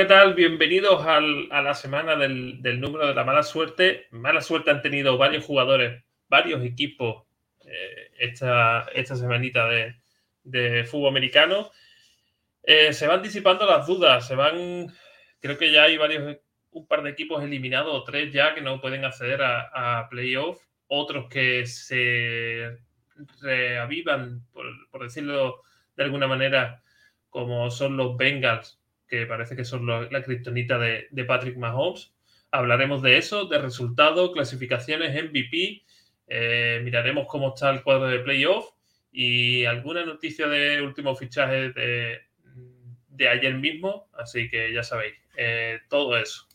¿qué 0.00 0.06
tal? 0.06 0.32
Bienvenidos 0.32 1.04
a 1.04 1.20
la 1.20 1.74
semana 1.74 2.16
del, 2.16 2.80
número 2.80 3.06
de 3.06 3.14
la 3.14 3.22
mala 3.22 3.42
suerte. 3.42 4.06
Mala 4.12 4.40
suerte 4.40 4.70
han 4.70 4.80
tenido 4.80 5.18
varios 5.18 5.44
jugadores, 5.44 6.02
varios 6.26 6.64
equipos 6.64 7.24
eh, 7.66 8.10
esta, 8.18 8.86
esta 8.94 9.14
semanita 9.14 9.68
de, 9.68 10.84
fútbol 10.84 11.10
americano. 11.10 11.70
Eh, 12.62 12.94
se 12.94 13.06
van 13.06 13.20
disipando 13.20 13.66
las 13.66 13.86
dudas, 13.86 14.26
se 14.26 14.34
van, 14.34 14.86
creo 15.38 15.58
que 15.58 15.70
ya 15.70 15.82
hay 15.82 15.98
varios, 15.98 16.38
un 16.70 16.86
par 16.86 17.02
de 17.02 17.10
equipos 17.10 17.44
eliminados, 17.44 17.94
o 17.94 18.02
tres 18.02 18.32
ya 18.32 18.54
que 18.54 18.62
no 18.62 18.80
pueden 18.80 19.04
acceder 19.04 19.42
a, 19.42 20.08
playoff, 20.08 20.62
otros 20.86 21.28
que 21.28 21.66
se 21.66 22.78
reavivan, 23.42 24.46
por 24.50 25.02
decirlo 25.02 25.60
de 25.94 26.04
alguna 26.04 26.26
manera, 26.26 26.82
como 27.28 27.70
son 27.70 27.98
los 27.98 28.16
Bengals 28.16 28.79
que 29.10 29.26
parece 29.26 29.56
que 29.56 29.64
son 29.64 29.86
la 29.86 30.22
criptonita 30.22 30.78
de, 30.78 31.24
Patrick 31.26 31.56
Mahomes. 31.56 32.14
Hablaremos 32.52 33.02
de 33.02 33.18
eso, 33.18 33.46
de 33.46 33.58
resultados, 33.58 34.32
clasificaciones, 34.32 35.12
MVP. 35.24 35.82
Eh, 36.28 36.80
miraremos 36.84 37.26
cómo 37.26 37.48
está 37.48 37.70
el 37.70 37.82
cuadro 37.82 38.06
de 38.06 38.20
playoff 38.20 38.70
y 39.12 39.64
alguna 39.64 40.04
noticia 40.04 40.46
de 40.46 40.80
último 40.80 41.14
fichaje 41.16 41.72
de, 41.72 43.28
ayer 43.28 43.54
mismo. 43.54 44.08
Así 44.14 44.48
que 44.48 44.72
ya 44.72 44.82
sabéis, 44.82 45.14
eh, 45.36 45.80
todo 45.88 46.16
eso 46.16 46.50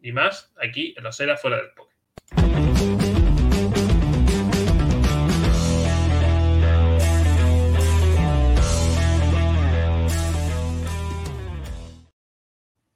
y 0.00 0.12
más 0.12 0.52
aquí 0.60 0.94
en 0.96 1.04
los 1.04 1.18
era 1.20 1.36
fuera 1.36 1.56
del 1.58 1.70
poker. 1.70 1.87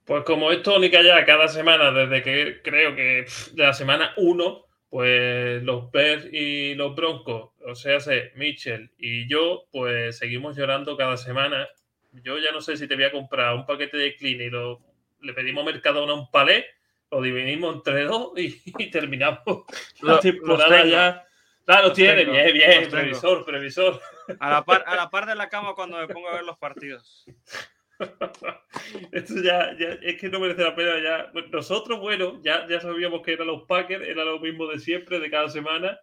Pues 0.05 0.25
como 0.25 0.50
es 0.50 0.62
tónica 0.62 1.00
ya 1.03 1.25
cada 1.25 1.48
semana, 1.48 1.92
desde 1.92 2.22
que 2.22 2.61
creo 2.62 2.97
que 2.97 3.27
de 3.53 3.62
la 3.62 3.72
semana 3.72 4.12
1, 4.17 4.67
pues 4.91 5.62
los 5.62 5.91
Bears 5.91 6.27
y 6.33 6.75
los 6.75 6.95
Broncos, 6.95 7.53
o 7.64 7.75
sea, 7.75 7.98
Mitchell 8.34 8.91
y 8.98 9.28
yo, 9.28 9.64
pues 9.70 10.19
seguimos 10.19 10.56
llorando 10.56 10.97
cada 10.97 11.17
semana. 11.17 11.69
Yo 12.12 12.36
ya 12.39 12.53
no 12.53 12.61
sé 12.61 12.77
si 12.77 12.89
te 12.89 12.97
voy 12.97 13.05
a 13.05 13.12
comprar 13.12 13.55
un 13.55 13.64
paquete 13.64 13.97
de 13.97 14.17
clean 14.17 14.41
y 14.41 14.50
lo, 14.50 14.83
le 15.20 15.33
pedimos 15.33 15.64
Mercadona 15.64 16.14
un 16.14 16.30
palé, 16.30 16.67
lo 17.11 17.23
dividimos 17.23 17.77
entre 17.77 18.05
dos 18.05 18.33
y, 18.36 18.91
terminamos 18.91 19.64
la 20.03 20.19
temporada 20.19 20.84
ya. 20.84 21.27
Claro, 21.64 21.89
los 21.89 21.97
tiene, 21.97 22.24
bien, 22.24 22.52
bien, 22.52 22.90
previsor, 22.90 23.45
previsor. 23.45 24.01
A 24.40 24.51
la, 24.51 24.64
par, 24.64 24.83
a 24.84 24.96
la 24.96 25.11
par 25.11 25.27
de 25.27 25.36
la 25.36 25.48
cama 25.48 25.74
cuando 25.74 25.96
me 25.96 26.08
pongo 26.08 26.29
a 26.29 26.34
ver 26.34 26.42
los 26.42 26.58
partidos. 26.58 27.24
Esto 29.13 29.42
ya, 29.42 29.70
es 30.02 30.20
que 30.20 30.29
no 30.29 30.40
merece 30.40 30.63
la 30.63 30.74
pena 30.74 31.01
ya. 31.02 31.33
nosotros, 31.51 32.01
bueno, 32.01 32.40
ya, 32.42 32.67
ya 32.68 32.80
sabíamos 32.80 33.23
que 33.23 33.35
eran 33.35 33.46
los 33.46 33.63
Packers, 33.64 34.07
era 34.07 34.24
lo 34.24 34.40
mismo 34.40 34.67
de 34.67 34.79
siempre, 34.79 35.20
de 35.20 35.30
cada 35.30 35.48
semana. 35.48 35.98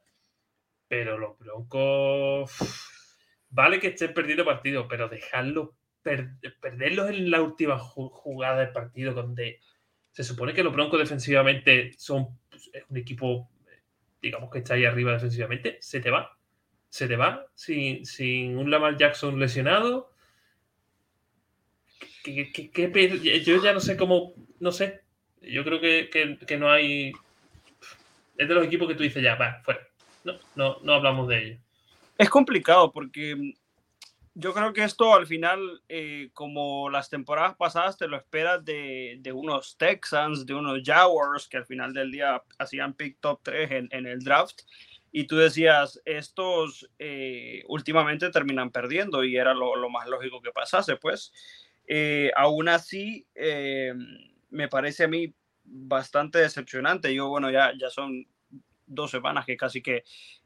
Pero 0.87 1.17
los 1.17 1.37
Broncos. 1.37 2.51
Vale 3.49 3.79
que 3.79 3.87
estén 3.87 4.13
perdiendo 4.13 4.45
partidos, 4.45 4.85
pero 4.89 5.09
dejarlos, 5.09 5.69
perderlos 6.01 7.09
en 7.09 7.31
la 7.31 7.41
última 7.41 7.77
jugada 7.79 8.61
del 8.61 8.71
partido, 8.71 9.13
donde 9.13 9.59
se 10.11 10.23
supone 10.23 10.53
que 10.53 10.63
los 10.63 10.73
Broncos 10.73 10.99
defensivamente 10.99 11.91
son 11.97 12.39
pues, 12.49 12.71
un 12.89 12.97
equipo, 12.97 13.49
digamos 14.21 14.51
que 14.51 14.59
está 14.59 14.75
ahí 14.75 14.85
arriba 14.85 15.13
defensivamente, 15.13 15.77
se 15.81 15.99
te 15.99 16.11
va. 16.11 16.35
Se 16.89 17.07
te 17.07 17.15
va 17.15 17.45
sin, 17.53 18.03
sin 18.03 18.57
un 18.57 18.71
Lamar 18.71 18.97
Jackson 18.97 19.39
lesionado 19.39 20.08
yo 23.43 23.63
ya 23.63 23.73
no 23.73 23.79
sé 23.79 23.97
cómo, 23.97 24.33
no 24.59 24.71
sé. 24.71 25.01
Yo 25.41 25.63
creo 25.63 25.79
que, 25.79 26.57
no 26.57 26.69
hay. 26.69 27.13
Es 28.37 28.47
de 28.47 28.53
los 28.53 28.65
equipos 28.65 28.87
que 28.87 28.95
tú 28.95 29.03
dices 29.03 29.23
ya, 29.23 29.35
va, 29.35 29.61
fuera. 29.63 29.81
No, 30.23 30.33
no, 30.55 30.77
no 30.83 30.93
hablamos 30.93 31.27
de 31.27 31.43
ello. 31.43 31.57
Es 32.17 32.29
complicado 32.29 32.91
porque 32.91 33.35
mm, 33.35 33.53
yo 34.39 34.53
creo 34.53 34.73
que 34.73 34.83
esto 34.83 35.13
al 35.13 35.27
final, 35.27 35.81
eh, 35.89 36.29
como 36.33 36.89
las 36.89 37.09
temporadas 37.09 37.55
pasadas, 37.55 37.97
te 37.97 38.07
lo 38.07 38.17
esperas 38.17 38.63
de, 38.63 39.21
unos 39.33 39.77
Texans, 39.77 40.45
de 40.45 40.53
unos 40.53 40.81
Jaguars, 40.83 41.47
que 41.47 41.57
al 41.57 41.65
final 41.65 41.93
del 41.93 42.11
día 42.11 42.41
hacían 42.57 42.93
pick 42.93 43.17
top 43.19 43.41
3 43.43 43.87
en, 43.91 44.05
el 44.05 44.19
draft. 44.19 44.61
Y 45.11 45.25
tú 45.25 45.35
decías, 45.37 45.99
estos 46.05 46.89
eh, 46.99 47.63
últimamente 47.67 48.29
terminan 48.29 48.69
perdiendo 48.69 49.23
y 49.23 49.35
era 49.35 49.53
lo, 49.53 49.75
lo, 49.75 49.89
más 49.89 50.07
lógico 50.07 50.41
que 50.41 50.51
pasase, 50.51 50.95
pues. 50.97 51.33
Eh, 51.91 52.31
aún 52.35 52.69
así, 52.69 53.25
eh, 53.33 53.93
me 54.51 54.67
parece 54.67 55.05
a 55.05 55.07
mí 55.07 55.33
bastante 55.63 56.37
decepcionante. 56.37 57.13
Yo, 57.13 57.29
bueno, 57.29 57.49
ya, 57.49 57.73
ya 57.77 57.89
son 57.89 58.27
dos 58.85 59.09
semanas 59.09 59.45
que 59.47 59.57
casi 59.57 59.81
que, 59.81 60.03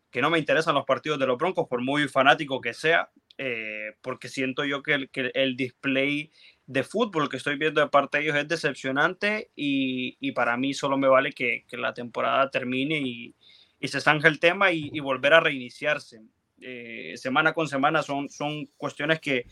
que 0.09 0.21
no 0.21 0.29
me 0.29 0.39
interesan 0.39 0.73
los 0.73 0.85
partidos 0.85 1.19
de 1.19 1.27
los 1.27 1.37
Broncos, 1.37 1.67
por 1.67 1.81
muy 1.81 2.07
fanático 2.07 2.61
que 2.61 2.73
sea, 2.73 3.09
eh, 3.37 3.91
porque 4.01 4.29
siento 4.29 4.63
yo 4.63 4.81
que 4.81 4.93
el, 4.93 5.09
que 5.09 5.31
el, 5.33 5.57
display 5.57 6.31
de 6.65 6.83
fútbol 6.83 7.27
que 7.27 7.37
estoy 7.37 7.57
viendo 7.57 7.81
de 7.81 7.89
parte 7.89 8.17
de 8.17 8.23
ellos 8.23 8.37
es 8.37 8.47
decepcionante 8.47 9.51
y, 9.53 10.15
y 10.21 10.31
para 10.31 10.55
mí 10.55 10.73
solo 10.73 10.97
me 10.97 11.09
vale 11.09 11.33
que, 11.33 11.65
que 11.67 11.75
la 11.75 11.93
temporada 11.93 12.49
termine 12.51 12.99
y, 12.99 13.35
y, 13.81 13.87
se 13.89 13.99
zanje 13.99 14.29
el 14.29 14.39
tema 14.39 14.71
y, 14.71 14.97
volver 15.01 15.33
a 15.33 15.41
reiniciarse. 15.41 16.21
semana 17.15 17.51
con 17.53 17.67
semana 17.67 18.01
son, 18.01 18.29
son 18.29 18.67
cuestiones 18.77 19.19
que, 19.19 19.45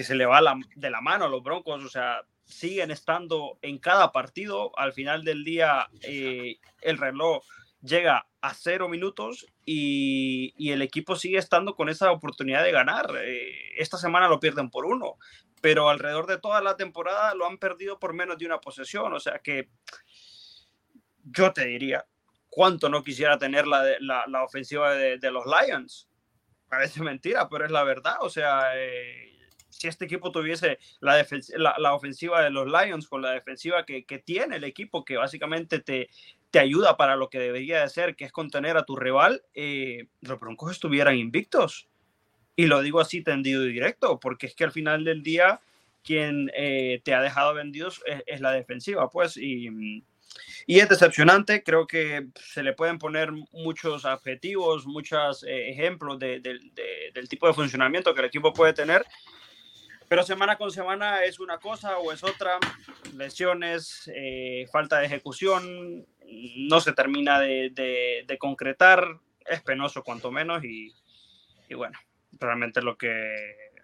que 0.00 0.04
se 0.04 0.14
le 0.14 0.24
va 0.24 0.40
de 0.76 0.90
la 0.90 1.02
mano 1.02 1.26
a 1.26 1.28
los 1.28 1.42
Broncos, 1.42 1.84
o 1.84 1.88
sea, 1.90 2.22
siguen 2.46 2.90
estando 2.90 3.58
en 3.60 3.76
cada 3.76 4.12
partido. 4.12 4.72
Al 4.78 4.94
final 4.94 5.24
del 5.24 5.44
día, 5.44 5.90
eh, 6.00 6.56
el 6.80 6.96
reloj 6.96 7.44
llega 7.82 8.26
a 8.40 8.54
cero 8.54 8.88
minutos 8.88 9.46
y, 9.66 10.72
el 10.72 10.80
equipo 10.80 11.16
sigue 11.16 11.36
estando 11.36 11.74
con 11.74 11.90
esa 11.90 12.12
oportunidad 12.12 12.64
de 12.64 12.72
ganar. 12.72 13.14
Eh, 13.18 13.74
esta 13.76 13.98
semana 13.98 14.26
lo 14.26 14.40
pierden 14.40 14.70
por 14.70 14.86
uno, 14.86 15.18
pero 15.60 15.90
alrededor 15.90 16.26
de 16.26 16.38
toda 16.38 16.62
la 16.62 16.78
temporada 16.78 17.34
lo 17.34 17.44
han 17.44 17.58
perdido 17.58 17.98
por 17.98 18.14
menos 18.14 18.38
de 18.38 18.46
una 18.46 18.58
posesión. 18.58 19.12
O 19.12 19.20
sea 19.20 19.40
que 19.40 19.68
yo 21.24 21.52
te 21.52 21.66
diría, 21.66 22.06
¿cuánto 22.48 22.88
no 22.88 23.02
quisiera 23.02 23.36
tener 23.36 23.66
la, 23.66 23.84
la, 24.00 24.44
ofensiva 24.44 24.94
de, 24.94 25.30
los 25.30 25.44
Lions? 25.44 26.08
Parece 26.70 27.02
mentira, 27.02 27.50
pero 27.50 27.66
es 27.66 27.70
la 27.70 27.84
verdad. 27.84 28.16
O 28.22 28.30
sea, 28.30 28.70
eh, 28.78 29.36
si 29.70 29.88
este 29.88 30.04
equipo 30.04 30.30
tuviese 30.30 30.78
la, 31.00 31.24
la, 31.78 31.94
ofensiva 31.94 32.42
de 32.42 32.50
los 32.50 32.66
Lions 32.66 33.08
con 33.08 33.22
la 33.22 33.30
defensiva 33.30 33.86
que, 33.86 34.02
tiene 34.24 34.56
el 34.56 34.64
equipo, 34.64 35.04
que 35.04 35.16
básicamente 35.16 35.78
te, 35.78 36.10
te 36.50 36.58
ayuda 36.58 36.96
para 36.96 37.16
lo 37.16 37.30
que 37.30 37.38
debería 37.38 37.80
de 37.80 37.88
ser, 37.88 38.16
que 38.16 38.24
es 38.24 38.32
contener 38.32 38.76
a 38.76 38.84
tu 38.84 38.96
rival, 38.96 39.42
eh, 39.54 40.08
los 40.20 40.38
Broncos 40.38 40.72
estuvieran 40.72 41.16
invictos. 41.16 41.88
Y 42.56 42.66
lo 42.66 42.82
digo 42.82 43.00
así 43.00 43.22
tendido 43.22 43.64
y 43.64 43.72
directo, 43.72 44.20
porque 44.20 44.46
es 44.46 44.54
que 44.54 44.64
al 44.64 44.72
final 44.72 45.04
del 45.04 45.22
día 45.22 45.60
quien 46.02 46.50
eh, 46.54 47.00
te 47.04 47.14
ha 47.14 47.22
dejado 47.22 47.54
vendidos 47.54 48.02
es, 48.26 48.40
la 48.40 48.52
defensiva, 48.52 49.10
pues, 49.10 49.36
y, 49.36 49.68
y, 50.66 50.80
es 50.80 50.88
decepcionante. 50.88 51.62
Creo 51.62 51.86
que 51.86 52.28
se 52.34 52.62
le 52.62 52.72
pueden 52.72 52.98
poner 52.98 53.32
muchos 53.52 54.04
adjetivos, 54.04 54.86
muchos 54.86 55.44
eh, 55.44 55.70
ejemplos 55.70 56.18
de, 56.18 56.40
del 56.40 57.28
tipo 57.28 57.46
de 57.46 57.54
funcionamiento 57.54 58.14
que 58.14 58.20
el 58.20 58.26
equipo 58.26 58.52
puede 58.52 58.72
tener, 58.72 59.04
pero 60.10 60.24
semana 60.24 60.58
con 60.58 60.72
semana 60.72 61.22
es 61.22 61.38
una 61.38 61.58
cosa 61.58 61.98
o 61.98 62.10
es 62.10 62.24
otra. 62.24 62.58
Lesiones, 63.14 64.10
eh, 64.12 64.66
falta 64.72 64.98
de 64.98 65.06
ejecución, 65.06 66.04
no 66.56 66.80
se 66.80 66.92
termina 66.94 67.38
de, 67.38 68.36
concretar. 68.40 69.20
Es 69.46 69.62
penoso 69.62 70.02
cuanto 70.02 70.32
menos 70.32 70.64
y, 70.64 70.92
y, 71.68 71.74
bueno, 71.74 71.96
realmente 72.32 72.82
lo 72.82 72.98
que 72.98 73.08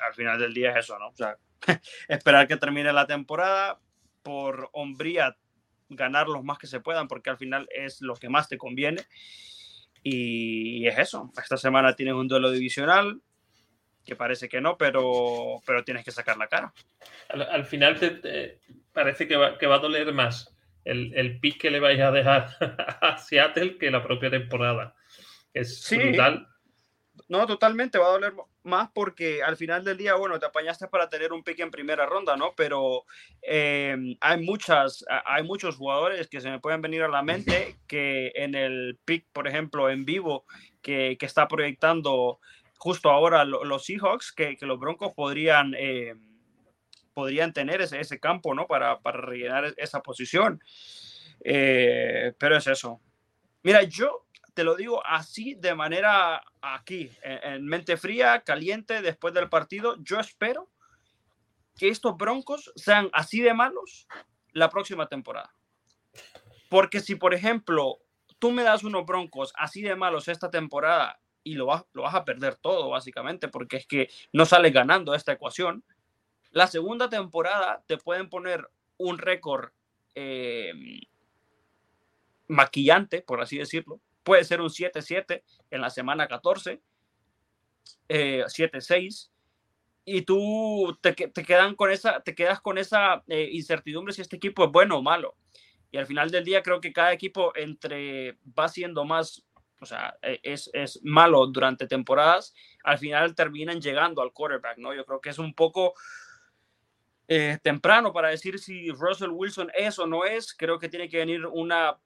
al 0.00 0.14
final 0.14 0.40
del 0.40 0.52
día 0.52 0.72
es 0.72 0.78
eso, 0.78 0.98
¿no? 0.98 1.10
O 1.10 1.16
sea, 1.16 1.36
esperar 2.08 2.48
que 2.48 2.56
termine 2.56 2.92
la 2.92 3.06
temporada 3.06 3.78
por 4.24 4.68
hombría 4.72 5.36
ganar 5.90 6.26
los 6.26 6.42
más 6.42 6.58
que 6.58 6.66
se 6.66 6.80
puedan 6.80 7.06
porque 7.06 7.30
al 7.30 7.38
final 7.38 7.68
es 7.70 8.02
lo 8.02 8.16
que 8.16 8.28
más 8.28 8.48
te 8.48 8.58
conviene. 8.58 9.04
Y 10.02 10.88
es 10.88 10.98
eso. 10.98 11.30
Esta 11.40 11.56
semana 11.56 11.94
tienes 11.94 12.14
un 12.14 12.26
duelo 12.26 12.50
divisional 12.50 13.22
que 14.06 14.16
parece 14.16 14.48
que 14.48 14.60
no, 14.60 14.78
pero, 14.78 15.60
pero 15.66 15.84
tienes 15.84 16.04
que 16.04 16.12
sacar 16.12 16.38
la 16.38 16.46
cara. 16.46 16.72
Al, 17.28 17.66
final 17.66 17.98
te, 17.98 18.60
parece 18.92 19.26
que 19.26 19.36
va, 19.36 19.58
que 19.58 19.66
va, 19.66 19.74
a 19.74 19.80
doler 19.80 20.12
más 20.12 20.54
el, 20.84 21.12
el 21.14 21.40
pick 21.40 21.60
que 21.60 21.70
le 21.70 21.80
vais 21.80 22.00
a 22.00 22.12
dejar 22.12 22.56
a 23.02 23.18
Seattle 23.18 23.76
que 23.76 23.90
la 23.90 24.02
propia 24.02 24.30
temporada. 24.30 24.94
Es 25.52 25.82
sí. 25.82 25.98
brutal. 25.98 26.48
No, 27.28 27.46
totalmente, 27.46 27.98
va 27.98 28.06
a 28.06 28.12
doler 28.12 28.34
más 28.62 28.90
porque 28.94 29.42
al 29.42 29.56
final 29.56 29.82
del 29.82 29.96
día, 29.96 30.14
bueno, 30.14 30.38
te 30.38 30.46
apañaste 30.46 30.86
para 30.86 31.08
tener 31.08 31.32
un 31.32 31.42
pick 31.42 31.58
en 31.60 31.70
primera 31.70 32.06
ronda, 32.06 32.36
¿no? 32.36 32.52
Pero 32.56 33.04
em, 33.42 34.16
hay, 34.20 34.40
muchas, 34.42 35.04
hay 35.24 35.42
muchos 35.42 35.76
jugadores 35.76 36.28
que 36.28 36.40
se 36.40 36.50
me 36.50 36.60
pueden 36.60 36.82
venir 36.82 37.02
a 37.02 37.08
la 37.08 37.22
mente 37.22 37.76
que 37.88 38.32
en 38.36 38.54
el 38.54 38.98
pick, 39.04 39.26
por 39.32 39.48
ejemplo, 39.48 39.90
en 39.90 40.04
vivo, 40.04 40.44
que, 40.82 41.16
que 41.18 41.26
está 41.26 41.48
proyectando 41.48 42.38
justo 42.78 43.10
ahora 43.10 43.44
los 43.44 43.84
Seahawks, 43.84 44.32
que, 44.32 44.56
los 44.60 44.78
Broncos 44.78 45.12
podrían, 45.14 45.74
eh, 45.78 46.14
podrían 47.14 47.52
tener 47.52 47.80
ese, 47.80 48.20
campo, 48.20 48.54
¿no? 48.54 48.66
Para, 48.66 49.00
para 49.00 49.20
rellenar 49.20 49.74
esa 49.76 50.02
posición. 50.02 50.62
Eh, 51.44 52.32
pero 52.38 52.56
es 52.56 52.66
eso. 52.66 53.00
Mira, 53.62 53.82
yo 53.82 54.26
te 54.54 54.64
lo 54.64 54.74
digo 54.74 55.04
así 55.04 55.54
de 55.54 55.74
manera 55.74 56.42
aquí, 56.62 57.10
en, 57.22 57.66
mente 57.66 57.96
fría, 57.96 58.40
caliente, 58.40 59.02
después 59.02 59.34
del 59.34 59.48
partido. 59.48 59.96
Yo 59.98 60.18
espero 60.18 60.70
que 61.76 61.88
estos 61.88 62.16
Broncos 62.16 62.72
sean 62.74 63.10
así 63.12 63.40
de 63.40 63.52
malos 63.52 64.08
la 64.52 64.70
próxima 64.70 65.08
temporada. 65.08 65.54
Porque 66.70 67.00
si, 67.00 67.16
por 67.16 67.34
ejemplo, 67.34 67.98
tú 68.38 68.50
me 68.50 68.62
das 68.62 68.82
unos 68.82 69.04
Broncos 69.04 69.52
así 69.56 69.82
de 69.82 69.94
malos 69.94 70.28
esta 70.28 70.50
temporada 70.50 71.20
y 71.46 71.54
lo 71.54 71.66
vas, 71.66 71.84
lo 71.92 72.02
vas 72.02 72.14
a 72.16 72.24
perder 72.24 72.56
todo, 72.56 72.90
básicamente, 72.90 73.46
porque 73.46 73.76
es 73.76 73.86
que 73.86 74.10
no 74.32 74.44
sales 74.46 74.72
ganando 74.72 75.14
esta 75.14 75.30
ecuación. 75.30 75.84
La 76.50 76.66
segunda 76.66 77.08
temporada 77.08 77.84
te 77.86 77.98
pueden 77.98 78.28
poner 78.28 78.68
un 78.96 79.18
récord 79.18 79.70
eh, 80.16 80.72
maquillante, 82.48 83.22
por 83.22 83.40
así 83.40 83.58
decirlo. 83.58 84.00
Puede 84.24 84.42
ser 84.42 84.60
un 84.60 84.70
7-7 84.70 85.44
en 85.70 85.80
la 85.80 85.90
semana 85.90 86.26
14, 86.26 86.82
7-6, 88.08 89.28
eh, 89.28 89.30
y 90.04 90.22
tú 90.22 90.98
te, 91.00 91.12
te, 91.12 91.44
quedan 91.44 91.76
con 91.76 91.92
esa, 91.92 92.20
te 92.22 92.34
quedas 92.34 92.60
con 92.60 92.76
esa 92.76 93.22
eh, 93.28 93.50
incertidumbre 93.52 94.12
si 94.12 94.22
este 94.22 94.34
equipo 94.34 94.64
es 94.64 94.72
bueno 94.72 94.98
o 94.98 95.02
malo. 95.02 95.36
Y 95.92 95.98
al 95.98 96.06
final 96.06 96.32
del 96.32 96.44
día 96.44 96.64
creo 96.64 96.80
que 96.80 96.92
cada 96.92 97.12
equipo 97.12 97.52
entre 97.54 98.36
va 98.58 98.68
siendo 98.68 99.04
más, 99.04 99.45
o 99.80 99.86
sea, 99.86 100.16
e, 100.22 100.40
es, 100.42 100.70
es 100.72 101.00
malo 101.04 101.46
durante 101.46 101.86
temporadas, 101.86 102.54
al 102.84 102.98
final 102.98 103.34
terminan 103.34 103.80
llegando 103.80 104.22
al 104.22 104.32
quarterback, 104.32 104.78
¿no? 104.78 104.94
Yo 104.94 105.04
creo 105.04 105.20
que 105.20 105.30
es 105.30 105.38
un 105.38 105.54
poco 105.54 105.94
eh, 107.28 107.58
temprano 107.62 108.12
para 108.12 108.28
decir 108.28 108.58
si 108.58 108.90
Russell 108.90 109.30
Wilson 109.30 109.70
es 109.74 109.98
o 109.98 110.06
no 110.06 110.24
es. 110.24 110.54
Creo 110.54 110.78
que 110.78 110.88
tiene 110.88 111.08
que 111.08 111.18
venir 111.18 111.44
una 111.46 111.98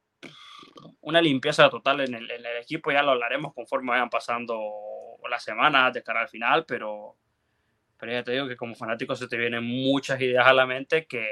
una 1.03 1.21
limpieza 1.21 1.69
total 1.69 2.01
en 2.01 2.15
el, 2.15 2.47
equipo, 2.61 2.93
ya 2.93 3.03
lo 3.03 3.13
hablaremos 3.13 3.55
conforme 3.55 3.91
vayan 3.91 4.11
pasando 4.11 4.59
las 5.29 5.43
semanas 5.43 5.93
de 5.93 6.03
cara 6.03 6.23
al 6.23 6.29
final, 6.29 6.65
pero, 6.67 7.17
pero 7.99 8.13
ya 8.13 8.23
te 8.23 8.33
digo 8.33 8.49
que 8.49 8.57
como 8.57 8.75
fanático 8.75 9.15
se 9.15 9.29
te 9.29 9.37
vienen 9.37 9.65
muchas 9.65 10.21
ideas 10.21 10.47
a 10.47 10.53
la 10.53 10.67
mente 10.67 11.07
que, 11.07 11.27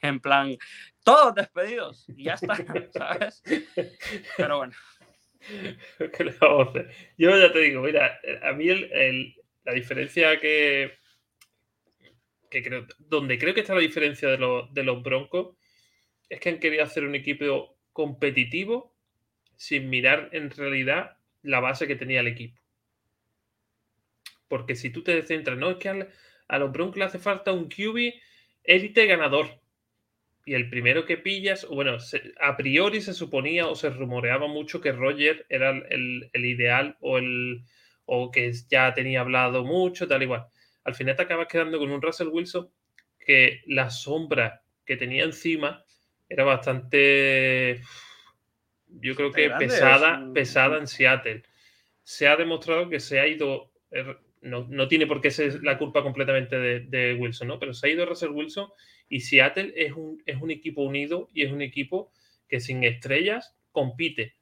en 0.00 0.20
plan, 0.20 0.56
todos 1.02 1.34
despedidos, 1.34 2.08
y 2.08 2.24
ya 2.24 2.34
está, 2.34 2.56
¿sabes? 2.92 3.42
Pero 4.36 4.58
bueno. 4.58 4.72
Yo 7.18 7.38
ya 7.38 7.52
te 7.52 7.58
digo, 7.60 7.82
mira, 7.82 8.20
a 8.42 8.52
mí 8.52 8.66
la 9.64 9.72
diferencia 9.72 10.38
que, 10.38 10.98
creo, 12.50 12.86
donde 12.98 13.38
creo 13.38 13.54
que 13.54 13.60
está 13.60 13.74
la 13.74 13.80
diferencia 13.80 14.28
de 14.28 14.38
los 14.84 15.02
Broncos 15.02 15.56
es 16.28 16.40
que 16.40 16.48
han 16.48 16.58
querido 16.58 16.82
hacer 16.82 17.04
un 17.04 17.14
equipo 17.14 17.76
competitivo 17.92 18.94
sin 19.56 19.88
mirar 19.88 20.30
en 20.32 20.50
realidad 20.50 21.16
la 21.42 21.60
base 21.60 21.86
que 21.86 21.96
tenía 21.96 22.20
el 22.20 22.26
equipo. 22.26 22.60
Porque 24.48 24.74
si 24.74 24.90
tú 24.90 25.02
te 25.02 25.22
centras, 25.22 25.58
no 25.58 25.70
es 25.70 25.76
que 25.76 25.88
a, 26.48 26.58
los 26.58 26.72
Broncos 26.72 26.98
le 26.98 27.04
hace 27.04 27.18
falta 27.18 27.52
un 27.52 27.68
QB 27.68 28.14
élite 28.64 29.06
ganador. 29.06 29.60
Y 30.46 30.54
el 30.54 30.68
primero 30.68 31.06
que 31.06 31.16
pillas, 31.16 31.66
bueno, 31.68 31.96
a 32.40 32.56
priori 32.56 33.00
se 33.00 33.14
suponía 33.14 33.66
o 33.66 33.74
se 33.74 33.88
rumoreaba 33.90 34.46
mucho 34.46 34.80
que 34.80 34.92
Roger 34.92 35.46
era 35.48 35.70
el, 35.70 36.30
ideal 36.34 36.96
o 37.00 37.18
el 37.18 37.62
o 38.06 38.30
que 38.30 38.52
ya 38.68 38.92
tenía 38.92 39.20
hablado 39.20 39.64
mucho, 39.64 40.06
tal 40.06 40.22
igual. 40.22 40.46
Al 40.84 40.94
final 40.94 41.16
te 41.16 41.22
acabas 41.22 41.48
quedando 41.48 41.78
con 41.78 41.90
un 41.90 42.02
Russell 42.02 42.28
Wilson 42.28 42.70
que 43.18 43.62
la 43.66 43.88
sombra 43.88 44.62
que 44.84 44.98
tenía 44.98 45.24
encima 45.24 45.82
era 46.28 46.44
bastante, 46.44 47.80
yo 48.86 49.14
creo 49.14 49.32
que 49.32 49.48
pesada, 49.50 50.30
pesada 50.34 50.78
en 50.78 50.86
Seattle. 50.86 51.42
Se 52.02 52.28
ha 52.28 52.36
demostrado 52.36 52.90
que 52.90 53.00
se 53.00 53.18
ha 53.18 53.26
ido, 53.26 53.72
er, 54.44 54.68
no, 54.68 54.88
tiene 54.88 55.06
por 55.06 55.20
qué 55.20 55.30
ser 55.30 55.62
la 55.62 55.78
culpa 55.78 56.02
completamente 56.02 56.56
de, 56.58 57.14
Wilson, 57.14 57.48
¿no? 57.48 57.58
Pero 57.58 57.74
se 57.74 57.86
ha 57.86 57.90
ido 57.90 58.06
Russell 58.06 58.30
Wilson 58.30 58.68
y 59.08 59.20
Seattle 59.20 59.72
es 59.76 59.92
un, 59.92 60.22
es 60.26 60.40
un 60.40 60.50
equipo 60.50 60.82
unido 60.82 61.30
y 61.32 61.42
es 61.42 61.52
un 61.52 61.62
equipo 61.62 62.12
que 62.48 62.60
sin 62.60 62.84
estrellas 62.84 63.56
compite. 63.72 64.34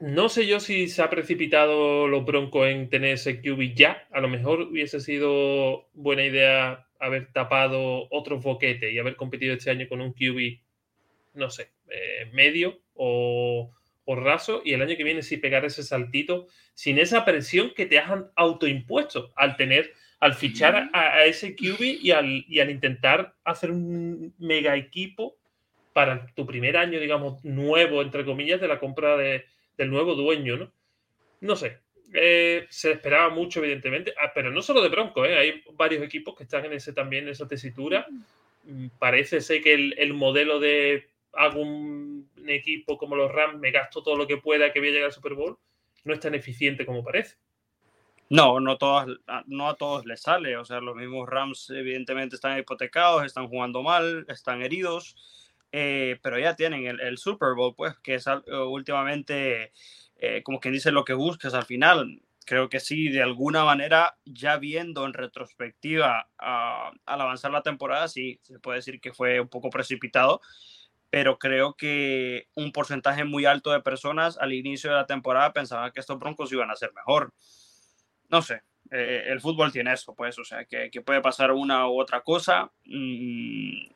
No 0.00 0.28
sé 0.28 0.46
yo 0.46 0.60
si 0.60 0.88
se 0.88 1.02
ha 1.02 1.08
precipitado 1.08 2.06
los 2.06 2.24
Broncos 2.24 2.68
en 2.68 2.90
tener 2.90 3.14
ese 3.14 3.40
QB 3.40 3.74
ya. 3.74 4.06
A 4.10 4.20
lo 4.20 4.28
mejor 4.28 4.62
hubiese 4.62 5.00
sido 5.00 5.88
buena 5.94 6.24
idea 6.24 6.86
haber 7.00 7.32
tapado 7.32 8.06
otro 8.10 8.38
boquete 8.38 8.92
y 8.92 8.98
haber 8.98 9.16
competido 9.16 9.54
este 9.54 9.70
año 9.70 9.88
con 9.88 10.00
un 10.00 10.12
QB, 10.12 10.60
no 11.34 11.50
sé, 11.50 11.72
eh, 11.88 12.30
medio 12.32 12.80
o, 12.94 13.72
raso, 14.06 14.62
y 14.64 14.72
el 14.72 14.82
año 14.82 14.96
que 14.96 15.04
viene 15.04 15.22
sí 15.22 15.36
pegar 15.36 15.64
ese 15.64 15.82
saltito 15.82 16.48
sin 16.74 16.98
esa 16.98 17.24
presión 17.24 17.72
que 17.74 17.86
te 17.86 17.98
has 17.98 18.10
autoimpuesto 18.36 19.32
al 19.36 19.56
tener, 19.56 19.92
al 20.20 20.34
fichar 20.34 20.90
a, 20.92 21.24
ese 21.24 21.54
QB 21.54 21.80
y 22.00 22.10
al, 22.10 22.44
y 22.48 22.60
al 22.60 22.70
intentar 22.70 23.34
hacer 23.44 23.70
un 23.70 24.34
mega 24.38 24.76
equipo 24.76 25.36
para 25.92 26.26
tu 26.34 26.46
primer 26.46 26.76
año, 26.76 26.98
digamos, 27.00 27.44
nuevo, 27.44 28.02
entre 28.02 28.24
comillas, 28.24 28.60
de 28.60 28.68
la 28.68 28.78
compra 28.78 29.16
de, 29.16 29.44
del 29.76 29.90
nuevo 29.90 30.14
dueño, 30.14 30.56
¿no? 30.56 30.72
No 31.40 31.56
sé, 31.56 31.78
eh, 32.14 32.66
se 32.68 32.92
esperaba 32.92 33.30
mucho, 33.30 33.60
evidentemente, 33.60 34.14
ah, 34.22 34.32
pero 34.34 34.50
no 34.50 34.62
solo 34.62 34.82
de 34.82 34.88
Bronco, 34.88 35.24
eh, 35.24 35.38
hay 35.38 35.62
varios 35.74 36.02
equipos 36.02 36.36
que 36.36 36.44
están 36.44 36.64
en 36.64 36.74
ese 36.74 36.92
también, 36.92 37.24
en 37.24 37.30
esa 37.30 37.48
tesitura. 37.48 38.06
Mm, 38.64 38.88
parece 38.98 39.40
ser 39.40 39.62
que 39.62 39.74
el, 39.74 40.14
modelo 40.14 40.60
de 40.60 41.08
hago 41.32 41.60
un 41.62 42.11
equipo 42.48 42.98
como 42.98 43.16
los 43.16 43.30
Rams, 43.30 43.58
me 43.58 43.70
gasto 43.70 44.02
todo 44.02 44.16
lo 44.16 44.26
que 44.26 44.36
pueda 44.36 44.72
que 44.72 44.80
voy 44.80 44.88
a 44.88 44.92
llegar 44.92 45.06
al 45.06 45.12
Super 45.12 45.34
Bowl, 45.34 45.58
no 46.04 46.14
es 46.14 46.20
tan 46.20 46.34
eficiente 46.34 46.86
como 46.86 47.04
parece. 47.04 47.36
No, 48.28 48.60
no, 48.60 48.78
todas, 48.78 49.08
no 49.46 49.68
a 49.68 49.76
todos 49.76 50.06
les 50.06 50.22
sale. 50.22 50.56
O 50.56 50.64
sea, 50.64 50.80
los 50.80 50.96
mismos 50.96 51.28
Rams 51.28 51.68
evidentemente 51.70 52.36
están 52.36 52.58
hipotecados, 52.58 53.24
están 53.26 53.46
jugando 53.46 53.82
mal, 53.82 54.24
están 54.28 54.62
heridos, 54.62 55.16
eh, 55.70 56.18
pero 56.22 56.38
ya 56.38 56.56
tienen 56.56 56.86
el, 56.86 57.18
Super 57.18 57.54
Bowl, 57.54 57.74
pues, 57.76 57.94
que 57.98 58.14
es 58.14 58.24
últimamente 58.48 59.72
eh, 60.24 60.44
como 60.44 60.60
quien 60.60 60.72
dice, 60.72 60.92
lo 60.92 61.04
que 61.04 61.14
buscas 61.14 61.52
al 61.52 61.64
final. 61.64 62.22
Creo 62.46 62.68
que 62.68 62.78
sí, 62.78 63.08
de 63.08 63.22
alguna 63.22 63.64
manera, 63.64 64.16
ya 64.24 64.56
viendo 64.56 65.04
en 65.04 65.14
retrospectiva 65.14 66.28
al 66.38 67.20
avanzar 67.20 67.50
la 67.50 67.62
temporada, 67.62 68.06
sí, 68.06 68.38
se 68.42 68.60
puede 68.60 68.78
decir 68.78 69.00
que 69.00 69.12
fue 69.12 69.40
un 69.40 69.48
poco 69.48 69.68
precipitado, 69.68 70.40
pero 71.12 71.38
creo 71.38 71.74
que 71.74 72.48
un 72.54 72.72
porcentaje 72.72 73.24
muy 73.24 73.44
alto 73.44 73.70
de 73.70 73.82
personas 73.82 74.38
al 74.38 74.54
inicio 74.54 74.88
de 74.88 74.96
la 74.96 75.04
temporada 75.04 75.52
pensaban 75.52 75.92
que 75.92 76.00
estos 76.00 76.18
Broncos 76.18 76.50
iban 76.52 76.70
a 76.70 76.74
ser 76.74 76.90
mejor. 76.94 77.34
No 78.30 78.40
sé, 78.40 78.62
eh, 78.90 79.24
el 79.26 79.38
fútbol 79.42 79.70
tiene 79.70 79.92
eso, 79.92 80.14
pues, 80.14 80.38
o 80.38 80.44
sea, 80.44 80.64
que, 80.64 80.88
puede 81.04 81.20
pasar 81.20 81.52
una 81.52 81.86
u 81.86 82.00
otra 82.00 82.22
cosa. 82.22 82.72
Mm, 82.86 83.88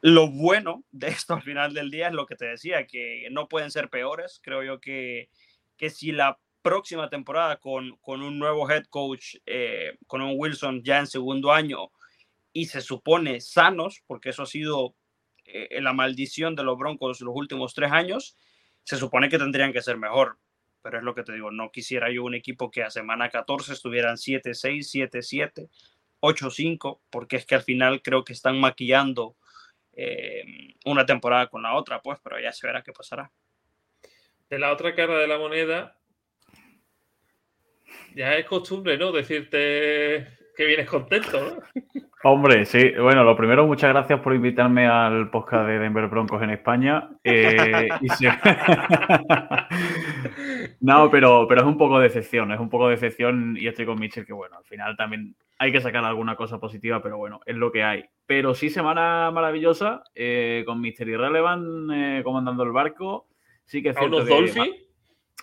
lo 0.00 0.30
bueno 0.30 0.82
de 0.90 1.08
esto 1.08 1.34
al 1.34 1.42
final 1.42 1.74
del 1.74 1.90
día 1.90 2.08
es 2.08 2.14
lo 2.14 2.24
que 2.24 2.36
te 2.36 2.46
decía, 2.46 2.86
que 2.86 3.28
no 3.30 3.46
pueden 3.46 3.70
ser 3.70 3.90
peores. 3.90 4.40
Creo 4.42 4.62
yo 4.62 4.80
que, 4.80 5.28
que 5.76 5.90
si 5.90 6.12
la 6.12 6.38
próxima 6.62 7.10
temporada 7.10 7.58
con, 7.58 7.98
con 7.98 8.22
un 8.22 8.38
nuevo 8.38 8.70
head 8.70 8.86
coach, 8.86 9.36
eh, 9.44 9.98
con 10.06 10.22
un 10.22 10.32
Wilson 10.38 10.82
ya 10.82 10.98
en 10.98 11.08
segundo 11.08 11.52
año 11.52 11.90
y 12.54 12.64
se 12.66 12.80
supone 12.80 13.42
sanos, 13.42 14.02
porque 14.06 14.30
eso 14.30 14.44
ha 14.44 14.46
sido 14.46 14.94
eh, 15.52 15.80
la 15.80 15.92
maldición 15.92 16.56
de 16.56 16.64
los 16.64 16.78
Broncos 16.78 17.20
los 17.20 17.34
últimos 17.34 17.74
tres 17.74 17.92
años, 17.92 18.36
se 18.84 18.96
supone 18.96 19.28
que 19.28 19.38
tendrían 19.38 19.72
que 19.72 19.82
ser 19.82 19.96
mejor. 19.96 20.38
Pero 20.82 20.98
es 20.98 21.04
lo 21.04 21.14
que 21.14 21.22
te 21.22 21.32
digo, 21.32 21.50
no 21.50 21.70
quisiera 21.70 22.10
yo 22.10 22.24
un 22.24 22.34
equipo 22.34 22.70
que 22.70 22.82
a 22.82 22.90
semana 22.90 23.28
14 23.28 23.72
estuvieran 23.72 24.16
7-6, 24.16 25.10
7-7, 25.10 25.68
8-5, 26.20 27.00
porque 27.10 27.36
es 27.36 27.46
que 27.46 27.54
al 27.54 27.62
final 27.62 28.02
creo 28.02 28.24
que 28.24 28.32
están 28.32 28.58
maquillando 28.58 29.36
eh, 29.92 30.44
una 30.84 31.06
temporada 31.06 31.46
con 31.48 31.62
la 31.62 31.74
otra, 31.74 32.00
pues, 32.02 32.18
pero 32.22 32.40
ya 32.40 32.52
se 32.52 32.66
verá 32.66 32.82
qué 32.82 32.92
pasará. 32.92 33.30
De 34.48 34.58
la 34.58 34.72
otra 34.72 34.94
cara 34.94 35.18
de 35.18 35.26
la 35.26 35.38
moneda, 35.38 35.98
ya 38.14 38.36
es 38.36 38.46
costumbre, 38.46 38.98
¿no? 38.98 39.12
Decirte 39.12 40.41
que 40.56 40.66
vienes 40.66 40.88
contento, 40.88 41.40
¿no? 41.40 41.62
Hombre, 42.24 42.64
sí. 42.66 42.92
Bueno, 43.00 43.24
lo 43.24 43.36
primero, 43.36 43.66
muchas 43.66 43.90
gracias 43.90 44.20
por 44.20 44.32
invitarme 44.32 44.86
al 44.86 45.28
podcast 45.30 45.66
de 45.66 45.80
Denver 45.80 46.06
Broncos 46.06 46.40
en 46.40 46.50
España. 46.50 47.10
Eh, 47.24 47.88
no, 50.80 51.10
pero, 51.10 51.46
pero 51.48 51.62
es 51.62 51.66
un 51.66 51.76
poco 51.76 51.98
de 51.98 52.04
decepción, 52.04 52.52
es 52.52 52.60
un 52.60 52.70
poco 52.70 52.86
de 52.86 52.94
decepción 52.94 53.56
y 53.58 53.66
estoy 53.66 53.86
con 53.86 53.98
Mitchell 53.98 54.24
que, 54.24 54.32
bueno, 54.32 54.56
al 54.56 54.64
final 54.64 54.96
también 54.96 55.34
hay 55.58 55.72
que 55.72 55.80
sacar 55.80 56.04
alguna 56.04 56.36
cosa 56.36 56.60
positiva, 56.60 57.02
pero 57.02 57.18
bueno, 57.18 57.40
es 57.44 57.56
lo 57.56 57.72
que 57.72 57.82
hay. 57.82 58.04
Pero 58.26 58.54
sí, 58.54 58.70
semana 58.70 59.32
maravillosa, 59.32 60.04
eh, 60.14 60.62
con 60.64 60.80
Mister 60.80 61.08
Irrelevant 61.08 61.90
eh, 61.92 62.20
comandando 62.22 62.62
el 62.62 62.70
barco. 62.70 63.26
Sí 63.64 63.82
que 63.82 63.88
es 63.88 63.96
cierto 63.96 64.20
los 64.20 64.28
Dolphins? 64.28 64.76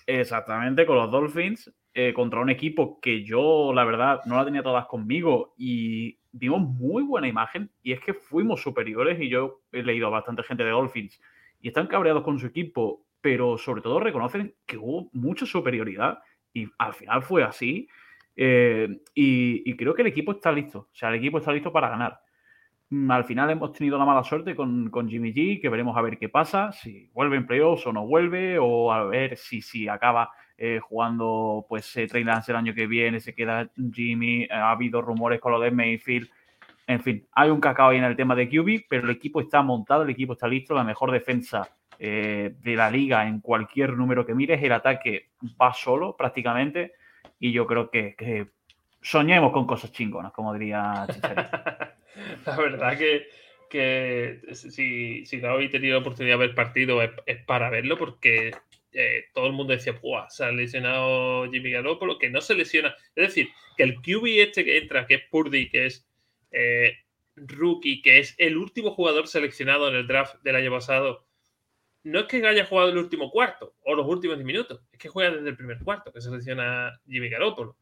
Exactamente, 0.07 0.85
con 0.85 0.95
los 0.95 1.11
Dolphins. 1.11 1.73
Contra 2.13 2.39
un 2.39 2.49
equipo 2.49 2.99
que 2.99 3.23
yo, 3.23 3.73
la 3.73 3.85
verdad, 3.85 4.21
no 4.25 4.35
la 4.35 4.45
tenía 4.45 4.63
todas 4.63 4.85
conmigo 4.85 5.53
y 5.57 6.19
vimos 6.31 6.61
muy 6.61 7.03
buena 7.03 7.27
imagen 7.27 7.71
y 7.81 7.93
es 7.93 7.99
que 7.99 8.13
fuimos 8.13 8.61
superiores 8.61 9.19
y 9.19 9.29
yo 9.29 9.61
he 9.71 9.83
leído 9.83 10.07
a 10.07 10.11
bastante 10.11 10.43
gente 10.43 10.63
de 10.63 10.71
Dolphins 10.71 11.19
y 11.61 11.69
están 11.69 11.87
cabreados 11.87 12.23
con 12.23 12.39
su 12.39 12.47
equipo, 12.47 13.05
pero 13.21 13.57
sobre 13.57 13.81
todo 13.81 13.99
reconocen 13.99 14.53
que 14.65 14.77
hubo 14.77 15.09
mucha 15.13 15.45
superioridad 15.45 16.19
y 16.53 16.67
al 16.77 16.93
final 16.93 17.23
fue 17.23 17.43
así. 17.43 17.87
Eh, 18.35 19.01
y, 19.13 19.75
creo 19.75 19.93
que 19.93 20.01
el 20.01 20.07
equipo 20.07 20.31
está 20.31 20.51
listo, 20.51 20.79
o 20.79 20.95
sea, 20.95 21.09
el 21.09 21.15
equipo 21.15 21.39
está 21.39 21.51
listo 21.51 21.73
para 21.73 21.89
ganar. 21.89 22.21
Mm, 22.89 23.11
al 23.11 23.25
final 23.25 23.49
hemos 23.49 23.73
tenido 23.73 23.97
la 23.97 24.05
mala 24.05 24.23
suerte 24.23 24.55
con, 24.55 24.89
Jimmy 25.09 25.33
G, 25.33 25.61
que 25.61 25.67
veremos 25.67 25.97
a 25.97 26.01
ver 26.01 26.17
qué 26.17 26.29
pasa, 26.29 26.71
si 26.71 27.09
vuelve 27.13 27.35
en 27.35 27.45
playoffs 27.45 27.85
o 27.87 27.93
no 27.93 28.07
vuelve, 28.07 28.57
o 28.57 28.93
a 28.93 29.03
ver 29.03 29.35
si, 29.35 29.61
si 29.61 29.89
acaba 29.89 30.31
eh, 30.61 30.81
jugando 30.81 31.65
pues 31.69 31.95
eh, 31.95 32.05
Trey 32.05 32.25
Lance 32.25 32.51
el 32.51 32.57
año 32.57 32.73
que 32.73 32.85
viene, 32.85 33.21
se 33.21 33.33
queda 33.33 33.69
Jimmy, 33.93 34.45
ha 34.51 34.71
habido 34.71 35.01
rumores 35.01 35.39
con 35.39 35.53
lo 35.53 35.59
de 35.61 35.71
Mayfield. 35.71 36.29
En 36.85 36.99
fin, 36.99 37.25
hay 37.31 37.49
un 37.49 37.61
cacao 37.61 37.91
ahí 37.91 37.97
en 37.97 38.03
el 38.03 38.17
tema 38.17 38.35
de 38.35 38.49
QB, 38.49 38.87
pero 38.89 39.05
el 39.05 39.11
equipo 39.11 39.39
está 39.39 39.61
montado, 39.61 40.03
el 40.03 40.09
equipo 40.09 40.33
está 40.33 40.49
listo, 40.49 40.75
la 40.75 40.83
mejor 40.83 41.11
defensa 41.11 41.69
eh, 41.97 42.55
de 42.61 42.75
la 42.75 42.91
liga 42.91 43.25
en 43.25 43.39
cualquier 43.39 43.93
número 43.93 44.25
que 44.25 44.35
mires, 44.35 44.61
el 44.61 44.73
ataque 44.73 45.29
va 45.61 45.73
solo 45.73 46.17
prácticamente. 46.17 46.91
Y 47.39 47.53
yo 47.53 47.65
creo 47.65 47.89
que, 47.89 48.47
soñemos 49.01 49.53
con 49.53 49.65
cosas 49.65 49.93
chingonas, 49.93 50.33
como 50.33 50.53
diría 50.53 51.07
la 52.45 52.57
verdad 52.57 52.97
que, 52.97 53.27
que 53.69 54.41
si, 54.51 55.25
si, 55.25 55.37
no 55.37 55.51
habéis 55.51 55.71
tenido 55.71 55.99
oportunidad 55.99 56.37
de 56.37 56.47
ver 56.47 56.53
partido 56.53 57.01
es, 57.01 57.11
para 57.45 57.69
verlo 57.69 57.97
porque 57.97 58.51
eh, 58.91 59.25
todo 59.33 59.47
el 59.47 59.53
mundo 59.53 59.73
decía, 59.73 59.99
se 60.29 60.43
ha 60.43 60.51
lesionado 60.51 61.49
Jimmy 61.51 61.71
Garoppolo, 61.71 62.17
que 62.17 62.29
no 62.29 62.41
se 62.41 62.55
lesiona. 62.55 62.95
Es 63.15 63.27
decir, 63.27 63.49
que 63.77 63.83
el 63.83 63.95
QB 63.95 64.25
este 64.39 64.65
que 64.65 64.77
entra, 64.77 65.05
que 65.05 65.15
es 65.15 65.21
Purdy, 65.29 65.69
que 65.69 65.85
es 65.85 66.07
eh, 66.51 66.97
rookie, 67.35 68.01
que 68.01 68.19
es 68.19 68.35
el 68.37 68.57
último 68.57 68.91
jugador 68.91 69.27
seleccionado 69.27 69.87
en 69.89 69.95
el 69.95 70.07
draft 70.07 70.41
del 70.43 70.55
año 70.55 70.71
pasado, 70.71 71.25
no 72.03 72.19
es 72.21 72.25
que 72.25 72.45
haya 72.45 72.65
jugado 72.65 72.89
el 72.89 72.97
último 72.97 73.29
cuarto 73.29 73.75
o 73.83 73.93
los 73.93 74.07
últimos 74.07 74.37
10 74.37 74.45
minutos, 74.45 74.81
es 74.91 74.99
que 74.99 75.09
juega 75.09 75.31
desde 75.31 75.49
el 75.49 75.57
primer 75.57 75.79
cuarto, 75.79 76.11
que 76.11 76.21
selecciona 76.21 76.99
Jimmy 77.07 77.29
Garoppolo. 77.29 77.77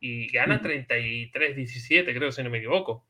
Y 0.00 0.28
gana 0.28 0.62
33-17, 0.62 2.14
creo, 2.16 2.30
si 2.30 2.42
no 2.42 2.50
me 2.50 2.58
equivoco. 2.58 3.04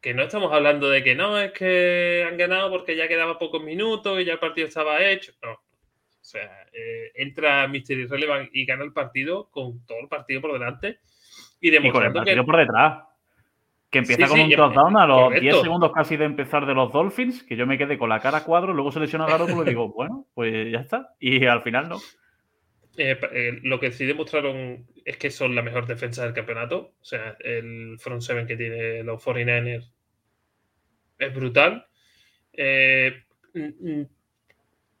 Que 0.00 0.12
no 0.12 0.22
estamos 0.22 0.52
hablando 0.52 0.90
de 0.90 1.02
que 1.02 1.14
no, 1.14 1.38
es 1.40 1.52
que 1.52 2.26
han 2.28 2.36
ganado 2.36 2.70
porque 2.70 2.96
ya 2.96 3.08
quedaba 3.08 3.38
pocos 3.38 3.62
minutos 3.62 4.20
y 4.20 4.24
ya 4.24 4.34
el 4.34 4.38
partido 4.38 4.66
estaba 4.66 5.04
hecho. 5.04 5.32
No. 5.40 5.63
O 6.24 6.26
sea, 6.26 6.66
eh, 6.72 7.12
entra 7.16 7.68
Mystery 7.68 8.06
Relevant 8.06 8.48
y 8.50 8.64
gana 8.64 8.82
el 8.82 8.94
partido 8.94 9.50
con 9.50 9.84
todo 9.84 9.98
el 10.00 10.08
partido 10.08 10.40
por 10.40 10.54
delante 10.54 11.00
y 11.60 11.68
demostrando 11.68 12.22
y 12.24 12.42
por 12.42 12.56
detrás. 12.56 13.04
Que 13.90 13.98
empieza 13.98 14.26
con 14.26 14.40
un 14.40 14.50
touchdown 14.50 14.96
a 14.96 15.06
los 15.06 15.38
10 15.38 15.60
segundos 15.60 15.92
casi 15.92 16.16
de 16.16 16.24
empezar 16.24 16.64
de 16.64 16.72
los 16.72 16.90
Dolphins, 16.90 17.42
que 17.42 17.56
yo 17.56 17.66
me 17.66 17.76
quedé 17.76 17.98
con 17.98 18.08
la 18.08 18.20
cara 18.20 18.38
a 18.38 18.44
cuadro, 18.44 18.72
luego 18.72 18.90
se 18.90 19.00
lesiona 19.00 19.26
Garoppolo 19.26 19.64
y 19.64 19.68
digo, 19.68 19.92
bueno, 19.92 20.26
pues 20.32 20.72
ya 20.72 20.80
está. 20.80 21.14
Y 21.20 21.44
al 21.44 21.60
final 21.60 21.90
no. 21.90 21.98
Eh, 22.96 23.20
eh, 23.32 23.58
lo 23.62 23.78
que 23.78 23.92
sí 23.92 24.06
demostraron 24.06 24.86
es 25.04 25.18
que 25.18 25.30
son 25.30 25.54
la 25.54 25.60
mejor 25.60 25.86
defensa 25.86 26.24
del 26.24 26.32
campeonato. 26.32 26.94
O 27.02 27.04
sea, 27.04 27.36
el 27.40 27.98
front 27.98 28.22
seven 28.22 28.46
que 28.46 28.56
tiene 28.56 29.02
los 29.02 29.22
49ers 29.22 29.92
es 31.18 31.34
brutal. 31.34 31.86
Eh, 32.54 33.24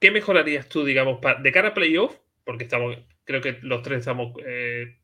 ¿Qué 0.04 0.10
mejorarías 0.10 0.68
tú, 0.68 0.84
digamos, 0.84 1.18
de 1.40 1.50
cara 1.50 1.68
a 1.68 1.72
playoff? 1.72 2.14
Porque 2.44 2.64
estamos, 2.64 2.94
creo 3.24 3.40
que 3.40 3.58
los 3.62 3.80
tres 3.80 4.00
estamos 4.00 4.34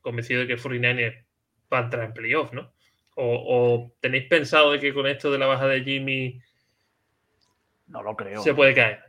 convencidos 0.03 0.47
de 0.47 0.55
que 0.55 0.61
49ers 0.61 1.25
va 1.73 1.79
a 1.79 1.83
entrar 1.85 2.05
en 2.05 2.13
playoff, 2.13 2.53
¿no? 2.53 2.71
O, 3.15 3.95
tenéis 4.03 4.25
pensado 4.25 4.73
de 4.73 4.79
que 4.79 4.93
con 4.93 5.07
esto 5.07 5.33
de 5.33 5.39
la 5.39 5.47
baja 5.47 5.67
de 5.69 5.83
Jimmy 5.85 6.39
no 7.87 8.03
lo 8.03 8.15
creo. 8.15 8.43
Se 8.43 8.53
puede 8.53 8.75
caer. 8.75 9.01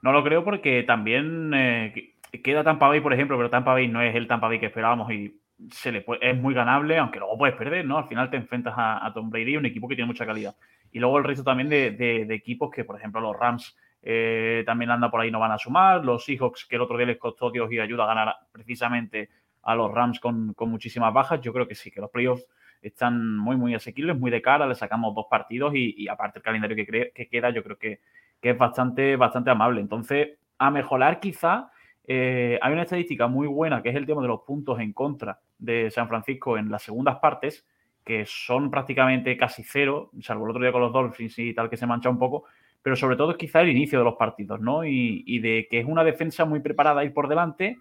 No 0.00 0.10
lo 0.10 0.24
creo 0.24 0.42
porque 0.42 0.84
también 0.84 1.52
eh, 1.52 2.14
queda 2.42 2.64
Tampa 2.64 2.88
Bay, 2.88 3.02
por 3.02 3.12
ejemplo, 3.12 3.36
pero 3.36 3.50
Tampa 3.50 3.74
Bay 3.74 3.88
no 3.88 4.00
es 4.00 4.16
el 4.16 4.26
Tampa 4.26 4.48
Bay 4.48 4.58
que 4.58 4.64
esperábamos 4.64 5.12
y 5.12 5.38
se 5.70 5.92
le 5.92 6.02
es 6.22 6.36
muy 6.38 6.54
ganable, 6.54 6.96
aunque 6.96 7.18
luego 7.18 7.36
puedes 7.36 7.56
perder, 7.56 7.84
¿no? 7.84 7.98
Al 7.98 8.08
final 8.08 8.30
te 8.30 8.38
enfrentas 8.38 8.72
a, 8.74 9.12
Tom 9.12 9.28
Brady, 9.28 9.58
un 9.58 9.66
equipo 9.66 9.86
que 9.86 9.96
tiene 9.96 10.08
mucha 10.08 10.24
calidad. 10.24 10.56
Y 10.92 10.98
luego 10.98 11.18
el 11.18 11.24
resto 11.24 11.44
también 11.44 11.68
de, 11.68 12.22
equipos 12.30 12.70
que, 12.70 12.84
por 12.84 12.96
ejemplo, 12.96 13.20
los 13.20 13.36
Rams 13.36 13.76
eh, 14.08 14.62
también 14.64 14.92
anda 14.92 15.10
por 15.10 15.20
ahí, 15.20 15.32
no 15.32 15.40
van 15.40 15.50
a 15.50 15.58
sumar. 15.58 16.04
Los 16.04 16.24
Seahawks, 16.24 16.64
que 16.64 16.76
el 16.76 16.82
otro 16.82 16.96
día 16.96 17.06
les 17.06 17.18
costó 17.18 17.50
Dios 17.50 17.72
y 17.72 17.80
ayuda 17.80 18.04
a 18.04 18.06
ganar 18.06 18.36
precisamente 18.52 19.30
a 19.64 19.74
los 19.74 19.92
Rams 19.92 20.20
con, 20.20 20.54
con 20.54 20.70
muchísimas 20.70 21.12
bajas. 21.12 21.40
Yo 21.40 21.52
creo 21.52 21.66
que 21.66 21.74
sí, 21.74 21.90
que 21.90 22.00
los 22.00 22.10
playoffs 22.10 22.46
están 22.82 23.36
muy, 23.36 23.56
muy 23.56 23.74
asequibles, 23.74 24.16
muy 24.16 24.30
de 24.30 24.40
cara, 24.40 24.64
le 24.64 24.76
sacamos 24.76 25.12
dos 25.12 25.26
partidos 25.28 25.74
y, 25.74 26.06
aparte 26.06 26.38
el 26.38 26.44
calendario 26.44 26.76
que, 26.76 27.10
que 27.12 27.28
queda 27.28 27.50
yo 27.50 27.64
creo 27.64 27.76
que, 27.78 28.00
es 28.40 28.56
bastante, 28.56 29.16
bastante 29.16 29.50
amable. 29.50 29.80
Entonces, 29.80 30.38
a 30.56 30.70
mejorar 30.70 31.18
quizá, 31.18 31.72
eh, 32.06 32.60
hay 32.62 32.72
una 32.72 32.82
estadística 32.82 33.26
muy 33.26 33.48
buena 33.48 33.82
que 33.82 33.88
es 33.88 33.96
el 33.96 34.06
tema 34.06 34.22
de 34.22 34.28
los 34.28 34.42
puntos 34.42 34.78
en 34.78 34.92
contra 34.92 35.40
de 35.58 35.90
San 35.90 36.06
Francisco 36.06 36.56
en 36.56 36.70
las 36.70 36.84
segundas 36.84 37.16
partes, 37.16 37.66
que 38.04 38.24
son 38.24 38.70
prácticamente 38.70 39.36
casi 39.36 39.64
cero, 39.64 40.12
salvo 40.20 40.44
el 40.44 40.50
otro 40.50 40.62
día 40.62 40.70
con 40.70 40.80
los 40.80 40.92
Dolphins 40.92 41.36
y 41.40 41.54
tal 41.54 41.68
que 41.68 41.76
se 41.76 41.88
mancha 41.88 42.08
un 42.08 42.20
poco, 42.20 42.44
pero 42.86 42.94
sobre 42.94 43.16
todo 43.16 43.32
es 43.32 43.36
quizá 43.36 43.62
el 43.62 43.70
inicio 43.70 43.98
de 43.98 44.04
los 44.04 44.14
partidos, 44.14 44.60
¿no? 44.60 44.84
Y, 44.84 45.24
y 45.26 45.40
de 45.40 45.66
que 45.68 45.80
es 45.80 45.86
una 45.86 46.04
defensa 46.04 46.44
muy 46.44 46.60
preparada 46.60 47.02
ir 47.02 47.12
por 47.12 47.26
delante 47.26 47.78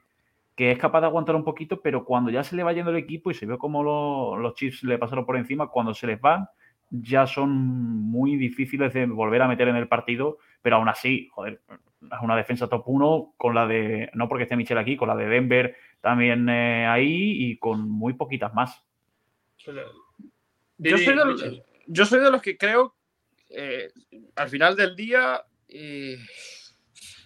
que 0.56 0.72
es 0.72 0.80
capaz 0.80 1.02
de 1.02 1.06
aguantar 1.06 1.36
un 1.36 1.44
poquito, 1.44 1.80
pero 1.80 2.04
cuando 2.04 2.32
ya 2.32 2.44
se 2.44 2.56
le 2.56 2.64
va 2.64 2.74
yendo 2.74 2.90
el 2.90 2.98
equipo 2.98 3.30
y 3.30 3.36
se 3.36 3.46
ve 3.46 3.60
como 3.60 3.84
los 4.36 4.56
Chiefs 4.56 4.84
le 4.84 4.98
pasaron 4.98 5.24
por 5.24 5.38
encima, 5.38 5.68
cuando 5.68 5.94
se 5.94 6.08
les 6.08 6.20
van, 6.20 6.48
ya 6.90 7.28
son 7.28 7.52
muy 7.52 8.36
difíciles 8.36 8.96
de 8.96 9.06
volver 9.06 9.44
a 9.44 9.48
meter 9.48 9.68
en 9.68 9.76
el 9.76 9.88
partido, 9.88 10.40
pero 10.64 10.78
aún 10.78 10.90
así, 10.90 11.30
joder, 11.34 11.62
es 11.70 12.20
una 12.24 12.36
defensa 12.36 12.68
top 12.68 12.82
1 12.88 13.36
con 13.38 13.54
la 13.54 13.68
de, 13.68 14.10
no 14.16 14.28
porque 14.28 14.46
esté 14.46 14.56
Michel 14.56 14.80
aquí, 14.80 14.98
con 14.98 15.08
la 15.08 15.16
de 15.16 15.28
Denver 15.28 15.76
también 16.02 16.50
eh, 16.50 16.88
ahí 16.88 17.52
y 17.52 17.58
con 17.58 17.88
muy 17.88 18.14
poquitas 18.14 18.56
más. 18.56 18.84
Yo 20.80 20.98
soy, 20.98 21.16
de 21.16 21.26
los, 21.26 21.62
yo 21.86 22.06
soy 22.06 22.22
de 22.22 22.32
los 22.32 22.42
que 22.42 22.58
creo, 22.58 22.95
eh, 23.56 23.92
al 24.36 24.50
final 24.50 24.76
del 24.76 24.96
día, 24.96 25.42
eh, 25.70 26.18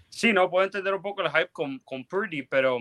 sí, 0.09 0.31
no 0.31 0.49
puedo 0.49 0.65
entender 0.65 0.93
un 0.93 1.01
poco 1.01 1.21
el 1.21 1.31
hype 1.31 1.49
con, 1.51 1.79
con 1.79 2.05
Purdy, 2.05 2.43
pero 2.43 2.79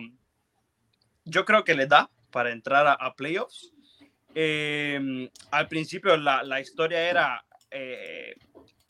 yo 1.25 1.45
creo 1.45 1.65
que 1.65 1.75
le 1.75 1.87
da 1.87 2.11
para 2.31 2.53
entrar 2.53 2.87
a, 2.87 3.15
playoffs. 3.15 3.73
Eh, 4.35 5.31
al 5.51 5.69
principio 5.69 6.17
la, 6.17 6.43
la 6.43 6.61
historia 6.61 7.09
era 7.09 7.45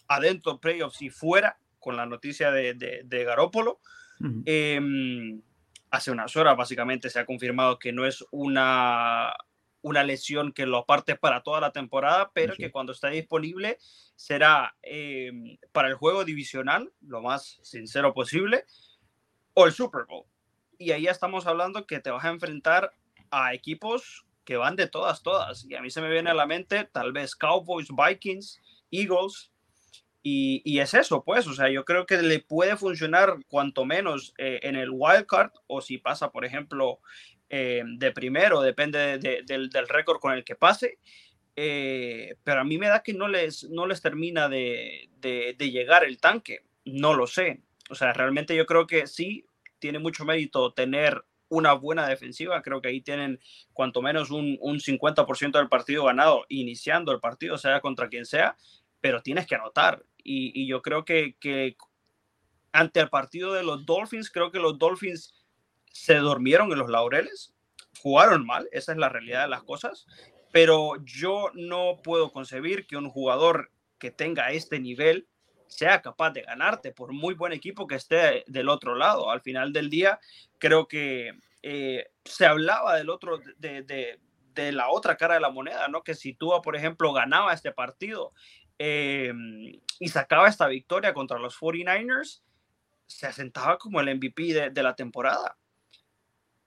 adentro 0.09 0.61
playoffs 0.61 1.03
y 1.03 1.11
fuera 1.11 1.59
con 1.79 1.97
la 1.97 2.07
noticia 2.07 2.51
de, 2.51 2.75
de, 2.75 3.25
Garópolo. 3.25 3.81
Hace 5.91 6.11
unas 6.11 6.37
horas 6.37 6.57
básicamente 6.57 7.09
se 7.09 7.21
ha 7.21 7.25
confirmado 7.25 7.79
que 7.79 7.93
no 7.93 8.05
es 8.05 8.25
una, 8.31 9.33
una 9.83 10.05
lesión 10.05 10.53
que 10.53 10.67
lo 10.67 10.79
aparte 10.79 11.17
para 11.17 11.43
toda 11.43 11.61
la 11.61 11.73
temporada, 11.73 12.31
pero 12.35 12.55
que 12.55 12.71
cuando 12.71 12.93
esté 12.93 13.11
disponible 13.11 13.79
será 14.17 14.77
em, 14.83 15.57
para 15.73 15.89
el 15.89 15.95
juego 15.95 16.25
divisional, 16.25 16.93
lo 17.01 17.23
más 17.23 17.59
sincero 17.63 18.13
posible, 18.13 18.65
o 19.55 19.67
el 19.67 19.73
Super 19.73 20.05
Bowl 20.05 20.27
y 20.79 20.93
ahí 20.93 21.09
estamos 21.09 21.47
hablando 21.47 21.87
que 21.87 21.99
te 21.99 22.11
vas 22.11 22.25
a 22.25 22.31
enfrentar 22.31 22.93
a 23.31 23.53
equipos 23.53 24.25
que 24.45 24.57
van 24.57 24.77
de 24.77 24.87
todas, 24.87 25.23
todas. 25.23 25.67
Y 25.69 25.75
a 25.75 25.83
mí 25.83 25.91
se 25.91 26.01
me 26.01 26.09
viene 26.09 26.31
a 26.31 26.35
la 26.35 26.47
mente 26.47 26.85
tal 26.85 27.13
vez 27.13 27.35
Cowboys, 27.35 27.89
Vikings, 27.91 28.61
Eagles. 28.91 29.51
Y, 30.23 30.79
es 30.79 30.93
eso, 30.93 31.25
pues, 31.25 31.47
o 31.47 31.55
sea, 31.55 31.71
yo 31.71 31.87
creo 31.87 32.05
que 32.05 32.21
le 32.21 32.41
puede 32.41 32.77
funcionar 32.77 33.39
cuanto 33.49 33.87
menos 33.87 34.35
eh, 34.37 34.61
en 34.63 34.77
el 34.77 34.91
wild 34.93 35.25
card 35.25 35.53
o 35.67 35.81
si 35.81 35.97
pasa, 35.97 36.31
por 36.33 36.45
ejemplo, 36.45 37.01
eh, 37.51 37.83
de 37.85 38.13
primero, 38.13 38.61
depende 38.61 39.19
del, 39.19 39.71
récord 39.89 40.19
con 40.19 40.33
el 40.33 40.45
que 40.45 40.57
pase. 40.57 40.99
Eh, 41.57 42.37
pero 42.45 42.61
a 42.61 42.65
mí 42.65 42.79
me 42.79 42.89
da 42.89 43.03
que 43.03 43.15
no 43.15 43.27
les, 43.27 43.65
no 43.71 43.87
les 43.87 44.01
termina 44.01 44.49
de, 44.49 45.09
de 45.21 45.71
llegar 45.71 46.05
el 46.05 46.19
tanque. 46.19 46.63
No 46.85 47.15
lo 47.15 47.27
sé. 47.27 47.63
O 47.91 47.95
sea, 47.95 48.13
realmente 48.13 48.55
yo 48.55 48.67
creo 48.67 48.87
que 48.87 49.07
sí, 49.07 49.47
tiene 49.79 49.99
mucho 49.99 50.25
mérito 50.25 50.73
tener 50.73 51.25
una 51.49 51.73
buena 51.73 52.07
defensiva. 52.07 52.63
Creo 52.63 52.81
que 52.81 52.89
ahí 52.89 53.01
tienen 53.01 53.41
cuanto 53.73 54.03
menos 54.03 54.31
un, 54.31 54.59
un 54.61 54.79
50% 54.79 55.59
del 55.59 55.69
partido 55.69 56.05
ganado 56.05 56.45
iniciando 56.49 57.13
el 57.13 57.21
partido, 57.21 57.59
sea 57.59 57.81
contra 57.81 58.09
quien 58.09 58.27
sea, 58.27 58.57
pero 59.01 59.23
tienes 59.23 59.47
que 59.47 59.55
anotar. 59.55 60.05
Y, 60.23 60.67
yo 60.67 60.83
creo 60.83 61.05
que, 61.07 61.37
ante 62.73 63.01
el 63.01 63.09
partido 63.09 63.55
de 63.55 63.63
los 63.63 63.87
Dolphins, 63.87 64.31
creo 64.31 64.51
que 64.51 64.59
los 64.59 64.79
Dolphins 64.79 65.33
se 65.99 66.17
durmieron 66.17 66.73
en 66.73 66.79
los 66.79 66.91
laureles, 66.91 67.55
jugaron 68.01 68.47
mal, 68.47 68.69
esa 68.73 68.93
es 68.93 68.99
la 68.99 69.09
realidad 69.09 69.43
de 69.43 69.49
las 69.49 69.63
cosas, 69.63 70.07
pero 70.53 70.95
yo 71.05 71.51
no 71.55 72.01
puedo 72.03 72.33
concebir 72.33 72.87
que 72.87 72.97
un 72.97 73.11
jugador 73.11 73.71
que 73.99 74.11
tenga 74.11 74.51
este 74.53 74.81
nivel 74.81 75.27
sea 75.67 76.01
capaz 76.01 76.31
de 76.31 76.43
ganarte, 76.43 76.93
por 76.93 77.13
muy 77.13 77.35
buen 77.35 77.53
equipo 77.53 77.87
que 77.87 77.97
esté 77.97 78.45
del 78.47 78.69
otro 78.71 78.95
lado. 78.95 79.31
Al 79.31 79.43
final 79.43 79.73
del 79.73 79.91
día, 79.91 80.19
creo 80.59 80.89
que 80.89 81.33
eh, 81.63 82.07
se 82.25 82.47
hablaba 82.47 82.97
del 82.97 83.11
otro, 83.11 83.39
de, 83.59 83.83
de 83.83 84.73
la 84.73 84.89
otra 84.89 85.17
cara 85.17 85.35
de 85.35 85.41
la 85.41 85.51
moneda, 85.51 85.89
¿no? 85.89 86.03
Que 86.03 86.15
si 86.15 86.35
Tua, 86.35 86.63
por 86.63 86.75
ejemplo, 86.75 87.13
ganaba 87.13 87.53
este 87.53 87.73
partido 87.73 88.33
eh, 88.79 89.33
y 89.99 90.09
sacaba 90.09 90.49
esta 90.49 90.69
victoria 90.69 91.13
contra 91.15 91.39
los 91.39 91.59
49ers, 91.59 92.43
se 93.07 93.27
asentaba 93.27 93.79
como 93.79 94.01
el 94.01 94.15
MVP 94.17 94.71
de, 94.71 94.83
la 94.83 94.95
temporada. 94.95 95.57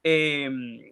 Em, 0.03 0.91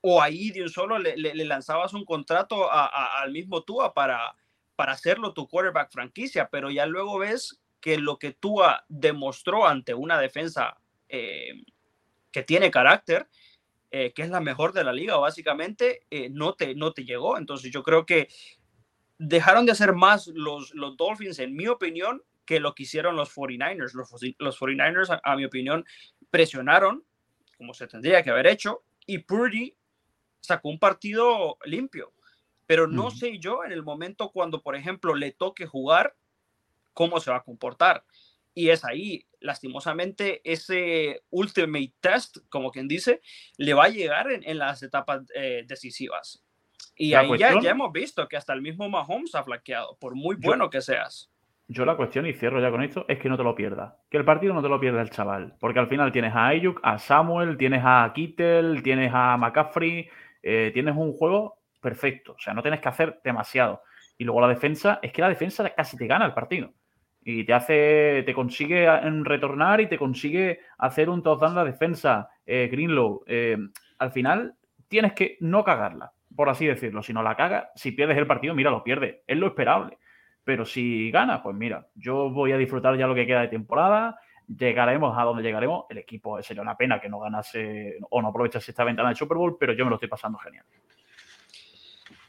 o 0.00 0.20
ahí 0.20 0.50
de 0.50 0.62
un 0.62 0.68
solo 0.68 0.98
le, 0.98 1.16
lanzabas 1.44 1.94
un 1.94 2.04
contrato 2.04 2.68
al 2.72 3.30
mismo 3.30 3.62
Tua 3.62 3.94
para, 3.94 4.34
para 4.74 4.92
hacerlo 4.92 5.32
tu 5.32 5.46
quarterback 5.48 5.92
franquicia, 5.92 6.48
pero 6.50 6.70
ya 6.70 6.86
luego 6.86 7.18
ves 7.18 7.60
que 7.80 7.98
lo 7.98 8.18
que 8.18 8.32
Tua 8.32 8.84
demostró 8.88 9.66
ante 9.66 9.94
una 9.94 10.18
defensa 10.18 10.78
eh, 11.08 11.62
que 12.32 12.42
tiene 12.42 12.70
carácter, 12.70 13.28
eh, 13.90 14.12
que 14.12 14.22
es 14.22 14.30
la 14.30 14.40
mejor 14.40 14.72
de 14.72 14.84
la 14.84 14.92
liga, 14.92 15.16
básicamente, 15.18 16.06
eh, 16.10 16.30
no, 16.30 16.54
te, 16.54 16.74
no 16.74 16.92
te 16.92 17.04
llegó. 17.04 17.36
Entonces 17.36 17.70
yo 17.70 17.82
creo 17.82 18.06
que 18.06 18.28
dejaron 19.18 19.66
de 19.66 19.72
hacer 19.72 19.92
más 19.92 20.28
los, 20.28 20.74
los 20.74 20.96
Dolphins, 20.96 21.38
en 21.38 21.54
mi 21.54 21.68
opinión, 21.68 22.22
que 22.46 22.58
lo 22.58 22.74
que 22.74 22.84
hicieron 22.84 23.16
los 23.16 23.34
49ers. 23.34 23.92
Los, 23.92 24.10
los 24.38 24.58
49ers, 24.58 25.20
a, 25.22 25.36
mi 25.36 25.44
opinión, 25.44 25.84
presionaron 26.30 27.04
como 27.62 27.74
se 27.74 27.86
tendría 27.86 28.24
que 28.24 28.30
haber 28.30 28.48
hecho 28.48 28.82
y 29.06 29.18
Purdy 29.18 29.76
sacó 30.40 30.68
un 30.68 30.80
partido 30.80 31.58
limpio. 31.64 32.12
Pero 32.66 32.88
no 32.88 33.12
sé 33.12 33.38
yo 33.38 33.62
en 33.64 33.70
el 33.70 33.84
momento 33.84 34.32
cuando, 34.32 34.62
por 34.62 34.74
ejemplo, 34.74 35.14
le 35.14 35.30
toque 35.30 35.64
jugar, 35.64 36.16
cómo 36.92 37.20
se 37.20 37.30
va 37.30 37.36
a 37.36 37.44
comportar. 37.44 38.04
Y 38.52 38.70
es 38.70 38.84
ahí, 38.84 39.24
lastimosamente, 39.38 40.40
ese 40.42 41.22
ultimate 41.30 41.94
test, 42.00 42.38
como 42.48 42.72
quien 42.72 42.88
dice, 42.88 43.20
le 43.58 43.74
va 43.74 43.84
a 43.84 43.90
llegar 43.90 44.32
en, 44.32 44.58
las 44.58 44.82
etapas 44.82 45.22
eh, 45.32 45.62
decisivas. 45.64 46.44
Y 46.96 47.14
ahí 47.14 47.38
ya, 47.38 47.60
ya, 47.60 47.70
hemos 47.70 47.92
visto 47.92 48.26
que 48.26 48.36
hasta 48.36 48.54
el 48.54 48.60
mismo 48.60 48.88
Mahomes 48.88 49.36
ha 49.36 49.44
flaqueado, 49.44 49.96
por 50.00 50.16
muy 50.16 50.34
bueno 50.34 50.68
que 50.68 50.80
seas. 50.80 51.31
Yo 51.68 51.84
la 51.84 51.96
cuestión, 51.96 52.26
y 52.26 52.34
cierro 52.34 52.60
ya 52.60 52.70
con 52.70 52.82
esto, 52.82 53.04
es 53.08 53.18
que 53.18 53.28
no 53.28 53.36
te 53.36 53.44
lo 53.44 53.54
pierdas. 53.54 53.94
Que 54.10 54.18
el 54.18 54.24
partido 54.24 54.52
no 54.52 54.62
te 54.62 54.68
lo 54.68 54.80
pierda 54.80 55.00
el 55.00 55.10
chaval. 55.10 55.54
Porque 55.58 55.78
al 55.78 55.88
final 55.88 56.12
tienes 56.12 56.34
a 56.34 56.48
Ayuk, 56.48 56.80
a 56.82 56.98
Samuel, 56.98 57.56
tienes 57.56 57.82
a 57.84 58.10
Kittel, 58.14 58.82
tienes 58.82 59.10
a 59.14 59.36
McCaffrey, 59.36 60.08
eh, 60.42 60.70
tienes 60.74 60.96
un 60.96 61.12
juego 61.12 61.58
perfecto. 61.80 62.32
O 62.32 62.38
sea, 62.38 62.52
no 62.52 62.62
tienes 62.62 62.80
que 62.80 62.88
hacer 62.88 63.20
demasiado. 63.24 63.82
Y 64.18 64.24
luego 64.24 64.40
la 64.40 64.48
defensa, 64.48 64.98
es 65.02 65.12
que 65.12 65.22
la 65.22 65.28
defensa 65.28 65.68
casi 65.70 65.96
te 65.96 66.06
gana 66.06 66.26
el 66.26 66.34
partido 66.34 66.72
y 67.24 67.44
te 67.44 67.52
hace, 67.52 68.22
te 68.26 68.34
consigue 68.34 68.86
retornar 69.24 69.80
y 69.80 69.88
te 69.88 69.98
consigue 69.98 70.60
hacer 70.78 71.08
un 71.08 71.22
touchdown 71.22 71.54
la 71.54 71.64
defensa, 71.64 72.28
eh, 72.44 72.68
Greenlow. 72.70 73.24
Eh, 73.26 73.56
al 73.98 74.12
final 74.12 74.54
tienes 74.88 75.12
que 75.12 75.36
no 75.40 75.62
cagarla, 75.64 76.12
por 76.34 76.48
así 76.48 76.66
decirlo. 76.66 77.02
Si 77.02 77.12
no 77.12 77.22
la 77.22 77.36
cagas, 77.36 77.68
si 77.74 77.92
pierdes 77.92 78.18
el 78.18 78.26
partido, 78.26 78.54
mira, 78.54 78.70
lo 78.70 78.82
pierdes. 78.82 79.20
Es 79.26 79.36
lo 79.36 79.46
esperable. 79.46 79.98
Pero 80.44 80.64
si 80.64 81.10
ganas, 81.10 81.40
pues 81.42 81.56
mira, 81.56 81.86
yo 81.94 82.30
voy 82.30 82.52
a 82.52 82.56
disfrutar 82.56 82.96
ya 82.96 83.06
lo 83.06 83.14
que 83.14 83.26
queda 83.26 83.42
de 83.42 83.48
temporada. 83.48 84.18
Llegaremos 84.46 85.16
a 85.16 85.22
donde 85.22 85.42
llegaremos. 85.42 85.84
El 85.88 85.98
equipo 85.98 86.42
sería 86.42 86.62
una 86.62 86.76
pena 86.76 87.00
que 87.00 87.08
no 87.08 87.20
ganase 87.20 87.98
o 88.10 88.20
no 88.20 88.28
aprovechase 88.28 88.72
esta 88.72 88.84
ventana 88.84 89.10
de 89.10 89.14
Super 89.14 89.38
Bowl, 89.38 89.56
pero 89.58 89.72
yo 89.72 89.84
me 89.84 89.90
lo 89.90 89.96
estoy 89.96 90.08
pasando 90.08 90.38
genial. 90.38 90.64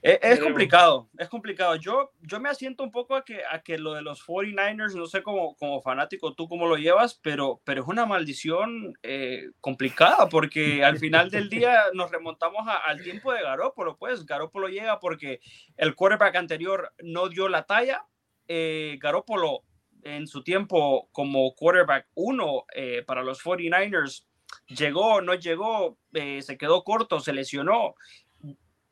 Es, 0.04 0.42
complicado, 0.42 1.10
es 1.18 1.30
complicado. 1.30 1.78
Yo, 1.78 2.12
yo 2.20 2.38
me 2.42 2.50
asiento 2.50 2.84
un 2.84 2.92
poco 2.92 3.16
a 3.16 3.24
que, 3.24 3.42
a 3.50 3.62
que 3.62 3.78
lo 3.78 3.94
de 3.94 4.02
los 4.02 4.22
49ers, 4.28 4.96
no 4.96 5.08
sé 5.08 5.24
cómo, 5.24 5.56
como 5.56 5.82
fanático 5.82 6.34
tú 6.34 6.50
cómo 6.50 6.68
lo 6.68 6.76
llevas, 6.76 7.18
pero, 7.24 7.62
pero 7.64 7.84
es 7.84 7.88
una 7.88 8.06
maldición 8.06 8.94
eh, 9.02 9.46
complicada 9.62 10.28
porque 10.28 10.84
al 10.84 11.00
final 11.00 11.30
del 11.30 11.50
día 11.50 11.84
nos 11.94 12.12
remontamos 12.12 12.68
al 12.86 13.02
tiempo 13.02 13.32
de 13.32 13.44
Garópolo. 13.44 13.96
Pues 13.98 14.26
Garópolo 14.26 14.68
llega 14.68 15.00
porque 15.00 15.40
el 15.78 15.96
quarterback 15.96 16.36
anterior 16.36 16.94
no 17.02 17.30
dio 17.30 17.48
la 17.48 17.64
talla. 17.64 18.06
Eh, 18.50 18.98
Garópolo 19.00 19.64
en 20.04 20.28
su 20.28 20.44
tiempo 20.44 21.08
como 21.14 21.56
quarterback 21.56 22.10
uno 22.16 22.66
eh, 22.76 23.04
para 23.08 23.24
los 23.24 23.42
49ers 23.42 24.26
llegó, 24.68 25.22
no 25.22 25.34
llegó, 25.34 25.98
eh, 26.14 26.42
se 26.42 26.58
quedó 26.58 26.84
corto, 26.84 27.20
se 27.20 27.34
lesionó 27.34 27.96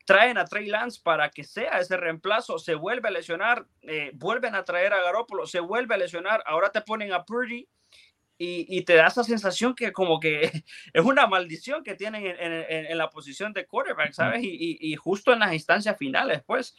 traen 0.05 0.37
a 0.37 0.45
Trey 0.45 0.67
Lance 0.67 0.99
para 1.03 1.29
que 1.29 1.43
sea 1.43 1.79
ese 1.79 1.97
reemplazo, 1.97 2.59
se 2.59 2.75
vuelve 2.75 3.07
a 3.09 3.11
lesionar, 3.11 3.65
eh, 3.81 4.11
vuelven 4.13 4.55
a 4.55 4.63
traer 4.63 4.93
a 4.93 5.01
Garoppolo, 5.01 5.45
se 5.47 5.59
vuelve 5.59 5.95
a 5.95 5.97
lesionar, 5.97 6.43
ahora 6.45 6.71
te 6.71 6.81
ponen 6.81 7.13
a 7.13 7.23
Purdy 7.23 7.67
y, 8.43 8.81
te 8.85 8.95
da 8.95 9.05
esa 9.05 9.23
sensación 9.23 9.75
que 9.75 9.91
como 9.91 10.19
que 10.19 10.41
es 10.93 11.05
una 11.05 11.27
maldición 11.27 11.83
que 11.83 11.93
tienen 11.93 12.23
en, 12.25 12.97
la 12.97 13.09
posición 13.09 13.53
de 13.53 13.67
quarterback, 13.67 14.13
¿sabes? 14.13 14.43
Y, 14.43 14.77
y, 14.79 14.95
justo 14.95 15.31
en 15.31 15.39
las 15.39 15.53
instancias 15.53 15.95
finales, 15.97 16.41
pues. 16.45 16.75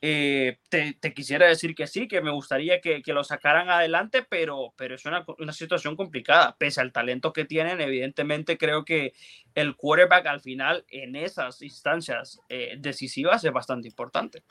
Eh, 0.00 0.58
te, 0.68 0.94
quisiera 1.12 1.48
decir 1.48 1.74
que 1.74 1.88
sí, 1.88 2.06
que 2.06 2.20
me 2.20 2.30
gustaría 2.30 2.80
que, 2.80 3.02
lo 3.06 3.24
sacaran 3.24 3.68
adelante, 3.68 4.24
pero, 4.28 4.72
pero 4.76 4.94
es 4.94 5.04
una, 5.04 5.24
situación 5.52 5.96
complicada. 5.96 6.56
Pese 6.58 6.80
al 6.80 6.92
talento 6.92 7.32
que 7.32 7.44
tienen, 7.44 7.80
evidentemente 7.80 8.56
creo 8.56 8.84
que 8.84 9.12
el 9.54 9.74
quarterback 9.74 10.26
al 10.26 10.40
final 10.40 10.84
en 10.88 11.16
esas 11.16 11.62
instancias 11.62 12.40
eh, 12.48 12.76
decisivas 12.78 13.44
es 13.44 13.52
bastante 13.52 13.88
importante. 13.88 14.42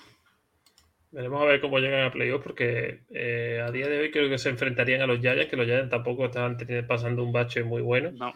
Veremos 1.11 1.41
a 1.41 1.45
ver 1.45 1.61
cómo 1.61 1.79
llegan 1.79 2.03
a 2.03 2.11
playoffs, 2.11 2.43
porque 2.43 3.03
eh, 3.09 3.63
a 3.65 3.71
día 3.71 3.87
de 3.87 3.99
hoy 3.99 4.11
creo 4.11 4.29
que 4.29 4.37
se 4.37 4.49
enfrentarían 4.49 5.01
a 5.01 5.07
los 5.07 5.19
Giants, 5.19 5.49
que 5.49 5.55
los 5.55 5.65
Giants 5.65 5.89
tampoco 5.89 6.25
estaban 6.25 6.57
pasando 6.85 7.23
un 7.23 7.31
bache 7.31 7.63
muy 7.63 7.81
bueno. 7.81 8.11
No. 8.11 8.33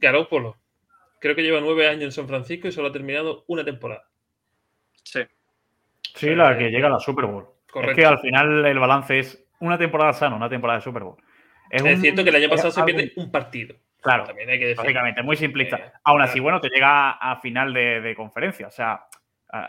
Garópolo, 0.00 0.56
creo 1.20 1.34
que 1.34 1.42
lleva 1.42 1.60
nueve 1.60 1.88
años 1.88 2.04
en 2.04 2.12
San 2.12 2.28
Francisco 2.28 2.68
y 2.68 2.72
solo 2.72 2.88
ha 2.88 2.92
terminado 2.92 3.44
una 3.48 3.64
temporada. 3.64 4.07
Sí. 5.08 5.20
Sí, 6.14 6.34
la 6.34 6.56
que 6.58 6.70
llega 6.70 6.88
a 6.88 6.90
la 6.90 6.98
Super 6.98 7.26
Bowl. 7.26 7.46
Es 7.82 7.94
que 7.94 8.04
al 8.04 8.18
final 8.18 8.66
el 8.66 8.78
balance 8.78 9.18
es 9.18 9.46
una 9.60 9.78
temporada 9.78 10.12
sana, 10.12 10.36
una 10.36 10.48
temporada 10.48 10.78
de 10.78 10.84
Super 10.84 11.02
Bowl. 11.02 11.16
Es, 11.70 12.00
cierto 12.00 12.24
que 12.24 12.30
el 12.30 12.36
año 12.36 12.48
pasado 12.48 12.70
se 12.70 12.82
pierde 12.82 13.12
un 13.16 13.30
partido. 13.30 13.76
Claro, 14.00 14.24
También 14.24 14.48
hay 14.48 14.58
que 14.58 14.74
básicamente, 14.74 15.22
muy 15.22 15.36
simplista. 15.36 15.76
Eh, 15.76 15.92
Aún 16.04 16.22
así, 16.22 16.40
bueno, 16.40 16.60
te 16.60 16.68
llega 16.68 17.10
a 17.12 17.40
final 17.40 17.72
de, 17.74 18.14
conferencia. 18.16 18.68
O 18.68 18.70
sea, 18.70 19.06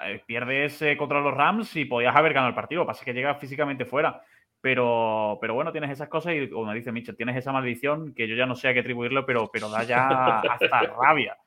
eh, 0.06 0.22
pierdes 0.26 0.82
eh, 0.82 0.96
contra 0.98 1.20
los 1.20 1.34
Rams 1.34 1.76
y 1.76 1.86
podías 1.86 2.16
haber 2.16 2.34
ganado 2.34 2.50
el 2.50 2.56
partido. 2.56 2.82
Lo 2.82 2.86
que 2.86 2.90
pasa 2.90 3.02
es 3.02 3.06
que 3.06 3.14
llegas 3.14 3.40
físicamente 3.40 3.86
fuera. 3.86 4.22
Pero, 4.62 5.38
pero 5.40 5.54
bueno, 5.54 5.72
tienes 5.72 5.90
esas 5.90 6.10
cosas 6.10 6.34
y, 6.36 6.50
como 6.50 6.74
dice 6.74 6.92
Mitchell, 6.92 7.16
tienes 7.16 7.38
esa 7.38 7.52
maldición 7.54 8.14
que 8.14 8.28
yo 8.28 8.36
ya 8.36 8.46
no 8.46 8.56
sé 8.56 8.68
a 8.68 8.74
qué 8.74 8.82
atribuirlo, 8.82 9.26
pero, 9.26 9.50
pero 9.52 9.70
da 9.70 9.84
ya 9.84 10.08
hasta 10.40 10.82
rabia. 11.02 11.38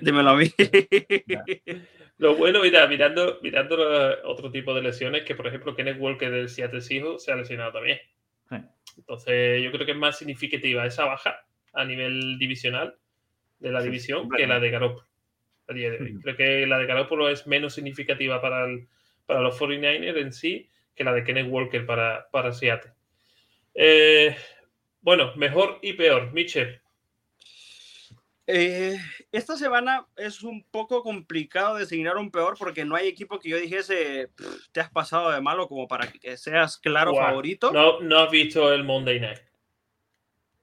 Dímelo 0.00 0.30
a 0.30 0.36
mí. 0.36 0.50
Lo 2.18 2.34
bueno, 2.34 2.60
mira, 2.62 2.86
mirando, 2.86 3.38
mirando 3.42 3.76
otro 4.24 4.50
tipo 4.50 4.74
de 4.74 4.82
lesiones, 4.82 5.24
que 5.24 5.34
por 5.34 5.46
ejemplo 5.46 5.74
Kenneth 5.74 6.00
Walker 6.00 6.30
del 6.30 6.48
Seattle 6.48 6.80
Seahawks 6.80 7.24
se 7.24 7.32
ha 7.32 7.36
lesionado 7.36 7.72
también. 7.72 7.98
Entonces, 8.96 9.62
yo 9.62 9.70
creo 9.70 9.86
que 9.86 9.92
es 9.92 9.98
más 9.98 10.18
significativa 10.18 10.84
esa 10.84 11.04
baja 11.04 11.46
a 11.72 11.84
nivel 11.84 12.36
divisional 12.36 12.96
de 13.60 13.70
la 13.70 13.80
división 13.80 14.28
que 14.28 14.46
la 14.46 14.58
de 14.58 14.70
Garoppolo 14.70 15.06
a 15.68 15.72
día 15.72 15.90
de 15.90 15.98
hoy. 15.98 16.20
Creo 16.20 16.36
que 16.36 16.66
la 16.66 16.78
de 16.78 16.86
Garoppolo 16.86 17.28
es 17.28 17.46
menos 17.46 17.74
significativa 17.74 18.40
para, 18.40 18.66
para 19.26 19.40
los 19.40 19.58
49ers 19.60 20.18
en 20.18 20.32
sí 20.32 20.68
que 20.94 21.04
la 21.04 21.12
de 21.12 21.22
Kenneth 21.22 21.46
Walker 21.48 21.86
para, 21.86 22.28
para 22.32 22.52
Seattle. 22.52 22.92
Eh, 23.74 24.34
bueno, 25.00 25.32
mejor 25.36 25.78
y 25.82 25.92
peor. 25.92 26.32
Mitchell, 26.32 26.80
eh, 28.50 28.98
esta 29.30 29.58
semana 29.58 30.06
es 30.16 30.42
un 30.42 30.64
poco 30.70 31.02
complicado 31.02 31.76
designar 31.76 32.16
un 32.16 32.30
peor 32.30 32.56
porque 32.58 32.82
no 32.82 32.96
hay 32.96 33.06
equipo 33.06 33.38
que 33.38 33.50
yo 33.50 33.58
dijese 33.58 34.30
te 34.72 34.80
has 34.80 34.90
pasado 34.90 35.30
de 35.30 35.42
malo 35.42 35.68
como 35.68 35.86
para 35.86 36.10
que 36.10 36.34
seas 36.38 36.78
claro 36.78 37.14
favorito. 37.14 37.70
No, 37.70 38.00
no 38.00 38.20
has 38.20 38.30
visto 38.30 38.72
el 38.72 38.84
Monday 38.84 39.20
Night. 39.20 39.40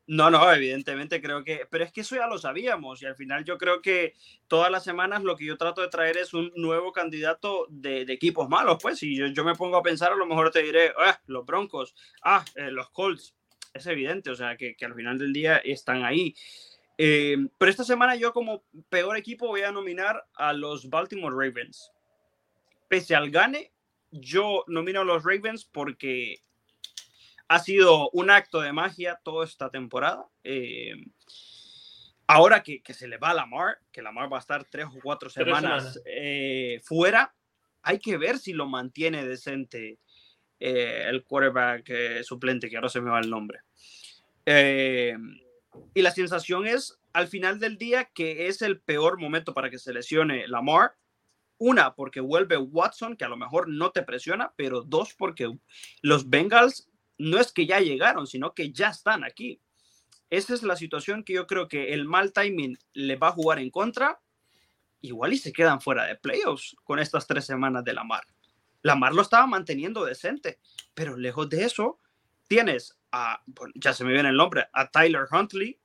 No, 0.08 0.32
no, 0.32 0.52
evidentemente 0.52 1.22
creo 1.22 1.44
que, 1.44 1.68
pero 1.70 1.84
es 1.84 1.92
que 1.92 2.02
eso 2.02 2.16
ya 2.16 2.26
lo 2.26 2.40
sabíamos 2.40 3.04
y 3.04 3.06
al 3.06 3.16
final 3.16 3.46
yo 3.46 3.60
creo 3.60 3.84
que 3.84 4.16
todas 4.48 4.72
las 4.72 4.84
semanas 4.84 5.22
lo 5.22 5.36
que 5.36 5.46
yo 5.46 5.56
trato 5.56 5.82
de 5.82 5.88
traer 5.88 6.18
es 6.18 6.34
un 6.34 6.52
nuevo 6.56 6.92
candidato 6.92 7.68
de, 7.70 8.02
equipos 8.02 8.50
malos, 8.50 8.78
pues, 8.82 9.02
y 9.04 9.16
yo, 9.16 9.28
yo, 9.28 9.44
me 9.44 9.56
pongo 9.56 9.78
a 9.78 9.84
pensar, 9.84 10.12
a 10.12 10.16
lo 10.16 10.26
mejor 10.26 10.50
te 10.50 10.62
diré, 10.62 10.92
ah, 10.98 11.20
los 11.26 11.46
Broncos, 11.46 11.96
ah, 12.24 12.44
eh, 12.56 12.72
los 12.72 12.90
Colts, 12.92 13.36
es 13.74 13.86
evidente, 13.88 14.30
o 14.30 14.36
sea, 14.36 14.58
que, 14.58 14.76
que 14.76 14.86
al 14.86 14.94
final 14.94 15.18
del 15.18 15.34
día 15.34 15.58
están 15.58 16.04
ahí. 16.04 16.36
Eh, 16.98 17.36
pero 17.58 17.70
esta 17.70 17.84
semana 17.84 18.16
yo 18.16 18.32
como 18.32 18.64
peor 18.90 19.18
equipo 19.18 19.48
voy 19.48 19.62
a 19.62 19.72
nominar 19.72 20.26
a 20.36 20.54
los 20.54 20.90
Baltimore 20.90 21.36
Ravens. 21.36 21.92
Pese 22.88 23.16
al 23.16 23.32
gane, 23.32 23.72
yo 24.12 24.64
nomino 24.68 25.02
a 25.02 25.06
los 25.06 25.24
Ravens 25.24 25.66
porque 25.66 26.38
ha 27.48 27.60
sido 27.60 28.10
un 28.12 28.30
acto 28.30 28.62
de 28.62 28.72
magia 28.72 29.20
toda 29.24 29.46
esta 29.46 29.70
temporada. 29.70 30.26
Eh, 30.44 30.94
ahora 32.28 32.64
que, 32.64 32.82
se 32.94 33.08
le 33.08 33.18
va 33.18 33.32
a 33.32 33.36
Lamar, 33.36 33.80
que 33.92 34.02
Lamar 34.02 34.32
va 34.32 34.38
a 34.38 34.42
estar 34.42 34.64
tres 34.66 34.86
o 34.86 35.00
cuatro 35.04 35.30
semanas, 35.30 36.02
eh, 36.06 36.80
fuera, 36.84 37.36
hay 37.82 38.00
que 38.00 38.18
ver 38.18 38.40
si 38.40 38.54
lo 38.54 38.68
mantiene 38.68 39.26
decente 39.26 40.00
el 40.58 41.24
quarterback 41.24 42.24
suplente, 42.24 42.70
que 42.70 42.78
ahora 42.78 42.90
se 42.90 43.02
me 43.02 43.12
va 43.12 43.20
el 43.20 43.30
nombre. 43.30 43.60
Y 45.94 46.02
la 46.02 46.12
sensación 46.12 46.68
es, 46.68 47.00
al 47.14 47.28
final 47.28 47.60
del 47.60 47.78
día, 47.78 48.06
que 48.14 48.48
es 48.48 48.62
el 48.62 48.80
peor 48.80 49.20
momento 49.20 49.54
para 49.54 49.70
que 49.70 49.80
se 49.80 49.94
lesione 49.94 50.48
Lamar. 50.48 50.96
Una, 51.58 51.96
porque 51.96 52.20
vuelve 52.20 52.58
Watson, 52.58 53.16
que 53.16 53.24
a 53.24 53.30
lo 53.30 53.38
mejor 53.38 53.70
no 53.70 53.92
te 53.92 54.04
presiona, 54.04 54.54
pero 54.58 54.82
dos, 54.82 55.14
porque 55.14 55.58
los 56.02 56.30
Bengals 56.30 56.90
no 57.18 57.40
es 57.40 57.54
que 57.54 57.66
ya 57.66 57.80
llegaron, 57.80 58.28
sino 58.28 58.54
que 58.54 58.74
ya 58.74 58.90
están 58.90 59.24
aquí. 59.24 59.62
Esa 60.30 60.54
es 60.54 60.64
la 60.64 60.76
situación 60.76 61.24
que 61.24 61.34
yo 61.34 61.48
creo 61.48 61.68
que 61.68 61.94
el 61.94 62.06
mal 62.06 62.34
timing 62.34 62.78
le 62.94 63.16
va 63.16 63.30
a 63.30 63.34
jugar 63.34 63.60
en 63.60 63.70
contra. 63.70 64.20
Igual 65.02 65.34
y 65.34 65.38
se 65.38 65.54
quedan 65.54 65.80
fuera 65.80 66.06
de 66.06 66.16
playoffs 66.16 66.76
con 66.84 67.00
estas 67.00 67.28
tres 67.28 67.46
semanas 67.46 67.84
de 67.84 67.94
Lamar. 67.94 68.26
Lamar 68.82 69.14
lo 69.14 69.22
estaba 69.22 69.48
manteniendo 69.48 70.04
decente, 70.04 70.60
pero 70.94 71.16
lejos 71.16 71.50
de 71.50 71.64
eso, 71.64 72.00
tienes 72.48 72.98
a, 73.12 73.42
ya 73.76 73.94
se 73.94 74.04
me 74.04 74.14
viene 74.14 74.30
el 74.30 74.38
nombre, 74.38 74.68
a 74.74 74.90
Tyler 74.90 75.26
Huntley, 75.32 75.80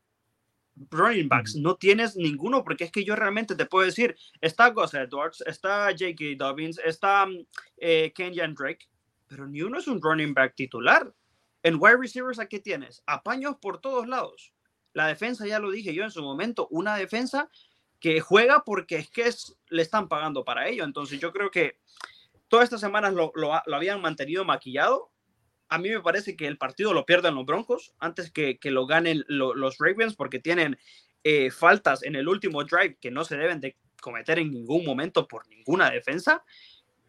running 0.90 1.29
backs, 1.29 1.57
no 1.57 1.77
tienes 1.77 2.16
ninguno, 2.16 2.64
porque 2.64 2.85
es 2.85 2.92
que 2.92 3.05
yo 3.05 3.14
realmente 3.14 3.55
te 3.55 3.66
puedo 3.66 3.85
decir, 3.85 4.16
está 4.40 4.70
Gus 4.70 4.94
Edwards, 4.94 5.42
está 5.46 5.87
J.K. 5.90 6.25
Dobbins, 6.37 6.81
está 6.85 7.27
eh, 7.77 8.12
Kenyan 8.14 8.55
Drake, 8.55 8.88
pero 9.27 9.46
ni 9.46 9.62
uno 9.62 9.79
es 9.79 9.87
un 9.87 10.01
running 10.01 10.35
back 10.35 10.55
titular. 10.57 11.12
En 11.62 11.77
wide 11.79 11.99
receivers, 11.99 12.38
¿a 12.38 12.46
qué 12.46 12.59
tienes? 12.59 13.03
Apaños 13.07 13.57
por 13.61 13.81
todos 13.81 14.09
lados. 14.09 14.55
La 14.92 15.07
defensa, 15.07 15.46
ya 15.46 15.59
lo 15.59 15.70
dije 15.70 15.94
yo 15.94 16.05
en 16.05 16.11
su 16.11 16.23
momento, 16.23 16.66
una 16.70 16.96
defensa 16.96 17.51
que 18.01 18.20
juega 18.20 18.64
porque 18.64 18.96
es 18.96 19.11
que 19.11 19.23
es, 19.23 19.57
le 19.68 19.83
están 19.83 20.09
pagando 20.09 20.44
para 20.44 20.66
ello. 20.68 20.85
Entonces 20.85 21.20
yo 21.20 21.33
creo 21.33 21.51
que 21.51 21.79
todas 22.49 22.64
estas 22.64 22.81
semanas 22.81 23.14
lo, 23.14 23.31
lo, 23.35 23.53
habían 23.55 24.01
mantenido 24.01 24.44
maquillado. 24.44 25.10
A 25.70 25.78
mí 25.78 25.88
me 25.88 26.00
parece 26.00 26.37
que 26.37 26.46
el 26.46 26.59
partido 26.59 26.92
lo 26.92 27.06
pierden 27.06 27.35
los 27.35 27.46
Broncos 27.46 27.94
antes 27.98 28.30
que, 28.30 28.59
que 28.59 28.70
lo 28.70 28.87
ganen 28.87 29.24
los 29.28 29.78
Ravens 29.78 30.16
porque 30.16 30.38
tienen 30.38 30.78
eh, 31.24 31.50
faltas 31.50 32.02
en 32.02 32.16
el 32.16 32.28
último 32.28 32.64
drive 32.64 32.96
que 33.00 33.11
no 33.11 33.24
se 33.24 33.37
deben 33.37 33.61
de 33.61 33.76
cometer 34.02 34.38
en 34.38 34.50
ningún 34.50 34.85
momento 34.85 35.28
por 35.28 35.48
ninguna 35.48 35.90
defensa. 35.90 36.44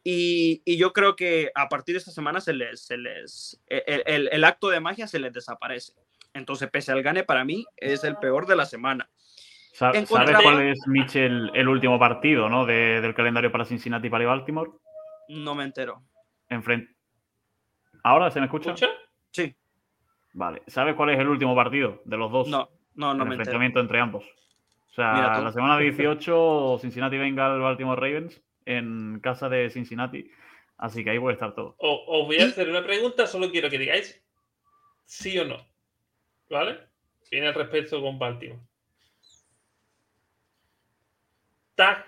Y, 0.04 0.62
y, 0.66 0.78
yo 0.78 0.94
creo 0.94 1.16
que 1.16 1.52
a 1.54 1.70
partir 1.70 1.94
de 1.94 2.00
esta 2.00 2.12
semana 2.12 2.42
se 2.42 2.54
les, 2.54 2.82
se 2.82 2.98
les 2.98 3.62
el, 3.68 4.04
el, 4.08 4.30
el, 4.32 4.44
acto 4.44 4.70
de 4.70 4.80
magia 4.80 5.08
se 5.08 5.20
les 5.20 5.32
desaparece. 5.32 5.94
Entonces, 6.34 6.70
pese 6.70 6.92
al 6.92 7.04
gane, 7.04 7.24
para 7.24 7.46
mí 7.46 7.66
es 7.78 8.04
el 8.04 8.16
peor 8.18 8.48
de 8.48 8.56
la 8.56 8.66
semana. 8.66 9.10
¿Sabes 9.74 10.08
cuál 10.10 10.62
es, 10.62 10.80
Mitchell, 10.88 11.52
el 11.54 11.68
último 11.68 11.98
partido 11.98 12.50
¿no? 12.50 12.66
De, 12.66 13.02
del 13.02 13.16
calendario 13.16 13.52
para 13.52 13.66
Cincinnati 13.66 14.08
y 14.08 14.10
para 14.10 14.26
Baltimore? 14.26 14.72
No 15.30 15.56
me 15.56 15.64
entero. 15.64 16.04
Enfrente. 16.50 16.94
¿Ahora 18.04 18.32
se 18.32 18.40
me 18.40 18.46
escucha? 18.46 18.72
¿Escucha? 18.72 18.92
Sí. 19.32 19.56
Vale. 20.34 20.62
¿Sabes 20.68 20.96
cuál 20.96 21.12
es 21.12 21.20
el 21.20 21.28
último 21.28 21.56
partido 21.56 22.02
de 22.06 22.18
los 22.18 22.32
dos? 22.32 22.48
No, 22.48 22.70
no, 22.96 23.14
no 23.14 23.24
el 23.24 23.30
me 23.30 23.36
enfrentamiento 23.36 23.80
entre 23.80 24.00
ambos. 24.00 24.26
O 24.90 24.94
sea, 24.94 25.40
la 25.42 25.52
semana 25.52 25.78
18, 25.78 26.80
Cincinnati 26.82 27.18
venga 27.18 27.54
al 27.54 27.62
Baltimore 27.62 28.00
Ravens 28.00 28.42
en 28.66 29.20
casa 29.22 29.48
de 29.48 29.70
Cincinnati. 29.70 30.30
Así 30.78 31.04
que 31.04 31.12
ahí 31.12 31.20
puede 31.20 31.34
estar 31.34 31.56
todo. 31.56 31.76
Os, 31.78 32.00
os 32.08 32.26
voy 32.26 32.40
a 32.40 32.46
hacer 32.46 32.70
una 32.70 32.84
pregunta, 32.84 33.26
solo 33.28 33.50
quiero 33.52 33.70
que 33.70 33.78
digáis 33.78 34.22
sí 35.06 35.38
o 35.40 35.46
no. 35.46 35.58
¿Vale? 36.50 36.80
Tiene 37.30 37.48
el 37.48 37.54
respeto 37.54 38.02
con 38.02 38.20
Baltimore. 38.20 38.62
Tag, 41.76 42.06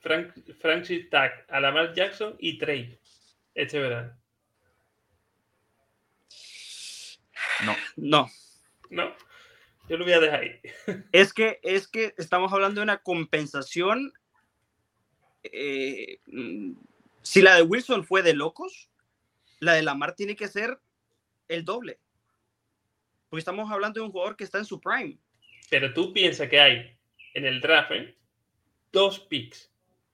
Frank, 0.00 0.32
Francis 0.60 1.10
Tag, 1.10 1.44
a 1.48 1.60
Lamar 1.60 1.92
Jackson 1.92 2.36
y 2.38 2.56
trade 2.56 2.98
este 3.54 3.78
verano. 3.78 4.16
No. 7.64 7.76
No. 7.96 8.30
No. 8.90 9.14
Yo 9.88 9.98
lo 9.98 10.04
voy 10.04 10.14
a 10.14 10.20
dejar 10.20 10.40
ahí. 10.40 10.60
Es 11.12 11.32
que, 11.32 11.60
es 11.62 11.88
que 11.88 12.14
estamos 12.16 12.52
hablando 12.52 12.80
de 12.80 12.84
una 12.84 12.98
compensación 12.98 14.12
eh, 15.44 16.18
si 17.22 17.42
la 17.42 17.56
de 17.56 17.62
Wilson 17.62 18.04
fue 18.04 18.22
de 18.22 18.34
locos, 18.34 18.90
la 19.60 19.74
de 19.74 19.82
Lamar 19.82 20.14
tiene 20.14 20.36
que 20.36 20.48
ser 20.48 20.78
el 21.48 21.64
doble. 21.64 21.98
Porque 23.28 23.40
estamos 23.40 23.70
hablando 23.70 24.00
de 24.00 24.06
un 24.06 24.12
jugador 24.12 24.36
que 24.36 24.44
está 24.44 24.58
en 24.58 24.64
su 24.64 24.80
prime. 24.80 25.18
Pero 25.70 25.92
tú 25.92 26.12
piensas 26.12 26.48
que 26.48 26.60
hay 26.60 26.96
en 27.34 27.44
el 27.44 27.60
draft 27.60 27.90
¿eh? 27.92 28.14
dos 28.92 29.20
picks 29.20 29.70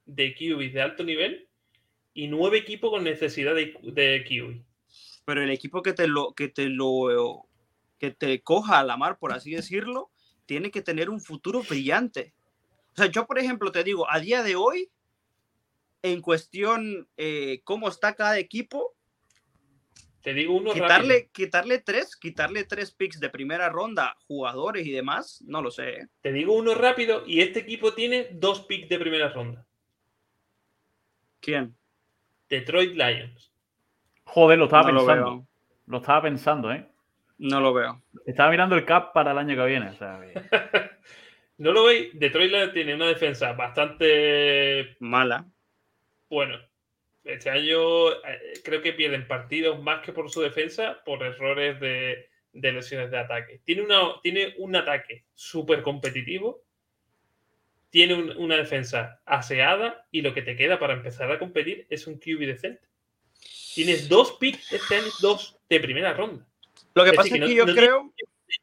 de 0.07 0.35
QB 0.35 0.73
de 0.73 0.81
alto 0.81 1.05
nivel 1.05 1.49
y 2.15 2.29
nueve 2.29 2.59
equipos 2.59 2.91
con 2.91 3.05
necesidad 3.05 3.55
de, 3.55 3.77
de 3.83 4.25
QB. 4.25 4.70
Pero 5.31 5.45
el 5.45 5.51
equipo 5.51 5.81
que 5.81 5.93
te 5.93 6.09
lo 6.09 6.35
que 6.35 6.49
te 6.49 6.69
lo 6.69 7.47
que 8.01 8.11
te 8.11 8.43
coja 8.43 8.81
a 8.81 8.83
Lamar, 8.83 9.16
por 9.16 9.33
así 9.33 9.53
decirlo, 9.53 10.11
tiene 10.45 10.73
que 10.73 10.83
tener 10.83 11.09
un 11.09 11.21
futuro 11.21 11.62
brillante. 11.62 12.35
O 12.95 12.97
sea, 12.97 13.07
yo, 13.07 13.29
por 13.29 13.38
ejemplo, 13.38 13.71
te 13.71 13.85
digo, 13.85 14.11
a 14.11 14.19
día 14.19 14.43
de 14.43 14.57
hoy, 14.57 14.90
en 16.03 16.21
cuestión 16.21 17.09
eh, 17.16 17.61
cómo 17.62 17.88
está 17.88 18.16
cada 18.16 18.40
equipo. 18.40 18.97
Te 20.21 20.35
digo 20.35 20.57
uno 20.57 20.73
quitarle, 20.73 21.14
rápido. 21.14 21.33
quitarle 21.33 21.79
tres, 21.79 22.16
quitarle 22.16 22.64
tres 22.64 22.90
picks 22.90 23.21
de 23.21 23.31
primera 23.31 23.69
ronda, 23.69 24.16
jugadores 24.27 24.85
y 24.85 24.90
demás, 24.90 25.45
no 25.47 25.62
lo 25.62 25.71
sé. 25.71 25.90
¿eh? 25.90 26.09
Te 26.23 26.33
digo 26.33 26.55
uno 26.55 26.75
rápido 26.75 27.23
y 27.25 27.40
este 27.40 27.61
equipo 27.61 27.95
tiene 27.95 28.31
dos 28.33 28.62
picks 28.62 28.88
de 28.88 28.99
primera 28.99 29.29
ronda. 29.29 29.64
¿Quién? 31.38 31.77
Detroit 32.49 32.97
Lions. 32.97 33.50
Joder, 34.33 34.59
lo 34.59 34.64
estaba 34.66 34.83
No 34.85 34.93
lo 34.93 34.99
pensando. 35.07 35.31
veo. 35.37 35.47
Lo, 35.87 35.99
estaba 35.99 36.23
pensando, 36.23 36.73
¿eh? 36.73 36.87
No 37.38 37.61
lo 37.61 37.73
veo. 37.75 38.03
Estaba 38.27 38.51
mirando 38.51 38.77
el 38.77 38.85
cap 38.85 39.12
para 39.12 39.33
el 39.33 39.38
año 39.38 39.57
que 39.57 39.66
viene. 39.69 39.88
O 39.90 39.95
sea, 39.95 40.21
que- 40.21 40.40
¿No 41.59 41.73
lo 41.73 41.85
veis? 41.85 42.11
Detroit 42.19 42.73
tiene 42.73 42.95
una 42.95 43.07
defensa 43.09 43.53
bastante 43.53 44.97
Mala. 45.01 45.47
bueno. 46.29 46.57
Este 47.23 47.51
año 47.51 48.12
eh, 48.12 48.55
creo 48.64 48.81
que 48.81 48.95
pierden 48.95 49.27
partidos 49.29 49.81
más 49.83 50.01
que 50.01 50.12
por 50.12 50.31
su 50.31 50.40
defensa, 50.40 51.03
por 51.05 51.23
errores 51.23 51.79
de, 51.79 52.31
de 52.55 52.73
lesiones 52.73 53.11
de 53.11 53.19
ataque. 53.19 53.61
Tiene, 53.64 53.83
una, 53.83 53.99
tiene 54.23 54.55
un 54.57 54.75
ataque 54.75 55.27
súper 55.35 55.83
competitivo, 55.83 56.62
tiene 57.90 58.14
un- 58.14 58.35
una 58.38 58.57
defensa 58.57 59.21
aseada 59.27 60.07
y 60.11 60.23
lo 60.23 60.33
que 60.33 60.40
te 60.40 60.57
queda 60.57 60.79
para 60.79 60.95
empezar 60.95 61.31
a 61.31 61.38
competir 61.38 61.87
es 61.90 62.07
un 62.07 62.19
QB 62.19 62.47
decente. 62.47 62.88
Tienes 63.74 64.09
dos 64.09 64.33
picks 64.33 64.72
este 64.72 64.96
año, 64.96 65.07
dos 65.20 65.59
de 65.68 65.81
primera 65.81 66.12
ronda. 66.14 66.46
Lo 66.94 67.05
que 67.05 67.11
Es 67.11 67.16
pasa 67.16 67.29
decir, 67.29 67.42
es 67.42 67.48
que 67.48 67.55
que 67.55 67.61
no- 67.61 67.66
yo 67.66 67.72
no 67.72 67.74
creo, 67.79 68.14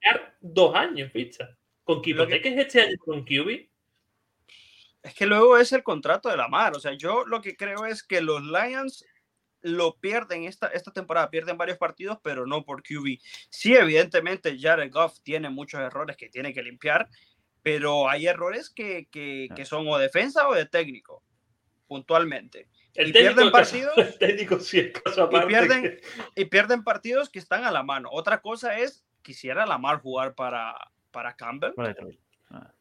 Llegar 0.03 0.37
dos 0.41 0.75
años, 0.75 1.11
ficha. 1.13 1.57
Con 1.85 2.01
que 2.01 2.13
Lo 2.13 2.27
que- 2.27 2.41
este 2.43 2.81
año 2.81 2.97
con 2.99 3.23
QB, 3.23 3.69
es 5.03 5.13
que 5.13 5.25
luego 5.25 5.57
es 5.57 5.71
el 5.71 5.81
contrato 5.83 6.27
de 6.29 6.35
la 6.35 6.49
mar. 6.49 6.75
O 6.75 6.79
sea, 6.81 6.91
yo 6.93 7.25
lo 7.25 7.41
que 7.41 7.55
creo 7.55 7.85
es 7.85 8.03
que 8.03 8.19
los 8.19 8.41
Lions 8.43 9.05
lo 9.61 9.95
pierden 9.95 10.43
esta, 10.43 10.67
esta 10.67 10.91
temporada, 10.91 11.29
pierden 11.29 11.57
varios 11.57 11.77
partidos, 11.77 12.17
pero 12.21 12.45
no 12.45 12.65
por 12.65 12.83
QB. 12.83 13.17
Sí, 13.49 13.73
evidentemente, 13.75 14.57
Jared 14.59 14.91
Goff 14.91 15.19
tiene 15.23 15.49
muchos 15.49 15.79
errores 15.79 16.17
que 16.17 16.27
tiene 16.29 16.53
que 16.53 16.61
limpiar, 16.63 17.07
pero 17.63 18.09
hay 18.09 18.27
errores 18.27 18.69
que, 18.69 19.07
que, 19.09 19.47
que 19.55 19.65
son 19.65 19.87
o 19.87 19.97
defensa 19.97 20.47
o 20.49 20.53
de 20.53 20.65
técnico, 20.65 21.23
puntualmente. 21.87 22.67
El 22.97 23.09
Y 23.09 23.13
técnico, 23.13 23.35
pierden 23.35 23.45
es 23.47 23.51
caso- 23.51 23.77
partidos. 23.85 23.97
el 23.97 24.17
técnico 24.19 24.59
sí 24.59 24.79
es 24.79 25.01
caso 25.01 25.23
aparte. 25.23 25.47
pierden- 25.47 25.81
que- 25.83 26.01
Y 26.35 26.45
pierden 26.45 26.83
partidos 26.83 27.29
que 27.29 27.39
están 27.39 27.63
a 27.63 27.71
la 27.71 27.83
mano. 27.83 28.09
Otra 28.11 28.41
cosa 28.41 28.77
es, 28.77 29.05
quisiera 29.21 29.65
la 29.65 29.77
mar 29.77 30.01
jugar 30.01 30.35
para, 30.35 30.75
para 31.11 31.35
Campbell. 31.35 31.73
para 31.73 31.89
Detroit. 31.89 32.19
Ah. 32.51 32.71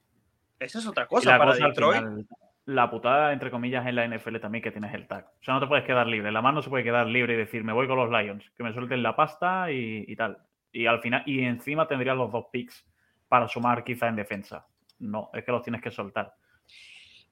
Esa 0.59 0.79
es 0.79 0.87
otra 0.87 1.05
Y 1.05 1.07
cosa 1.07 1.39
para 1.39 1.53
cosa, 1.53 1.69
Detroit. 1.69 1.99
final, 1.99 2.27
la 2.65 2.91
putada, 2.91 3.33
entre 3.33 3.51
comillas, 3.51 3.87
en 3.87 3.95
la 3.95 4.05
NFL 4.09 4.41
también 4.41 4.63
que 4.65 4.73
tienes 4.73 4.93
el 4.95 5.07
tag. 5.07 5.27
O 5.41 5.45
sea, 5.45 5.55
no 5.55 5.61
te 5.61 5.67
puedes 5.69 5.85
quedar 5.85 6.07
libre. 6.07 6.33
La 6.33 6.43
mano 6.43 6.57
no 6.57 6.63
se 6.63 6.71
puede 6.71 6.83
quedar 6.83 7.07
libre 7.07 7.35
y 7.35 7.37
decir, 7.37 7.63
me 7.63 7.73
voy 7.73 7.87
con 7.87 7.97
los 7.97 8.11
Lions, 8.11 8.45
que 8.57 8.63
me 8.65 8.73
suelten 8.73 9.03
la 9.03 9.15
pasta 9.15 9.71
y, 9.71 10.05
y 10.09 10.17
tal. 10.17 10.39
Y 10.73 10.87
al 10.87 11.01
final, 11.01 11.23
y 11.27 11.45
encima 11.45 11.87
tendrías 11.87 12.17
los 12.17 12.33
dos 12.33 12.47
picks 12.51 12.85
para 13.29 13.47
sumar 13.49 13.85
quizá 13.85 14.09
en 14.09 14.17
defensa. 14.17 14.67
No, 14.99 15.31
es 15.35 15.45
que 15.45 15.53
los 15.53 15.63
tienes 15.63 15.81
que 15.83 15.91
soltar. 15.91 16.35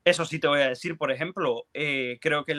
Eso 0.04 0.26
sí 0.26 0.38
te 0.38 0.48
voy 0.48 0.60
a 0.60 0.68
decir, 0.68 0.98
por 0.98 1.10
ejemplo, 1.10 1.66
eh, 1.72 2.18
creo 2.20 2.44
que 2.44 2.54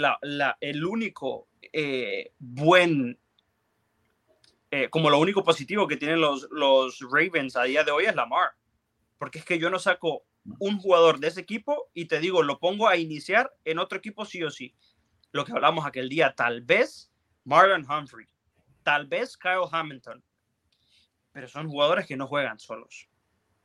el 0.61 0.85
único 0.85 1.47
eh, 1.61 2.31
buen, 2.39 3.19
eh, 4.71 4.89
como 4.89 5.11
lo 5.11 5.19
único 5.19 5.43
positivo 5.43 5.87
que 5.87 5.97
tienen 5.97 6.21
los, 6.21 6.47
los 6.49 6.99
Ravens 7.01 7.55
a 7.55 7.63
día 7.63 7.83
de 7.83 7.91
hoy 7.91 8.05
es 8.05 8.15
Lamar. 8.15 8.51
Porque 9.19 9.39
es 9.39 9.45
que 9.45 9.59
yo 9.59 9.69
no 9.69 9.77
saco 9.77 10.25
un 10.59 10.79
jugador 10.79 11.19
de 11.19 11.27
ese 11.27 11.41
equipo 11.41 11.89
y 11.93 12.05
te 12.05 12.19
digo, 12.19 12.41
lo 12.41 12.59
pongo 12.59 12.87
a 12.87 12.97
iniciar 12.97 13.53
en 13.63 13.77
otro 13.77 13.99
equipo 13.99 14.25
sí 14.25 14.41
o 14.43 14.49
sí. 14.49 14.73
Lo 15.31 15.45
que 15.45 15.51
hablamos 15.51 15.85
aquel 15.85 16.09
día, 16.09 16.33
tal 16.35 16.61
vez 16.61 17.11
Marlon 17.43 17.85
Humphrey, 17.89 18.27
tal 18.83 19.05
vez 19.05 19.37
Kyle 19.37 19.67
Hamilton, 19.71 20.23
pero 21.31 21.47
son 21.47 21.69
jugadores 21.69 22.07
que 22.07 22.17
no 22.17 22.27
juegan 22.27 22.59
solos. 22.59 23.07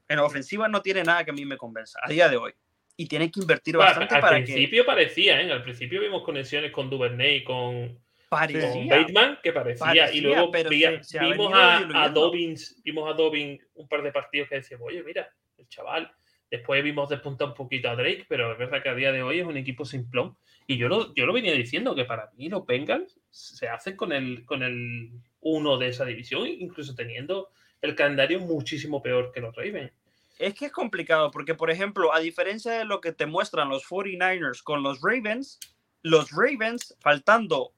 En 0.08 0.18
ofensiva 0.18 0.68
no 0.68 0.82
tiene 0.82 1.02
nada 1.02 1.24
que 1.24 1.30
a 1.30 1.34
mí 1.34 1.46
me 1.46 1.56
convenza 1.56 1.98
a 2.02 2.08
día 2.08 2.28
de 2.28 2.36
hoy. 2.36 2.52
Y 3.00 3.06
tienen 3.06 3.30
que 3.30 3.40
invertir 3.40 3.76
Bueno, 3.76 3.88
bastante 3.88 4.14
al 4.14 4.20
para 4.20 4.36
que... 4.38 4.44
principio 4.44 4.84
parecía, 4.84 5.40
¿eh? 5.40 5.50
Al 5.50 5.62
principio 5.62 6.02
vimos 6.02 6.22
conexiones 6.22 6.70
con 6.70 6.90
Duvernay 6.90 7.42
con, 7.42 7.98
Parecía. 8.28 8.96
Bateman, 8.96 9.38
que 9.42 9.52
parecía. 9.52 10.12
y 10.12 10.20
luego 10.20 10.52
vimos, 10.52 11.52
a, 11.52 12.04
a 12.04 12.08
Dobbins, 12.10 12.80
vimos 12.84 13.10
a 13.10 13.14
Dobbins 13.14 13.60
un 13.74 13.88
par 13.88 14.02
de 14.02 14.12
partidos 14.12 14.48
que 14.48 14.56
decíamos, 14.56 14.86
oye, 14.86 15.02
mira, 15.02 15.32
el 15.58 15.66
chaval. 15.68 16.12
Después 16.50 16.84
vimos 16.84 17.08
despuntar 17.08 17.48
un 17.48 17.54
poquito 17.54 17.88
a 17.88 17.96
Drake, 17.96 18.26
pero 18.28 18.52
es 18.52 18.58
verdad 18.58 18.82
que 18.82 18.88
a 18.90 18.94
día 18.94 19.12
de 19.12 19.22
hoy 19.22 19.40
es 19.40 19.46
un 19.46 19.56
equipo 19.56 19.84
simplón. 19.84 20.36
Y 20.66 20.76
yo 20.76 20.88
lo, 20.88 21.14
yo 21.14 21.26
lo 21.26 21.32
venía 21.32 21.54
diciendo, 21.54 21.94
que 21.94 22.04
para 22.04 22.30
mí 22.36 22.48
los 22.48 22.66
Bengals 22.66 23.18
se 23.30 23.66
hacen 23.66 23.96
con 23.96 24.12
el, 24.12 24.44
con 24.44 24.62
el 24.62 25.10
uno 25.40 25.78
de 25.78 25.88
esa 25.88 26.04
división, 26.04 26.46
incluso 26.46 26.94
teniendo 26.94 27.48
el 27.80 27.94
calendario 27.94 28.40
muchísimo 28.40 29.02
peor 29.02 29.32
que 29.32 29.40
los 29.40 29.56
Ravens. 29.56 29.90
Es 30.40 30.54
que 30.54 30.64
es 30.64 30.72
complicado, 30.72 31.30
porque 31.30 31.54
por 31.54 31.70
ejemplo, 31.70 32.14
a 32.14 32.18
diferencia 32.18 32.72
de 32.72 32.86
lo 32.86 33.02
que 33.02 33.12
te 33.12 33.26
muestran 33.26 33.68
los 33.68 33.84
49ers 33.84 34.62
con 34.62 34.82
los 34.82 35.02
Ravens, 35.02 35.60
los 36.00 36.30
Ravens, 36.30 36.96
faltando 36.98 37.74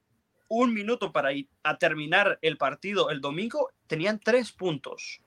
un 0.47 0.73
minuto 0.73 1.11
para 1.11 1.33
ir 1.33 1.49
a 1.65 1.77
terminar 1.77 2.39
el 2.41 2.57
partido 2.57 3.11
el 3.11 3.21
domingo, 3.21 3.73
tenían 3.89 4.21
tres 4.21 4.53
puntos. 4.53 5.21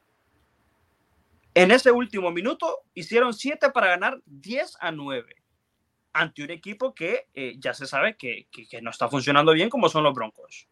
En 1.54 1.72
ese 1.72 1.92
último 1.92 2.32
minuto 2.32 2.84
hicieron 2.94 3.34
siete 3.34 3.70
para 3.70 3.88
ganar 3.88 4.22
10 4.26 4.78
a 4.80 4.94
9 4.94 5.36
ante 6.14 6.42
un 6.42 6.52
equipo 6.52 6.96
que 6.96 7.28
eh, 7.34 7.56
ya 7.60 7.74
se 7.74 7.86
sabe 7.86 8.16
que, 8.16 8.48
que, 8.50 8.82
no 8.82 8.92
está 8.92 9.10
funcionando 9.10 9.52
bien 9.52 9.70
como 9.70 9.90
son 9.90 10.06
los 10.06 10.14
Broncos. 10.14 10.70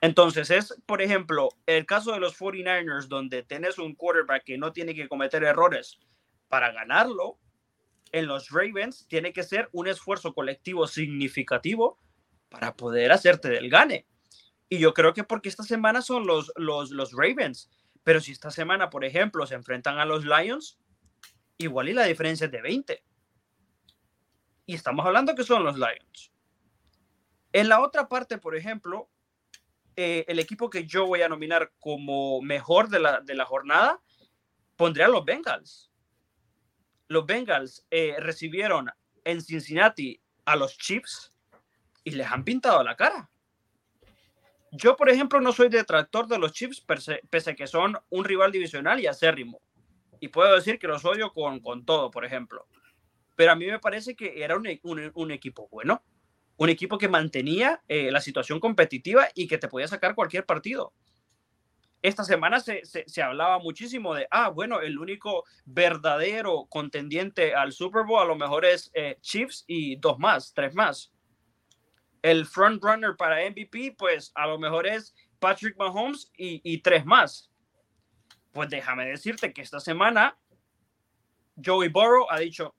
Entonces 0.00 0.50
es, 0.50 0.80
por 0.86 1.02
ejemplo, 1.02 1.50
el 1.66 1.84
caso 1.84 2.12
de 2.12 2.20
los 2.20 2.38
49ers 2.38 3.08
donde 3.08 3.42
tienes 3.42 3.78
un 3.78 3.94
quarterback 3.94 4.44
que 4.44 4.58
no 4.58 4.72
tiene 4.72 4.94
que 4.94 5.08
cometer 5.08 5.44
errores 5.44 5.98
para 6.48 6.72
ganarlo. 6.72 7.38
En 8.12 8.26
los 8.26 8.50
Ravens 8.50 9.06
tiene 9.08 9.32
que 9.32 9.42
ser 9.42 9.68
un 9.72 9.86
esfuerzo 9.86 10.32
colectivo 10.34 10.86
significativo 10.86 11.98
para 12.48 12.74
poder 12.74 13.12
hacerte 13.12 13.48
del 13.50 13.68
gane. 13.68 14.06
Y 14.68 14.78
yo 14.78 14.94
creo 14.94 15.12
que 15.12 15.24
porque 15.24 15.48
esta 15.48 15.64
semana 15.64 16.00
son 16.00 16.26
los, 16.26 16.52
los, 16.56 16.90
los 16.90 17.12
Ravens, 17.12 17.70
pero 18.02 18.20
si 18.20 18.32
esta 18.32 18.50
semana, 18.50 18.88
por 18.88 19.04
ejemplo, 19.04 19.46
se 19.46 19.54
enfrentan 19.54 19.98
a 19.98 20.04
los 20.04 20.24
Lions, 20.24 20.78
igual 21.58 21.88
y 21.88 21.92
la 21.92 22.04
diferencia 22.04 22.46
es 22.46 22.52
de 22.52 22.62
20. 22.62 23.04
Y 24.66 24.74
estamos 24.74 25.04
hablando 25.04 25.34
que 25.34 25.44
son 25.44 25.62
los 25.62 25.76
Lions. 25.76 26.32
En 27.52 27.68
la 27.68 27.80
otra 27.80 28.08
parte, 28.08 28.38
por 28.38 28.56
ejemplo, 28.56 29.10
eh, 30.02 30.24
el 30.28 30.38
equipo 30.38 30.70
que 30.70 30.86
yo 30.86 31.06
voy 31.06 31.20
a 31.20 31.28
nominar 31.28 31.72
como 31.78 32.40
mejor 32.40 32.88
de 32.88 33.00
la, 33.00 33.20
de 33.20 33.34
la 33.34 33.44
jornada, 33.44 34.00
pondría 34.76 35.04
a 35.04 35.10
los 35.10 35.26
Bengals. 35.26 35.90
Los 37.08 37.26
Bengals 37.26 37.86
eh, 37.90 38.16
recibieron 38.18 38.90
en 39.24 39.42
Cincinnati 39.42 40.18
a 40.46 40.56
los 40.56 40.78
Chiefs 40.78 41.34
y 42.02 42.12
les 42.12 42.26
han 42.26 42.44
pintado 42.44 42.82
la 42.82 42.96
cara. 42.96 43.30
Yo, 44.72 44.96
por 44.96 45.10
ejemplo, 45.10 45.38
no 45.42 45.52
soy 45.52 45.68
detractor 45.68 46.26
de 46.28 46.38
los 46.38 46.52
Chiefs, 46.52 46.80
pese 47.28 47.50
a 47.50 47.54
que 47.54 47.66
son 47.66 47.98
un 48.08 48.24
rival 48.24 48.52
divisional 48.52 49.00
y 49.00 49.06
acérrimo. 49.06 49.60
Y 50.18 50.28
puedo 50.28 50.54
decir 50.54 50.78
que 50.78 50.88
los 50.88 51.04
odio 51.04 51.30
con, 51.32 51.60
con 51.60 51.84
todo, 51.84 52.10
por 52.10 52.24
ejemplo. 52.24 52.66
Pero 53.36 53.52
a 53.52 53.56
mí 53.56 53.66
me 53.66 53.80
parece 53.80 54.16
que 54.16 54.42
era 54.42 54.56
un, 54.56 54.66
un, 55.14 55.30
equipo 55.30 55.68
bueno. 55.70 56.02
Un 56.60 56.68
equipo 56.68 56.98
que 56.98 57.08
mantenía 57.08 57.82
eh, 57.88 58.12
la 58.12 58.20
situación 58.20 58.60
competitiva 58.60 59.28
y 59.34 59.48
que 59.48 59.58
te 59.58 59.68
podía 59.68 59.88
sacar 59.88 60.14
cualquier 60.14 60.46
partido. 60.46 60.92
Esta 62.02 62.22
semana 62.22 62.60
se, 62.60 62.82
se, 62.84 63.22
hablaba 63.22 63.58
muchísimo 63.58 64.14
de, 64.14 64.26
ah, 64.30 64.48
bueno, 64.48 64.80
el 64.80 64.98
único 64.98 65.44
verdadero 65.64 66.66
contendiente 66.70 67.54
al 67.54 67.72
Super 67.72 68.04
Bowl 68.04 68.22
a 68.22 68.24
lo 68.24 68.36
mejor 68.36 68.64
es 68.64 68.90
eh, 68.94 69.18
Chiefs 69.20 69.64
y 69.66 69.96
dos 69.96 70.18
más, 70.18 70.54
tres 70.54 70.74
más 70.74 71.12
el 72.22 72.46
front 72.46 72.82
runner 72.82 73.16
para 73.16 73.48
MVP, 73.48 73.94
pues 73.98 74.32
a 74.34 74.46
lo 74.46 74.58
mejor 74.58 74.86
es 74.86 75.14
Patrick 75.38 75.76
Mahomes 75.78 76.30
y, 76.36 76.78
tres 76.82 77.04
más. 77.04 77.50
Pues 78.52 78.68
déjame 78.68 79.06
decirte 79.06 79.52
que 79.52 79.62
esta 79.62 79.80
semana 79.80 80.36
Joey 81.64 81.88
Burrow 81.88 82.26
ha 82.30 82.38
dicho, 82.38 82.74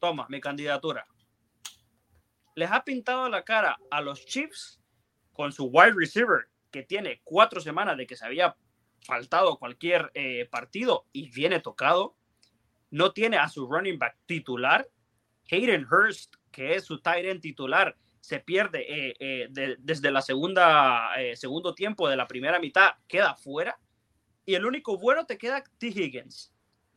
toma 0.00 0.26
mi 0.28 0.40
candidatura. 0.40 1.06
Les 2.54 2.70
ha 2.70 2.84
pintado 2.84 3.28
la 3.28 3.44
cara 3.44 3.78
a 3.90 4.00
los 4.00 4.24
Chiefs 4.26 4.80
con 5.32 5.52
su 5.52 5.66
wide 5.66 5.94
receiver 5.96 6.48
que 6.70 6.82
tiene 6.82 7.20
cuatro 7.24 7.60
semanas 7.60 7.96
de 7.96 8.06
que 8.06 8.16
se 8.16 8.26
había 8.26 8.56
faltado 9.04 9.58
cualquier 9.58 10.10
eh, 10.14 10.48
partido 10.50 11.06
y 11.12 11.30
viene 11.30 11.60
tocado. 11.60 12.16
No 12.90 13.12
tiene 13.12 13.36
a 13.36 13.48
su 13.48 13.66
running 13.66 13.98
back 13.98 14.16
titular. 14.26 14.88
Hayden 15.50 15.86
Hurst, 15.90 16.34
que 16.50 16.74
es 16.74 16.84
su 16.84 17.00
tight 17.00 17.26
end 17.26 17.40
titular, 17.40 17.96
se 18.20 18.40
pierde 18.40 19.10
eh, 19.10 19.14
eh, 19.20 19.76
desde 19.78 20.10
la 20.10 20.22
segunda, 20.22 21.10
segundo 21.34 21.74
tiempo 21.74 22.08
de 22.08 22.16
la 22.16 22.26
primera 22.26 22.58
mitad, 22.58 22.92
queda 23.06 23.34
fuera. 23.34 23.78
Y 24.46 24.54
el 24.54 24.64
único 24.64 24.98
bueno 24.98 25.26
te 25.26 25.36
queda 25.36 25.62
T. 25.78 25.88
Higgins. 25.88 26.52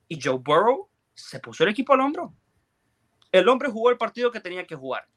Y 0.08 0.20
Joe 0.22 0.40
Burrow 0.40 0.90
se 1.14 1.40
puso 1.40 1.64
el 1.64 1.70
equipo 1.72 1.94
al 1.94 2.02
hombro. 2.02 2.34
El 3.32 3.50
hombre 3.50 3.70
jugó 3.70 3.90
el 3.90 3.98
partido 3.98 4.32
que 4.32 4.40
tenía 4.40 4.66
que 4.66 4.76
jugar. 4.76 5.08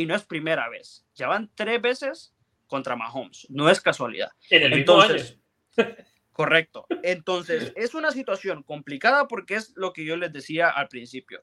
Y 0.00 0.06
no 0.06 0.14
es 0.14 0.24
primera 0.24 0.68
vez. 0.68 1.04
Ya 1.14 1.28
van 1.28 1.50
tres 1.54 1.80
veces 1.80 2.34
contra 2.66 2.96
Mahomes. 2.96 3.46
No 3.50 3.68
es 3.68 3.80
casualidad. 3.80 4.30
En 4.48 4.62
el 4.62 4.72
Entonces, 4.72 5.38
correcto. 6.32 6.86
Entonces, 7.02 7.72
es 7.76 7.94
una 7.94 8.10
situación 8.12 8.62
complicada 8.62 9.28
porque 9.28 9.56
es 9.56 9.72
lo 9.76 9.92
que 9.92 10.04
yo 10.04 10.16
les 10.16 10.32
decía 10.32 10.70
al 10.70 10.88
principio 10.88 11.42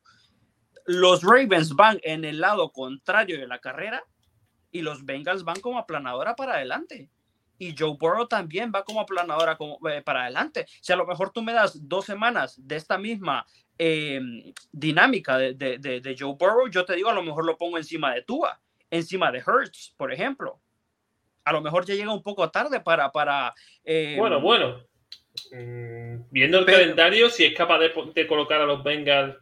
los 0.88 1.22
Ravens 1.22 1.76
van 1.76 2.00
en 2.02 2.24
el 2.24 2.40
lado 2.40 2.72
contrario 2.72 3.38
de 3.38 3.46
la 3.46 3.60
carrera 3.60 4.04
y 4.72 4.82
los 4.82 5.06
Bengals 5.06 5.44
van 5.44 5.60
como 5.60 5.78
aplanadora 5.78 6.36
para 6.36 6.54
adelante. 6.54 7.12
Y 7.60 7.76
Joe 7.78 7.98
Burrow 8.00 8.28
también 8.28 8.72
va 8.74 8.84
como 8.84 9.02
aplanadora 9.02 9.58
como, 9.58 9.80
eh, 9.90 10.02
para 10.02 10.22
adelante. 10.22 10.66
Si 10.82 10.94
a 10.94 10.96
lo 10.96 11.06
mejor 11.06 11.32
tú 11.32 11.42
me 11.42 11.54
das 11.54 11.88
dos 11.88 12.06
semanas 12.06 12.56
de 12.58 12.78
esta 12.78 12.98
misma 12.98 13.46
em, 13.78 14.54
dinámica 14.72 15.38
de, 15.38 15.54
de, 15.54 16.16
Joe 16.18 16.36
Burrow, 16.38 16.68
yo 16.70 16.86
te 16.86 16.96
digo, 16.96 17.10
a 17.10 17.14
lo 17.14 17.24
mejor 17.24 17.46
lo 17.46 17.58
pongo 17.58 17.78
encima 17.78 18.14
de 18.14 18.22
Tua, 18.22 18.60
encima 18.90 19.32
de 19.32 19.40
Hertz, 19.40 19.94
por 19.98 20.12
ejemplo. 20.12 20.60
A 21.44 21.54
lo 21.54 21.62
mejor 21.62 21.86
ya 21.86 21.96
llega 21.96 22.14
un 22.14 22.24
poco 22.24 22.50
tarde 22.50 22.80
para... 22.82 23.12
para 23.12 23.54
em, 23.84 24.18
bueno, 24.18 24.42
bueno. 24.42 24.84
Mm, 25.52 26.24
viendo 26.32 26.60
el 26.60 26.66
calendario, 26.66 27.30
si 27.30 27.46
es 27.46 27.56
capaz 27.56 27.80
de, 27.80 27.92
de 28.14 28.28
colocar 28.28 28.60
a 28.60 28.66
los 28.66 28.84
Bengals 28.84 29.36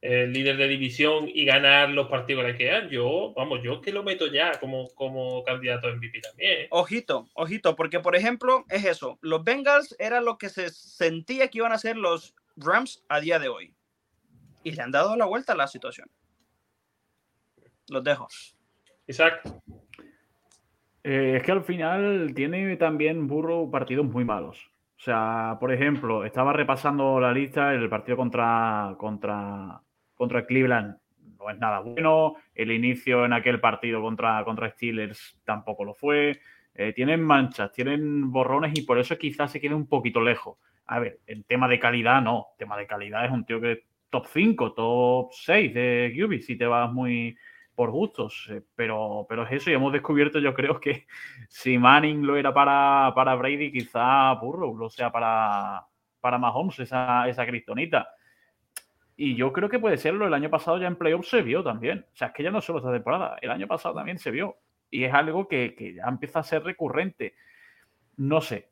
el 0.00 0.32
líder 0.32 0.56
de 0.56 0.68
división 0.68 1.28
y 1.32 1.44
ganar 1.44 1.90
los 1.90 2.08
partidos 2.08 2.44
que 2.46 2.56
quedan, 2.56 2.88
yo, 2.88 3.32
vamos, 3.36 3.60
yo 3.62 3.80
que 3.80 3.92
lo 3.92 4.04
meto 4.04 4.28
ya 4.28 4.52
como, 4.60 4.88
como 4.94 5.42
candidato 5.42 5.88
a 5.88 5.94
MVP 5.94 6.20
también. 6.20 6.52
¿eh? 6.52 6.66
Ojito, 6.70 7.28
ojito, 7.34 7.74
porque 7.74 7.98
por 8.00 8.14
ejemplo, 8.14 8.64
es 8.68 8.84
eso, 8.84 9.18
los 9.22 9.42
Bengals 9.42 9.96
era 9.98 10.20
lo 10.20 10.38
que 10.38 10.48
se 10.48 10.70
sentía 10.70 11.48
que 11.48 11.58
iban 11.58 11.72
a 11.72 11.78
ser 11.78 11.96
los 11.96 12.34
Rams 12.56 13.04
a 13.08 13.20
día 13.20 13.38
de 13.38 13.48
hoy. 13.48 13.74
Y 14.68 14.72
le 14.72 14.82
han 14.82 14.90
dado 14.90 15.16
la 15.16 15.24
vuelta 15.24 15.52
a 15.52 15.56
la 15.56 15.66
situación. 15.66 16.08
Los 17.88 18.04
dejo. 18.04 18.28
Exacto. 19.06 19.62
Eh, 21.02 21.36
es 21.36 21.42
que 21.42 21.52
al 21.52 21.64
final 21.64 22.32
tiene 22.34 22.76
también 22.76 23.26
Burro 23.26 23.70
partidos 23.70 24.06
muy 24.06 24.24
malos. 24.24 24.70
O 24.98 25.00
sea, 25.00 25.56
por 25.58 25.72
ejemplo, 25.72 26.24
estaba 26.24 26.52
repasando 26.52 27.18
la 27.18 27.32
lista, 27.32 27.72
el 27.72 27.88
partido 27.88 28.16
contra, 28.16 28.94
contra 28.98 29.80
contra 30.18 30.44
Cleveland 30.44 30.96
no 31.38 31.48
es 31.48 31.58
nada 31.58 31.80
bueno. 31.80 32.34
El 32.54 32.72
inicio 32.72 33.24
en 33.24 33.32
aquel 33.32 33.60
partido 33.60 34.02
contra, 34.02 34.44
contra 34.44 34.68
Steelers 34.70 35.38
tampoco 35.44 35.84
lo 35.84 35.94
fue. 35.94 36.40
Eh, 36.74 36.92
tienen 36.92 37.22
manchas, 37.22 37.72
tienen 37.72 38.30
borrones 38.30 38.76
y 38.76 38.82
por 38.82 38.98
eso 38.98 39.16
quizás 39.16 39.52
se 39.52 39.60
quede 39.60 39.74
un 39.74 39.88
poquito 39.88 40.20
lejos. 40.20 40.58
A 40.86 40.98
ver, 40.98 41.20
en 41.26 41.44
tema 41.44 41.68
de 41.68 41.78
calidad, 41.78 42.20
no. 42.20 42.48
tema 42.58 42.76
de 42.76 42.86
calidad 42.86 43.24
es 43.24 43.30
un 43.30 43.44
tío 43.44 43.60
que 43.60 43.84
top 44.10 44.26
5, 44.26 44.72
top 44.72 45.32
6 45.32 45.74
de 45.74 46.14
QB, 46.16 46.40
si 46.40 46.56
te 46.56 46.66
vas 46.66 46.92
muy 46.92 47.36
por 47.74 47.90
gustos. 47.90 48.48
Eh, 48.50 48.62
pero, 48.74 49.26
pero 49.28 49.44
es 49.44 49.52
eso, 49.52 49.70
y 49.70 49.74
hemos 49.74 49.92
descubierto, 49.92 50.38
yo 50.38 50.54
creo 50.54 50.80
que 50.80 51.06
si 51.48 51.78
Manning 51.78 52.26
lo 52.26 52.36
era 52.36 52.52
para, 52.52 53.12
para 53.14 53.34
Brady, 53.34 53.70
quizá 53.70 54.32
Burrow 54.34 54.76
lo 54.76 54.90
sea 54.90 55.12
para, 55.12 55.86
para 56.20 56.38
Mahomes, 56.38 56.78
esa, 56.80 57.28
esa 57.28 57.46
cristonita. 57.46 58.08
Y 59.20 59.34
yo 59.34 59.52
creo 59.52 59.68
que 59.68 59.80
puede 59.80 59.96
serlo. 59.96 60.28
El 60.28 60.34
año 60.34 60.48
pasado 60.48 60.78
ya 60.78 60.86
en 60.86 60.94
playoffs 60.94 61.28
se 61.28 61.42
vio 61.42 61.64
también. 61.64 62.06
O 62.12 62.16
sea, 62.16 62.28
es 62.28 62.34
que 62.34 62.44
ya 62.44 62.52
no 62.52 62.60
solo 62.60 62.78
esta 62.78 62.92
temporada. 62.92 63.36
El 63.42 63.50
año 63.50 63.66
pasado 63.66 63.96
también 63.96 64.16
se 64.16 64.30
vio. 64.30 64.58
Y 64.90 65.02
es 65.02 65.12
algo 65.12 65.48
que, 65.48 65.74
ya 65.96 66.04
empieza 66.04 66.38
a 66.38 66.44
ser 66.44 66.62
recurrente. 66.62 67.34
No 68.18 68.40
sé, 68.40 68.68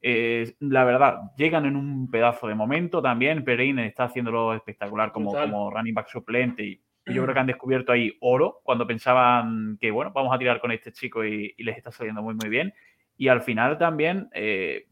la 0.59 0.83
verdad, 0.83 1.31
llegan 1.37 1.67
en 1.67 1.77
un 1.77 2.11
pedazo 2.11 2.49
de 2.49 2.57
momento 2.57 3.01
también. 3.01 3.45
Pereine 3.45 3.87
está 3.87 4.05
haciéndolo 4.05 4.53
espectacular 4.55 5.13
como, 5.13 5.33
como 5.33 5.71
running 5.71 5.95
back 5.95 6.09
suplente. 6.09 6.65
Y, 6.65 6.81
yo 7.07 7.23
creo 7.23 7.33
que 7.33 7.41
han 7.41 7.47
descubierto 7.47 7.93
ahí 7.93 8.13
oro 8.21 8.59
cuando 8.65 8.89
pensaban 8.89 9.79
que, 9.81 9.93
bueno, 9.93 10.11
vamos 10.13 10.35
a 10.35 10.39
tirar 10.39 10.61
con 10.61 10.73
este 10.73 10.91
chico 10.91 11.25
y, 11.25 11.55
les 11.59 11.77
está 11.77 11.93
saliendo 11.93 12.23
muy, 12.23 12.35
muy 12.35 12.49
bien. 12.49 12.75
Y 13.17 13.29
al 13.29 13.41
final 13.41 13.79
también, 13.79 14.29
eh, 14.33 14.89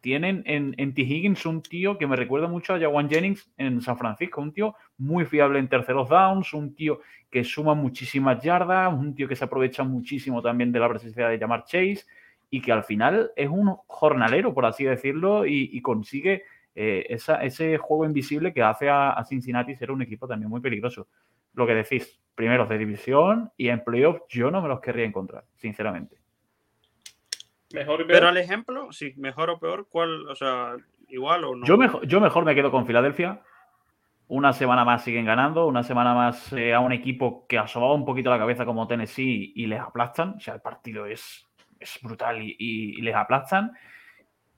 tienen 0.00 0.42
en, 0.46 0.74
en 0.78 0.94
T. 0.94 1.02
Higgins 1.02 1.46
un 1.46 1.62
tío 1.62 1.96
que 1.96 2.08
me 2.08 2.16
recuerda 2.16 2.48
mucho 2.48 2.74
a 2.74 2.80
Jawan 2.80 3.08
Jennings 3.08 3.52
en 3.56 3.80
San 3.82 3.96
Francisco, 3.96 4.40
un 4.40 4.52
tío 4.52 4.74
muy 4.98 5.26
fiable 5.26 5.60
en 5.60 5.68
terceros 5.68 6.08
downs, 6.08 6.52
un 6.54 6.74
tío 6.74 6.98
que 7.30 7.44
suma 7.44 7.74
muchísimas 7.74 8.42
yardas, 8.42 8.92
un 8.92 9.14
tío 9.14 9.28
que 9.28 9.36
se 9.36 9.44
aprovecha 9.44 9.84
muchísimo 9.84 10.42
también 10.42 10.72
de 10.72 10.80
la 10.80 10.88
presencia 10.88 11.28
de 11.28 11.38
llamar 11.38 11.62
Chase 11.66 12.04
y 12.54 12.60
que 12.60 12.70
al 12.70 12.84
final 12.84 13.32
es 13.34 13.48
un 13.48 13.74
jornalero, 13.86 14.52
por 14.52 14.66
así 14.66 14.84
decirlo, 14.84 15.46
y, 15.46 15.80
consigue 15.80 16.44
eh, 16.74 17.06
ese 17.08 17.78
juego 17.78 18.04
invisible 18.04 18.52
que 18.52 18.62
hace 18.62 18.90
a, 18.90 19.12
a, 19.12 19.24
Cincinnati 19.24 19.74
ser 19.74 19.90
un 19.90 20.02
equipo 20.02 20.28
también 20.28 20.50
muy 20.50 20.60
peligroso. 20.60 21.08
Lo 21.54 21.66
que 21.66 21.74
decís, 21.74 22.20
primeros 22.34 22.68
de 22.68 22.76
división 22.76 23.50
y 23.56 23.68
en 23.68 23.82
playoffs 23.82 24.24
yo 24.28 24.50
no 24.50 24.60
me 24.60 24.68
los 24.68 24.80
querría 24.80 25.06
encontrar, 25.06 25.44
sinceramente. 25.56 26.18
Mejor 27.72 28.06
Pero 28.06 28.28
al 28.28 28.36
ejemplo, 28.36 28.92
sí, 28.92 29.14
mejor 29.16 29.48
o 29.48 29.58
peor, 29.58 29.86
¿cuál? 29.88 30.28
O 30.28 30.34
sea, 30.34 30.76
igual 31.08 31.44
o 31.44 31.56
no. 31.56 31.64
Yo 31.64 31.78
mejor, 31.78 32.06
yo 32.06 32.20
mejor 32.20 32.44
me 32.44 32.54
quedo 32.54 32.70
con 32.70 32.84
Filadelfia. 32.84 33.40
Una 34.28 34.52
semana 34.52 34.84
más 34.84 35.04
siguen 35.04 35.24
ganando, 35.24 35.66
una 35.66 35.82
semana 35.82 36.12
más 36.12 36.52
eh, 36.52 36.74
a 36.74 36.80
un 36.80 36.92
equipo 36.92 37.46
que 37.46 37.58
asomaba 37.58 37.94
un 37.94 38.04
poquito 38.04 38.28
la 38.28 38.38
cabeza 38.38 38.66
como 38.66 38.86
Tennessee 38.86 39.54
y 39.56 39.66
les 39.66 39.80
aplastan. 39.80 40.34
O 40.36 40.40
sea, 40.40 40.52
el 40.52 40.60
partido 40.60 41.06
es, 41.06 41.46
es 41.82 41.98
brutal 42.02 42.42
y, 42.42 43.00
les 43.02 43.14
aplastan. 43.14 43.72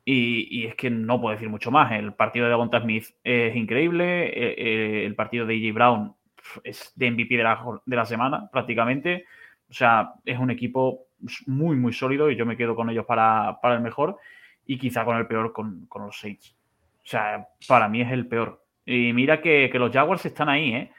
Y, 0.05 0.67
es 0.67 0.75
que 0.75 0.91
no 0.91 1.21
puedo 1.21 1.35
decir 1.35 1.49
mucho 1.49 1.71
más. 1.71 1.93
El 1.93 2.15
partido 2.15 2.45
de 2.45 2.51
Devonta 2.51 2.81
Smith 2.81 3.07
es 3.23 3.57
increíble. 3.57 4.27
Eh, 4.27 4.55
eh, 4.59 5.07
el 5.07 5.15
partido 5.15 5.47
de 5.47 5.55
AJ 5.55 5.75
Brown 5.75 6.15
es 6.63 6.93
de 6.97 7.11
MVP 7.11 7.37
de 7.37 7.43
la, 7.43 7.65
de 7.85 7.97
la 7.97 8.05
semana, 8.05 8.49
prácticamente. 8.51 9.25
O 9.69 9.73
sea, 9.73 10.15
es 10.25 10.39
un 10.39 10.51
equipo 10.51 11.07
muy, 11.47 11.77
muy 11.77 11.93
sólido 11.93 12.31
y 12.31 12.37
yo 12.37 12.47
me 12.47 12.57
quedo 12.57 12.75
con 12.75 12.91
ellos 12.91 13.07
para, 13.07 13.59
el 13.63 13.81
mejor 13.81 14.19
y 14.67 14.79
quizá 14.79 15.05
con 15.05 15.17
el 15.17 15.27
peor 15.27 15.53
con, 15.53 15.89
los 15.97 16.19
Saints. 16.19 16.57
O 17.03 17.07
sea, 17.07 17.47
para 17.67 17.89
mí 17.89 18.01
es 18.01 18.13
el 18.13 18.27
peor. 18.27 18.65
Y 18.85 19.13
mira 19.13 19.41
que, 19.41 19.71
los 19.75 19.93
Jaguars 19.93 20.25
están 20.27 20.49
ahí, 20.49 20.75
¿eh? 20.75 20.93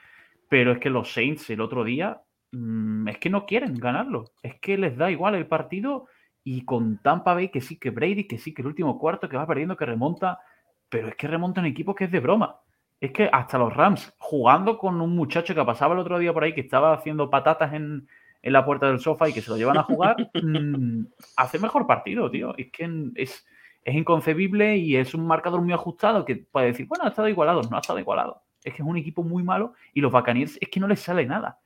Pero 0.50 0.74
es 0.74 0.80
que 0.80 0.90
los 0.90 1.12
Saints 1.12 1.50
el 1.50 1.62
otro 1.62 1.84
día 1.84 2.22
mm, 2.52 3.08
es 3.08 3.18
que 3.18 3.30
no 3.30 3.46
quieren 3.46 3.76
ganarlo. 3.76 4.26
Es 4.44 4.60
que 4.60 4.78
les 4.78 4.96
da 4.98 5.12
igual 5.12 5.36
el 5.36 5.48
partido 5.48 6.08
y 6.48 6.64
con 6.64 7.00
Tampa 7.00 7.34
Bay 7.34 7.50
que 7.50 7.60
sí 7.60 7.78
que 7.78 7.90
Brady, 7.90 8.28
que 8.28 8.38
sí 8.38 8.54
que 8.54 8.62
el 8.62 8.68
último 8.68 9.00
cuarto 9.00 9.28
que 9.28 9.36
va 9.36 9.48
perdiendo, 9.48 9.76
que 9.76 9.86
remonta, 9.86 10.40
pero 10.88 11.08
es 11.08 11.16
que 11.16 11.28
remonta 11.28 11.60
un 11.60 11.66
equipo 11.66 11.96
que 11.96 12.06
es 12.06 12.12
de 12.12 12.20
broma. 12.20 12.62
Es 13.02 13.12
que 13.12 13.28
hasta 13.34 13.58
los 13.58 13.76
Rams, 13.76 14.14
jugando 14.20 14.78
con 14.78 15.02
un 15.02 15.16
muchacho 15.16 15.56
que 15.56 15.66
pasaba 15.66 15.96
el 15.96 16.00
otro 16.00 16.20
día 16.20 16.32
por 16.32 16.44
ahí, 16.44 16.54
que 16.54 16.62
estaba 16.62 16.94
haciendo 16.94 17.32
patatas 17.32 17.74
en, 17.74 18.08
en 18.44 18.54
la 18.54 18.64
puerta 18.64 18.86
del 18.88 19.00
sofá 19.00 19.28
y 19.28 19.34
que 19.34 19.42
se 19.42 19.50
lo 19.50 19.58
llevan 19.58 19.80
a 19.80 19.84
jugar, 19.84 20.18
mm, 20.44 21.08
hace 21.36 21.58
mejor 21.58 21.88
partido, 21.88 22.30
tío. 22.30 22.56
Es 22.58 22.72
que 22.72 23.12
es, 23.16 23.44
es 23.84 23.96
inconcebible 23.96 24.78
y 24.78 24.98
es 24.98 25.16
un 25.16 25.26
marcador 25.26 25.62
muy 25.62 25.74
ajustado 25.74 26.26
que 26.26 26.36
puede 26.36 26.68
decir, 26.68 26.86
bueno, 26.86 27.06
ha 27.06 27.10
estado 27.10 27.28
igualado, 27.28 27.64
no 27.64 27.76
ha 27.76 27.80
estado 27.80 27.98
igualado. 27.98 28.44
Es 28.64 28.76
que 28.76 28.84
es 28.84 28.88
un 28.88 28.98
equipo 28.98 29.24
muy 29.24 29.42
malo 29.42 29.74
y 29.96 30.02
los 30.02 30.12
Buccaneers 30.12 30.60
es 30.62 30.70
que 30.70 30.80
no 30.80 30.88
les 30.88 31.00
sale 31.00 31.26
nada. 31.26 31.58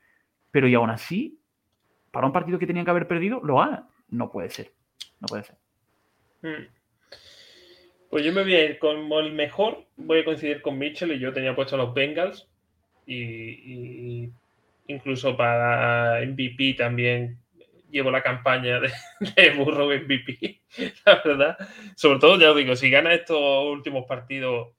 Pero 0.52 0.70
y 0.70 0.74
aún 0.74 0.90
así, 0.90 1.38
para 2.12 2.26
un 2.26 2.32
partido 2.32 2.58
que 2.58 2.66
tenían 2.66 2.86
que 2.86 2.92
haber 2.92 3.10
perdido, 3.10 3.42
lo 3.44 3.58
ganan. 3.58 3.86
No 4.10 4.32
puede 4.32 4.50
ser. 4.50 4.72
No 5.20 5.28
puede 5.28 5.44
ser. 5.44 5.58
Hmm. 6.42 6.68
Pues 8.10 8.26
yo 8.26 8.34
me 8.34 8.42
voy 8.42 8.56
a 8.56 8.66
ir 8.66 8.80
como 8.80 9.20
el 9.20 9.34
mejor. 9.34 9.86
Voy 9.98 10.20
a 10.20 10.26
coincidir 10.26 10.62
con 10.62 10.78
Mitchell 10.78 11.12
y 11.12 11.20
yo 11.20 11.34
tenía 11.34 11.56
puesto 11.56 11.76
a 11.76 11.80
los 11.80 11.94
Bengals. 11.94 12.48
y 13.06 14.32
incluso 14.88 15.38
para 15.38 16.22
MVP 16.26 16.74
también 16.74 17.40
llevo 17.92 18.12
la 18.12 18.24
campaña 18.24 18.80
de, 18.80 18.92
de 19.36 19.50
Burrow 19.52 19.92
MVP, 19.92 20.62
la 21.06 21.22
verdad. 21.24 21.58
Sobre 21.96 22.20
todo, 22.20 22.40
ya 22.40 22.52
os 22.52 22.58
digo, 22.58 22.76
si 22.76 22.90
gana 22.90 23.14
estos 23.14 23.66
últimos 23.66 24.06
partidos, 24.06 24.70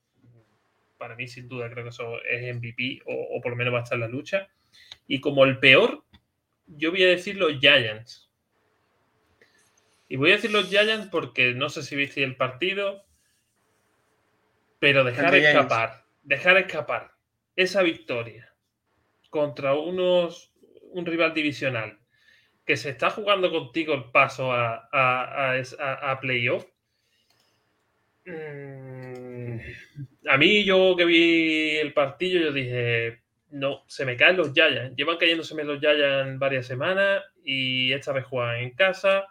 para 0.98 1.16
mí 1.16 1.26
sin 1.26 1.48
duda 1.48 1.70
creo 1.70 1.84
que 1.84 1.90
eso 1.90 2.22
es 2.24 2.54
MVP 2.54 3.02
o, 3.06 3.40
por 3.40 3.52
lo 3.52 3.56
menos 3.56 3.72
va 3.72 3.80
a 3.80 3.82
estar 3.82 3.98
la 3.98 4.08
lucha. 4.08 4.48
Y 5.06 5.20
como 5.20 5.44
el 5.44 5.58
peor, 5.58 6.04
yo 6.66 6.90
voy 6.90 7.02
a 7.04 7.08
decir 7.08 7.36
los 7.36 7.58
Giants. 7.58 8.29
Y 10.10 10.16
voy 10.16 10.32
a 10.32 10.34
decir 10.34 10.50
los 10.50 10.68
Giants 10.68 11.06
porque 11.08 11.54
no 11.54 11.70
sé 11.70 11.84
si 11.84 11.94
viste 11.94 12.24
el 12.24 12.34
partido, 12.34 13.06
pero 14.80 15.04
dejar 15.04 15.32
escapar, 15.36 16.04
dejar 16.24 16.56
escapar 16.56 17.12
esa 17.54 17.82
victoria 17.82 18.52
contra 19.30 19.74
unos, 19.74 20.52
un 20.90 21.06
rival 21.06 21.32
divisional 21.32 22.00
que 22.66 22.76
se 22.76 22.90
está 22.90 23.10
jugando 23.10 23.52
contigo 23.52 23.94
el 23.94 24.10
paso 24.10 24.52
a, 24.52 24.88
a, 24.90 26.18
playoff. 26.20 26.66
Mm, 28.26 29.58
a 30.26 30.36
mí, 30.38 30.64
yo 30.64 30.96
que 30.96 31.04
vi 31.04 31.76
el 31.76 31.92
partido, 31.92 32.40
yo 32.40 32.52
dije, 32.52 33.20
no, 33.50 33.84
se 33.86 34.04
me 34.04 34.16
caen 34.16 34.36
los 34.36 34.52
Giants. 34.52 34.96
Llevan 34.96 35.18
cayéndose 35.18 35.54
los 35.62 35.78
Giants 35.78 36.36
varias 36.40 36.66
semanas 36.66 37.22
y 37.44 37.92
esta 37.92 38.12
vez 38.12 38.24
juegan 38.24 38.56
en 38.56 38.70
casa. 38.72 39.28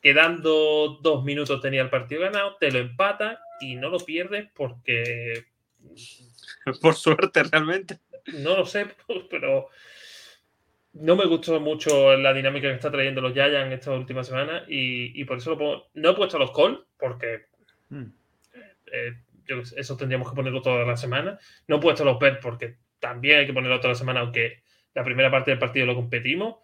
Quedando 0.00 0.98
dos 1.02 1.24
minutos 1.24 1.60
tenía 1.60 1.82
el 1.82 1.90
partido 1.90 2.22
ganado, 2.22 2.56
te 2.56 2.70
lo 2.70 2.78
empata 2.78 3.40
y 3.60 3.76
no 3.76 3.88
lo 3.88 3.98
pierdes 3.98 4.48
porque... 4.54 5.46
Por 6.80 6.94
suerte, 6.94 7.42
realmente. 7.44 7.98
No 8.38 8.56
lo 8.56 8.66
sé, 8.66 8.86
pero 9.30 9.68
no 10.92 11.16
me 11.16 11.26
gustó 11.26 11.60
mucho 11.60 12.16
la 12.16 12.32
dinámica 12.32 12.68
que 12.68 12.74
está 12.74 12.90
trayendo 12.90 13.20
los 13.20 13.32
Giants 13.32 13.72
esta 13.72 13.92
última 13.92 14.24
semana 14.24 14.64
y, 14.66 15.22
por 15.24 15.38
eso 15.38 15.50
lo 15.50 15.58
pongo. 15.58 15.90
No 15.94 16.10
he 16.10 16.14
puesto 16.14 16.38
los 16.38 16.52
call 16.52 16.86
porque 16.98 17.46
hmm. 17.90 18.06
eh, 18.92 19.12
eso 19.76 19.96
tendríamos 19.96 20.28
que 20.28 20.36
ponerlo 20.36 20.62
toda 20.62 20.84
la 20.84 20.96
semana. 20.96 21.38
No 21.68 21.76
he 21.76 21.80
puesto 21.80 22.04
los 22.04 22.18
bet 22.18 22.40
porque 22.40 22.78
también 22.98 23.40
hay 23.40 23.46
que 23.46 23.52
ponerlo 23.52 23.78
toda 23.78 23.92
la 23.92 23.98
semana, 23.98 24.20
aunque 24.20 24.62
la 24.94 25.04
primera 25.04 25.30
parte 25.30 25.50
del 25.50 25.58
partido 25.58 25.86
lo 25.86 25.94
competimos. 25.94 26.56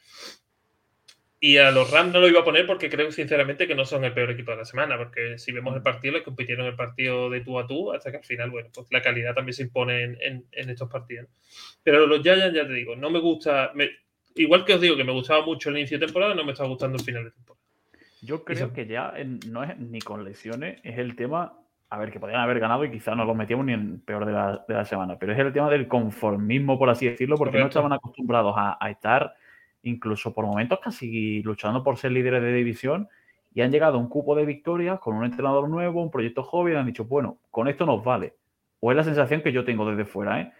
Y 1.45 1.59
a 1.59 1.73
los 1.73 1.91
Rams 1.91 2.13
no 2.13 2.21
lo 2.21 2.29
iba 2.29 2.39
a 2.39 2.45
poner 2.45 2.69
porque 2.69 2.89
creo 2.89 3.11
sinceramente 3.11 3.67
que 3.67 3.75
no 3.75 3.85
son 3.85 4.05
el 4.05 4.13
peor 4.13 4.31
equipo 4.31 4.53
de 4.53 4.59
la 4.59 4.65
semana, 4.65 4.97
porque 4.97 5.39
si 5.39 5.51
vemos 5.51 5.75
el 5.75 5.83
partido, 5.83 6.15
les 6.15 6.23
compitieron 6.23 6.67
el 6.67 6.77
partido 6.77 7.29
de 7.31 7.41
tú 7.41 7.59
a 7.59 7.67
tú, 7.67 7.93
hasta 7.93 8.13
que 8.13 8.19
al 8.19 8.25
final, 8.25 8.49
bueno, 8.53 8.69
pues 8.73 8.87
la 8.93 9.03
calidad 9.03 9.35
también 9.35 9.55
se 9.55 9.65
impone 9.65 10.05
en, 10.05 10.47
estos 10.53 10.89
partidos. 10.89 11.27
Pero 11.83 12.07
los 12.07 12.23
Giants, 12.23 12.55
ya 12.55 12.65
te 12.65 12.73
digo, 12.73 12.95
no 12.95 13.11
me 13.11 13.19
gusta, 13.19 13.73
igual 14.37 14.65
que 14.65 14.75
os 14.75 14.81
digo 14.81 14.97
que 14.97 15.03
me 15.03 15.11
gustaba 15.11 15.45
mucho 15.45 15.71
el 15.71 15.79
inicio 15.79 15.99
de 15.99 16.07
temporada, 16.07 16.33
no 16.33 16.45
me 16.45 16.53
está 16.53 16.65
gustando 16.65 16.97
el 16.97 17.03
final 17.03 17.25
de 17.25 17.33
temporada. 17.33 17.67
Yo 18.21 18.45
creo 18.45 18.73
que 18.73 18.87
ya 18.87 19.13
no 19.49 19.65
es 19.65 19.77
ni 19.79 19.99
con 19.99 20.23
lesiones, 20.23 20.79
es 20.85 20.97
el 20.97 21.17
tema, 21.17 21.59
a 21.91 21.99
ver, 21.99 22.13
que 22.13 22.21
podrían 22.21 22.43
haber 22.43 22.61
ganado 22.61 22.85
y 22.85 22.93
quizás 22.93 23.17
no 23.17 23.25
los 23.25 23.35
metíamos 23.35 23.67
ni 23.67 23.73
en 23.73 24.01
peor 24.03 24.27
de 24.27 24.33
la, 24.33 24.85
semana, 24.85 25.19
pero 25.19 25.33
es 25.33 25.39
el 25.41 25.53
tema 25.53 25.71
del 25.71 25.89
conformismo, 25.89 26.79
por 26.79 26.89
así 26.89 27.09
decirlo, 27.09 27.37
porque 27.37 27.59
no 27.59 27.67
estaban 27.67 27.93
acostumbrados 27.93 28.55
a 28.57 28.89
estar 28.89 29.35
incluso 29.83 30.33
por 30.33 30.47
momentos 30.47 30.79
casi 30.81 31.43
luchando 31.43 31.83
por 31.83 31.97
ser 31.97 32.13
líderes 32.13 32.43
de 32.43 32.53
división 32.53 33.09
y 33.55 33.61
han 33.61 33.71
llegado 33.71 33.97
a 33.97 34.01
un 34.01 34.09
cupo 34.09 34.35
de 34.35 34.47
victorias 34.47 34.99
con 35.01 35.15
un 35.15 35.25
entrenador 35.25 35.69
nuevo, 35.69 36.03
un 36.03 36.11
proyecto 36.11 36.43
joven, 36.43 36.75
y 36.75 36.77
han 36.77 36.87
dicho, 36.87 37.05
bueno, 37.05 37.39
con 37.51 37.69
esto 37.69 37.85
nos 37.85 38.03
vale. 38.03 38.35
O 38.81 38.91
es 38.91 38.97
la 38.97 39.05
sensación 39.05 39.43
que 39.43 39.53
yo 39.53 39.65
tengo 39.65 39.89
desde 39.89 40.05
fuera, 40.05 40.41
¿eh? 40.41 40.53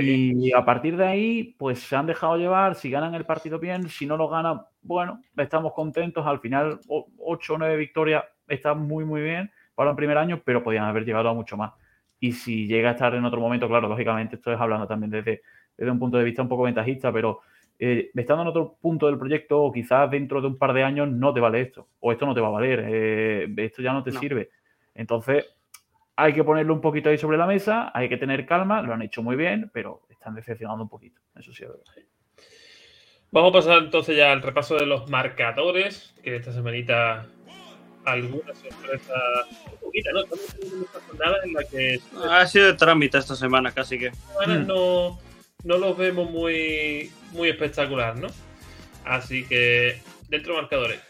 Y 0.00 0.52
a 0.52 0.64
partir 0.64 0.96
de 0.96 1.06
ahí, 1.06 1.56
pues 1.58 1.80
se 1.80 1.96
han 1.96 2.06
dejado 2.06 2.36
llevar, 2.36 2.76
si 2.76 2.88
ganan 2.88 3.14
el 3.14 3.26
partido 3.26 3.58
bien, 3.58 3.88
si 3.88 4.06
no 4.06 4.16
lo 4.16 4.28
ganan, 4.28 4.62
bueno, 4.80 5.20
estamos 5.36 5.72
contentos, 5.72 6.24
al 6.24 6.38
final 6.38 6.78
8 6.86 7.54
o 7.54 7.58
9 7.58 7.76
victorias 7.76 8.24
está 8.46 8.74
muy, 8.74 9.04
muy 9.04 9.22
bien 9.22 9.50
para 9.74 9.90
el 9.90 9.96
primer 9.96 10.18
año, 10.18 10.40
pero 10.44 10.62
podían 10.62 10.84
haber 10.84 11.04
llegado 11.04 11.28
a 11.28 11.34
mucho 11.34 11.56
más. 11.56 11.72
Y 12.20 12.32
si 12.32 12.68
llega 12.68 12.90
a 12.90 12.92
estar 12.92 13.12
en 13.14 13.24
otro 13.24 13.40
momento, 13.40 13.66
claro, 13.66 13.88
lógicamente 13.88 14.36
estoy 14.36 14.54
hablando 14.56 14.86
también 14.86 15.10
desde, 15.10 15.42
desde 15.76 15.90
un 15.90 15.98
punto 15.98 16.16
de 16.16 16.24
vista 16.24 16.42
un 16.42 16.48
poco 16.48 16.62
ventajista, 16.62 17.12
pero 17.12 17.40
eh, 17.78 18.10
estando 18.14 18.42
en 18.42 18.48
otro 18.48 18.76
punto 18.80 19.06
del 19.06 19.18
proyecto 19.18 19.62
o 19.62 19.72
quizás 19.72 20.10
dentro 20.10 20.40
de 20.40 20.46
un 20.46 20.58
par 20.58 20.72
de 20.72 20.84
años 20.84 21.08
no 21.08 21.34
te 21.34 21.40
vale 21.40 21.60
esto 21.60 21.88
o 22.00 22.12
esto 22.12 22.26
no 22.26 22.34
te 22.34 22.40
va 22.40 22.48
a 22.48 22.52
valer, 22.52 22.84
eh, 22.86 23.54
esto 23.56 23.82
ya 23.82 23.92
no 23.92 24.02
te 24.02 24.12
sirve. 24.12 24.50
Entonces 24.94 25.46
hay 26.16 26.32
que 26.32 26.44
ponerlo 26.44 26.74
un 26.74 26.80
poquito 26.80 27.08
ahí 27.08 27.18
sobre 27.18 27.38
la 27.38 27.46
mesa, 27.46 27.90
hay 27.94 28.08
que 28.08 28.16
tener 28.16 28.46
calma, 28.46 28.82
lo 28.82 28.92
han 28.92 29.02
hecho 29.02 29.22
muy 29.22 29.36
bien, 29.36 29.70
pero 29.72 30.02
están 30.08 30.34
decepcionando 30.34 30.84
un 30.84 30.88
poquito, 30.88 31.20
eso 31.36 31.52
sí 31.52 31.64
es 31.64 31.70
verdad. 31.70 31.84
Vamos 33.30 33.50
a 33.50 33.52
pasar 33.52 33.82
entonces 33.82 34.16
ya 34.16 34.30
al 34.30 34.42
repaso 34.42 34.76
de 34.76 34.86
los 34.86 35.08
marcadores, 35.08 36.14
que 36.22 36.36
esta 36.36 36.52
semanita 36.52 37.26
alguna 38.04 38.54
sorpresa, 38.54 39.14
poquita, 39.80 40.10
¿no? 40.12 40.20
Estamos 40.20 40.46
teniendo 40.46 40.76
una 40.76 41.06
jornada 41.06 41.36
en 41.44 41.52
la 41.54 41.64
que... 41.64 42.00
Ha 42.30 42.46
sido 42.46 42.66
de 42.66 42.74
trámite 42.74 43.18
esta 43.18 43.34
semana, 43.34 43.72
casi 43.72 43.98
que. 43.98 44.10
Mm. 44.10 44.66
no 44.66 45.18
no 45.64 45.78
los 45.78 45.96
vemos 45.96 46.30
muy, 46.30 47.10
muy 47.32 47.48
espectacular, 47.48 48.16
¿no? 48.18 48.28
Así 49.04 49.44
que 49.44 50.00
dentro 50.28 50.54
de 50.54 50.62
marcadores. 50.62 51.00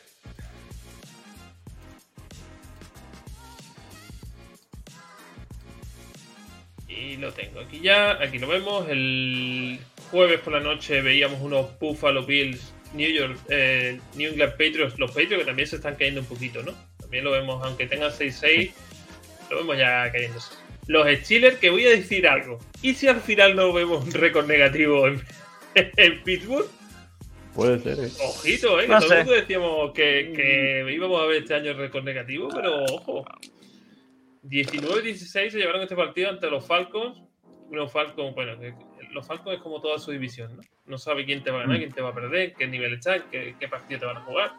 Y 6.89 7.17
lo 7.17 7.33
tengo 7.33 7.61
aquí 7.61 7.81
ya, 7.81 8.13
aquí 8.23 8.39
lo 8.39 8.49
vemos. 8.49 8.89
El 8.89 9.81
jueves 10.11 10.41
por 10.41 10.53
la 10.53 10.61
noche 10.61 11.01
veíamos 11.03 11.41
unos 11.41 11.79
Buffalo 11.79 12.25
Bills, 12.25 12.73
New 12.95 13.11
York, 13.11 13.39
eh, 13.49 13.99
New 14.15 14.31
England 14.33 14.53
Patriots, 14.53 14.99
los 14.99 15.11
Patriots 15.11 15.39
que 15.39 15.45
también 15.45 15.69
se 15.69 15.77
están 15.77 15.97
cayendo 15.97 16.21
un 16.21 16.27
poquito, 16.27 16.63
¿no? 16.63 16.73
También 16.99 17.25
lo 17.25 17.31
vemos, 17.31 17.63
aunque 17.65 17.87
tengan 17.87 18.11
6-6, 18.11 18.73
lo 19.51 19.57
vemos 19.57 19.79
ya 19.79 20.11
cayéndose. 20.13 20.62
Los 20.89 21.07
Steelers, 21.21 21.59
que 21.59 21.71
voy 21.71 21.87
a 21.87 21.91
decir 21.91 22.27
algo. 22.27 22.59
¿Y 22.83 22.95
si 22.95 23.07
al 23.09 23.21
final 23.21 23.55
no 23.55 23.73
vemos 23.73 24.05
un 24.05 24.13
récord 24.13 24.47
negativo 24.47 25.07
en, 25.07 25.23
en 25.75 26.23
Pittsburgh? 26.25 26.67
Puede 27.55 27.79
ser, 27.81 28.05
¿eh? 28.05 28.11
Ojito, 28.25 28.81
¿eh? 28.81 28.87
Que 28.87 28.89
No 28.93 28.99
todo 28.99 29.09
sé. 29.09 29.15
el 29.15 29.21
mundo 29.25 29.33
decíamos 29.41 29.93
que, 29.93 30.33
que 30.35 30.93
íbamos 30.93 31.21
a 31.21 31.27
ver 31.27 31.43
este 31.43 31.55
año 31.55 31.71
el 31.73 31.77
récord 31.77 32.03
negativo, 32.05 32.49
pero 32.53 32.85
ojo. 32.85 33.25
19-16 34.45 35.51
se 35.51 35.59
llevaron 35.59 35.83
este 35.83 35.95
partido 35.97 36.31
ante 36.31 36.51
los 36.51 36.67
Falcons. 36.67 37.21
Unos 37.71 37.93
Falcons, 37.93 38.35
bueno, 38.35 38.59
que- 38.59 38.75
los 39.13 39.27
Falcons 39.27 39.57
es 39.57 39.63
como 39.63 39.81
toda 39.81 39.99
su 39.99 40.11
división, 40.11 40.57
¿no? 40.57 40.63
No 40.87 40.99
sabe 40.99 41.25
quién 41.25 41.43
te 41.45 41.51
va 41.51 41.59
a 41.59 41.61
ganar, 41.63 41.77
Mm. 41.77 41.81
quién 41.81 41.93
te 41.93 42.01
va 42.01 42.09
a 42.11 42.15
perder, 42.15 42.55
qué 42.55 42.67
nivel 42.67 42.95
está, 42.95 43.25
qué, 43.31 43.55
qué 43.61 43.69
partido 43.69 44.01
te 44.01 44.07
van 44.07 44.17
a 44.17 44.21
jugar. 44.23 44.53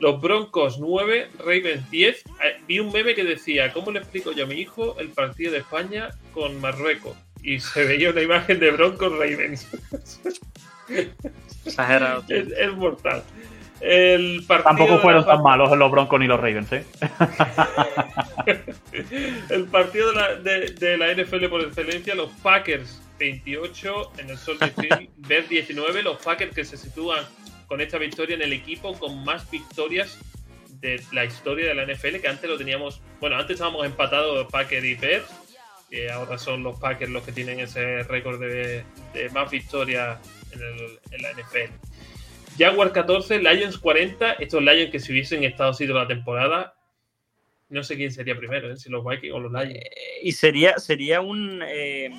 Los 0.00 0.20
Broncos 0.20 0.78
9, 0.78 1.28
Ravens 1.38 1.90
10. 1.90 2.16
Eh, 2.16 2.22
Vi 2.66 2.80
un 2.80 2.92
meme 2.92 3.14
que 3.14 3.24
decía, 3.24 3.72
¿cómo 3.72 3.90
le 3.90 4.00
explico 4.00 4.32
yo 4.32 4.44
a 4.44 4.46
mi 4.46 4.56
hijo 4.56 4.96
el 4.98 5.10
partido 5.10 5.52
de 5.52 5.58
España 5.58 6.10
con 6.32 6.60
Marruecos? 6.60 7.16
Y 7.42 7.60
se 7.60 7.84
veía 7.84 8.10
una 8.10 8.22
imagen 8.22 8.58
de 8.58 8.70
Broncos 8.70 9.12
Ravens. 9.12 9.68
Exagerado. 11.64 12.24
es, 12.28 12.48
es 12.48 12.72
mortal. 12.74 13.22
El 13.80 14.44
partido 14.46 14.70
Tampoco 14.70 14.94
de 14.94 14.98
fueron 15.00 15.26
tan 15.26 15.42
malos 15.42 15.76
los 15.76 15.90
Broncos 15.90 16.18
ni 16.18 16.26
los 16.26 16.40
Ravens, 16.40 16.72
¿eh? 16.72 16.84
El 19.50 19.64
partido 19.64 20.10
de 20.10 20.16
la, 20.16 20.34
de, 20.36 20.70
de 20.70 20.96
la 20.96 21.12
NFL 21.12 21.46
por 21.48 21.60
excelencia, 21.60 22.14
los 22.14 22.30
Packers 22.42 23.02
28 23.18 24.12
en 24.18 24.30
el 24.30 24.38
Soldier 24.38 24.72
Field, 24.72 25.08
Bears 25.28 25.48
19, 25.48 26.02
los 26.02 26.16
Packers 26.22 26.54
que 26.54 26.64
se 26.64 26.76
sitúan 26.76 27.24
con 27.66 27.80
esta 27.80 27.98
victoria 27.98 28.36
en 28.36 28.42
el 28.42 28.52
equipo 28.52 28.98
con 28.98 29.24
más 29.24 29.50
victorias 29.50 30.18
de 30.80 31.02
la 31.12 31.24
historia 31.24 31.68
de 31.68 31.74
la 31.74 31.86
NFL, 31.86 32.16
que 32.16 32.28
antes 32.28 32.48
lo 32.48 32.58
teníamos, 32.58 33.00
bueno, 33.20 33.36
antes 33.36 33.54
estábamos 33.54 33.86
empatados 33.86 34.46
Packers 34.50 34.84
y 34.84 34.94
Bears, 34.94 35.26
que 35.88 36.10
ahora 36.10 36.36
son 36.38 36.62
los 36.62 36.78
Packers 36.78 37.10
los 37.10 37.24
que 37.24 37.32
tienen 37.32 37.60
ese 37.60 38.02
récord 38.02 38.40
de, 38.40 38.84
más 39.32 39.50
victorias 39.50 40.18
en, 40.52 40.60
en 41.10 41.22
la 41.22 41.32
NFL. 41.32 41.72
Jaguar 42.58 42.92
14, 42.92 43.40
Lions 43.40 43.78
40, 43.78 44.34
estos 44.34 44.62
Lions 44.62 44.90
que 44.90 45.00
si 45.00 45.12
hubiesen 45.12 45.42
estado 45.44 45.70
así 45.70 45.86
toda 45.86 46.02
la 46.02 46.08
temporada, 46.08 46.74
no 47.68 47.82
sé 47.82 47.96
quién 47.96 48.12
sería 48.12 48.36
primero, 48.36 48.70
¿eh? 48.70 48.76
si 48.76 48.90
los 48.90 49.04
Vikings 49.04 49.34
o 49.34 49.40
los 49.40 49.52
Lions. 49.52 49.74
Eh, 49.74 49.90
y 50.22 50.32
sería, 50.32 50.78
sería 50.78 51.20
un. 51.20 51.62
eh, 51.66 52.10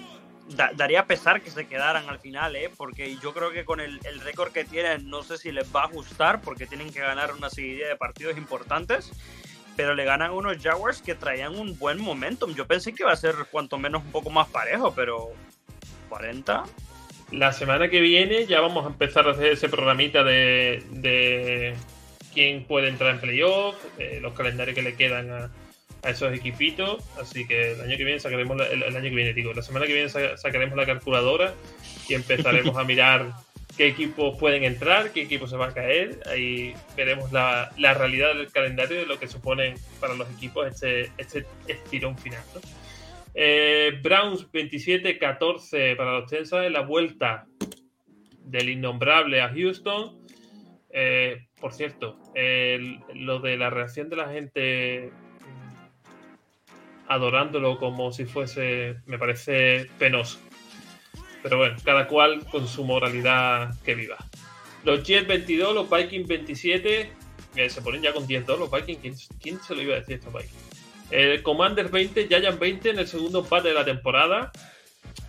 da- 0.50 0.72
daría 0.76 1.06
pesar 1.06 1.42
que 1.42 1.50
se 1.52 1.68
quedaran 1.68 2.08
al 2.10 2.20
final, 2.20 2.56
¿eh? 2.56 2.70
Porque 2.76 3.16
yo 3.22 3.34
creo 3.34 3.52
que 3.52 3.66
con 3.66 3.80
el, 3.80 4.00
el 4.06 4.22
récord 4.22 4.52
que 4.52 4.64
tienen, 4.66 5.10
no 5.10 5.24
sé 5.24 5.38
si 5.38 5.52
les 5.52 5.74
va 5.76 5.82
a 5.82 5.86
ajustar, 5.86 6.42
porque 6.42 6.66
tienen 6.66 6.92
que 6.92 7.00
ganar 7.00 7.34
una 7.34 7.50
seguidilla 7.50 7.88
de 7.90 7.96
partidos 7.96 8.38
importantes. 8.38 9.12
Pero 9.76 9.94
le 9.94 10.06
ganan 10.06 10.32
unos 10.32 10.58
Jaguars 10.64 11.02
que 11.02 11.16
traían 11.16 11.58
un 11.60 11.78
buen 11.78 12.00
momentum. 12.00 12.56
Yo 12.56 12.66
pensé 12.66 12.94
que 12.94 13.04
iba 13.04 13.12
a 13.12 13.16
ser 13.18 13.36
cuanto 13.52 13.78
menos 13.78 14.04
un 14.04 14.12
poco 14.12 14.30
más 14.30 14.48
parejo, 14.48 14.94
pero 14.96 15.32
40. 16.10 16.64
La 17.32 17.52
semana 17.52 17.90
que 17.90 18.00
viene 18.00 18.46
ya 18.46 18.62
vamos 18.62 18.86
a 18.86 18.88
empezar 18.88 19.28
a 19.28 19.32
hacer 19.32 19.48
ese 19.48 19.68
programita 19.68 20.24
de, 20.24 20.82
de 20.92 21.76
quién 22.34 22.64
puede 22.64 22.88
entrar 22.88 23.16
en 23.16 23.20
playoff, 23.20 23.76
eh, 23.98 24.20
los 24.22 24.34
calendarios 24.34 24.76
que 24.76 24.82
le 24.84 24.96
quedan 24.96 25.30
a, 25.32 25.50
a 26.06 26.10
esos 26.12 26.34
equipitos. 26.34 27.04
Así 27.20 27.46
que 27.48 27.72
el 27.74 27.82
año 27.82 27.98
que 27.98 28.04
viene 28.06 28.20
sacaremos, 28.20 28.56
la- 28.58 28.68
el, 28.68 28.84
el 28.84 28.96
año 28.96 29.10
que 29.10 29.16
viene, 29.16 29.34
digo, 29.34 29.54
la 29.54 29.62
semana 29.62 29.86
que 29.88 29.94
viene 29.94 30.10
sa- 30.10 30.38
sacaremos 30.38 30.78
la 30.78 30.86
calculadora 30.86 31.54
y 32.08 32.14
empezaremos 32.14 32.78
a 32.78 32.84
mirar 32.86 33.34
qué 33.78 33.88
equipos 33.88 34.38
pueden 34.40 34.64
entrar, 34.64 35.12
qué 35.12 35.24
equipos 35.24 35.50
se 35.50 35.58
va 35.58 35.68
a 35.68 35.74
caer. 35.74 36.20
Ahí 36.28 36.74
veremos 36.96 37.32
la, 37.34 37.72
la 37.78 37.94
realidad 37.94 38.34
del 38.36 38.50
calendario 38.52 39.00
de 39.00 39.06
lo 39.06 39.20
que 39.20 39.28
suponen 39.28 39.76
para 40.00 40.14
los 40.16 40.30
equipos 40.32 40.68
este, 40.68 41.12
este 41.18 41.46
estirón 41.68 42.18
final. 42.18 42.42
¿no? 42.54 42.62
Eh, 43.34 44.00
Browns 44.02 44.50
27-14 44.54 45.96
para 45.98 46.20
los 46.20 46.30
Texans 46.30 46.68
en 46.68 46.74
la 46.74 46.82
vuelta 46.82 47.46
del 48.46 48.70
innombrable 48.70 49.42
a 49.42 49.50
Houston. 49.50 50.20
Eh, 50.98 51.48
por 51.60 51.74
cierto, 51.74 52.18
lo 53.14 53.40
de 53.40 53.58
la 53.58 53.70
reacción 53.70 54.08
de 54.10 54.16
la 54.16 54.30
gente 54.30 55.12
adorándolo 57.08 57.78
como 57.78 58.12
si 58.12 58.26
fuese, 58.26 58.98
me 59.06 59.18
parece 59.18 59.90
penoso. 60.00 60.40
Pero 61.44 61.58
bueno, 61.58 61.76
cada 61.84 62.08
cual 62.08 62.46
con 62.48 62.68
su 62.68 62.84
moralidad 62.84 63.74
que 63.84 63.96
viva. 63.96 64.18
Los 64.84 65.04
Jets 65.04 65.28
22, 65.28 65.76
los 65.76 65.90
Vikings 65.90 66.28
27, 66.28 67.12
eh, 67.56 67.70
se 67.70 67.82
ponen 67.82 68.02
ya 68.02 68.14
con 68.14 68.28
10-2 68.28 68.58
los 68.58 68.72
Vikings. 68.72 69.00
¿Quién, 69.02 69.16
quién 69.42 69.62
se 69.62 69.76
lo 69.76 69.82
iba 69.82 69.96
a 69.96 70.00
decir 70.00 70.16
a 70.16 70.18
estos 70.18 70.34
Vikings? 70.34 70.76
El 71.12 71.44
Commander 71.44 71.90
20, 71.90 72.28
Giant 72.28 72.60
20 72.60 72.90
en 72.90 73.00
el 73.00 73.08
segundo 73.08 73.40
empate 73.40 73.70
de 73.70 73.74
la 73.76 73.86
temporada. 73.86 74.52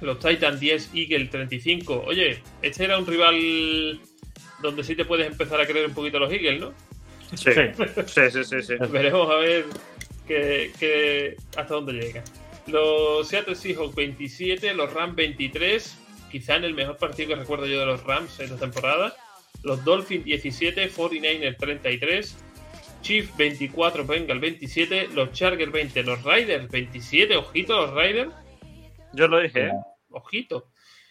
Los 0.00 0.18
Titans 0.18 0.58
10, 0.58 0.90
Eagle 0.94 1.26
35. 1.26 2.04
Oye, 2.06 2.42
este 2.62 2.84
era 2.84 2.98
un 2.98 3.06
rival 3.06 4.00
donde 4.62 4.84
sí 4.84 4.94
te 4.94 5.04
puedes 5.04 5.26
empezar 5.26 5.60
a 5.60 5.66
creer 5.66 5.86
un 5.86 5.94
poquito 5.94 6.16
a 6.16 6.20
los 6.20 6.32
Eagles, 6.32 6.60
¿no? 6.60 6.72
Sí, 7.34 7.50
sí, 8.06 8.30
sí, 8.30 8.44
sí. 8.44 8.62
sí. 8.62 8.74
Veremos 8.90 9.30
a 9.30 9.36
ver 9.36 9.64
que, 10.26 10.72
que- 10.78 11.36
hasta 11.56 11.74
dónde 11.74 11.92
llega. 11.94 12.22
Los 12.66 13.28
Seattle 13.28 13.54
Seahawks 13.54 13.94
27, 13.94 14.74
los 14.74 14.92
Rams 14.92 15.14
23. 15.16 15.98
Quizá 16.30 16.56
en 16.56 16.64
el 16.64 16.74
mejor 16.74 16.96
partido 16.96 17.28
que 17.28 17.36
recuerdo 17.36 17.66
yo 17.66 17.78
de 17.80 17.86
los 17.86 18.02
Rams 18.04 18.40
en 18.40 18.50
la 18.50 18.56
temporada. 18.56 19.14
Los 19.62 19.84
Dolphins 19.84 20.24
17, 20.24 20.90
49ers 20.90 21.56
33. 21.56 22.36
Chiefs 23.02 23.36
24, 23.36 24.04
Bengals 24.04 24.40
27. 24.40 25.08
Los 25.14 25.32
Chargers 25.32 25.70
20, 25.70 26.02
los 26.02 26.22
Riders 26.24 26.68
27. 26.70 27.36
Ojito 27.36 27.86
los 27.86 27.94
Riders. 27.94 28.32
Yo 29.12 29.28
lo 29.28 29.38
dije, 29.40 29.66
¿eh? 29.66 29.72
Ojito. 30.10 30.68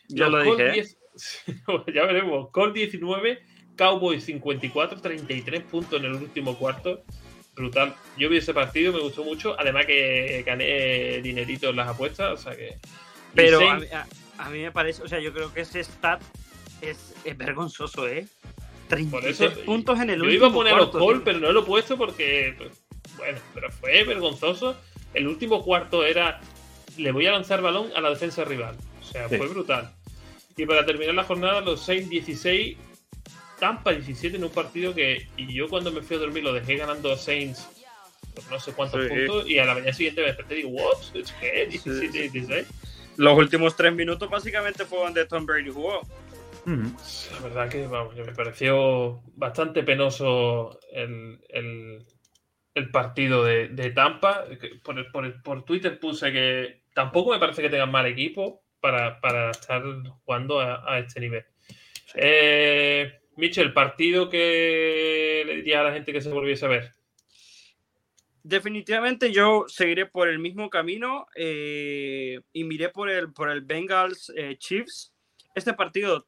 Yo 0.10 0.30
Los 0.30 0.44
lo 0.44 0.50
Colts 0.58 0.74
dije. 0.74 0.80
¿eh? 0.80 0.84
10 1.86 1.96
ya 1.96 2.04
veremos. 2.06 2.50
Col 2.52 2.74
19, 2.74 3.40
Cowboys 3.78 4.26
54, 4.26 5.02
33 5.02 5.62
puntos 5.64 6.00
en 6.00 6.06
el 6.08 6.14
último 6.16 6.58
cuarto. 6.58 7.04
Brutal. 7.56 7.96
Yo 8.18 8.30
vi 8.30 8.38
ese 8.38 8.54
partido, 8.54 8.92
me 8.94 9.00
gustó 9.00 9.24
mucho. 9.24 9.56
Además 9.60 9.86
que 9.86 10.44
gané 10.46 11.22
dinerito 11.22 11.70
en 11.70 11.78
las 11.78 11.88
apuestas. 11.90 12.34
O 12.34 12.38
sea 12.38 12.56
que. 12.56 12.76
Pero 13.34 13.60
a, 13.70 13.76
mí- 13.80 13.88
a- 13.88 14.08
a 14.38 14.50
mí 14.50 14.60
me 14.60 14.72
parece, 14.72 15.02
o 15.04 15.08
sea, 15.08 15.20
yo 15.20 15.34
creo 15.34 15.54
que 15.54 15.62
ese 15.62 15.82
stat 15.84 16.22
es, 16.82 17.16
es 17.24 17.38
vergonzoso, 17.38 18.08
¿eh? 18.08 18.26
33 18.90 19.42
eso, 19.42 19.60
puntos 19.62 20.00
en 20.00 20.10
el 20.12 20.18
yo 20.20 20.26
último 20.26 20.38
iba 20.46 20.48
a 20.48 20.54
poner 20.54 20.74
los 20.74 20.90
cuarto, 20.90 21.00
Colts, 21.00 21.18
tío. 21.20 21.24
pero 21.26 21.40
no 21.40 21.52
lo 21.52 21.62
he 21.62 21.64
puesto 21.64 21.98
porque. 21.98 22.54
pues, 22.58 22.72
bueno, 23.18 23.40
pero 23.54 23.72
fue 23.72 24.04
vergonzoso. 24.04 24.76
El 25.14 25.28
último 25.28 25.64
cuarto 25.64 26.06
era. 26.06 26.40
Le 26.98 27.12
voy 27.12 27.26
a 27.28 27.32
lanzar 27.32 27.62
balón 27.62 27.90
a 27.96 28.02
la 28.02 28.10
defensa 28.10 28.44
rival. 28.46 28.76
O 29.02 29.04
sea, 29.04 29.28
Sí. 29.30 29.38
fue 29.38 29.48
brutal. 29.48 29.92
Y 30.58 30.66
para 30.66 30.86
terminar 30.86 31.14
la 31.16 31.24
jornada, 31.26 31.62
los 31.62 31.82
6 31.86 32.10
16 32.10 32.78
Tampa 33.60 33.92
17 33.92 34.38
en 34.38 34.44
un 34.44 34.50
partido 34.52 34.94
que 34.94 35.28
y 35.38 35.54
yo 35.54 35.68
cuando 35.70 35.92
me 35.92 36.02
fui 36.02 36.16
a 36.18 36.20
dormir 36.20 36.44
lo 36.44 36.54
dejé 36.54 36.76
ganando 36.78 37.12
a 37.12 37.18
Saints 37.18 37.68
por 38.34 38.52
no 38.52 38.60
sé 38.60 38.74
cuántos 38.74 39.04
Sí. 39.04 39.10
puntos 39.10 39.50
y 39.50 39.60
a 39.60 39.66
la 39.66 39.74
mañana 39.76 39.94
siguiente 39.94 40.22
me 40.22 40.28
desperté 40.28 40.56
y 40.56 40.58
digo, 40.64 40.70
¿what? 40.72 40.98
¿Es 41.16 41.32
qué? 41.40 41.68
17 41.70 42.00
Sí, 42.02 42.08
sí. 42.12 42.30
16. 42.30 42.68
Los 43.18 43.38
últimos 43.38 43.76
tres 43.78 43.94
minutos 43.94 44.30
básicamente 44.30 44.84
fue 44.86 45.00
donde 45.00 45.26
Tom 45.26 45.46
Brady 45.46 45.70
jugó. 45.70 46.02
La 46.66 47.40
verdad 47.44 47.70
que 47.70 47.86
vamos, 47.88 48.16
me 48.16 48.34
pareció 48.34 49.22
bastante 49.36 49.84
penoso 49.84 50.80
el, 50.92 51.40
el- 51.50 52.06
el 52.74 52.92
partido 52.92 53.46
de, 53.46 53.70
de 53.70 53.92
Tampa. 53.92 54.44
Por, 54.84 55.10
por- 55.12 55.42
por 55.44 55.64
Twitter 55.64 55.98
puse 55.98 56.32
que 56.34 56.82
tampoco 56.94 57.32
me 57.32 57.40
parece 57.40 57.62
que 57.62 57.70
tengan 57.70 57.92
mal 57.92 58.06
equipo 58.08 58.64
para, 58.82 59.22
para 59.22 59.52
estar 59.52 59.82
jugando 60.26 60.60
a, 60.60 60.84
a 60.94 61.00
este 61.00 61.22
nivel. 61.22 61.46
Eh, 62.16 63.22
Mitchell, 63.38 63.74
partido 63.74 64.30
que 64.30 65.44
le 65.46 65.56
diría 65.58 65.82
a 65.82 65.84
la 65.84 65.94
gente 65.94 66.14
que 66.14 66.22
se 66.22 66.30
volviese 66.30 66.66
a 66.66 66.70
ver. 66.70 66.92
Definitivamente 68.44 69.32
yo 69.32 69.66
seguiré 69.68 70.06
por 70.06 70.30
el 70.30 70.38
mismo 70.38 70.70
camino 70.70 71.26
eh, 71.36 72.40
y 72.54 72.64
miré 72.64 72.90
por 72.90 73.10
el, 73.10 73.34
por 73.34 73.50
el 73.50 73.62
Bengals 73.62 74.32
eh, 74.36 74.56
Chiefs. 74.58 75.14
Este 75.56 75.74
partido 75.74 76.28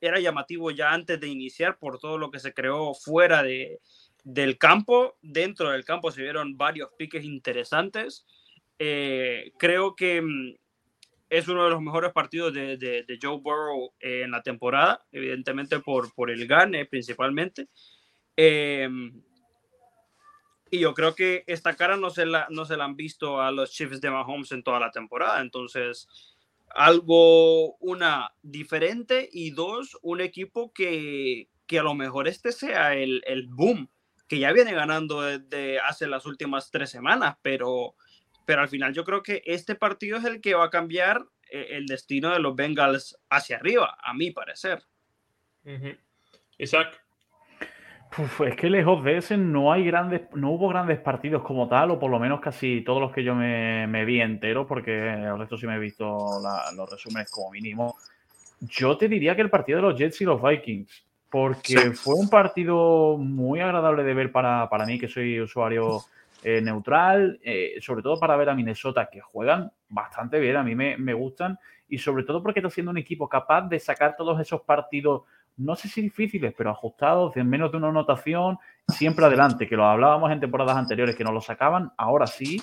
era 0.00 0.18
llamativo 0.18 0.70
ya 0.70 0.92
antes 0.92 1.20
de 1.20 1.28
iniciar 1.28 1.78
por 1.78 1.98
todo 1.98 2.16
lo 2.16 2.30
que 2.30 2.38
se 2.38 2.54
creó 2.54 2.94
fuera 2.94 3.42
de, 3.42 3.80
del 4.24 4.56
campo. 4.56 5.18
Dentro 5.20 5.70
del 5.70 5.84
campo 5.84 6.10
se 6.10 6.22
vieron 6.22 6.56
varios 6.56 6.90
piques 6.96 7.24
interesantes. 7.24 8.24
Eh, 8.78 9.52
creo 9.58 9.94
que 9.94 10.22
mm, 10.22 10.54
es 11.30 11.48
uno 11.48 11.64
de 11.64 11.70
los 11.70 11.82
mejores 11.82 12.12
partidos 12.12 12.52
de, 12.54 12.76
de- 12.76 13.18
Joe 13.20 13.38
Burrow 13.38 13.92
eh, 14.00 14.22
en 14.24 14.30
la 14.30 14.42
temporada, 14.42 15.04
evidentemente 15.12 15.80
por, 15.80 16.14
por 16.14 16.30
el 16.30 16.46
gane 16.46 16.86
principalmente. 16.86 17.68
Eh, 18.36 18.88
y 20.70 20.80
yo 20.80 20.92
creo 20.94 21.14
que 21.14 21.44
esta 21.46 21.76
cara 21.76 21.96
no 21.96 22.10
se, 22.10 22.26
la, 22.26 22.46
no 22.50 22.64
se 22.64 22.76
la 22.76 22.84
han 22.84 22.96
visto 22.96 23.40
a 23.40 23.50
los 23.50 23.70
Chiefs 23.70 24.00
de 24.00 24.10
Mahomes 24.10 24.52
en 24.52 24.62
toda 24.62 24.78
la 24.80 24.90
temporada. 24.90 25.40
Entonces, 25.40 26.08
algo, 26.70 27.76
una, 27.76 28.32
diferente 28.42 29.28
y 29.32 29.50
dos, 29.50 29.98
un 30.02 30.20
equipo 30.20 30.72
que, 30.72 31.48
que 31.66 31.78
a 31.78 31.82
lo 31.82 31.94
mejor 31.94 32.28
este 32.28 32.52
sea 32.52 32.94
el, 32.94 33.22
el 33.26 33.46
boom, 33.46 33.88
que 34.28 34.38
ya 34.38 34.52
viene 34.52 34.74
ganando 34.74 35.22
desde 35.22 35.80
hace 35.80 36.06
las 36.06 36.26
últimas 36.26 36.70
tres 36.70 36.90
semanas, 36.90 37.36
pero 37.40 37.94
pero 38.48 38.62
al 38.62 38.68
final 38.70 38.94
yo 38.94 39.04
creo 39.04 39.22
que 39.22 39.42
este 39.44 39.74
partido 39.74 40.16
es 40.16 40.24
el 40.24 40.40
que 40.40 40.54
va 40.54 40.64
a 40.64 40.70
cambiar 40.70 41.22
eh, 41.50 41.66
el 41.72 41.84
destino 41.84 42.30
de 42.32 42.38
los 42.38 42.56
Bengals 42.56 43.18
hacia 43.28 43.58
arriba, 43.58 43.98
a 44.02 44.14
mi 44.14 44.30
parecer. 44.30 44.84
Isaac. 46.56 46.98
es 48.46 48.56
que 48.56 48.70
lejos 48.70 49.04
de 49.04 49.18
ese 49.18 49.36
no 49.36 49.70
hay 49.70 49.84
grandes, 49.84 50.22
no 50.32 50.52
hubo 50.52 50.66
grandes 50.70 50.98
partidos 50.98 51.42
como 51.42 51.68
tal, 51.68 51.90
o 51.90 51.98
por 51.98 52.10
lo 52.10 52.18
menos 52.18 52.40
casi 52.40 52.80
todos 52.80 53.02
los 53.02 53.12
que 53.12 53.22
yo 53.22 53.34
me, 53.34 54.04
vi 54.06 54.22
entero, 54.22 54.66
porque 54.66 54.96
el 54.96 55.38
resto 55.38 55.58
sí 55.58 55.66
me 55.66 55.74
he 55.74 55.78
visto 55.78 56.40
los 56.74 56.90
resúmenes 56.90 57.30
como 57.30 57.50
mínimo. 57.50 57.98
Yo 58.60 58.96
te 58.96 59.08
diría 59.08 59.36
que 59.36 59.42
el 59.42 59.50
partido 59.50 59.76
de 59.76 59.82
los 59.82 59.98
Jets 59.98 60.22
y 60.22 60.24
los 60.24 60.42
Vikings, 60.42 61.04
porque 61.28 61.90
fue 61.90 62.14
un 62.14 62.30
partido 62.30 63.18
muy 63.18 63.60
agradable 63.60 64.04
de 64.04 64.14
ver 64.14 64.32
para, 64.32 64.70
para 64.70 64.86
mí, 64.86 64.98
que 64.98 65.06
soy 65.06 65.38
usuario 65.38 66.00
eh, 66.42 66.60
neutral, 66.60 67.40
eh, 67.42 67.74
sobre 67.80 68.02
todo 68.02 68.18
para 68.18 68.36
ver 68.36 68.48
a 68.48 68.54
Minnesota, 68.54 69.08
que 69.10 69.20
juegan 69.20 69.72
bastante 69.88 70.38
bien, 70.38 70.56
a 70.56 70.62
mí 70.62 70.74
me, 70.74 71.14
gustan, 71.14 71.58
y 71.88 71.98
sobre 71.98 72.24
todo 72.24 72.42
porque 72.42 72.60
está 72.60 72.70
siendo 72.70 72.90
un 72.90 72.98
equipo 72.98 73.28
capaz 73.28 73.62
de 73.62 73.78
sacar 73.78 74.16
todos 74.16 74.40
esos 74.40 74.60
partidos 74.62 75.22
no 75.56 75.74
sé 75.74 75.88
si 75.88 76.00
difíciles, 76.00 76.54
pero 76.56 76.70
ajustados, 76.70 77.36
en 77.36 77.50
menos 77.50 77.72
de 77.72 77.78
una 77.78 77.88
anotación, 77.88 78.58
siempre 78.86 79.24
adelante, 79.24 79.66
que 79.66 79.76
lo 79.76 79.84
hablábamos 79.84 80.30
en 80.30 80.38
temporadas 80.38 80.76
anteriores, 80.76 81.16
que 81.16 81.24
no 81.24 81.32
lo 81.32 81.40
sacaban, 81.40 81.90
ahora 81.96 82.28
sí, 82.28 82.60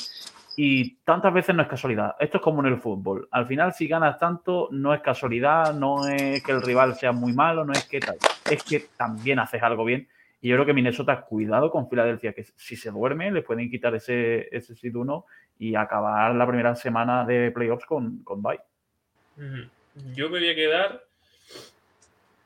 y 0.55 0.95
tantas 1.03 1.33
veces 1.33 1.53
no 1.53 1.61
es 1.61 1.67
casualidad. 1.67 2.15
Esto 2.19 2.37
es 2.37 2.43
como 2.43 2.61
en 2.61 2.67
el 2.67 2.79
fútbol. 2.79 3.27
Al 3.31 3.45
final, 3.45 3.73
si 3.73 3.87
ganas 3.87 4.17
tanto, 4.17 4.69
no 4.71 4.93
es 4.93 5.01
casualidad, 5.01 5.73
no 5.73 6.07
es 6.07 6.41
que 6.41 6.51
el 6.53 6.61
rival 6.61 6.95
sea 6.95 7.11
muy 7.11 7.33
malo, 7.33 7.65
no 7.65 7.73
es 7.73 7.85
que 7.85 7.99
tal, 7.99 8.15
es 8.49 8.63
que 8.63 8.85
también 8.97 9.39
haces 9.39 9.61
algo 9.61 9.83
bien. 9.83 10.07
Y 10.41 10.49
yo 10.49 10.55
creo 10.55 10.65
que 10.65 10.73
Minnesota, 10.73 11.21
cuidado 11.21 11.71
con 11.71 11.89
Filadelfia, 11.89 12.33
que 12.33 12.43
si 12.43 12.75
se 12.75 12.91
duerme, 12.91 13.31
le 13.31 13.41
pueden 13.41 13.69
quitar 13.69 13.95
ese, 13.95 14.47
ese 14.55 14.75
sit 14.75 14.95
1 14.95 15.25
y 15.59 15.75
acabar 15.75 16.35
la 16.35 16.47
primera 16.47 16.75
semana 16.75 17.25
de 17.25 17.51
playoffs 17.51 17.85
con, 17.85 18.23
con 18.23 18.41
bye. 18.41 18.59
Yo 20.13 20.29
me 20.29 20.39
voy 20.39 20.49
a 20.49 20.55
quedar 20.55 21.03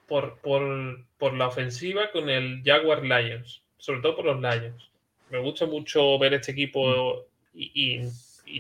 por, 0.10 1.38
la 1.38 1.48
ofensiva 1.48 2.12
con 2.12 2.30
el 2.30 2.62
Jaguar 2.64 3.04
Lions, 3.04 3.62
sobre 3.78 4.02
todo 4.02 4.16
por 4.18 4.26
los 4.26 4.42
Lions. 4.42 4.90
Me 5.30 5.40
gusta 5.40 5.66
mucho 5.66 6.18
ver 6.18 6.34
este 6.34 6.52
equipo 6.52 7.26
y, 7.54 8.02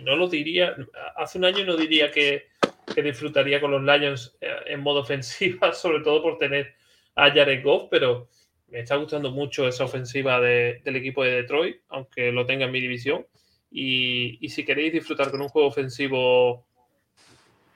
no 0.03 0.15
lo 0.15 0.27
diría, 0.27 0.75
hace 1.15 1.39
un 1.39 1.45
año 1.45 1.65
no 1.65 1.75
diría 1.75 2.11
que, 2.11 2.47
disfrutaría 2.95 3.61
con 3.61 3.71
los 3.71 3.81
Lions 3.81 4.35
eh, 4.41 4.53
en 4.65 4.81
modo 4.81 4.99
ofensiva, 4.99 5.71
sobre 5.73 6.03
todo 6.03 6.21
por 6.21 6.37
tener 6.37 6.75
a 7.15 7.29
Jared 7.29 7.63
Goff, 7.63 7.87
pero 7.89 8.27
me 8.71 8.79
está 8.81 8.95
gustando 8.95 9.31
mucho 9.31 9.67
esa 9.67 9.85
ofensiva 9.85 10.39
del 10.39 10.95
equipo 10.95 11.23
de 11.23 11.31
Detroit, 11.31 11.81
aunque 11.89 12.31
lo 12.31 12.45
tenga 12.45 12.65
en 12.65 12.71
mi 12.71 12.81
división. 12.81 13.25
Y, 13.71 14.37
y 14.41 14.49
si 14.49 14.65
queréis 14.65 14.93
disfrutar 14.93 15.31
con 15.31 15.41
un 15.41 15.49
juego 15.49 15.67
ofensivo 15.67 16.65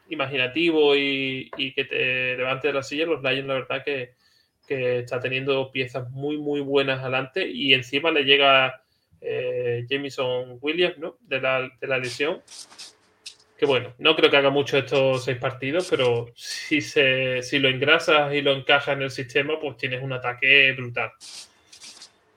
imaginativo 0.10 0.96
y, 0.96 1.50
que 1.76 1.86
te 1.86 2.38
levante 2.38 2.68
de 2.68 2.74
la 2.74 2.84
silla, 2.84 3.06
los 3.06 3.22
Lions 3.22 3.48
la 3.48 3.54
verdad 3.56 3.84
que, 3.84 4.16
está 4.66 5.20
teniendo 5.20 5.72
piezas 5.72 6.10
muy 6.10 6.38
muy 6.38 6.60
buenas 6.62 7.02
adelante 7.02 7.48
y 7.48 7.76
encima 7.76 8.10
le 8.10 8.24
llega 8.24 8.82
eh, 9.22 9.86
Jameson 9.88 10.58
Williams 10.62 10.98
¿no? 10.98 11.18
de, 11.22 11.40
la, 11.42 11.98
lesión. 12.00 12.42
Que 13.58 13.66
bueno, 13.66 13.94
no 13.98 14.16
creo 14.16 14.30
que 14.30 14.38
haga 14.38 14.50
mucho 14.50 14.78
estos 14.78 15.24
seis 15.24 15.38
partidos, 15.38 15.88
pero 15.90 16.28
si, 16.36 16.82
se, 16.82 17.42
si 17.42 17.60
lo 17.60 17.70
engrasas 17.70 18.34
y 18.34 18.42
lo 18.42 18.52
encajas 18.52 18.96
en 18.96 19.04
el 19.04 19.12
sistema, 19.12 19.60
pues 19.60 19.78
tienes 19.78 20.02
un 20.02 20.14
ataque 20.14 20.74
brutal. 20.74 21.12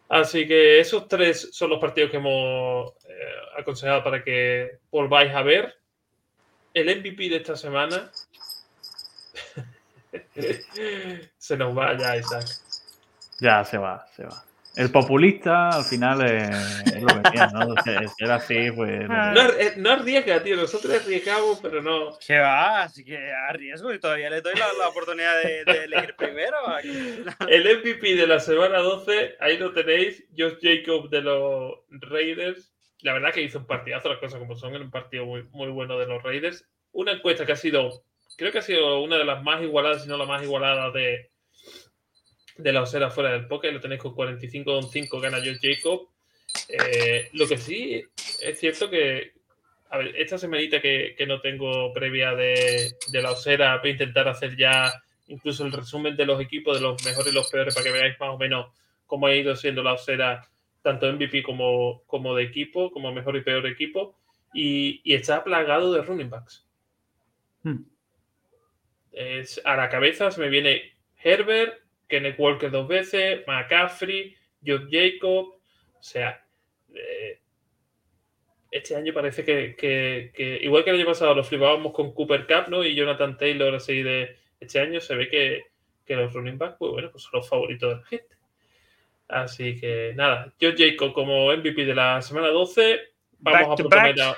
Así 0.08 0.46
que 0.46 0.78
esos 0.78 1.08
tres 1.08 1.48
son 1.52 1.70
los 1.70 1.80
partidos 1.80 2.10
que 2.10 2.18
hemos 2.18 2.92
eh, 3.08 3.58
aconsejado 3.58 4.04
para 4.04 4.22
que 4.22 4.78
volváis 4.90 5.34
a 5.34 5.42
ver 5.42 5.74
el 6.74 6.98
MVP 6.98 7.28
de 7.28 7.36
esta 7.36 7.56
semana 7.56 8.12
se 11.38 11.56
nos 11.56 11.76
va 11.76 11.96
ya, 11.96 12.16
Isaac. 12.16 12.46
Ya, 13.40 13.64
se 13.64 13.78
va, 13.78 14.06
se 14.14 14.24
va. 14.24 14.45
El 14.77 14.91
populista 14.91 15.70
al 15.70 15.85
final 15.85 16.24
es, 16.24 17.03
lo 17.03 17.07
que 17.07 17.31
tiene, 17.31 17.49
¿no? 17.53 17.74
Era 18.18 18.35
así, 18.37 18.70
pues. 18.72 19.09
No, 19.77 19.91
arriesga, 19.91 20.43
tío. 20.43 20.57
Nosotros 20.57 21.03
arriesgamos, 21.03 21.59
pero 21.61 21.83
no. 21.83 22.18
Que 22.24 22.39
va, 22.39 22.83
así 22.83 23.05
que 23.05 23.18
arriesgo 23.49 23.93
y 23.93 23.99
todavía 23.99 24.31
le 24.31 24.43
doy 24.43 24.55
la, 24.55 24.89
oportunidad 24.89 25.43
de, 25.43 25.62
elegir 25.85 26.14
primero. 26.16 26.57
El 27.49 27.79
MVP 27.79 28.16
de 28.16 28.27
la 28.27 28.39
semana 28.39 28.79
12, 28.79 29.37
ahí 29.41 29.57
lo 29.57 29.72
tenéis. 29.72 30.24
Josh 30.37 30.59
Jacob 30.61 31.09
de 31.09 31.22
los 31.22 31.72
Raiders 31.89 32.77
la 33.07 33.12
verdad 33.12 33.33
que 33.33 33.43
hizo 33.43 33.59
un 33.59 33.66
partidazo, 33.66 34.09
las 34.09 34.18
cosas 34.18 34.39
como 34.39 34.57
son, 34.57 34.74
en 34.74 34.83
un 34.83 34.91
partido 34.91 35.27
muy, 35.27 35.45
muy 35.51 35.68
bueno 35.68 35.99
de 35.99 36.07
los 36.07 36.22
Raiders. 36.22 36.68
Una 36.93 37.12
encuesta 37.12 37.47
que 37.47 37.53
ha 37.53 37.57
sido, 37.57 38.03
creo 38.37 38.53
que 38.53 38.59
ha 38.59 38.62
sido 38.62 39.01
una 39.01 39.16
de 39.16 39.24
las 39.24 39.43
más 39.43 39.62
igualadas, 39.62 40.03
si 40.03 40.09
no 40.09 40.16
la 40.16 40.27
más 40.27 40.43
igualada 40.43 40.91
de, 40.91 41.31
de 42.57 42.72
la 42.72 42.82
osera 42.82 43.11
fuera 43.11 43.32
del 43.32 43.46
poker. 43.46 43.72
Lo 43.72 43.80
tenéis 43.80 44.00
con 44.00 44.14
45-5, 44.14 45.20
gana 45.20 45.38
John 45.44 45.59
Jacob. 45.61 46.09
Eh, 46.68 47.28
lo 47.32 47.46
que 47.46 47.59
sí 47.59 48.02
es 48.40 48.59
cierto 48.59 48.88
que, 48.88 49.32
a 49.90 49.98
ver, 49.98 50.16
esta 50.16 50.38
semanita 50.38 50.80
que, 50.80 51.14
que 51.16 51.26
no 51.26 51.40
tengo 51.40 51.92
previa 51.92 52.34
de, 52.34 52.96
de 53.11 53.22
la 53.22 53.32
osera, 53.32 53.78
voy 53.78 53.90
a 53.90 53.92
intentar 53.92 54.28
hacer 54.28 54.57
ya 54.57 54.92
incluso 55.28 55.64
el 55.64 55.72
resumen 55.72 56.16
de 56.16 56.26
los 56.26 56.40
equipos, 56.40 56.76
de 56.76 56.82
los 56.82 57.04
mejores 57.04 57.32
y 57.32 57.34
los 57.34 57.50
peores, 57.50 57.74
para 57.74 57.84
que 57.84 57.92
veáis 57.92 58.18
más 58.20 58.30
o 58.30 58.38
menos 58.38 58.68
cómo 59.07 59.26
ha 59.26 59.34
ido 59.34 59.54
siendo 59.57 59.82
la 59.82 59.94
osera 59.94 60.48
tanto 60.82 61.12
MVP 61.12 61.42
como, 61.42 62.02
como 62.07 62.34
de 62.36 62.44
equipo, 62.44 62.92
como 62.92 63.12
mejor 63.12 63.36
y 63.36 63.40
peor 63.40 63.66
equipo, 63.66 64.16
y, 64.54 65.02
está 65.12 65.42
plagado 65.42 65.92
de 65.92 66.02
running 66.02 66.30
backs. 66.30 66.64
Hmm. 67.62 67.82
a 69.64 69.76
la 69.76 69.88
cabeza 69.88 70.30
se 70.30 70.40
me 70.40 70.48
viene 70.48 70.92
Herbert, 71.20 71.80
Kenneth 72.09 72.38
Walker 72.38 72.70
dos 72.70 72.88
veces, 72.88 73.46
McCaffrey, 73.46 74.36
Joe 74.64 74.86
Jacob, 74.90 75.54
o 75.98 76.02
sea, 76.02 76.44
eh, 76.94 77.40
este 78.70 78.96
año 78.96 79.12
parece 79.12 79.44
que, 79.44 80.61
igual 80.62 80.84
que 80.84 80.90
el 80.90 80.96
año 80.96 81.07
pasado 81.07 81.34
lo 81.34 81.44
flipábamos 81.44 81.92
con 81.92 82.12
Cooper 82.12 82.46
Cup, 82.46 82.68
¿no? 82.68 82.84
Y 82.84 82.94
Jonathan 82.94 83.36
Taylor 83.36 83.74
así 83.74 84.02
de 84.02 84.36
este 84.61 84.80
año 84.80 85.00
se 85.00 85.14
ve 85.14 85.28
que, 85.28 85.62
los 86.14 86.32
running 86.32 86.59
backs, 86.59 86.76
pues 86.78 86.92
bueno, 86.92 87.11
pues 87.11 87.24
son 87.24 87.32
los 87.34 87.48
favoritos 87.48 87.90
de 87.90 87.96
la 87.96 88.07
gente. 88.07 88.36
Así 89.28 89.80
que 89.80 90.12
nada, 90.14 90.52
yo 90.59 90.70
Jacob 90.76 91.12
como 91.12 91.52
MVP 91.52 91.84
de 91.84 91.94
la 91.94 92.22
semana 92.22 92.48
12. 92.48 93.00
Vamos 93.40 93.72
a 93.72 93.76
proponer 93.82 94.20
a. 94.20 94.36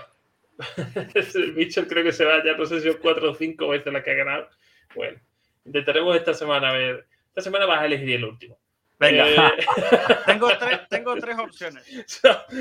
Mitchell 1.54 1.86
creo 1.86 2.02
que 2.02 2.12
se 2.12 2.24
va 2.24 2.42
ya, 2.44 2.56
no 2.56 2.64
sé 2.66 2.80
si 2.80 2.90
4 2.90 3.30
o 3.30 3.34
5 3.34 3.68
veces 3.68 3.92
la 3.92 4.02
que 4.02 4.10
ha 4.10 4.14
ganado. 4.14 4.48
Bueno, 4.94 5.18
intentaremos 5.64 6.16
esta 6.16 6.32
semana 6.32 6.70
a 6.70 6.72
ver. 6.72 7.07
Esta 7.38 7.50
semana 7.50 7.66
vas 7.66 7.82
a 7.82 7.86
elegir 7.86 8.16
el 8.16 8.24
último. 8.24 8.58
Venga, 8.98 9.28
eh, 9.28 9.36
tengo, 10.26 10.48
tres, 10.58 10.80
tengo, 10.90 11.14
tres, 11.14 11.38
opciones. 11.38 11.84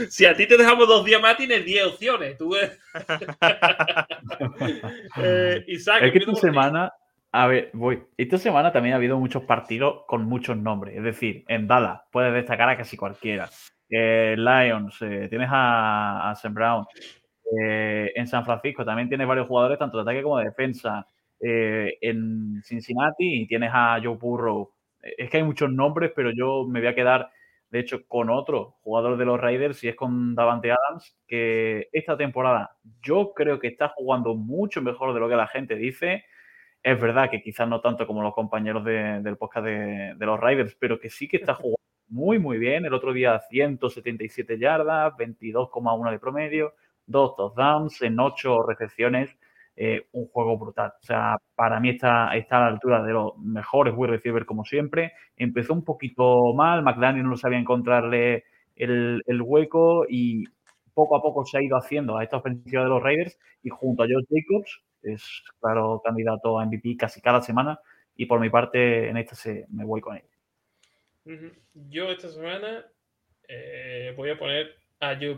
si 0.09 0.25
a 0.25 0.35
ti 0.35 0.45
te 0.45 0.55
dejamos 0.55 0.87
dos 0.87 1.03
días 1.03 1.19
más, 1.19 1.35
tienes 1.35 1.65
10 1.65 1.87
opciones. 1.87 2.37
Tú 2.37 2.51
ves. 2.51 2.79
eh, 5.17 5.63
Isaac, 5.65 6.03
es 6.03 6.11
que 6.11 6.19
esta 6.19 6.35
semana, 6.35 6.93
a 7.31 7.47
ver, 7.47 7.71
voy. 7.73 8.03
Esta 8.17 8.37
semana 8.37 8.71
también 8.71 8.93
ha 8.93 8.97
habido 8.97 9.17
muchos 9.17 9.41
partidos 9.45 10.03
con 10.05 10.25
muchos 10.25 10.55
nombres. 10.55 10.95
Es 10.95 11.03
decir, 11.03 11.43
en 11.47 11.67
Dallas 11.67 12.01
puedes 12.11 12.31
destacar 12.31 12.69
a 12.69 12.77
casi 12.77 12.97
cualquiera. 12.97 13.49
Eh, 13.89 14.35
Lions, 14.37 15.01
eh, 15.01 15.25
tienes 15.27 15.49
a, 15.51 16.35
Sam 16.39 16.53
Brown. 16.53 16.85
Eh, 17.59 18.11
en 18.13 18.27
San 18.27 18.45
Francisco 18.45 18.85
también 18.85 19.07
tienes 19.07 19.27
varios 19.27 19.47
jugadores, 19.47 19.79
tanto 19.79 19.97
de 19.97 20.03
ataque 20.03 20.21
como 20.21 20.37
de 20.37 20.45
defensa. 20.45 21.07
En 21.39 22.61
Cincinnati 22.63 23.47
tienes 23.47 23.71
a 23.73 23.99
Joe 24.03 24.17
Burrow. 24.17 24.71
Es 25.01 25.29
que 25.29 25.37
hay 25.37 25.43
muchos 25.43 25.71
nombres, 25.71 26.11
pero 26.15 26.31
yo 26.31 26.65
me 26.67 26.79
voy 26.79 26.89
a 26.89 26.95
quedar, 26.95 27.29
de 27.69 27.79
hecho, 27.79 28.05
con 28.07 28.29
otro 28.29 28.77
jugador 28.81 29.17
de 29.17 29.25
los 29.25 29.39
Raiders, 29.39 29.83
y 29.83 29.89
es 29.89 29.95
con 29.95 30.35
Davante 30.35 30.71
Adams, 30.71 31.17
que 31.27 31.89
esta 31.91 32.17
temporada 32.17 32.75
yo 33.01 33.33
creo 33.33 33.59
que 33.59 33.67
está 33.67 33.89
jugando 33.89 34.35
mucho 34.35 34.81
mejor 34.81 35.13
de 35.13 35.19
lo 35.19 35.29
que 35.29 35.35
la 35.35 35.47
gente 35.47 35.75
dice. 35.75 36.25
Es 36.83 36.99
verdad 36.99 37.29
que 37.29 37.41
quizás 37.41 37.67
no 37.67 37.81
tanto 37.81 38.07
como 38.07 38.21
los 38.21 38.33
compañeros 38.33 38.83
del 38.83 39.37
podcast 39.37 39.65
de, 39.65 40.15
los 40.19 40.39
Riders, 40.39 40.75
pero 40.79 40.99
que 40.99 41.09
sí 41.09 41.27
que 41.27 41.37
está 41.37 41.53
jugando 41.53 41.77
muy, 42.09 42.39
muy 42.39 42.57
bien. 42.57 42.85
El 42.85 42.93
otro 42.93 43.13
día 43.13 43.39
177 43.49 44.57
yardas, 44.57 45.13
22,1 45.15 46.11
de 46.11 46.19
promedio, 46.19 46.73
dos 47.05 47.35
touchdowns 47.35 48.01
en 48.01 48.19
ocho 48.19 48.63
recepciones. 48.63 49.35
Eh, 49.79 50.07
un 50.13 50.27
juego 50.29 50.57
brutal. 50.57 50.93
O 50.99 51.05
sea, 51.05 51.37
para 51.53 51.79
mí 51.79 51.89
está, 51.89 52.35
está 52.35 52.57
a 52.57 52.61
la 52.61 52.67
altura 52.67 53.03
de 53.03 53.13
los 53.13 53.37
mejores 53.37 53.93
wide 53.95 54.13
receivers 54.13 54.47
como 54.47 54.65
siempre. 54.65 55.13
Empezó 55.35 55.73
un 55.73 55.83
poquito 55.83 56.51
mal, 56.55 56.81
McDaniel 56.81 57.29
no 57.29 57.37
sabía 57.37 57.59
encontrarle 57.59 58.45
el, 58.75 59.21
el, 59.27 59.39
hueco 59.39 60.07
y 60.09 60.45
poco 60.95 61.15
a 61.15 61.21
poco 61.21 61.45
se 61.45 61.59
ha 61.59 61.61
ido 61.61 61.77
haciendo 61.77 62.17
a 62.17 62.23
esta 62.23 62.37
ofensiva 62.37 62.81
de 62.81 62.89
los 62.89 63.03
Raiders 63.03 63.37
y 63.61 63.69
junto 63.69 64.01
a 64.01 64.07
Josh 64.07 64.25
Jacobs 64.31 64.81
es 65.03 65.43
claro 65.59 66.01
candidato 66.03 66.59
a 66.59 66.65
MVP 66.65 66.97
casi 66.97 67.21
cada 67.21 67.43
semana 67.43 67.79
y 68.15 68.25
por 68.25 68.39
mi 68.39 68.49
parte 68.49 69.09
en 69.09 69.17
esta 69.17 69.35
se, 69.35 69.67
me 69.69 69.85
voy 69.85 70.01
con 70.01 70.17
él. 70.17 71.53
Yo 71.89 72.09
esta 72.09 72.29
semana 72.29 72.83
eh, 73.47 74.11
voy 74.17 74.31
a 74.31 74.39
poner 74.39 74.75
a 74.99 75.15
Joe 75.15 75.37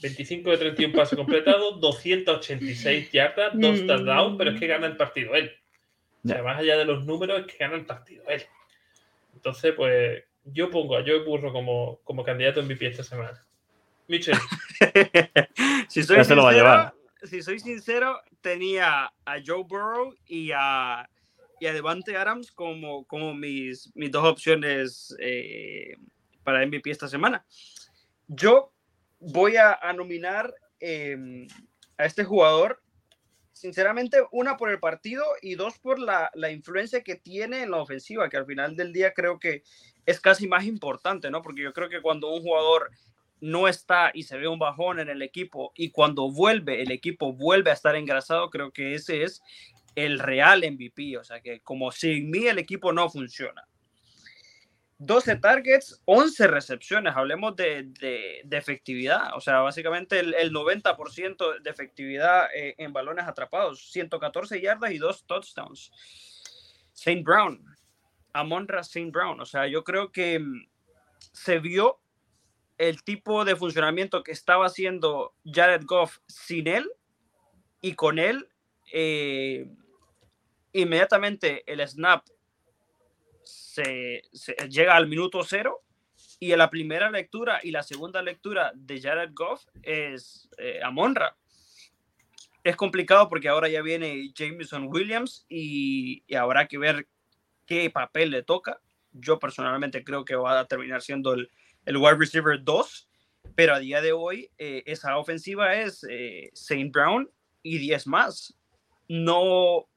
25 0.00 0.50
de 0.50 0.56
31 0.58 0.94
pasos 0.94 1.16
completados, 1.16 1.80
286 1.80 3.10
yardas, 3.12 3.52
dos 3.54 3.80
Mm. 3.82 3.86
touchdowns, 3.86 4.36
pero 4.38 4.50
es 4.50 4.60
que 4.60 4.66
gana 4.66 4.86
el 4.86 4.96
partido 4.96 5.34
él. 5.34 5.52
O 6.24 6.28
sea, 6.28 6.42
más 6.42 6.58
allá 6.58 6.76
de 6.76 6.84
los 6.84 7.04
números, 7.04 7.40
es 7.40 7.46
que 7.46 7.58
gana 7.58 7.74
el 7.76 7.86
partido 7.86 8.24
él. 8.28 8.42
Entonces, 9.34 9.72
pues 9.76 10.22
yo 10.44 10.70
pongo 10.70 10.96
a 10.96 11.02
Joe 11.02 11.24
Burro 11.24 11.52
como, 11.52 11.98
como 12.04 12.24
candidato 12.24 12.60
a 12.60 12.62
MVP 12.64 12.86
esta 12.86 13.04
semana. 13.04 13.40
Mitchell, 14.08 14.36
si, 15.88 16.02
soy 16.02 16.16
Ya 16.16 16.24
se 16.24 16.34
lo 16.34 16.42
va 16.42 16.50
a 16.50 16.52
sincero, 16.52 16.68
llevar. 16.70 16.94
si 17.22 17.42
soy 17.42 17.58
sincero, 17.60 18.20
tenía 18.40 19.04
a 19.24 19.36
Joe 19.44 19.62
Burrow 19.64 20.14
y 20.26 20.50
a, 20.52 21.08
y 21.60 21.66
a 21.66 21.72
Devante 21.72 22.16
Adams 22.16 22.50
como, 22.50 23.04
como 23.06 23.34
mis, 23.34 23.90
mis 23.94 24.10
dos 24.10 24.24
opciones 24.24 25.14
eh, 25.20 25.96
para 26.42 26.66
MVP 26.66 26.90
esta 26.90 27.06
semana. 27.08 27.44
Yo 28.26 28.71
voy 29.22 29.56
a, 29.56 29.78
nominar 29.94 30.54
eh, 30.80 31.46
a 31.96 32.04
este 32.04 32.24
jugador, 32.24 32.82
sinceramente, 33.52 34.18
una 34.32 34.56
por 34.56 34.70
el 34.70 34.80
partido 34.80 35.24
y 35.40 35.54
dos 35.54 35.78
por 35.78 35.98
la, 35.98 36.30
la 36.34 36.50
influencia 36.50 37.02
que 37.02 37.16
tiene 37.16 37.62
en 37.62 37.70
la 37.70 37.78
ofensiva, 37.78 38.28
que 38.28 38.36
al 38.36 38.46
final 38.46 38.76
del 38.76 38.92
día 38.92 39.12
creo 39.14 39.38
que 39.38 39.62
es 40.06 40.20
casi 40.20 40.48
más 40.48 40.64
importante, 40.64 41.30
¿no? 41.30 41.42
Porque 41.42 41.62
yo 41.62 41.72
creo 41.72 41.88
que 41.88 42.02
cuando 42.02 42.32
un 42.32 42.42
jugador 42.42 42.90
no 43.40 43.68
está 43.68 44.10
y 44.14 44.22
se 44.22 44.38
ve 44.38 44.48
un 44.48 44.58
bajón 44.58 45.00
en 45.00 45.08
el 45.08 45.20
equipo 45.20 45.72
y 45.76 45.90
cuando 45.90 46.30
vuelve, 46.30 46.82
el 46.82 46.90
equipo 46.90 47.32
vuelve 47.32 47.70
a 47.70 47.74
estar 47.74 47.96
engrasado, 47.96 48.50
creo 48.50 48.72
que 48.72 48.94
ese 48.94 49.24
es 49.24 49.42
el 49.94 50.18
real 50.18 50.60
MVP. 50.60 51.18
O 51.18 51.24
sea 51.24 51.40
que 51.40 51.60
como 51.60 51.90
sin 51.92 52.30
mí 52.30 52.46
el 52.46 52.58
equipo 52.58 52.92
no 52.92 53.10
funciona. 53.10 53.66
12 55.04 55.36
targets, 55.36 56.00
11 56.04 56.46
recepciones, 56.46 57.16
hablemos 57.16 57.56
de, 57.56 57.90
de, 57.98 58.56
efectividad, 58.56 59.36
o 59.36 59.40
sea, 59.40 59.58
básicamente 59.58 60.20
el, 60.20 60.32
el 60.34 60.52
90% 60.52 61.60
de 61.60 61.70
efectividad 61.70 62.46
eh, 62.54 62.76
en 62.78 62.92
balones 62.92 63.26
atrapados, 63.26 63.90
114 63.90 64.60
yardas 64.60 64.92
y 64.92 64.98
dos 64.98 65.26
touchdowns. 65.26 65.90
Saint 66.92 67.24
Brown, 67.24 67.64
Amonra 68.32 68.84
Saint 68.84 69.12
Brown, 69.12 69.40
o 69.40 69.44
sea, 69.44 69.66
yo 69.66 69.82
creo 69.82 70.12
que 70.12 70.38
mm, 70.38 70.68
se 71.32 71.58
vio 71.58 71.98
el 72.78 73.02
tipo 73.02 73.44
de 73.44 73.56
funcionamiento 73.56 74.22
que 74.22 74.30
estaba 74.30 74.66
haciendo 74.66 75.34
Jared 75.44 75.82
Goff 75.84 76.18
sin 76.28 76.68
él 76.68 76.88
y 77.80 77.94
con 77.94 78.20
él 78.20 78.48
eh, 78.92 79.68
inmediatamente 80.72 81.64
el 81.66 81.86
snap 81.88 82.24
se, 83.72 84.22
llega 84.68 84.96
al 84.96 85.08
minuto 85.08 85.42
cero 85.44 85.82
y 86.38 86.52
en 86.52 86.58
la 86.58 86.70
primera 86.70 87.10
lectura 87.10 87.60
y 87.62 87.70
la 87.70 87.82
segunda 87.82 88.20
lectura 88.20 88.72
de 88.74 89.00
Jared 89.00 89.30
Goff 89.32 89.64
es 89.82 90.48
eh, 90.58 90.80
Amonra. 90.82 91.36
Es 92.64 92.76
complicado 92.76 93.28
porque 93.28 93.48
ahora 93.48 93.68
ya 93.68 93.82
viene 93.82 94.32
Jameson 94.34 94.86
Williams 94.88 95.46
y, 95.48 96.22
y 96.26 96.34
habrá 96.34 96.68
que 96.68 96.78
ver 96.78 97.08
qué 97.66 97.88
papel 97.90 98.30
le 98.30 98.42
toca. 98.42 98.80
Yo 99.12 99.38
personalmente 99.38 100.04
creo 100.04 100.24
que 100.24 100.36
va 100.36 100.60
a 100.60 100.66
terminar 100.66 101.02
siendo 101.02 101.32
el, 101.34 101.50
el 101.86 101.96
wide 101.96 102.16
receiver 102.16 102.62
2, 102.62 103.08
pero 103.54 103.74
a 103.74 103.78
día 103.78 104.00
de 104.00 104.12
hoy 104.12 104.50
eh, 104.58 104.82
esa 104.86 105.16
ofensiva 105.18 105.74
es 105.76 106.04
eh, 106.08 106.50
Saint 106.54 106.92
Brown 106.92 107.30
y 107.62 107.78
10 107.78 108.06
más. 108.06 108.54
No 109.08 109.88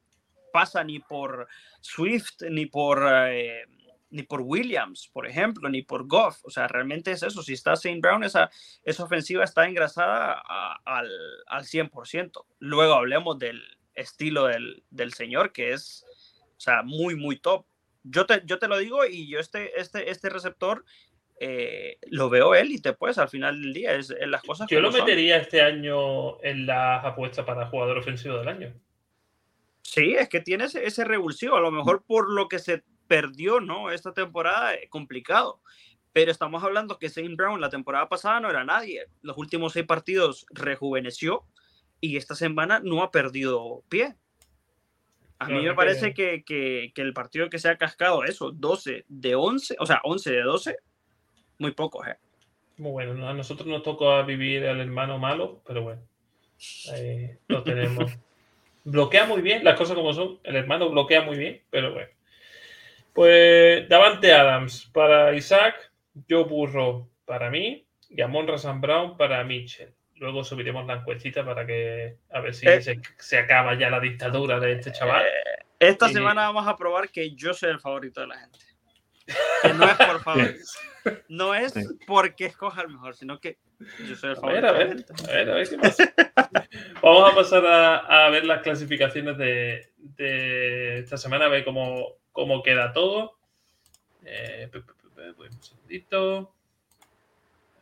pasa 0.56 0.82
ni 0.82 1.00
por 1.00 1.48
Swift, 1.82 2.40
ni 2.48 2.64
por, 2.64 3.06
eh, 3.28 3.66
ni 4.08 4.22
por 4.22 4.40
Williams, 4.40 5.10
por 5.12 5.26
ejemplo, 5.26 5.68
ni 5.68 5.82
por 5.82 6.06
Goff. 6.06 6.42
O 6.44 6.50
sea, 6.50 6.66
realmente 6.66 7.10
es 7.10 7.22
eso. 7.22 7.42
Si 7.42 7.52
está 7.52 7.76
Saint 7.76 8.00
Brown, 8.00 8.24
esa, 8.24 8.50
esa 8.82 9.04
ofensiva 9.04 9.44
está 9.44 9.66
engrasada 9.66 10.42
a, 10.48 10.80
al, 10.86 11.10
al 11.46 11.64
100%. 11.64 12.30
Luego 12.60 12.94
hablemos 12.94 13.38
del 13.38 13.62
estilo 13.94 14.46
del, 14.46 14.82
del 14.88 15.12
señor, 15.12 15.52
que 15.52 15.74
es 15.74 16.06
o 16.56 16.60
sea, 16.60 16.82
muy, 16.82 17.16
muy 17.16 17.36
top. 17.38 17.66
Yo 18.02 18.24
te, 18.24 18.40
yo 18.46 18.58
te 18.58 18.68
lo 18.68 18.78
digo 18.78 19.04
y 19.04 19.28
yo 19.28 19.38
este, 19.38 19.78
este, 19.78 20.10
este 20.10 20.30
receptor 20.30 20.86
eh, 21.38 21.98
lo 22.06 22.30
veo 22.30 22.54
élite, 22.54 22.94
pues, 22.94 23.18
al 23.18 23.28
final 23.28 23.60
del 23.60 23.74
día. 23.74 23.92
Es, 23.92 24.08
las 24.26 24.42
cosas 24.42 24.68
yo 24.70 24.80
lo 24.80 24.90
son. 24.90 25.00
metería 25.00 25.36
este 25.36 25.60
año 25.60 26.42
en 26.42 26.64
las 26.64 27.04
apuestas 27.04 27.44
para 27.44 27.66
jugador 27.66 27.98
ofensivo 27.98 28.38
del 28.38 28.48
año. 28.48 28.72
Sí, 29.88 30.14
es 30.18 30.28
que 30.28 30.40
tiene 30.40 30.64
ese, 30.64 30.84
ese 30.84 31.04
revulsivo, 31.04 31.56
a 31.56 31.60
lo 31.60 31.70
mejor 31.70 32.02
por 32.04 32.28
lo 32.28 32.48
que 32.48 32.58
se 32.58 32.82
perdió, 33.06 33.60
¿no? 33.60 33.90
Esta 33.92 34.12
temporada 34.12 34.74
es 34.74 34.90
complicado. 34.90 35.60
Pero 36.12 36.30
estamos 36.32 36.64
hablando 36.64 36.98
que 36.98 37.08
Saint 37.08 37.36
Brown 37.36 37.60
la 37.60 37.68
temporada 37.70 38.08
pasada 38.08 38.40
no 38.40 38.50
era 38.50 38.64
nadie. 38.64 39.06
Los 39.22 39.38
últimos 39.38 39.74
seis 39.74 39.86
partidos 39.86 40.44
rejuveneció 40.50 41.44
y 42.00 42.16
esta 42.16 42.34
semana 42.34 42.80
no 42.82 43.02
ha 43.02 43.10
perdido 43.12 43.84
pie. 43.88 44.16
A 45.38 45.46
mí 45.48 45.62
me 45.62 45.74
parece 45.74 46.14
que- 46.14 46.42
que, 46.42 46.44
que, 46.44 46.92
que 46.94 47.02
el 47.02 47.12
partido 47.12 47.48
que 47.48 47.58
se 47.58 47.68
ha 47.68 47.76
cascado, 47.76 48.24
eso, 48.24 48.50
12 48.50 49.04
de 49.08 49.34
11, 49.34 49.76
o 49.78 49.86
sea, 49.86 50.00
11 50.02 50.32
de 50.32 50.42
12, 50.42 50.76
muy 51.58 51.72
pocos, 51.72 52.06
¿eh? 52.08 52.16
Muy 52.78 52.90
bueno, 52.90 53.14
¿no? 53.14 53.28
a 53.28 53.34
nosotros 53.34 53.66
nos 53.68 53.82
tocó 53.82 54.22
vivir 54.24 54.66
al 54.66 54.80
hermano 54.80 55.18
malo, 55.18 55.62
pero 55.66 55.82
bueno, 55.82 56.02
ahí 56.92 57.30
lo 57.48 57.62
tenemos. 57.62 58.10
bloquea 58.86 59.26
muy 59.26 59.42
bien, 59.42 59.62
las 59.64 59.76
cosas 59.76 59.94
como 59.96 60.12
son. 60.14 60.40
El 60.44 60.56
hermano 60.56 60.88
bloquea 60.88 61.20
muy 61.22 61.36
bien, 61.36 61.62
pero 61.70 61.92
bueno. 61.92 62.08
Pues 63.12 63.88
Davante 63.88 64.32
Adams 64.32 64.90
para 64.92 65.34
Isaac, 65.34 65.90
Joe 66.28 66.44
Burro 66.44 67.08
para 67.24 67.50
mí 67.50 67.86
y 68.10 68.20
Amon 68.20 68.58
Sam 68.58 68.80
Brown 68.80 69.16
para 69.16 69.42
Mitchell. 69.44 69.92
Luego 70.16 70.44
subiremos 70.44 70.86
la 70.86 70.94
encuestita 70.94 71.44
para 71.44 71.66
que 71.66 72.16
a 72.30 72.40
ver 72.40 72.54
si 72.54 72.66
Eh. 72.68 72.80
se, 72.80 73.00
se 73.18 73.38
acaba 73.38 73.74
ya 73.78 73.90
la 73.90 74.00
dictadura 74.00 74.58
de 74.60 74.72
este 74.72 74.92
chaval. 74.92 75.24
Eh, 75.26 75.64
esta 75.78 76.08
Y- 76.08 76.12
semana 76.14 76.42
vamos 76.46 76.66
a 76.66 76.76
probar 76.76 77.10
que 77.10 77.34
yo 77.34 77.52
soy 77.54 77.70
el 77.70 77.80
favorito 77.80 78.20
de 78.22 78.26
la 78.28 78.38
gente. 78.38 78.58
Que 79.62 79.74
no 79.74 79.84
es 79.84 79.94
por 79.96 80.20
favor. 80.24 80.54
No 81.28 81.54
es 81.54 81.74
porque 82.06 82.46
escoja 82.46 82.82
el 82.82 82.88
mejor, 82.88 83.14
sino 83.14 83.38
que 83.40 83.58
yo 83.78 84.16
soy 84.16 84.30
el 84.30 84.36
A 84.36 84.40
favorito 84.40 84.62
ver, 84.62 84.64
a 84.64 84.72
de 84.72 84.72
la 84.72 84.72
ver, 84.72 85.04
a 85.08 85.32
ver, 85.32 85.50
a 85.50 85.54
ver 85.54 85.68
qué 85.68 85.78
pasa. 85.78 86.14
Vamos 87.02 87.32
a 87.32 87.34
pasar 87.34 87.66
a, 87.66 88.26
a 88.26 88.30
ver 88.30 88.44
las 88.44 88.62
clasificaciones 88.62 89.36
de, 89.38 89.92
de 89.96 90.98
esta 91.00 91.16
semana, 91.16 91.46
a 91.46 91.48
ver 91.48 91.64
cómo, 91.64 92.16
cómo 92.32 92.62
queda 92.62 92.92
todo. 92.92 93.38
Eh, 94.24 94.70
un 94.74 95.62
segundito. 95.62 96.52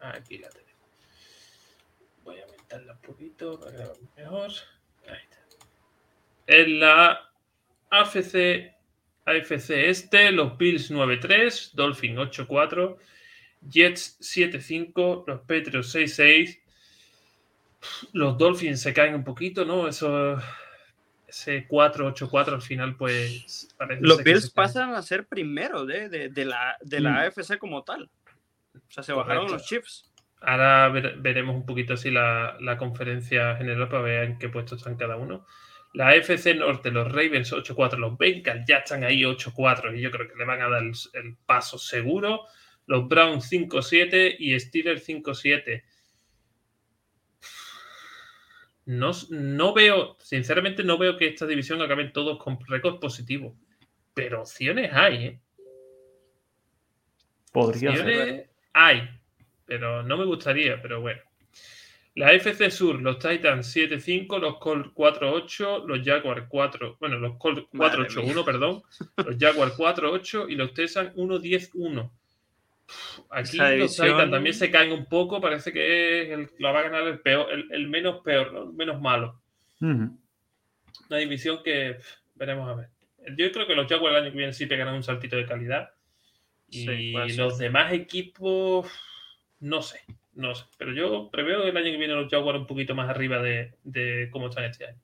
Aquí 0.00 0.38
la 0.38 0.48
tenemos. 0.50 0.74
Voy 2.22 2.38
a 2.38 2.44
aumentarla 2.44 2.92
un 2.92 3.00
poquito 3.00 3.58
para 3.58 3.72
que 3.72 3.90
mejor. 4.16 4.50
Ahí 5.08 5.18
está. 5.22 5.38
En 6.46 6.80
la 6.80 7.30
AFC, 7.90 8.74
AFC 9.24 9.70
este, 9.70 10.30
los 10.32 10.58
Bills 10.58 10.90
9-3, 10.90 11.72
Dolphin 11.72 12.16
8-4. 12.16 12.98
Jets 13.68 14.18
7-5, 14.20 15.24
los 15.26 15.40
Patriots 15.40 15.94
6-6. 15.94 16.60
Los 18.12 18.38
Dolphins 18.38 18.80
se 18.80 18.94
caen 18.94 19.14
un 19.14 19.24
poquito, 19.24 19.64
¿no? 19.64 19.86
Eso, 19.88 20.38
ese 21.28 21.68
4-8-4 21.68 22.54
al 22.54 22.62
final, 22.62 22.96
pues. 22.96 23.68
parece 23.76 24.02
Los 24.02 24.22
Bills 24.24 24.50
caen. 24.50 24.54
pasan 24.54 24.94
a 24.94 25.02
ser 25.02 25.26
primero 25.26 25.84
de, 25.84 26.08
de, 26.08 26.28
de 26.30 26.44
la, 26.44 26.76
de 26.80 27.00
la 27.00 27.10
Mm. 27.10 27.16
AFC 27.38 27.58
como 27.58 27.82
tal. 27.84 28.08
O 28.74 28.90
sea, 28.90 29.02
se 29.02 29.12
bajaron 29.12 29.46
Correcto. 29.46 29.54
los 29.54 29.66
Chiefs. 29.66 30.10
Ahora 30.40 30.88
ver- 30.88 31.16
veremos 31.18 31.54
un 31.56 31.64
poquito 31.66 31.94
así 31.94 32.10
la, 32.10 32.56
la 32.60 32.76
conferencia 32.76 33.56
general 33.56 33.88
para 33.88 34.02
ver 34.02 34.24
en 34.24 34.38
qué 34.38 34.48
puestos 34.48 34.78
están 34.78 34.96
cada 34.96 35.16
uno. 35.16 35.46
La 35.94 36.08
AFC 36.08 36.54
Norte, 36.56 36.90
los 36.90 37.06
Ravens 37.10 37.52
8-4, 37.52 37.98
los 37.98 38.18
Bengals 38.18 38.64
ya 38.66 38.78
están 38.78 39.04
ahí 39.04 39.22
8-4 39.22 39.96
y 39.96 40.00
yo 40.00 40.10
creo 40.10 40.28
que 40.28 40.34
le 40.36 40.44
van 40.44 40.60
a 40.60 40.68
dar 40.68 40.82
el, 40.82 40.92
el 41.12 41.36
paso 41.46 41.78
seguro. 41.78 42.46
Los 42.86 43.08
Browns 43.08 43.50
5-7 43.50 44.36
y 44.38 44.58
Steelers 44.58 45.08
5-7. 45.08 45.82
No, 48.86 49.12
no 49.30 49.72
veo, 49.72 50.16
sinceramente 50.20 50.84
no 50.84 50.98
veo 50.98 51.16
que 51.16 51.28
esta 51.28 51.46
división 51.46 51.80
acaben 51.80 52.12
todos 52.12 52.38
con 52.42 52.58
récord 52.66 53.00
positivo. 53.00 53.56
Pero 54.12 54.42
opciones 54.42 54.90
hay, 54.92 55.24
¿eh? 55.24 55.40
Podría 57.50 57.96
ser. 57.96 58.00
Opciones 58.00 58.50
hay, 58.74 59.08
pero 59.64 60.02
no 60.02 60.16
me 60.16 60.24
gustaría, 60.24 60.80
pero 60.82 61.00
bueno. 61.00 61.22
La 62.16 62.32
FC 62.32 62.70
Sur, 62.70 63.00
los 63.02 63.18
Titans 63.18 63.74
7-5, 63.74 64.38
los 64.38 64.58
Colts 64.58 64.90
4-8, 64.94 65.84
los 65.84 66.00
Jaguars 66.04 66.46
4, 66.48 66.98
bueno, 67.00 67.18
los 67.18 67.36
Colts 67.38 67.66
Madre 67.72 68.02
4-8-1, 68.02 68.44
perdón, 68.44 68.82
los 69.16 69.36
Jaguars 69.36 69.74
4-8 69.76 70.46
y 70.48 70.54
los 70.54 70.72
Texans 70.74 71.12
1-10-1. 71.16 72.10
Aquí 73.30 73.56
los 73.78 73.96
Titans 73.96 74.30
también 74.30 74.54
se 74.54 74.70
caen 74.70 74.92
un 74.92 75.06
poco, 75.06 75.40
parece 75.40 75.72
que 75.72 76.22
es 76.22 76.30
el- 76.30 76.50
la 76.58 76.72
va 76.72 76.80
a 76.80 76.82
ganar 76.84 77.02
el, 77.06 77.20
peor, 77.20 77.50
el, 77.52 77.68
el 77.72 77.88
menos 77.88 78.22
peor, 78.22 78.52
¿no? 78.52 78.62
el 78.64 78.72
menos 78.74 79.00
malo. 79.00 79.40
Una 81.08 81.18
división 81.18 81.62
que 81.64 81.94
pff, 81.94 82.12
veremos 82.34 82.68
a 82.70 82.74
ver. 82.74 82.88
Yo 83.36 83.50
creo 83.52 83.66
que 83.66 83.74
los 83.74 83.86
Jaguars 83.88 84.16
el 84.16 84.22
año 84.22 84.30
que 84.32 84.38
viene 84.38 84.52
sí 84.52 84.66
pegarán 84.66 84.94
un 84.94 85.02
saltito 85.02 85.36
de 85.36 85.46
calidad. 85.46 85.90
Y 86.68 86.84
Sí, 86.86 87.12
los 87.36 87.58
demás 87.58 87.92
equipos 87.92 88.90
No 89.60 89.80
sé, 89.82 90.00
no 90.34 90.54
sé. 90.54 90.64
Pero 90.78 90.92
yo 90.92 91.30
preveo 91.30 91.64
el 91.64 91.76
año 91.76 91.90
que 91.90 91.96
viene 91.96 92.14
los 92.14 92.30
Jaguars 92.30 92.58
un 92.58 92.66
poquito 92.66 92.94
más 92.94 93.08
arriba 93.08 93.40
de, 93.42 93.74
de 93.82 94.28
cómo 94.30 94.48
están 94.48 94.64
este 94.64 94.86
año. 94.86 94.98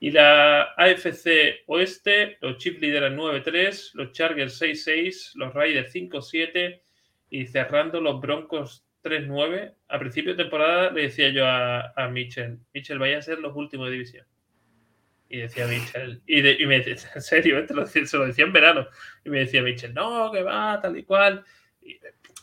Y 0.00 0.10
la 0.10 0.62
AFC 0.76 1.62
Oeste, 1.66 2.38
los 2.40 2.56
Chiefs 2.58 2.80
lideran 2.80 3.16
9-3, 3.16 3.90
los 3.94 4.12
Chargers 4.12 4.60
6-6, 4.60 5.32
los 5.36 5.54
Raiders 5.54 5.94
5-7 5.94 6.81
y 7.32 7.46
cerrando 7.46 7.98
los 7.98 8.20
Broncos 8.20 8.84
3-9. 9.02 9.74
A 9.88 9.98
principio 9.98 10.32
de 10.32 10.42
temporada 10.42 10.90
le 10.90 11.04
decía 11.04 11.30
yo 11.30 11.46
a, 11.46 11.90
a 11.96 12.08
Mitchell, 12.08 12.58
Mitchell, 12.74 12.98
vaya 12.98 13.18
a 13.18 13.22
ser 13.22 13.38
los 13.38 13.56
últimos 13.56 13.86
de 13.86 13.92
división. 13.92 14.26
Y 15.30 15.38
decía 15.38 15.66
Mitchell, 15.66 16.20
y, 16.26 16.42
de, 16.42 16.58
y 16.60 16.66
me 16.66 16.80
decía, 16.80 17.10
en 17.14 17.22
serio, 17.22 17.58
¿eh? 17.58 17.66
lo, 17.70 17.86
se 17.86 18.04
lo 18.18 18.26
decía 18.26 18.44
en 18.44 18.52
verano. 18.52 18.86
Y 19.24 19.30
me 19.30 19.38
decía 19.40 19.62
Mitchell, 19.62 19.94
no, 19.94 20.30
que 20.30 20.42
va, 20.42 20.78
tal 20.78 20.98
y 20.98 21.04
cual. 21.04 21.42
Y, 21.80 21.98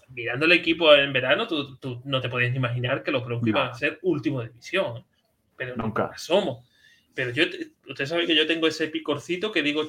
mirando 0.10 0.48
el 0.48 0.54
equipo 0.54 0.92
en 0.96 1.14
verano, 1.14 1.48
tú, 1.48 1.78
tú, 1.78 2.02
no 2.06 2.20
te 2.20 2.28
podías 2.28 2.56
imaginar 2.56 3.04
que 3.04 3.12
los 3.12 3.24
Broncos 3.24 3.48
no. 3.48 3.50
iban 3.50 3.70
a 3.70 3.76
ser 3.76 4.00
último 4.02 4.42
de 4.42 4.48
división. 4.48 5.06
Pero 5.56 5.76
nunca, 5.76 6.18
somos. 6.18 6.68
Pero 7.14 7.30
yo, 7.30 7.44
usted 7.88 8.08
sabe 8.08 8.26
que 8.26 8.36
yo 8.36 8.48
tengo 8.48 8.66
ese 8.66 8.88
picorcito 8.88 9.52
que 9.52 9.62
digo 9.62 9.84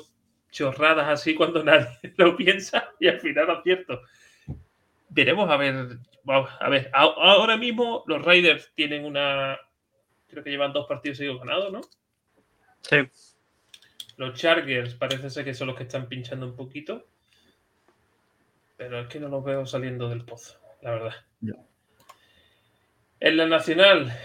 chorradas 0.51 1.09
así 1.09 1.35
cuando 1.35 1.65
nadie 1.65 1.89
lo 2.19 2.37
piensa 2.37 2.91
y 3.01 3.09
al 3.09 3.19
final 3.19 3.49
acierto. 3.51 4.03
Veremos 5.11 5.51
a 5.51 5.57
ver. 5.57 5.99
A 6.27 6.69
ver, 6.69 6.91
ahora 6.93 7.57
mismo 7.57 8.05
los 8.07 8.25
Raiders 8.25 8.73
tienen 8.75 9.05
una. 9.05 9.59
Creo 10.29 10.45
que 10.45 10.51
llevan 10.51 10.73
dos 10.73 10.87
partidos 10.87 11.19
seguidos 11.19 11.41
ganados, 11.41 11.73
¿no? 11.73 11.81
Sí. 12.83 12.99
Los 14.17 14.39
Chargers 14.39 14.95
parece 14.95 15.31
ser 15.31 15.45
que 15.45 15.55
son 15.55 15.69
los 15.69 15.77
que 15.77 15.85
están 15.85 16.09
pinchando 16.09 16.47
un 16.47 16.55
poquito. 16.55 17.09
Pero 18.77 19.01
es 19.01 19.09
que 19.09 19.19
no 19.19 19.29
los 19.29 19.45
veo 19.45 19.67
saliendo 19.67 20.09
del 20.09 20.25
pozo, 20.25 20.59
la 20.83 20.93
verdad. 20.93 21.15
No. 21.41 21.67
En 23.19 23.37
la 23.37 23.47
nacional, 23.47 24.17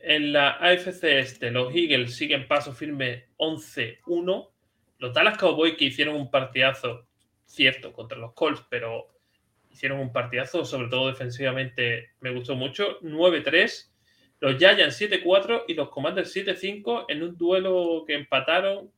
en 0.00 0.32
la 0.32 0.50
AFC 0.50 1.04
Este, 1.04 1.50
los 1.50 1.74
Eagles 1.74 2.14
siguen 2.14 2.46
paso 2.46 2.72
firme 2.72 3.28
11-1. 3.38 4.50
Los 4.98 5.14
Dallas 5.14 5.38
Cowboys 5.38 5.76
que 5.76 5.86
hicieron 5.86 6.16
un 6.16 6.30
partidazo, 6.30 7.06
cierto, 7.46 7.92
contra 7.92 8.18
los 8.18 8.34
Colts, 8.34 8.64
pero 8.68 9.13
hicieron 9.74 9.98
un 9.98 10.12
partidazo, 10.12 10.64
sobre 10.64 10.88
todo 10.88 11.08
defensivamente, 11.08 12.10
me 12.20 12.30
gustó 12.30 12.54
mucho. 12.54 13.00
9-3. 13.00 13.90
Los 14.38 14.56
Giants 14.56 15.00
7-4 15.00 15.64
y 15.66 15.74
los 15.74 15.88
Commanders 15.88 16.34
7-5 16.34 17.06
en 17.08 17.24
un 17.24 17.36
duelo 17.36 18.04
que 18.06 18.14
empataron. 18.14 18.90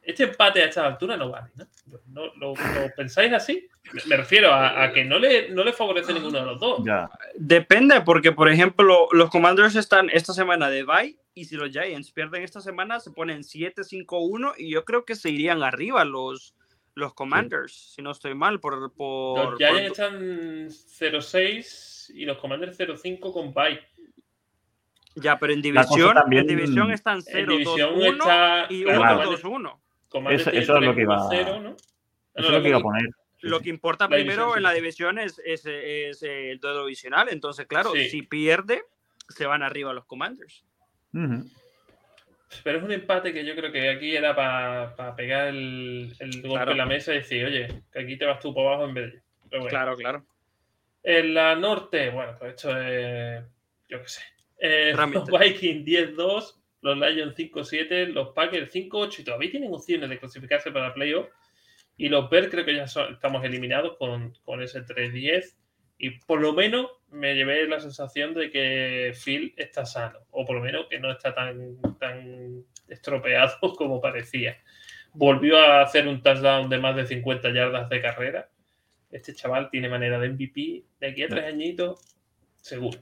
Este 0.00 0.24
empate 0.24 0.62
a 0.62 0.66
esta 0.66 0.86
altura 0.86 1.16
no 1.16 1.30
vale, 1.30 1.50
¿no? 1.56 1.66
¿No 2.06 2.34
lo, 2.36 2.54
lo 2.54 2.94
pensáis 2.96 3.32
así? 3.32 3.68
Me 4.06 4.16
refiero 4.16 4.50
a, 4.50 4.84
a, 4.84 4.92
que 4.92 5.04
no 5.04 5.18
le, 5.18 5.50
no 5.50 5.62
le 5.62 5.72
favorece 5.72 6.14
ninguno 6.14 6.38
de 6.38 6.46
los 6.46 6.60
dos. 6.60 6.80
Ya. 6.84 7.10
Depende, 7.34 8.00
porque 8.00 8.32
por 8.32 8.48
ejemplo, 8.48 9.08
los 9.12 9.30
Commanders 9.30 9.74
están 9.74 10.08
esta 10.10 10.32
semana 10.32 10.70
de 10.70 10.84
bye 10.84 11.18
y 11.34 11.44
si 11.44 11.56
los 11.56 11.70
Giants 11.70 12.12
pierden 12.12 12.44
esta 12.44 12.60
semana 12.60 13.00
se 13.00 13.10
ponen 13.10 13.42
7-5-1 13.42 14.54
y 14.56 14.70
yo 14.70 14.84
creo 14.84 15.04
que 15.04 15.16
se 15.16 15.30
irían 15.30 15.62
arriba 15.62 16.04
los, 16.04 16.54
los 16.96 17.14
Commanders, 17.14 17.72
sí. 17.72 17.94
si 17.96 18.02
no 18.02 18.10
estoy 18.10 18.34
mal. 18.34 18.58
Por, 18.58 18.92
por 18.92 19.50
los 19.50 19.58
Giants 19.58 19.98
por... 19.98 20.06
están 20.06 20.68
0-6 20.68 22.10
y 22.14 22.24
los 22.24 22.38
Commanders 22.38 22.78
0-5 22.78 23.32
con 23.32 23.54
bye. 23.54 23.80
Ya, 25.14 25.38
pero 25.38 25.52
en 25.52 25.62
división, 25.62 26.14
también... 26.14 26.42
en 26.42 26.56
división 26.56 26.90
están 26.90 27.20
0-2-1 27.20 28.12
está... 28.12 28.66
y 28.70 28.84
1-2-1. 28.84 29.78
Eso, 30.30 30.50
eso 30.50 30.76
es 30.78 30.84
lo 30.84 30.94
que 30.94 31.02
iba, 31.02 31.26
0, 31.28 31.60
¿no? 31.60 31.76
Eso 32.34 32.46
es 32.46 32.50
lo 32.50 32.62
que 32.62 32.68
iba 32.68 32.78
a 32.78 32.82
poner. 32.82 33.10
Lo 33.40 33.60
que 33.60 33.68
importa 33.68 34.04
la 34.04 34.16
primero 34.16 34.54
división, 34.54 34.56
en 34.56 34.62
la 34.62 34.72
división 34.72 35.18
es, 35.18 35.40
es, 35.44 35.66
es, 35.66 36.22
el 36.22 36.58
duelo 36.58 36.86
divisional. 36.86 37.28
Entonces, 37.30 37.66
claro, 37.66 37.92
sí. 37.92 38.08
si 38.08 38.22
pierde, 38.22 38.84
se 39.28 39.46
van 39.46 39.62
arriba 39.62 39.92
los 39.92 40.06
Commanders. 40.06 40.64
Uh 41.12 41.18
-huh. 41.18 41.50
Pero 42.62 42.78
es 42.78 42.84
un 42.84 42.92
empate 42.92 43.32
que 43.32 43.44
yo 43.44 43.54
creo 43.56 43.72
que 43.72 43.88
aquí 43.88 44.14
era 44.14 44.34
para 44.34 44.94
pa 44.94 45.16
pegar 45.16 45.48
el, 45.48 46.14
el 46.18 46.42
golpe 46.42 46.48
claro. 46.48 46.72
en 46.72 46.78
la 46.78 46.86
mesa 46.86 47.12
y 47.12 47.18
decir, 47.18 47.44
oye, 47.44 47.82
que 47.92 48.00
aquí 48.00 48.16
te 48.16 48.24
vas 48.24 48.40
tú 48.40 48.54
para 48.54 48.68
abajo 48.68 48.84
en 48.84 48.94
vez 48.94 49.12
de 49.12 49.18
yo. 49.18 49.22
Bueno. 49.50 49.66
Claro, 49.66 49.96
claro. 49.96 50.26
En 51.02 51.34
la 51.34 51.54
norte, 51.54 52.10
bueno, 52.10 52.36
pues 52.38 52.54
esto 52.54 52.80
es, 52.80 53.44
yo 53.88 54.02
qué 54.02 54.08
sé. 54.08 54.22
Eh, 54.58 54.94
los 54.94 55.26
Vikings 55.40 55.84
10-2, 55.84 56.54
los 56.82 56.98
Lions 56.98 57.36
5-7, 57.36 58.06
los 58.08 58.28
Packers 58.30 58.72
5-8 58.72 59.20
y 59.20 59.24
todavía 59.24 59.50
tienen 59.50 59.74
opciones 59.74 60.08
de 60.08 60.18
clasificarse 60.18 60.70
para 60.70 60.94
playoff. 60.94 61.28
Y 61.96 62.08
los 62.08 62.28
Bears 62.28 62.48
creo 62.48 62.64
que 62.64 62.74
ya 62.74 62.86
son, 62.86 63.14
estamos 63.14 63.44
eliminados 63.44 63.96
con, 63.96 64.34
con 64.44 64.62
ese 64.62 64.84
3-10. 64.84 65.54
Y 65.98 66.10
por 66.10 66.40
lo 66.40 66.52
menos 66.52 66.90
me 67.10 67.34
llevé 67.34 67.66
la 67.66 67.80
sensación 67.80 68.34
de 68.34 68.50
que 68.50 69.12
Phil 69.24 69.54
está 69.56 69.86
sano. 69.86 70.18
O 70.30 70.44
por 70.44 70.56
lo 70.56 70.62
menos 70.62 70.86
que 70.88 70.98
no 70.98 71.10
está 71.10 71.34
tan, 71.34 71.80
tan 71.98 72.64
estropeado 72.88 73.54
como 73.76 74.00
parecía. 74.00 74.56
Volvió 75.12 75.58
a 75.58 75.82
hacer 75.82 76.06
un 76.06 76.22
touchdown 76.22 76.68
de 76.68 76.78
más 76.78 76.96
de 76.96 77.06
50 77.06 77.52
yardas 77.52 77.88
de 77.88 78.02
carrera. 78.02 78.50
Este 79.10 79.34
chaval 79.34 79.70
tiene 79.70 79.88
manera 79.88 80.18
de 80.18 80.28
MVP. 80.28 80.84
De 81.00 81.06
aquí 81.08 81.22
a 81.22 81.28
tres 81.28 81.44
añitos, 81.44 82.00
seguro. 82.56 82.98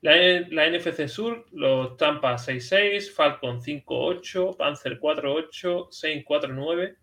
La, 0.00 0.14
la, 0.48 0.70
NFC 0.70 1.06
Sur, 1.06 1.44
los 1.52 1.98
Tampa 1.98 2.34
6-6, 2.36 3.12
Falcon 3.12 3.60
5-8, 3.60 4.56
Panzer 4.56 4.98
4-8, 4.98 5.88
Saint 5.90 6.24
4-9. 6.24 6.96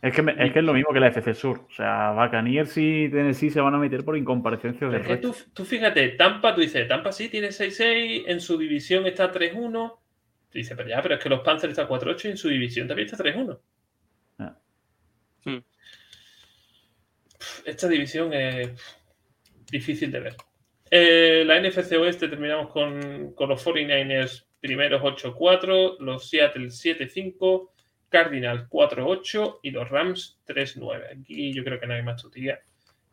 Es 0.00 0.14
que, 0.14 0.22
me, 0.22 0.32
es 0.32 0.52
que 0.52 0.60
es 0.60 0.64
lo 0.64 0.72
mismo 0.72 0.92
que 0.92 1.00
la 1.00 1.08
FC 1.08 1.34
Sur. 1.34 1.66
O 1.68 1.72
sea, 1.72 2.12
Buccaneers 2.12 2.76
y 2.76 3.08
Tennessee 3.08 3.50
se 3.50 3.60
van 3.60 3.74
a 3.74 3.78
meter 3.78 4.04
por 4.04 4.16
incomparecencia 4.16 4.88
de 4.88 4.98
es 4.98 5.06
que 5.06 5.16
tú, 5.16 5.34
tú, 5.52 5.64
fíjate, 5.64 6.10
Tampa, 6.10 6.54
tú 6.54 6.60
dices, 6.60 6.86
Tampa 6.86 7.10
sí 7.10 7.28
tiene 7.28 7.48
6-6, 7.48 8.24
en 8.28 8.40
su 8.40 8.56
división 8.56 9.06
está 9.06 9.32
3-1. 9.32 9.98
Tú 10.50 10.58
dices, 10.58 10.76
pero 10.76 10.88
ya, 10.88 11.02
pero 11.02 11.16
es 11.16 11.22
que 11.22 11.28
los 11.28 11.40
Panthers 11.40 11.72
están 11.72 11.88
4-8 11.88 12.26
y 12.26 12.28
en 12.28 12.36
su 12.36 12.48
división 12.48 12.86
también 12.86 13.08
está 13.08 13.22
3-1. 13.22 13.58
Ah. 14.38 14.56
Hmm. 15.44 15.58
Esta 17.64 17.88
división 17.88 18.32
es 18.32 18.70
difícil 19.70 20.12
de 20.12 20.20
ver. 20.20 20.36
Eh, 20.90 21.42
la 21.44 21.60
NFC 21.60 21.92
Oeste 21.98 22.28
terminamos 22.28 22.68
con, 22.68 23.32
con 23.34 23.48
los 23.48 23.66
49ers 23.66 24.46
primeros 24.60 25.02
8-4, 25.02 25.98
los 25.98 26.28
Seattle 26.30 26.68
7-5. 26.68 27.70
Cardinals 28.08 28.68
4-8 28.68 29.60
y 29.62 29.70
los 29.70 29.88
Rams 29.88 30.38
3-9. 30.46 31.20
Aquí 31.20 31.52
yo 31.52 31.64
creo 31.64 31.78
que 31.78 31.86
no 31.86 31.94
hay 31.94 32.02
más 32.02 32.22
tutía. 32.22 32.60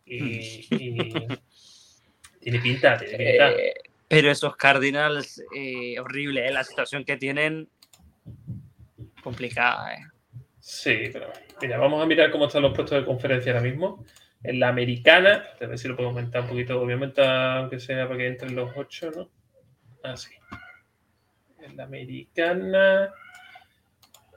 Y, 0.05 0.67
y 0.69 0.97
tiene 2.39 2.59
pinta, 2.59 2.97
tiene 2.97 3.17
pinta. 3.17 3.51
Eh, 3.51 3.73
pero 4.07 4.29
esos 4.29 4.55
Cardinals, 4.55 5.43
eh, 5.55 5.99
horrible, 5.99 6.47
¿eh? 6.47 6.51
la 6.51 6.63
situación 6.63 7.03
que 7.03 7.17
tienen, 7.17 7.67
complicada. 9.23 9.93
¿eh? 9.95 9.99
Sí, 10.59 11.09
pero 11.11 11.31
mira, 11.61 11.77
vamos 11.77 12.01
a 12.01 12.05
mirar 12.05 12.31
cómo 12.31 12.45
están 12.45 12.61
los 12.61 12.75
puestos 12.75 12.99
de 12.99 13.05
conferencia 13.05 13.51
ahora 13.51 13.63
mismo. 13.63 14.05
En 14.43 14.59
la 14.59 14.69
americana, 14.69 15.43
a 15.59 15.65
ver 15.65 15.77
si 15.79 15.87
lo 15.87 15.95
puedo 15.95 16.09
aumentar 16.09 16.43
un 16.43 16.49
poquito, 16.49 16.79
obviamente, 16.79 17.21
aunque 17.25 17.79
sea 17.79 18.07
para 18.07 18.19
que 18.19 18.27
entren 18.27 18.55
los 18.55 18.71
8, 18.75 19.11
¿no? 19.15 19.29
Ah, 20.03 20.15
sí. 20.15 20.35
En 21.59 21.75
la 21.75 21.85
americana. 21.85 23.11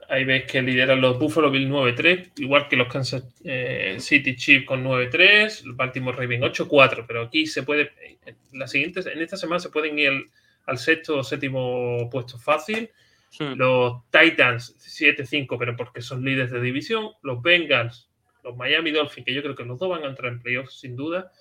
Ahí 0.09 0.25
ves 0.25 0.45
que 0.51 0.61
lideran 0.61 1.01
los 1.01 1.19
Buffalo 1.19 1.51
Bill 1.51 1.69
9-3, 1.69 2.31
igual 2.37 2.67
que 2.67 2.75
los 2.75 2.87
Kansas 2.87 3.23
eh, 3.43 3.97
City 3.99 4.35
Chiefs 4.35 4.65
con 4.65 4.83
9-3, 4.83 5.65
los 5.65 5.75
Baltimore 5.75 6.17
Ravens 6.17 6.45
8-4, 6.45 7.05
pero 7.07 7.21
aquí 7.21 7.45
se 7.45 7.61
puede, 7.61 7.91
en, 8.25 8.35
las 8.53 8.71
siguientes, 8.71 9.05
en 9.05 9.21
esta 9.21 9.37
semana 9.37 9.59
se 9.59 9.69
pueden 9.69 9.99
ir 9.99 10.09
al, 10.09 10.25
al 10.65 10.77
sexto 10.79 11.17
o 11.17 11.23
séptimo 11.23 12.09
puesto 12.09 12.37
fácil. 12.39 12.89
Sí. 13.29 13.45
Los 13.55 14.01
Titans 14.09 14.75
7-5, 14.79 15.55
pero 15.59 15.75
porque 15.75 16.01
son 16.01 16.25
líderes 16.25 16.51
de 16.51 16.61
división. 16.61 17.11
Los 17.21 17.41
Bengals, 17.41 18.09
los 18.43 18.57
Miami 18.57 18.91
Dolphins, 18.91 19.25
que 19.25 19.33
yo 19.33 19.43
creo 19.43 19.55
que 19.55 19.63
los 19.63 19.77
dos 19.77 19.89
van 19.89 20.03
a 20.03 20.07
entrar 20.07 20.31
en 20.31 20.41
playoffs 20.41 20.79
sin 20.79 20.95
duda. 20.95 21.31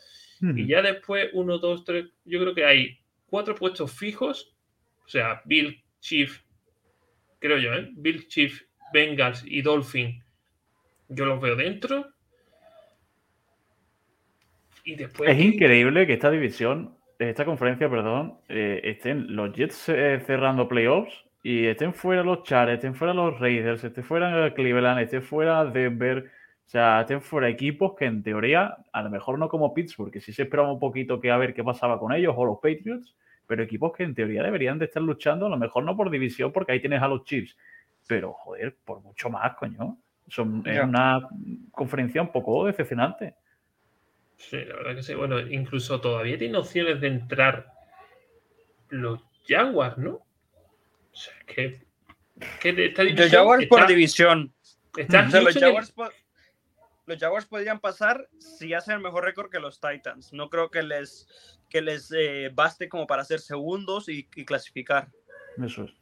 Mm. 0.40 0.58
Y 0.58 0.66
ya 0.66 0.82
después, 0.82 1.30
1, 1.32 1.58
2, 1.58 1.84
3, 1.84 2.06
yo 2.24 2.40
creo 2.40 2.54
que 2.54 2.64
hay 2.64 2.98
cuatro 3.26 3.54
puestos 3.54 3.92
fijos, 3.92 4.54
o 5.04 5.08
sea, 5.08 5.42
Bill, 5.44 5.82
Chief, 6.00 6.40
creo 7.38 7.58
yo, 7.58 7.72
¿eh? 7.72 7.90
Bill 7.94 8.26
Chief, 8.28 8.62
Bengals 8.92 9.44
y 9.46 9.62
Dolphin, 9.62 10.22
yo 11.08 11.24
los 11.24 11.40
veo 11.40 11.56
dentro. 11.56 12.06
Y 14.84 14.94
después. 14.94 15.30
Es 15.30 15.40
increíble 15.40 16.06
que 16.06 16.14
esta 16.14 16.30
división, 16.30 16.96
esta 17.18 17.44
conferencia, 17.44 17.90
perdón, 17.90 18.38
eh, 18.48 18.80
estén 18.84 19.34
los 19.34 19.52
Jets 19.52 19.88
eh, 19.88 20.22
cerrando 20.26 20.68
playoffs 20.68 21.24
y 21.42 21.66
estén 21.66 21.94
fuera 21.94 22.22
los 22.22 22.42
Chargers, 22.42 22.78
estén 22.78 22.94
fuera 22.94 23.14
los 23.14 23.38
Raiders, 23.38 23.84
estén 23.84 24.04
fuera 24.04 24.52
Cleveland, 24.54 25.00
estén 25.00 25.22
fuera 25.22 25.64
Denver. 25.64 26.30
O 26.66 26.70
sea, 26.70 27.00
estén 27.00 27.22
fuera 27.22 27.48
equipos 27.48 27.94
que 27.96 28.04
en 28.04 28.22
teoría, 28.22 28.76
a 28.92 29.02
lo 29.02 29.08
mejor 29.08 29.38
no 29.38 29.48
como 29.48 29.72
Pittsburgh, 29.72 30.12
que 30.12 30.20
sí 30.20 30.34
se 30.34 30.42
esperaba 30.42 30.70
un 30.70 30.78
poquito 30.78 31.18
que 31.18 31.30
a 31.30 31.38
ver 31.38 31.54
qué 31.54 31.64
pasaba 31.64 31.98
con 31.98 32.12
ellos, 32.12 32.34
o 32.36 32.44
los 32.44 32.56
Patriots, 32.56 33.16
pero 33.48 33.64
equipos 33.64 33.92
que 33.96 34.04
en 34.04 34.14
teoría 34.14 34.44
deberían 34.44 34.78
de 34.78 34.84
estar 34.84 35.02
luchando, 35.02 35.46
a 35.46 35.48
lo 35.48 35.56
mejor 35.56 35.82
no 35.82 35.96
por 35.96 36.08
división, 36.10 36.52
porque 36.52 36.70
ahí 36.72 36.80
tienes 36.80 37.02
a 37.02 37.08
los 37.08 37.24
Chiefs, 37.24 37.56
pero 38.06 38.32
joder, 38.32 38.76
por 38.84 39.00
mucho 39.00 39.28
más, 39.30 39.56
coño. 39.56 39.98
Son, 40.28 40.62
es 40.66 40.80
una 40.84 41.26
conferencia 41.72 42.20
un 42.22 42.30
poco 42.30 42.66
decepcionante. 42.66 43.34
Sí, 44.36 44.58
la 44.64 44.76
verdad 44.76 44.94
que 44.96 45.02
sí. 45.02 45.14
Bueno, 45.14 45.40
incluso 45.40 46.00
todavía 46.00 46.36
tiene 46.38 46.58
opciones 46.58 47.00
de 47.00 47.08
entrar 47.08 47.72
los 48.90 49.20
Jaguars, 49.48 49.96
¿no? 49.98 50.10
O 50.10 51.14
sea, 51.14 51.34
que, 51.46 51.80
que 52.60 52.68
esta 52.86 53.02
Los 53.02 53.12
división 53.16 53.30
Jaguars 53.30 53.66
por 53.66 53.78
está- 53.80 53.88
división. 53.90 54.52
está 54.96 55.26
O 55.26 55.30
sea, 55.30 55.40
los, 55.40 55.54
Jaguars, 55.58 55.92
po- 55.92 56.10
los 57.08 57.18
Jaguars 57.18 57.46
podrían 57.46 57.80
pasar 57.80 58.28
si 58.38 58.74
hacen 58.74 58.94
el 58.94 59.00
mejor 59.00 59.24
récord 59.24 59.50
que 59.50 59.58
los 59.58 59.80
Titans. 59.80 60.32
No 60.32 60.48
creo 60.50 60.70
que 60.70 60.82
les, 60.82 61.26
que 61.68 61.80
les 61.80 62.12
eh, 62.16 62.50
baste 62.54 62.88
como 62.88 63.06
para 63.06 63.24
ser 63.24 63.40
segundos 63.40 64.08
y, 64.08 64.28
y 64.36 64.44
clasificar. 64.44 65.08
Eso 65.64 65.84
es. 65.84 65.92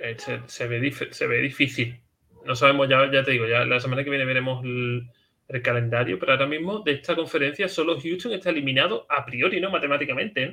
Eh, 0.00 0.16
se, 0.18 0.40
se 0.46 0.66
ve 0.66 0.80
dif- 0.80 1.12
se 1.12 1.26
ve 1.26 1.38
difícil. 1.38 2.00
No 2.44 2.54
sabemos, 2.54 2.88
ya, 2.88 3.10
ya 3.12 3.22
te 3.22 3.32
digo, 3.32 3.46
ya 3.46 3.64
la 3.64 3.80
semana 3.80 4.02
que 4.02 4.10
viene 4.10 4.24
veremos 4.24 4.64
el, 4.64 5.10
el 5.48 5.62
calendario, 5.62 6.18
pero 6.18 6.32
ahora 6.32 6.46
mismo 6.46 6.80
de 6.80 6.92
esta 6.92 7.14
conferencia 7.14 7.68
solo 7.68 8.00
Houston 8.00 8.32
está 8.32 8.50
eliminado 8.50 9.06
a 9.10 9.24
priori, 9.26 9.60
no 9.60 9.70
matemáticamente. 9.70 10.42
¿eh? 10.42 10.46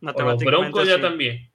O 0.00 0.06
los 0.06 0.14
Matemáticamente, 0.14 0.44
Broncos 0.70 0.88
ya 0.88 1.00
también. 1.00 1.50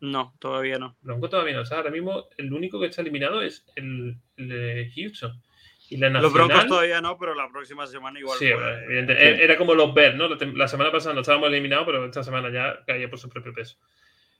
No, 0.00 0.34
todavía 0.40 0.78
no. 0.78 0.96
Broncos 1.00 1.30
todavía 1.30 1.54
no. 1.54 1.60
O 1.62 1.64
sea, 1.64 1.78
ahora 1.78 1.90
mismo 1.90 2.26
el 2.36 2.52
único 2.52 2.80
que 2.80 2.86
está 2.86 3.02
eliminado 3.02 3.40
es 3.40 3.64
el, 3.76 4.16
el 4.36 4.48
de 4.48 4.92
Houston. 4.96 5.40
Y 5.92 5.96
la 5.98 6.08
Los 6.08 6.22
nacional, 6.32 6.48
Broncos 6.48 6.66
todavía 6.68 7.00
no, 7.02 7.18
pero 7.18 7.34
la 7.34 7.50
próxima 7.50 7.86
semana 7.86 8.18
igual. 8.18 8.38
Sí, 8.38 8.50
puede- 8.50 8.84
evidente. 8.86 9.14
sí. 9.14 9.20
E- 9.22 9.44
Era 9.44 9.58
como 9.58 9.74
los 9.74 9.92
Bears, 9.92 10.16
¿no? 10.16 10.26
La, 10.28 10.68
semana 10.68 10.90
pasada 10.90 11.14
no 11.14 11.20
estábamos 11.20 11.48
eliminados, 11.50 11.84
pero 11.84 12.04
esta 12.06 12.22
semana 12.22 12.50
ya 12.50 12.82
caía 12.86 13.10
por 13.10 13.18
su 13.18 13.28
propio 13.28 13.52
peso. 13.52 13.76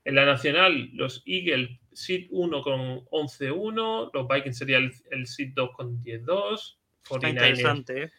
En 0.04 0.14
la 0.14 0.24
nacional, 0.24 0.88
los 0.94 1.22
Eagles, 1.26 1.78
seed 1.92 2.26
1 2.30 2.62
con 2.62 3.04
11-1, 3.10 4.10
los 4.14 4.26
Vikings 4.28 4.56
sería 4.56 4.78
el, 4.78 4.92
el 5.10 5.26
seed 5.26 5.50
2 5.54 5.70
con 5.76 6.02
10-2, 6.02 6.78
Está 7.02 7.16
49ers. 7.16 7.28
interesante, 7.30 8.02
¿eh? 8.04 8.12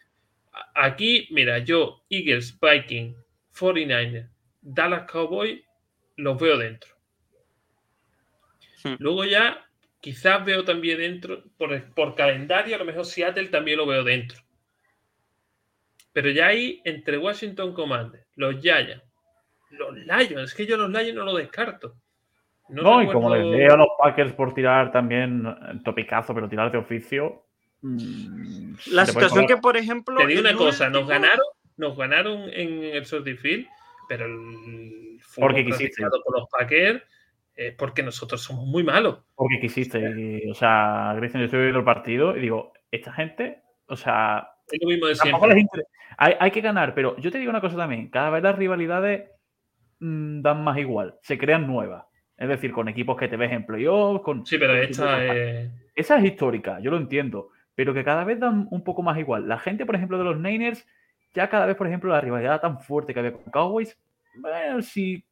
Aquí, 0.76 1.26
mira, 1.32 1.58
yo, 1.58 2.04
Eagles, 2.08 2.56
Vikings, 2.60 3.16
49ers, 3.52 4.28
Dallas 4.62 5.10
Cowboys, 5.10 5.60
los 6.16 6.38
veo 6.40 6.56
dentro. 6.56 6.94
Hmm. 8.84 8.94
Luego 9.00 9.24
ya, 9.24 9.66
quizás 10.04 10.44
veo 10.44 10.62
también 10.64 10.98
dentro, 10.98 11.44
por, 11.56 11.82
por 11.94 12.14
calendario, 12.14 12.76
a 12.76 12.78
lo 12.78 12.84
mejor 12.84 13.06
Seattle 13.06 13.48
también 13.48 13.78
lo 13.78 13.86
veo 13.86 14.04
dentro. 14.04 14.38
Pero 16.12 16.28
ya 16.28 16.48
ahí, 16.48 16.82
entre 16.84 17.16
Washington 17.16 17.72
Commanders, 17.72 18.26
los 18.36 18.60
Giants, 18.60 19.02
los 19.70 19.96
Lions, 19.96 20.50
es 20.50 20.54
que 20.54 20.66
yo 20.66 20.76
los 20.76 20.90
Lions 20.90 21.14
no 21.14 21.24
lo 21.24 21.34
descarto. 21.34 21.94
No, 22.68 23.02
y 23.02 23.06
como 23.06 23.34
les 23.34 23.50
veo 23.50 23.72
a 23.72 23.76
los 23.78 23.88
Packers 23.98 24.34
por 24.34 24.52
tirar 24.52 24.92
también 24.92 25.42
topicazo, 25.82 26.34
pero 26.34 26.50
tirar 26.50 26.70
de 26.70 26.76
oficio. 26.76 27.46
La 28.90 29.06
situación 29.06 29.46
que, 29.46 29.56
por 29.56 29.78
ejemplo. 29.78 30.18
Te 30.18 30.26
digo 30.26 30.42
una 30.42 30.54
cosa, 30.54 30.90
nos 30.90 31.08
ganaron, 31.08 31.46
nos 31.78 31.96
ganaron 31.96 32.50
en 32.52 32.84
el 32.84 33.06
Field, 33.06 33.66
pero 34.06 34.26
el 34.26 35.18
fútbol 35.22 35.48
Porque 35.48 35.64
quisiste. 35.64 36.02
por 36.02 36.40
los 36.40 36.48
Packers 36.50 37.02
es 37.56 37.74
porque 37.74 38.02
nosotros 38.02 38.42
somos 38.42 38.66
muy 38.66 38.82
malos. 38.82 39.18
Porque 39.34 39.60
quisiste. 39.60 40.42
o 40.50 40.54
sea, 40.54 41.14
Grayson, 41.16 41.40
yo 41.40 41.44
estoy 41.46 41.60
viendo 41.60 41.78
el 41.78 41.84
partido 41.84 42.36
y 42.36 42.40
digo, 42.40 42.72
esta 42.90 43.12
gente, 43.12 43.62
o 43.86 43.96
sea, 43.96 44.48
Es 44.70 44.80
lo 44.82 44.88
mismo 44.88 45.06
de 45.06 45.14
siempre. 45.14 45.84
Hay, 46.16 46.34
hay 46.38 46.50
que 46.50 46.60
ganar, 46.60 46.94
pero 46.94 47.16
yo 47.16 47.30
te 47.30 47.38
digo 47.38 47.50
una 47.50 47.60
cosa 47.60 47.76
también, 47.76 48.08
cada 48.08 48.30
vez 48.30 48.42
las 48.42 48.56
rivalidades 48.56 49.30
mm, 49.98 50.42
dan 50.42 50.62
más 50.62 50.78
igual, 50.78 51.16
se 51.22 51.38
crean 51.38 51.66
nuevas. 51.66 52.04
Es 52.36 52.48
decir, 52.48 52.72
con 52.72 52.88
equipos 52.88 53.16
que 53.16 53.28
te 53.28 53.36
ves 53.36 53.52
en 53.52 53.64
playoffs, 53.64 54.22
con... 54.22 54.44
Sí, 54.44 54.58
pero 54.58 54.74
esta 54.74 55.24
es... 55.24 55.70
Esa 55.94 56.18
es 56.18 56.24
histórica, 56.24 56.80
yo 56.80 56.90
lo 56.90 56.96
entiendo, 56.96 57.50
pero 57.76 57.94
que 57.94 58.02
cada 58.02 58.24
vez 58.24 58.40
dan 58.40 58.66
un 58.70 58.82
poco 58.82 59.02
más 59.02 59.16
igual. 59.18 59.48
La 59.48 59.60
gente, 59.60 59.86
por 59.86 59.94
ejemplo, 59.94 60.18
de 60.18 60.24
los 60.24 60.40
Niners, 60.40 60.84
ya 61.32 61.48
cada 61.48 61.66
vez, 61.66 61.76
por 61.76 61.86
ejemplo, 61.86 62.10
la 62.10 62.20
rivalidad 62.20 62.60
tan 62.60 62.80
fuerte 62.80 63.14
que 63.14 63.20
había 63.20 63.32
con 63.32 63.44
Cowboys, 63.44 63.96
bueno, 64.40 64.82
sí 64.82 65.24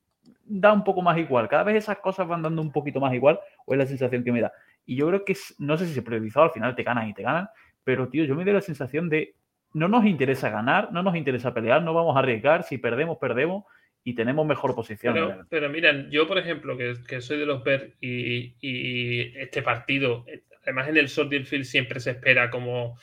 da 0.45 0.73
un 0.73 0.85
poco 0.85 1.03
más 1.03 1.19
igual. 1.19 1.49
Cada 1.49 1.65
vez 1.65 1.77
esas 1.77 1.99
cosas 1.99 2.27
van 2.29 2.43
dando 2.43 2.63
un 2.63 2.73
poquito 2.73 3.01
más 3.01 3.15
igual, 3.15 3.41
o 3.65 3.73
es 3.73 3.79
la 3.79 3.87
sensación 3.87 4.25
que 4.25 4.33
me 4.33 4.41
da. 4.41 4.53
Y 4.85 4.97
yo 4.97 5.07
creo 5.09 5.25
que, 5.25 5.37
no 5.59 5.77
sé 5.77 5.87
si 5.87 5.95
se 5.95 6.03
priorizado, 6.03 6.47
al 6.47 6.53
final 6.53 6.75
te 6.75 6.83
ganan 6.83 7.09
y 7.09 7.15
te 7.15 7.23
ganan, 7.23 7.49
pero 7.85 8.09
tío, 8.09 8.25
yo 8.25 8.35
me 8.35 8.45
doy 8.45 8.55
la 8.55 8.61
sensación 8.61 9.09
de 9.09 9.35
no 9.75 9.89
nos 9.89 10.05
interesa 10.05 10.51
ganar, 10.51 10.93
no 10.93 11.03
nos 11.03 11.17
interesa 11.17 11.55
pelear, 11.55 11.83
no 11.83 11.95
vamos 11.95 12.17
a 12.17 12.21
arriesgar, 12.21 12.65
si 12.65 12.79
perdemos, 12.79 13.19
perdemos 13.19 13.65
y 14.05 14.15
tenemos 14.15 14.47
mejor 14.47 14.75
posición. 14.75 15.15
Pero, 15.15 15.47
pero 15.49 15.71
miren, 15.71 16.11
yo 16.11 16.27
por 16.27 16.39
ejemplo, 16.39 16.77
que, 16.77 16.95
que 17.07 17.21
soy 17.21 17.39
de 17.39 17.47
los 17.47 17.65
Bears 17.65 17.95
y, 18.01 18.55
y 18.61 19.33
este 19.39 19.63
partido, 19.63 20.27
además 20.63 20.89
en 20.89 20.97
el 20.97 21.09
Soldier 21.09 21.45
Field 21.45 21.65
siempre 21.65 22.01
se 22.01 22.11
espera 22.11 22.51
como 22.51 22.99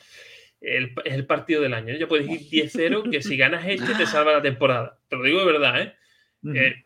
el, 0.60 0.92
el 1.04 1.26
partido 1.26 1.62
del 1.62 1.74
año. 1.74 1.94
Ya 1.96 2.06
puedes 2.06 2.28
ir 2.28 2.40
10-0, 2.40 3.10
que 3.10 3.22
si 3.22 3.36
ganas 3.36 3.66
este 3.66 3.94
te 3.94 4.06
salva 4.06 4.32
la 4.32 4.42
temporada. 4.42 4.98
Te 5.08 5.16
lo 5.16 5.24
digo 5.24 5.40
de 5.40 5.46
verdad, 5.46 5.82
¿eh? 5.82 5.94
Eh, 6.54 6.84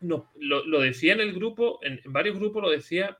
no, 0.00 0.30
lo, 0.38 0.64
lo 0.66 0.80
decía 0.80 1.12
en 1.12 1.20
el 1.20 1.32
grupo, 1.32 1.78
en, 1.82 2.00
en 2.04 2.12
varios 2.12 2.38
grupos 2.38 2.62
lo 2.62 2.70
decía, 2.70 3.18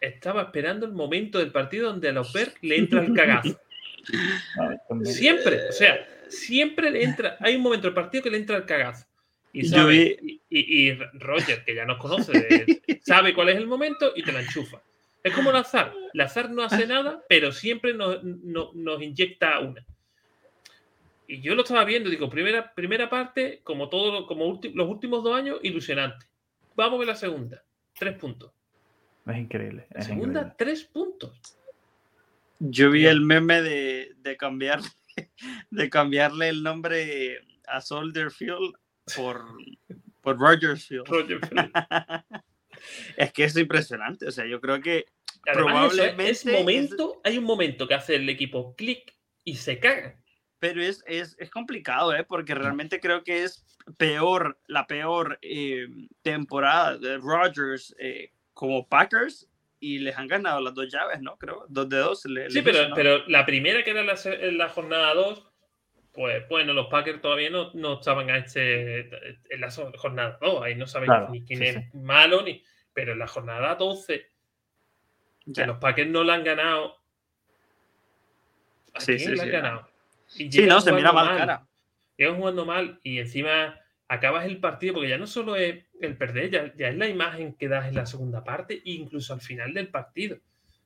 estaba 0.00 0.42
esperando 0.42 0.86
el 0.86 0.92
momento 0.92 1.38
del 1.38 1.50
partido 1.50 1.88
donde 1.90 2.08
a 2.08 2.12
los 2.12 2.32
Bears 2.32 2.54
le 2.62 2.76
entra 2.76 3.02
el 3.04 3.14
cagazo. 3.14 3.58
También. 4.88 5.14
Siempre, 5.14 5.68
o 5.68 5.72
sea, 5.72 6.06
siempre 6.28 6.90
le 6.90 7.04
entra, 7.04 7.36
hay 7.40 7.56
un 7.56 7.62
momento 7.62 7.86
del 7.86 7.94
partido 7.94 8.22
que 8.22 8.30
le 8.30 8.36
entra 8.38 8.56
el 8.58 8.64
cagazo. 8.66 9.06
Y, 9.52 9.64
sabe- 9.66 10.18
vi- 10.20 10.40
y, 10.50 10.58
y- 10.58 10.88
y 10.90 10.98
Roger, 11.20 11.64
que 11.64 11.74
ya 11.74 11.84
nos 11.84 11.98
conoce, 11.98 12.32
de- 12.32 12.82
sabe 13.02 13.32
cuál 13.34 13.50
es 13.50 13.56
el 13.56 13.66
momento 13.66 14.12
y 14.16 14.22
te 14.22 14.32
la 14.32 14.40
enchufa. 14.42 14.82
Es 15.22 15.32
como 15.32 15.52
Lazar. 15.52 15.94
Lazar 16.12 16.50
no 16.50 16.62
hace 16.64 16.86
nada, 16.86 17.22
pero 17.28 17.50
siempre 17.52 17.94
nos, 17.94 18.22
no- 18.22 18.72
nos 18.74 19.00
inyecta 19.00 19.60
una. 19.60 19.82
Y 21.26 21.40
yo 21.40 21.54
lo 21.54 21.62
estaba 21.62 21.84
viendo, 21.84 22.10
digo, 22.10 22.28
primera, 22.28 22.74
primera 22.74 23.08
parte, 23.08 23.60
como 23.64 23.88
todo, 23.88 24.26
como 24.26 24.46
ulti- 24.46 24.72
los 24.74 24.88
últimos 24.88 25.24
dos 25.24 25.34
años, 25.36 25.58
ilusionante. 25.62 26.26
Vamos 26.76 26.94
a 26.96 26.98
ver 26.98 27.08
la 27.08 27.14
segunda. 27.16 27.64
Tres 27.98 28.16
puntos. 28.18 28.52
Es 29.26 29.36
increíble. 29.38 29.86
La 29.90 30.00
es 30.00 30.06
segunda, 30.06 30.40
increíble. 30.40 30.54
tres 30.58 30.84
puntos. 30.84 31.58
Yo 32.58 32.90
vi 32.90 33.06
el 33.06 33.20
meme 33.20 33.62
de, 33.62 34.12
de 34.18 34.36
cambiar 34.36 34.80
de 35.70 35.90
cambiarle 35.90 36.48
el 36.50 36.62
nombre 36.62 37.40
a 37.66 37.80
Soldier 37.80 38.30
Field 38.30 38.74
por, 39.16 39.44
por 40.20 40.38
Rogers 40.38 40.86
Field. 40.86 41.06
Roger. 41.08 41.40
Es 43.16 43.32
que 43.32 43.44
es 43.44 43.56
impresionante. 43.56 44.26
O 44.26 44.30
sea, 44.30 44.44
yo 44.46 44.60
creo 44.60 44.80
que 44.80 45.06
Además, 45.46 45.92
eso 45.94 46.02
es- 46.02 46.12
Probablemente 46.14 46.30
es 46.30 46.46
momento, 46.46 47.20
hay 47.24 47.38
un 47.38 47.44
momento 47.44 47.86
que 47.88 47.94
hace 47.94 48.16
el 48.16 48.28
equipo 48.28 48.74
clic 48.76 49.14
y 49.44 49.56
se 49.56 49.78
caga. 49.78 50.18
Pero 50.58 50.82
es, 50.82 51.02
es, 51.06 51.36
es 51.38 51.50
complicado, 51.50 52.14
¿eh? 52.14 52.24
Porque 52.24 52.54
realmente 52.54 53.00
creo 53.00 53.22
que 53.22 53.44
es 53.44 53.64
peor, 53.98 54.58
la 54.66 54.86
peor 54.86 55.38
eh, 55.42 55.86
temporada 56.22 56.96
de 56.96 57.18
Rodgers 57.18 57.94
eh, 57.98 58.32
como 58.54 58.88
Packers 58.88 59.48
y 59.80 59.98
les 59.98 60.16
han 60.16 60.26
ganado 60.28 60.60
las 60.60 60.72
dos 60.74 60.90
llaves, 60.90 61.20
¿no? 61.20 61.36
Creo, 61.36 61.66
dos 61.68 61.88
de 61.88 61.98
dos. 61.98 62.24
le- 62.24 62.50
Sí, 62.50 62.62
pero, 62.62 62.78
hizo, 62.78 62.88
¿no? 62.90 62.94
pero 62.94 63.26
la 63.28 63.44
primera 63.44 63.82
que 63.84 63.90
era 63.90 64.02
la, 64.02 64.14
la 64.52 64.68
jornada 64.70 65.12
2, 65.14 65.46
pues 66.12 66.48
bueno, 66.48 66.72
los 66.72 66.86
Packers 66.86 67.20
todavía 67.20 67.50
no, 67.50 67.70
no 67.74 67.94
estaban 67.94 68.30
a 68.30 68.38
este, 68.38 69.00
en 69.52 69.60
la 69.60 69.70
jornada 69.70 70.38
2, 70.40 70.62
ahí 70.62 70.76
no 70.76 70.86
saben 70.86 71.08
Claro, 71.08 71.28
ni 71.30 71.44
quién 71.44 71.58
sí, 71.58 71.64
es 71.66 71.94
malo, 71.94 72.40
ni, 72.42 72.64
pero 72.94 73.12
en 73.12 73.18
la 73.18 73.26
jornada 73.26 73.74
12, 73.74 74.20
que 74.20 75.52
Ya. 75.52 75.66
los 75.66 75.76
Packers 75.78 76.08
no 76.08 76.24
la 76.24 76.34
han 76.34 76.44
ganado. 76.44 76.96
¿A 78.94 79.00
Sí, 79.00 79.16
quién 79.16 79.18
sí, 79.18 79.34
le 79.34 79.40
han 79.42 79.46
sí. 79.48 79.52
ganado? 79.52 79.88
Y 80.36 80.50
Sí, 80.50 80.66
no, 80.66 80.80
se 80.80 80.92
mira 80.92 81.12
mal 81.12 81.36
cara. 81.36 81.66
llegan 82.16 82.36
jugando 82.36 82.64
mal 82.64 82.98
y 83.02 83.18
encima 83.18 83.78
acabas 84.08 84.44
el 84.46 84.58
partido, 84.58 84.94
porque 84.94 85.08
ya 85.08 85.18
no 85.18 85.26
solo 85.26 85.56
es 85.56 85.84
el 86.00 86.16
perder, 86.16 86.50
ya, 86.50 86.72
ya 86.76 86.88
es 86.88 86.96
la 86.96 87.08
imagen 87.08 87.54
que 87.54 87.68
das 87.68 87.88
en 87.88 87.94
la 87.94 88.06
segunda 88.06 88.44
parte 88.44 88.80
incluso 88.84 89.32
al 89.34 89.40
final 89.40 89.72
del 89.74 89.88
partido, 89.88 90.38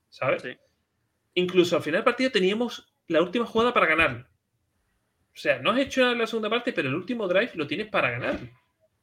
¿sabes? 0.08 0.42
Sí. 0.42 0.56
Incluso 1.34 1.76
al 1.76 1.82
final 1.82 1.98
del 1.98 2.04
partido 2.04 2.30
teníamos 2.30 2.92
la 3.08 3.22
última 3.22 3.44
jugada 3.46 3.72
para 3.74 3.86
ganarlo. 3.86 4.26
O 5.34 5.40
sea, 5.40 5.58
no 5.60 5.70
has 5.70 5.78
hecho 5.78 6.00
nada 6.00 6.12
en 6.14 6.18
la 6.18 6.26
segunda 6.26 6.50
parte, 6.50 6.72
pero 6.72 6.88
el 6.88 6.94
último 6.94 7.28
drive 7.28 7.52
lo 7.54 7.66
tienes 7.66 7.86
para 7.88 8.10
ganarlo. 8.10 8.48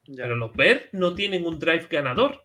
Ya. 0.08 0.24
Pero 0.24 0.36
los 0.36 0.54
Bears 0.54 0.90
no 0.92 1.16
tienen 1.16 1.46
un 1.46 1.58
drive 1.60 1.88
ganador. 1.90 2.44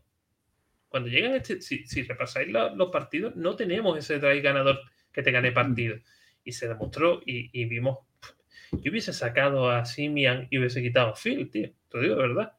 Cuando 0.89 1.09
llegan, 1.09 1.35
este, 1.35 1.61
si, 1.61 1.85
si 1.87 2.03
repasáis 2.03 2.51
la- 2.51 2.71
los 2.75 2.91
partidos, 2.91 3.35
no 3.37 3.55
tenemos 3.57 3.99
ese 3.99 4.19
drive 4.19 4.41
ganador 4.41 4.81
que 5.13 5.23
te 5.23 5.31
gane 5.33 5.53
partido. 5.53 5.97
Y 6.45 6.53
se 6.53 6.69
demostró 6.69 7.21
y, 7.25 7.51
y 7.53 7.65
vimos. 7.67 7.99
Yo 8.73 8.91
hubiese 8.91 9.13
sacado 9.13 9.71
a 9.71 9.85
Simian 9.85 10.47
y 10.51 10.59
hubiese 10.59 10.81
quitado 10.81 11.09
a 11.09 11.15
Phil, 11.15 11.51
tío. 11.51 11.71
Te 11.89 11.97
lo 11.97 12.03
digo 12.03 12.15
de 12.17 12.23
verdad. 12.23 12.53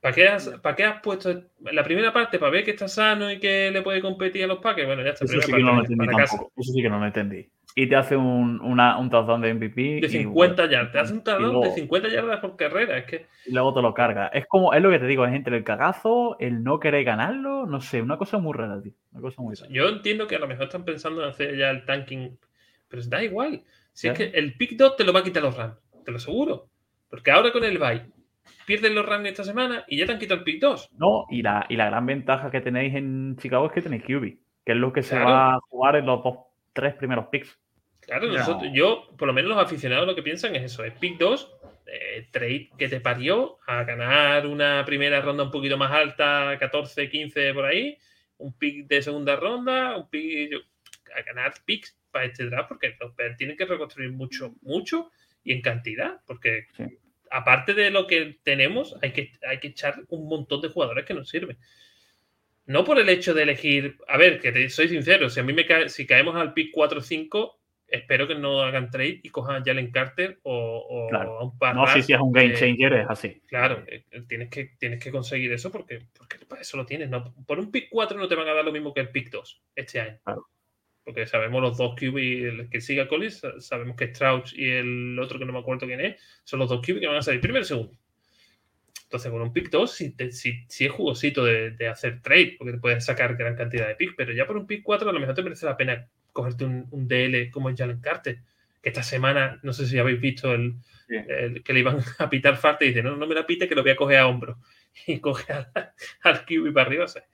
¿Para 0.00 0.14
qué, 0.14 0.28
has, 0.28 0.48
¿Para 0.62 0.76
qué 0.76 0.84
has 0.84 1.00
puesto 1.02 1.42
la 1.60 1.82
primera 1.82 2.12
parte? 2.12 2.38
¿Para 2.38 2.52
ver 2.52 2.64
que 2.64 2.70
está 2.70 2.86
sano 2.86 3.30
y 3.32 3.40
que 3.40 3.70
le 3.72 3.82
puede 3.82 4.00
competir 4.00 4.44
a 4.44 4.46
los 4.46 4.58
Packers? 4.58 4.86
Bueno, 4.86 5.02
ya 5.02 5.10
está. 5.10 5.24
Eso 5.24 5.40
sí 5.40 5.52
que 5.52 5.58
no. 5.62 5.82
Eso 5.82 6.72
sí 6.72 6.82
que 6.82 6.88
no 6.88 7.00
lo 7.00 7.06
entendí. 7.06 7.50
Y 7.74 7.88
te 7.88 7.96
hace 7.96 8.16
un, 8.16 8.60
una, 8.60 8.96
un 8.98 9.10
touchdown 9.10 9.40
de 9.40 9.54
MVP. 9.54 10.00
De 10.00 10.06
y 10.06 10.08
50 10.08 10.32
bueno, 10.32 10.70
yardas. 10.72 10.92
Te 10.92 10.98
hace 11.00 11.12
un 11.14 11.24
touchdown 11.24 11.52
luego- 11.52 11.64
de 11.64 11.70
50 11.72 12.08
yardas 12.08 12.40
por 12.40 12.56
carrera. 12.56 12.98
Es 12.98 13.04
que 13.06 13.26
y 13.46 13.52
luego 13.52 13.74
te 13.74 13.82
lo 13.82 13.92
carga. 13.92 14.28
Es 14.28 14.46
como, 14.46 14.72
es 14.72 14.80
lo 14.80 14.90
que 14.90 15.00
te 15.00 15.06
digo, 15.06 15.26
es 15.26 15.34
entre 15.34 15.56
el 15.56 15.64
cagazo, 15.64 16.36
el 16.38 16.62
no 16.62 16.78
querer 16.78 17.04
ganarlo, 17.04 17.66
no 17.66 17.80
sé, 17.80 18.00
una 18.00 18.16
cosa 18.16 18.38
muy 18.38 18.52
rara, 18.56 18.80
tío. 18.80 18.92
Una 19.12 19.20
cosa 19.20 19.42
muy 19.42 19.56
rara. 19.56 19.68
Yo 19.72 19.88
entiendo 19.88 20.26
que 20.28 20.36
a 20.36 20.38
lo 20.38 20.46
mejor 20.46 20.64
están 20.66 20.84
pensando 20.84 21.22
en 21.22 21.28
hacer 21.30 21.56
ya 21.56 21.70
el 21.70 21.84
tanking, 21.84 22.38
pero 22.88 23.02
da 23.06 23.22
igual. 23.22 23.62
Si 23.92 24.08
es 24.08 24.16
que 24.16 24.24
el 24.24 24.54
pick 24.54 24.76
2 24.76 24.96
te 24.96 25.04
lo 25.04 25.12
va 25.12 25.20
a 25.20 25.24
quitar 25.24 25.42
los 25.42 25.56
Rams, 25.56 25.76
te 26.04 26.10
lo 26.10 26.16
aseguro. 26.16 26.68
Porque 27.08 27.30
ahora 27.30 27.52
con 27.52 27.64
el 27.64 27.78
bye 27.78 28.06
pierden 28.66 28.94
los 28.94 29.06
Rams 29.06 29.28
esta 29.28 29.44
semana 29.44 29.84
y 29.88 29.96
ya 29.96 30.06
te 30.06 30.12
han 30.12 30.18
quitado 30.18 30.38
el 30.40 30.44
pick 30.44 30.60
2. 30.60 30.90
No, 30.98 31.26
y 31.30 31.42
la, 31.42 31.66
y 31.68 31.76
la 31.76 31.86
gran 31.86 32.06
ventaja 32.06 32.50
que 32.50 32.60
tenéis 32.60 32.94
en 32.94 33.36
Chicago 33.38 33.66
es 33.66 33.72
que 33.72 33.82
tenéis 33.82 34.04
QB, 34.04 34.36
que 34.64 34.72
es 34.72 34.76
lo 34.76 34.92
que 34.92 35.02
se 35.02 35.18
va 35.18 35.54
a 35.54 35.60
jugar 35.68 35.96
en 35.96 36.06
los 36.06 36.22
dos, 36.22 36.38
tres 36.72 36.94
primeros 36.94 37.26
picks. 37.28 37.58
Claro, 38.00 38.26
nosotros, 38.26 38.70
yo, 38.72 39.08
por 39.18 39.26
lo 39.26 39.34
menos 39.34 39.50
los 39.50 39.58
aficionados 39.58 40.06
lo 40.06 40.14
que 40.14 40.22
piensan 40.22 40.54
es 40.56 40.64
eso, 40.64 40.84
es 40.84 40.94
pick 40.94 41.18
2, 41.18 41.56
eh, 41.86 42.28
trade 42.30 42.70
que 42.78 42.88
te 42.88 43.00
parió 43.00 43.58
a 43.66 43.84
ganar 43.84 44.46
una 44.46 44.84
primera 44.84 45.20
ronda 45.20 45.44
un 45.44 45.50
poquito 45.50 45.76
más 45.76 45.90
alta, 45.90 46.56
14, 46.58 47.08
15 47.10 47.54
por 47.54 47.64
ahí, 47.64 47.98
un 48.38 48.52
pick 48.52 48.86
de 48.86 49.02
segunda 49.02 49.36
ronda, 49.36 49.96
un 49.96 50.08
pick 50.08 50.54
a 51.14 51.22
ganar 51.22 51.54
picks 51.64 51.97
para 52.10 52.26
este 52.26 52.46
draft, 52.46 52.68
porque 52.68 52.96
los 53.00 53.12
tienen 53.36 53.56
que 53.56 53.64
reconstruir 53.64 54.10
mucho, 54.12 54.54
mucho 54.62 55.10
y 55.42 55.52
en 55.52 55.62
cantidad, 55.62 56.20
porque 56.26 56.66
aparte 57.30 57.74
de 57.74 57.90
lo 57.90 58.06
que 58.06 58.38
tenemos, 58.42 58.96
hay 59.02 59.12
que, 59.12 59.32
hay 59.46 59.58
que 59.58 59.68
echar 59.68 60.02
un 60.08 60.28
montón 60.28 60.60
de 60.60 60.68
jugadores 60.68 61.04
que 61.04 61.14
nos 61.14 61.28
sirven. 61.28 61.58
No 62.66 62.84
por 62.84 62.98
el 62.98 63.08
hecho 63.08 63.32
de 63.32 63.44
elegir, 63.44 63.96
a 64.06 64.18
ver, 64.18 64.40
que 64.40 64.68
soy 64.68 64.88
sincero, 64.88 65.30
si 65.30 65.40
a 65.40 65.42
mí 65.42 65.52
me 65.52 65.66
cae, 65.66 65.88
si 65.88 66.06
caemos 66.06 66.36
al 66.36 66.52
pick 66.52 66.74
4-5, 66.74 67.54
espero 67.86 68.28
que 68.28 68.34
no 68.34 68.60
hagan 68.60 68.90
trade 68.90 69.20
y 69.22 69.30
cojan 69.30 69.56
a 69.56 69.64
Jalen 69.64 69.90
Carter 69.90 70.38
o, 70.42 71.08
a 71.10 71.44
un 71.44 71.58
par 71.58 71.74
No, 71.74 71.86
si, 71.86 72.02
si 72.02 72.12
es 72.12 72.20
un 72.20 72.32
game 72.32 72.52
changer, 72.52 72.92
es 72.92 73.06
así. 73.08 73.40
Claro, 73.46 73.84
eh, 73.86 74.04
tienes 74.28 74.50
que, 74.50 74.72
tienes 74.78 75.02
que 75.02 75.10
conseguir 75.10 75.50
eso 75.52 75.72
porque, 75.72 76.06
porque 76.16 76.44
para 76.44 76.60
eso 76.60 76.76
lo 76.76 76.84
tienes. 76.84 77.08
No, 77.08 77.32
por 77.46 77.58
un 77.58 77.70
pick 77.70 77.88
4 77.88 78.18
no 78.18 78.28
te 78.28 78.34
van 78.34 78.48
a 78.48 78.52
dar 78.52 78.64
lo 78.64 78.72
mismo 78.72 78.92
que 78.92 79.00
el 79.00 79.08
pick 79.08 79.30
2 79.30 79.62
este 79.74 80.00
año. 80.00 80.18
Claro 80.22 80.46
porque 81.08 81.26
sabemos 81.26 81.62
los 81.62 81.78
dos 81.78 81.94
QB, 81.94 82.18
el 82.18 82.68
que 82.68 82.82
siga 82.82 83.08
Collins, 83.08 83.40
sabemos 83.60 83.96
que 83.96 84.08
Strauch 84.08 84.52
y 84.52 84.68
el 84.68 85.18
otro 85.18 85.38
que 85.38 85.46
no 85.46 85.54
me 85.54 85.60
acuerdo 85.60 85.86
quién 85.86 86.02
es, 86.02 86.20
son 86.44 86.58
los 86.58 86.68
dos 86.68 86.86
QB 86.86 87.00
que 87.00 87.06
van 87.06 87.16
a 87.16 87.22
salir 87.22 87.40
primero 87.40 87.62
y 87.62 87.66
segundo. 87.66 87.96
Entonces, 89.04 89.32
con 89.32 89.40
un 89.40 89.50
pick 89.50 89.70
2, 89.70 89.90
si, 89.90 90.14
si, 90.68 90.84
es 90.84 90.92
jugosito 90.92 91.46
de, 91.46 91.88
hacer 91.88 92.20
trade, 92.20 92.56
porque 92.58 92.74
te 92.74 92.78
puedes 92.78 93.06
sacar 93.06 93.36
gran 93.36 93.56
cantidad 93.56 93.88
de 93.88 93.94
pick, 93.94 94.16
pero 94.18 94.34
ya 94.34 94.46
por 94.46 94.58
un 94.58 94.66
pick 94.66 94.82
4 94.82 95.08
a 95.08 95.12
lo 95.14 95.18
mejor 95.18 95.34
te 95.34 95.42
merece 95.42 95.64
la 95.64 95.78
pena 95.78 96.06
cogerte 96.30 96.66
un, 96.66 97.08
DL 97.08 97.50
como 97.50 97.70
es 97.70 97.78
Jalen 97.78 98.02
Carter, 98.02 98.40
que 98.82 98.90
esta 98.90 99.02
semana, 99.02 99.60
no 99.62 99.72
sé 99.72 99.86
si 99.86 99.98
habéis 99.98 100.20
visto 100.20 100.52
el, 100.52 100.74
que 101.64 101.72
le 101.72 101.78
iban 101.78 102.00
a 102.18 102.28
pitar 102.28 102.58
falta 102.58 102.84
y 102.84 102.88
dice, 102.88 103.02
no, 103.02 103.16
no 103.16 103.26
me 103.26 103.34
la 103.34 103.46
pite 103.46 103.66
que 103.66 103.74
lo 103.74 103.80
voy 103.80 103.92
a 103.92 103.96
coger 103.96 104.18
a 104.18 104.26
hombro. 104.26 104.58
Y 105.06 105.20
coge 105.20 105.50
al, 105.54 105.70
al 106.22 106.44
QB 106.44 106.74
para 106.74 106.86
arriba. 106.86 107.04
O 107.04 107.08
sea, 107.08 107.24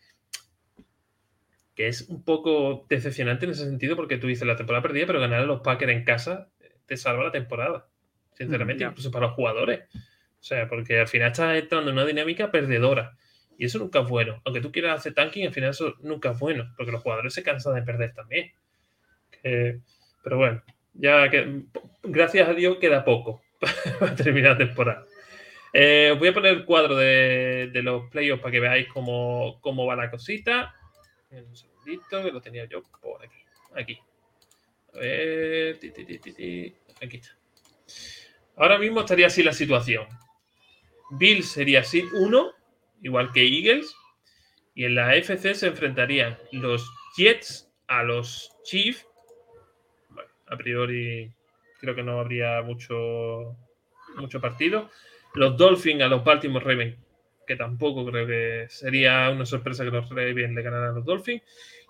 que 1.74 1.88
es 1.88 2.02
un 2.08 2.24
poco 2.24 2.86
decepcionante 2.88 3.46
en 3.46 3.52
ese 3.52 3.64
sentido 3.64 3.96
porque 3.96 4.16
tú 4.16 4.26
dices 4.26 4.46
la 4.46 4.56
temporada 4.56 4.82
perdida, 4.82 5.06
pero 5.06 5.20
ganar 5.20 5.40
a 5.40 5.46
los 5.46 5.60
Packers 5.60 5.92
en 5.92 6.04
casa 6.04 6.48
te 6.86 6.96
salva 6.96 7.24
la 7.24 7.32
temporada, 7.32 7.88
sinceramente, 8.32 8.84
incluso 8.84 9.10
para 9.10 9.26
los 9.26 9.34
jugadores. 9.34 9.84
O 9.92 10.46
sea, 10.46 10.68
porque 10.68 11.00
al 11.00 11.08
final 11.08 11.32
estás 11.32 11.56
entrando 11.56 11.90
en 11.90 11.96
una 11.96 12.06
dinámica 12.06 12.50
perdedora 12.50 13.16
y 13.58 13.64
eso 13.64 13.78
nunca 13.78 14.00
es 14.00 14.08
bueno. 14.08 14.40
Aunque 14.44 14.60
tú 14.60 14.70
quieras 14.70 14.98
hacer 14.98 15.14
tanking, 15.14 15.46
al 15.46 15.52
final 15.52 15.70
eso 15.70 15.94
nunca 16.00 16.32
es 16.32 16.38
bueno, 16.38 16.72
porque 16.76 16.92
los 16.92 17.02
jugadores 17.02 17.34
se 17.34 17.42
cansan 17.42 17.74
de 17.74 17.82
perder 17.82 18.12
también. 18.12 18.52
pero 19.42 20.36
bueno, 20.36 20.62
ya 20.92 21.28
que 21.28 21.62
gracias 22.02 22.48
a 22.48 22.54
Dios 22.54 22.78
queda 22.78 23.04
poco 23.04 23.42
para 23.98 24.14
terminar 24.14 24.52
la 24.52 24.58
temporada. 24.58 25.06
Eh, 25.72 26.10
os 26.12 26.20
voy 26.20 26.28
a 26.28 26.34
poner 26.34 26.54
el 26.54 26.64
cuadro 26.64 26.94
de, 26.94 27.68
los 27.82 28.08
playoffs 28.10 28.40
para 28.40 28.52
que 28.52 28.60
veáis 28.60 28.86
cómo, 28.88 29.58
cómo 29.60 29.86
va 29.86 29.96
la 29.96 30.10
cosita. 30.10 30.72
Un 31.42 31.56
segundito, 31.56 32.22
que 32.22 32.32
lo 32.32 32.40
tenía 32.40 32.64
yo 32.66 32.82
por 33.00 33.24
aquí. 33.24 33.36
Aquí. 33.74 33.98
A 34.94 34.98
ver. 34.98 35.78
aquí 37.02 37.16
está. 37.16 37.36
Ahora 38.56 38.78
mismo 38.78 39.00
estaría 39.00 39.26
así 39.26 39.42
la 39.42 39.52
situación. 39.52 40.06
Bill 41.10 41.42
sería 41.42 41.80
así 41.80 42.04
1, 42.12 42.52
igual 43.02 43.32
que 43.32 43.42
Eagles. 43.42 43.94
Y 44.74 44.84
en 44.84 44.94
la 44.94 45.14
FC 45.14 45.54
se 45.54 45.68
enfrentarían 45.68 46.38
los 46.52 46.90
Jets 47.16 47.70
a 47.86 48.02
los 48.02 48.50
Chiefs. 48.64 49.06
Bueno, 50.08 50.30
a 50.46 50.56
priori 50.56 51.32
creo 51.80 51.94
que 51.94 52.02
no 52.02 52.18
habría 52.18 52.62
mucho, 52.62 53.56
mucho 54.16 54.40
partido. 54.40 54.90
Los 55.34 55.56
Dolphins 55.56 56.02
a 56.02 56.08
los 56.08 56.24
Baltimore 56.24 56.64
Ravens 56.64 57.03
que 57.46 57.56
tampoco 57.56 58.04
creo 58.06 58.26
que 58.26 58.66
sería 58.68 59.30
una 59.30 59.46
sorpresa 59.46 59.84
que 59.84 59.90
los 59.90 60.08
Ravens 60.08 60.54
le 60.54 60.62
ganaran 60.62 60.90
a 60.90 60.94
los 60.94 61.04
Dolphins. 61.04 61.42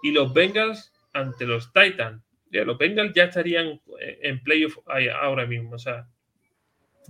Y 0.03 0.13
los 0.13 0.33
Bengals 0.33 0.93
ante 1.13 1.47
los 1.47 1.73
Titans. 1.73 2.23
Los 2.51 2.79
Bengals 2.79 3.13
ya 3.15 3.25
estarían 3.25 3.81
en 3.99 4.43
playoff 4.43 4.79
ahora 5.21 5.47
mismo. 5.47 5.75
O 5.75 5.79
sea. 5.79 6.07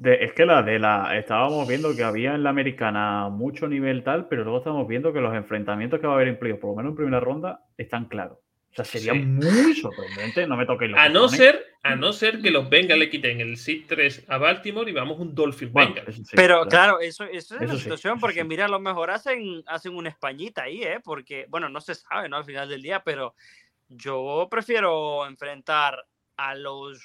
es 0.03 0.33
que 0.33 0.47
la 0.47 0.63
de 0.63 0.79
la. 0.79 1.19
Estábamos 1.19 1.69
viendo 1.69 1.95
que 1.95 2.03
había 2.03 2.35
en 2.35 2.43
la 2.43 2.51
americana 2.51 3.29
mucho 3.29 3.69
nivel 3.69 4.03
tal, 4.05 4.29
pero 4.29 4.45
luego 4.45 4.59
estamos 4.59 4.89
viendo 4.89 5.13
que 5.13 5.21
los 5.21 5.35
enfrentamientos 5.35 6.01
que 6.01 6.07
va 6.07 6.15
a 6.15 6.17
haber 6.17 6.29
en 6.29 6.39
playoff, 6.39 6.61
por 6.61 6.71
lo 6.71 6.77
menos 6.77 6.91
en 6.91 6.97
primera 6.97 7.21
ronda, 7.21 7.61
están 7.77 8.07
claros. 8.07 8.44
O 8.75 8.77
sea, 8.77 8.85
sería 8.85 9.15
muy 9.15 9.73
sorprendente, 9.77 10.49
no 10.49 10.57
me 10.57 10.67
toquéis 10.67 10.91
los 10.91 11.01
A 11.01 11.09
no 11.09 11.29
ser, 11.29 11.65
a 11.85 11.95
no 11.95 12.13
ser 12.13 12.41
que 12.43 12.51
los 12.51 12.69
Bengals 12.69 12.99
le 12.99 13.09
quiten 13.09 13.41
el 13.41 13.57
Seed 13.57 13.85
3 13.87 14.25
a 14.27 14.39
Baltimore 14.39 14.91
y 14.91 14.93
vamos 14.93 15.21
un 15.21 15.33
Dolphin 15.33 15.73
Bengals. 15.73 16.23
Pero 16.33 16.67
claro, 16.67 16.99
eso, 16.99 17.23
eso 17.23 17.57
es 17.61 17.69
la 17.69 17.77
situación, 17.77 18.19
porque 18.19 18.43
mira, 18.43 18.65
a 18.65 18.69
lo 18.69 18.81
mejor 18.81 19.13
hacen, 19.13 19.63
hacen 19.67 19.95
una 19.95 20.09
españita 20.09 20.65
ahí, 20.65 20.83
¿eh? 20.83 21.01
Porque, 21.05 21.47
bueno, 21.49 21.69
no 21.69 21.81
se 21.81 21.95
sabe, 21.95 22.29
¿no? 22.29 22.37
Al 22.37 22.45
final 22.45 22.69
del 22.69 22.83
día, 22.83 23.05
pero 23.05 23.37
yo 23.87 24.49
prefiero 24.51 25.25
enfrentar 25.25 26.05
a 26.37 26.57
los, 26.57 27.01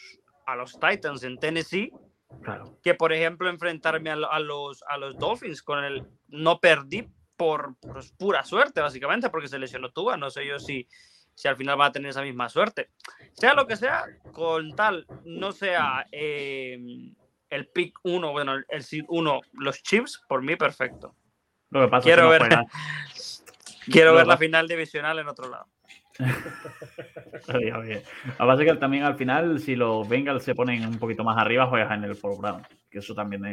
a 0.47 0.55
los 0.55 0.80
Titans 0.80 1.22
en 1.22 1.38
Tennessee 1.38 1.91
que, 2.82 2.95
por 2.95 3.13
ejemplo, 3.13 3.47
enfrentarme 3.47 4.09
a, 4.09 4.39
los, 4.39 4.84
a 4.88 4.97
los 4.97 5.17
Dolphins 5.17 5.61
con 5.61 5.84
el 5.84 6.03
no 6.28 6.59
perdí 6.59 7.07
por 7.36 7.76
pues, 7.80 8.11
pura 8.11 8.43
suerte, 8.43 8.82
básicamente, 8.82 9.30
porque 9.30 9.47
se 9.47 9.59
lesionó 9.59 9.91
Tuba. 9.91 10.17
No 10.17 10.30
sé 10.30 10.45
yo 10.45 10.59
si 10.59 10.88
si 11.39 11.47
al 11.47 11.55
final 11.55 11.79
va 11.79 11.85
a 11.85 11.91
tener 11.93 12.09
esa 12.09 12.21
misma 12.21 12.49
suerte. 12.49 12.89
Sea 13.31 13.53
lo 13.53 13.65
que 13.65 13.77
sea, 13.77 14.03
con 14.33 14.75
tal 14.75 15.07
no 15.23 15.53
sea 15.53 16.05
em, 16.11 17.15
el 17.49 17.67
pick 17.67 17.97
1, 18.03 18.31
bueno, 18.33 18.55
el 18.67 18.83
seed 18.83 19.05
1, 19.07 19.41
los 19.53 19.81
chips, 19.81 20.21
por 20.27 20.41
mí 20.41 20.57
perfecto. 20.57 21.15
Lo 21.69 21.79
que 21.79 21.87
pasa 21.87 22.03
quiero 22.03 22.33
es 22.33 22.41
que 22.41 22.45
ver, 22.45 22.65
quiero 23.85 24.15
ver 24.15 24.27
la 24.27 24.35
final 24.35 24.67
divisional 24.67 25.17
en 25.17 25.29
otro 25.29 25.49
lado. 25.49 25.67
A 28.37 28.43
base 28.43 28.65
que 28.65 28.73
también 28.73 29.03
al 29.03 29.15
final, 29.15 29.61
si 29.61 29.77
los 29.77 30.09
Bengals 30.09 30.43
se 30.43 30.55
ponen 30.55 30.85
un 30.85 30.99
poquito 30.99 31.23
más 31.23 31.37
arriba, 31.37 31.67
juegas 31.67 31.93
en 31.93 32.03
el 32.03 32.17
Four 32.17 32.37
Brown, 32.37 32.67
que 32.91 32.99
eso 32.99 33.15
también 33.15 33.45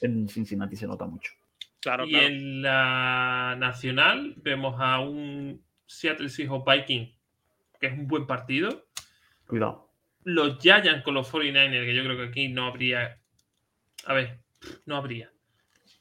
en 0.00 0.28
Cincinnati 0.30 0.76
se 0.76 0.86
nota 0.86 1.04
mucho. 1.04 1.34
Claro, 1.80 2.06
y 2.06 2.14
en 2.14 2.62
la 2.62 3.54
nacional 3.58 4.32
vemos 4.38 4.76
a 4.78 5.00
un 5.00 5.62
Seattle 5.84 6.30
Seahawks 6.30 6.64
Viking 6.64 7.17
que 7.78 7.86
es 7.86 7.92
un 7.92 8.06
buen 8.06 8.26
partido. 8.26 8.86
Cuidado. 9.46 9.90
Los 10.24 10.58
Giants 10.58 11.02
con 11.02 11.14
los 11.14 11.32
49ers, 11.32 11.84
que 11.84 11.94
yo 11.94 12.04
creo 12.04 12.16
que 12.16 12.24
aquí 12.24 12.48
no 12.48 12.66
habría. 12.66 13.18
A 14.04 14.14
ver, 14.14 14.40
no 14.86 14.96
habría. 14.96 15.30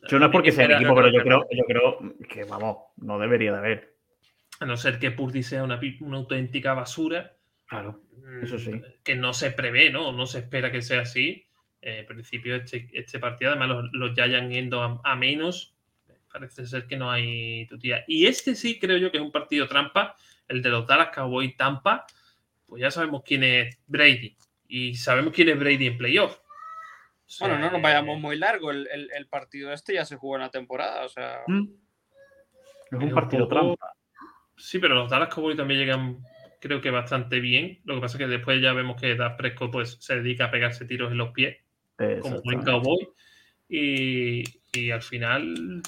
Yo 0.09 0.19
no 0.19 0.27
es 0.27 0.31
porque 0.31 0.51
sea 0.51 0.65
el 0.65 0.73
equipo, 0.73 0.95
pero 0.95 1.09
yo 1.09 1.21
creo, 1.21 1.47
yo 1.51 1.63
creo 1.65 2.15
que, 2.29 2.43
vamos, 2.43 2.77
no 2.97 3.17
debería 3.19 3.51
de 3.51 3.57
haber. 3.57 3.95
A 4.59 4.65
no 4.65 4.77
ser 4.77 4.99
que 4.99 5.11
Purdy 5.11 5.43
sea 5.43 5.63
una, 5.63 5.79
auténtica 6.11 6.73
basura. 6.73 7.35
Claro, 7.67 8.01
eso 8.41 8.57
sí. 8.57 8.71
Mm, 8.71 8.83
que 9.03 9.15
no 9.15 9.33
se 9.33 9.51
prevé, 9.51 9.89
¿no? 9.89 10.11
No 10.11 10.25
se 10.25 10.39
espera 10.39 10.71
que 10.71 10.81
sea 10.81 11.01
así. 11.01 11.45
Eh, 11.81 11.99
en 11.99 12.05
principio, 12.05 12.55
este, 12.55 12.89
este, 12.93 13.19
partido, 13.19 13.51
además, 13.51 13.69
los, 13.69 13.89
los 13.93 14.13
Giants 14.13 14.53
yendo 14.53 14.81
a, 14.81 15.01
a, 15.03 15.15
menos, 15.15 15.75
parece 16.31 16.65
ser 16.65 16.87
que 16.87 16.97
no 16.97 17.11
hay 17.11 17.67
tutía. 17.67 18.03
Y 18.07 18.25
este 18.25 18.55
sí 18.55 18.79
creo 18.79 18.97
yo 18.97 19.11
que 19.11 19.17
es 19.17 19.23
un 19.23 19.31
partido 19.31 19.67
trampa, 19.67 20.15
el 20.47 20.61
de 20.61 20.69
los 20.69 20.87
Dallas 20.87 21.09
Cowboys 21.13 21.55
Tampa, 21.55 22.05
pues 22.65 22.81
ya 22.81 22.91
sabemos 22.91 23.23
quién 23.25 23.43
es 23.43 23.77
Brady. 23.87 24.35
Y 24.67 24.95
sabemos 24.95 25.33
quién 25.33 25.49
es 25.49 25.59
Brady 25.59 25.87
en 25.87 25.97
playoff. 25.97 26.39
bueno, 27.39 27.57
no 27.57 27.71
nos 27.71 27.81
vayamos 27.81 28.19
muy 28.19 28.37
largo. 28.37 28.71
El, 28.71 29.27
partido 29.29 29.71
este 29.71 29.93
ya 29.93 30.05
se 30.05 30.17
jugó 30.17 30.35
en 30.35 30.41
la 30.41 30.51
temporada. 30.51 31.05
O 31.05 31.09
sea. 31.09 31.41
Mm. 31.47 31.67
Es 32.91 32.99
un 32.99 33.13
partido 33.13 33.47
trampa. 33.47 33.93
Sí, 34.57 34.79
pero 34.79 34.95
los 34.95 35.09
Dallas 35.09 35.33
Cowboys 35.33 35.55
también 35.55 35.79
llegan, 35.79 36.17
creo 36.59 36.81
que 36.81 36.89
bastante 36.89 37.39
bien. 37.39 37.79
Lo 37.85 37.95
que 37.95 38.01
pasa 38.01 38.17
es 38.17 38.19
que 38.19 38.27
después 38.27 38.61
ya 38.61 38.73
vemos 38.73 38.99
que 38.99 39.15
Dak 39.15 39.37
Prescott 39.37 39.71
pues, 39.71 39.97
se 39.99 40.15
dedica 40.15 40.45
a 40.45 40.51
pegarse 40.51 40.85
tiros 40.85 41.11
en 41.11 41.17
los 41.17 41.31
pies, 41.31 41.57
como 42.21 42.41
buen 42.41 42.63
cowboy. 42.63 43.07
Y, 43.69 44.43
y 44.73 44.91
al 44.91 45.01
final, 45.03 45.83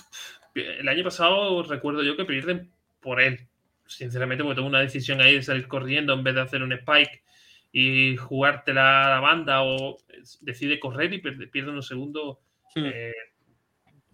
el 0.53 0.87
año 0.87 1.03
pasado 1.03 1.63
recuerdo 1.63 2.03
yo 2.03 2.15
que 2.15 2.25
pierden 2.25 2.71
por 2.99 3.21
él 3.21 3.49
sinceramente, 3.89 4.43
porque 4.43 4.55
tengo 4.55 4.67
una 4.67 4.81
decisión 4.81 5.19
ahí 5.19 5.35
de 5.35 5.43
salir 5.43 5.67
corriendo 5.67 6.13
en 6.13 6.23
vez 6.23 6.35
de 6.35 6.41
hacer 6.41 6.63
un 6.63 6.73
spike 6.73 7.23
y 7.71 8.15
jugártela 8.17 9.05
a 9.05 9.09
la 9.09 9.19
banda 9.19 9.63
o 9.63 9.97
decide 10.41 10.79
correr 10.79 11.13
y 11.13 11.19
pierde, 11.19 11.69
unos 11.69 11.87
segundos 11.87 12.37
hmm. 12.75 12.85
eh, 12.85 13.13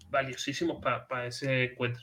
valiosísimos 0.09 0.81
para 0.81 1.27
ese 1.27 1.65
encuentro. 1.65 2.01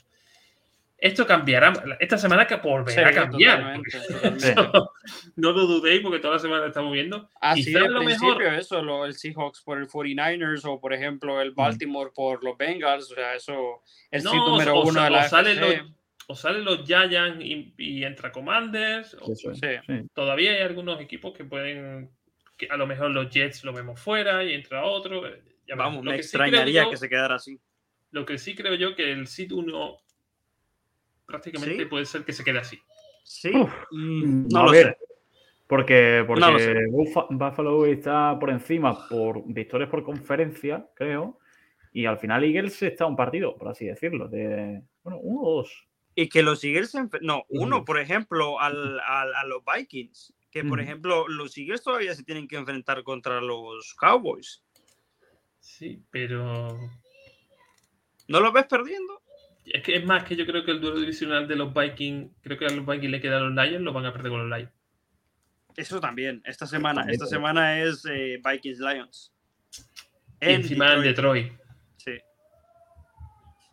esto 0.98 1.26
cambiará. 1.26 1.72
Esta 1.98 2.18
semana 2.18 2.46
que 2.46 2.56
volverá 2.56 3.08
a 3.08 3.12
cambiar. 3.12 3.80
no 5.36 5.52
lo 5.52 5.66
dudéis 5.66 6.02
porque 6.02 6.20
toda 6.20 6.34
la 6.34 6.40
semana 6.40 6.66
estamos 6.66 6.92
viendo. 6.92 7.28
Así 7.40 7.74
es 7.74 7.88
lo 7.88 8.02
mejor. 8.02 8.42
eso, 8.44 9.04
el 9.04 9.14
Seahawks 9.14 9.62
por 9.62 9.78
el 9.78 9.88
49ers 9.88 10.64
o 10.64 10.78
por 10.78 10.92
ejemplo 10.92 11.40
el 11.40 11.52
Baltimore 11.52 12.10
por 12.14 12.44
los 12.44 12.56
Bengals. 12.56 13.10
O 13.10 13.14
sea, 13.14 13.34
eso 13.34 13.82
es 14.10 14.24
el 14.24 14.30
número 14.30 14.82
uno 14.82 15.04
de 15.04 15.10
la 15.10 15.28
o 16.32 16.34
salen 16.34 16.64
los 16.64 16.84
Giants 16.86 17.44
y, 17.44 18.04
entra 18.04 18.32
Commanders. 18.32 19.16
Todavía 20.14 20.52
hay 20.52 20.62
algunos 20.62 20.98
equipos 21.00 21.34
que 21.34 21.44
pueden. 21.44 22.10
Que 22.56 22.68
a 22.68 22.76
lo 22.76 22.86
mejor 22.86 23.10
los 23.10 23.28
Jets 23.28 23.64
lo 23.64 23.72
vemos 23.74 24.00
fuera 24.00 24.42
y 24.42 24.54
entra 24.54 24.84
otro. 24.84 25.22
Vamos, 25.76 26.02
me 26.02 26.16
extrañaría 26.16 26.88
que 26.88 26.96
se 26.96 27.08
quedara 27.08 27.34
así. 27.34 27.60
Lo 28.12 28.24
que 28.24 28.38
sí 28.38 28.54
creo 28.54 28.74
yo 28.74 28.96
que 28.96 29.12
el 29.12 29.26
SID 29.26 29.52
1 29.52 29.96
prácticamente 31.26 31.86
puede 31.86 32.06
ser 32.06 32.24
que 32.24 32.32
se 32.32 32.44
quede 32.44 32.58
así. 32.58 32.78
Sí, 33.24 33.52
mm, 33.52 34.48
no 34.48 34.64
lo 34.64 34.72
sé. 34.72 34.96
Porque, 35.66 36.24
porque 36.26 36.86
Buffalo 36.90 37.86
está 37.86 38.38
por 38.38 38.50
encima 38.50 39.06
por 39.08 39.42
victorias 39.46 39.90
por 39.90 40.02
conferencia, 40.02 40.86
creo. 40.94 41.38
Y 41.92 42.06
al 42.06 42.18
final 42.18 42.44
Eagles 42.44 42.82
está 42.82 43.06
un 43.06 43.16
partido, 43.16 43.54
por 43.54 43.68
así 43.68 43.86
decirlo, 43.86 44.28
de 44.28 44.82
bueno, 45.02 45.18
uno 45.20 45.40
o 45.42 45.56
dos. 45.56 45.91
Y 46.14 46.28
que 46.28 46.42
los 46.42 46.62
Eagles, 46.62 46.94
no, 47.22 47.44
uno, 47.48 47.84
por 47.84 47.98
ejemplo, 47.98 48.60
al, 48.60 49.00
a 49.00 49.44
los 49.46 49.62
Vikings, 49.64 50.34
que 50.52 50.62
por 50.64 50.80
ejemplo, 50.80 51.26
los 51.28 51.56
Eagles 51.56 51.82
todavía 51.82 52.14
se 52.14 52.24
tienen 52.24 52.46
que 52.46 52.56
enfrentar 52.56 53.02
contra 53.02 53.40
los 53.40 53.94
Cowboys. 53.94 54.62
Sí, 55.58 56.02
pero. 56.10 56.78
¿No 58.28 58.40
lo 58.40 58.52
ves 58.52 58.66
perdiendo? 58.66 59.22
Es 59.64 59.82
que 59.82 59.96
es 59.96 60.04
más 60.04 60.24
que 60.24 60.36
yo 60.36 60.44
creo 60.44 60.64
que 60.64 60.72
el 60.72 60.80
duelo 60.80 61.00
divisional 61.00 61.48
de 61.48 61.56
los 61.56 61.72
Vikings, 61.72 62.30
creo 62.42 62.58
que 62.58 62.66
a 62.66 62.70
los 62.70 62.84
Vikings 62.84 63.10
le 63.10 63.20
quedan 63.20 63.54
los 63.54 63.64
Lions, 63.64 63.82
lo 63.82 63.94
van 63.94 64.04
a 64.04 64.12
perder 64.12 64.30
con 64.30 64.48
los 64.48 64.58
Lions. 64.58 64.72
Eso 65.74 66.00
también, 66.00 66.42
esta 66.44 66.66
semana. 66.66 67.06
Esta 67.08 67.26
semana 67.26 67.80
es 67.80 68.04
eh, 68.04 68.38
Vikings 68.44 68.78
Lions. 68.78 69.32
Encima 70.40 70.92
en 70.92 71.02
Detroit. 71.02 71.52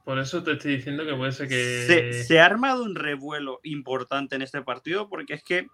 Por 0.09 0.17
eso 0.17 0.41
te 0.41 0.53
estoy 0.53 0.77
diciendo 0.77 1.05
que 1.05 1.13
puede 1.13 1.31
ser 1.31 1.47
que. 1.47 1.85
Se, 1.85 2.23
se, 2.23 2.39
ha 2.39 2.45
armado 2.47 2.81
un 2.81 2.95
revuelo 2.95 3.59
importante 3.61 4.35
en 4.35 4.41
este 4.41 4.63
partido 4.63 5.07
porque 5.07 5.35
es 5.35 5.43
que 5.43 5.67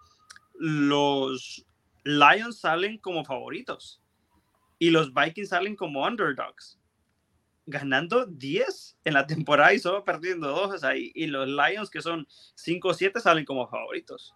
los 0.56 1.66
Lions 2.04 2.60
salen 2.60 2.98
como 2.98 3.24
favoritos 3.24 4.02
y 4.78 4.90
los 4.90 5.14
Vikings 5.14 5.48
salen 5.48 5.78
como 5.78 6.06
underdogs 6.06 6.78
ganando 7.66 8.26
10 8.26 8.98
en 9.06 9.14
la 9.14 9.26
temporada 9.26 9.74
y 9.74 9.80
solo 9.80 10.04
perdiendo 10.04 10.50
2 10.50 10.84
ahí. 10.84 11.14
Y 11.16 11.28
los 11.28 11.48
Lions, 11.48 11.90
que 11.90 12.02
son 12.02 12.28
5-7, 12.58 13.22
salen 13.22 13.46
como 13.46 13.70
favoritos. 13.70 14.36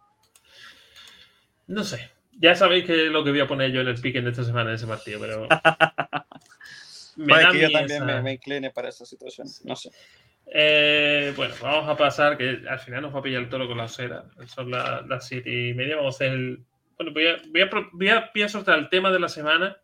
No 1.67 1.83
sé. 1.83 2.09
Ya 2.39 2.55
sabéis 2.55 2.85
que 2.85 3.07
lo 3.07 3.25
que 3.25 3.31
voy 3.31 3.41
a 3.41 3.47
poner 3.49 3.73
yo 3.73 3.81
en 3.81 3.89
el 3.89 3.99
pick 3.99 4.15
de 4.23 4.29
esta 4.29 4.45
semana 4.45 4.69
en 4.69 4.77
ese 4.77 4.87
partido, 4.87 5.19
pero. 5.19 5.45
me 7.25 7.41
da 7.41 7.51
que 7.51 7.61
yo 7.61 7.71
también 7.71 8.23
me, 8.23 8.33
incline 8.33 8.71
para 8.71 8.89
esa 8.89 9.05
situación. 9.05 9.47
No 9.63 9.75
sé. 9.75 9.91
Eh, 10.51 11.33
bueno, 11.35 11.53
vamos 11.61 11.89
a 11.89 11.95
pasar, 11.95 12.37
que 12.37 12.61
al 12.67 12.79
final 12.79 13.03
nos 13.03 13.13
va 13.13 13.19
a 13.19 13.23
pillar 13.23 13.43
el 13.43 13.49
toro 13.49 13.67
con 13.67 13.77
la 13.77 13.83
osera. 13.85 14.25
Son 14.47 14.71
las 14.71 15.27
7 15.27 15.49
y 15.49 15.73
media. 15.73 15.95
Vamos 15.97 16.15
a 16.15 16.17
hacer 16.17 16.33
el. 16.33 16.63
Bueno, 16.97 17.13
voy 17.13 17.27
a, 17.27 17.37
voy 17.51 17.61
a, 17.61 17.69
voy 17.93 18.09
a, 18.09 18.31
voy 18.33 18.43
a 18.43 18.49
soltar 18.49 18.77
el 18.79 18.89
tema 18.89 19.11
de 19.11 19.19
la 19.19 19.29
semana, 19.29 19.77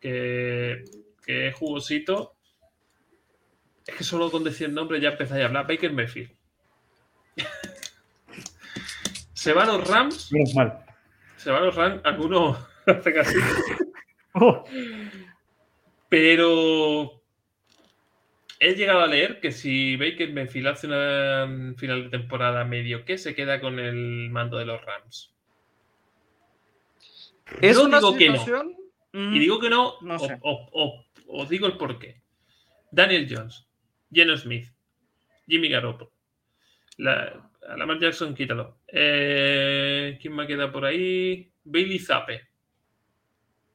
que, 0.00 0.84
que 1.24 1.48
es 1.48 1.54
jugosito 1.54 2.36
es 3.86 3.94
que 3.96 4.04
solo 4.04 4.30
con 4.30 4.44
decir 4.44 4.68
el 4.68 4.74
nombre 4.74 5.00
ya 5.00 5.10
empezáis 5.10 5.42
a 5.42 5.46
hablar. 5.46 5.66
Baker 5.66 5.92
Mayfield. 5.92 6.30
se 9.32 9.52
van 9.52 9.68
los 9.68 9.88
Rams. 9.88 10.30
mal. 10.54 10.84
Se 11.36 11.50
van 11.50 11.64
los 11.64 11.74
Rams. 11.74 12.00
Algunos 12.04 12.58
hacen 12.86 13.18
así. 13.18 13.36
Oh. 14.34 14.64
Pero 16.12 17.22
he 18.60 18.74
llegado 18.74 19.00
a 19.00 19.06
leer 19.06 19.40
que 19.40 19.50
si 19.50 19.96
Baker 19.96 20.30
Mayfield 20.30 20.66
hace 20.66 20.86
una 20.86 21.74
final 21.78 22.04
de 22.04 22.10
temporada 22.10 22.66
medio, 22.66 23.06
que 23.06 23.16
se 23.16 23.34
queda 23.34 23.62
con 23.62 23.78
el 23.78 24.28
mando 24.28 24.58
de 24.58 24.66
los 24.66 24.84
Rams. 24.84 25.34
¿Es 27.62 27.78
una 27.78 27.98
digo 27.98 28.14
que 28.14 28.28
no. 28.28 28.44
Y 29.14 29.38
digo 29.38 29.58
que 29.58 29.70
no, 29.70 29.94
no 30.02 30.18
os 31.28 31.48
digo 31.48 31.66
el 31.66 31.78
porqué. 31.78 32.20
Daniel 32.90 33.26
Jones, 33.30 33.66
Geno 34.12 34.36
Smith, 34.36 34.66
Jimmy 35.48 35.70
Garoppolo. 35.70 36.12
La, 36.98 37.50
Lamar 37.74 37.98
Jackson, 37.98 38.34
quítalo. 38.34 38.80
Eh, 38.86 40.18
¿Quién 40.20 40.36
me 40.36 40.46
queda 40.46 40.70
por 40.70 40.84
ahí? 40.84 41.50
Bailey 41.64 41.98
Zappe. 41.98 42.42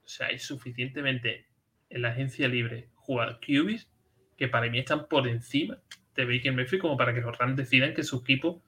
O 0.05 0.07
sea, 0.07 0.27
hay 0.27 0.37
suficientemente 0.37 1.47
en 1.89 2.01
la 2.01 2.09
agencia 2.09 2.47
libre 2.47 2.89
jugar 2.95 3.39
QBs 3.39 3.89
que 4.37 4.47
para 4.47 4.69
mí 4.69 4.79
están 4.79 5.07
por 5.07 5.27
encima 5.27 5.79
de 6.15 6.25
Baker 6.25 6.53
Mayfield 6.53 6.81
como 6.81 6.97
para 6.97 7.13
que 7.13 7.21
los 7.21 7.37
Rams 7.37 7.57
decidan 7.57 7.93
que 7.93 8.03
su 8.03 8.17
equipo 8.17 8.63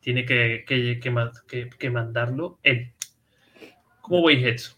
tiene 0.00 0.24
que, 0.24 0.64
que, 0.66 1.90
mandarlo 1.90 2.58
él. 2.62 2.92
¿Cómo 4.00 4.26
veis 4.26 4.46
eso? 4.46 4.76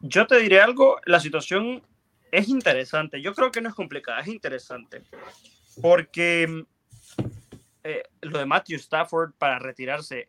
Yo 0.00 0.26
te 0.26 0.40
diré 0.40 0.60
algo, 0.60 1.00
la 1.06 1.20
situación 1.20 1.82
es 2.30 2.48
interesante. 2.48 3.22
Yo 3.22 3.34
creo 3.34 3.50
que 3.50 3.60
no 3.60 3.68
es 3.68 3.74
complicada, 3.74 4.20
es 4.20 4.28
interesante. 4.28 5.04
Porque 5.80 6.64
eh, 7.84 8.02
lo 8.20 8.38
de 8.38 8.46
Matthew 8.46 8.76
Stafford 8.76 9.32
para 9.38 9.58
retirarse 9.58 10.28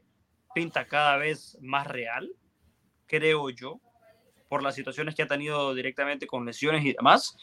pinta 0.53 0.87
cada 0.87 1.17
vez 1.17 1.57
más 1.59 1.87
real, 1.87 2.29
creo 3.07 3.49
yo, 3.49 3.81
por 4.53 4.61
las 4.61 4.75
situaciones 4.75 5.15
que 5.15 5.23
ha 5.23 5.27
tenido 5.27 5.73
directamente 5.73 6.27
con 6.27 6.45
lesiones 6.45 6.85
y 6.85 6.93
demás. 6.93 7.35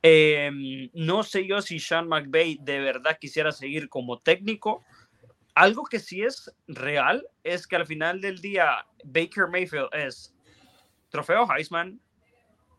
Em, 0.00 0.88
no 0.94 1.22
sé 1.22 1.46
yo 1.46 1.60
si 1.60 1.78
Sean 1.78 2.08
McVay 2.08 2.58
de 2.62 2.80
verdad 2.80 3.18
quisiera 3.20 3.52
seguir 3.52 3.90
como 3.90 4.20
técnico. 4.20 4.82
Algo 5.54 5.84
que 5.84 5.98
sí 5.98 6.22
es 6.22 6.50
real 6.66 7.28
es 7.44 7.66
que 7.66 7.76
al 7.76 7.86
final 7.86 8.22
del 8.22 8.40
día 8.40 8.86
Baker 9.04 9.48
Mayfield 9.48 9.88
es 9.92 10.34
trofeo 11.10 11.46
Heisman, 11.50 12.00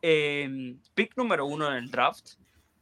Em, 0.01 0.79
pick 0.93 1.17
número 1.17 1.45
uno 1.45 1.69
en 1.69 1.77
el 1.77 1.91
draft, 1.91 2.35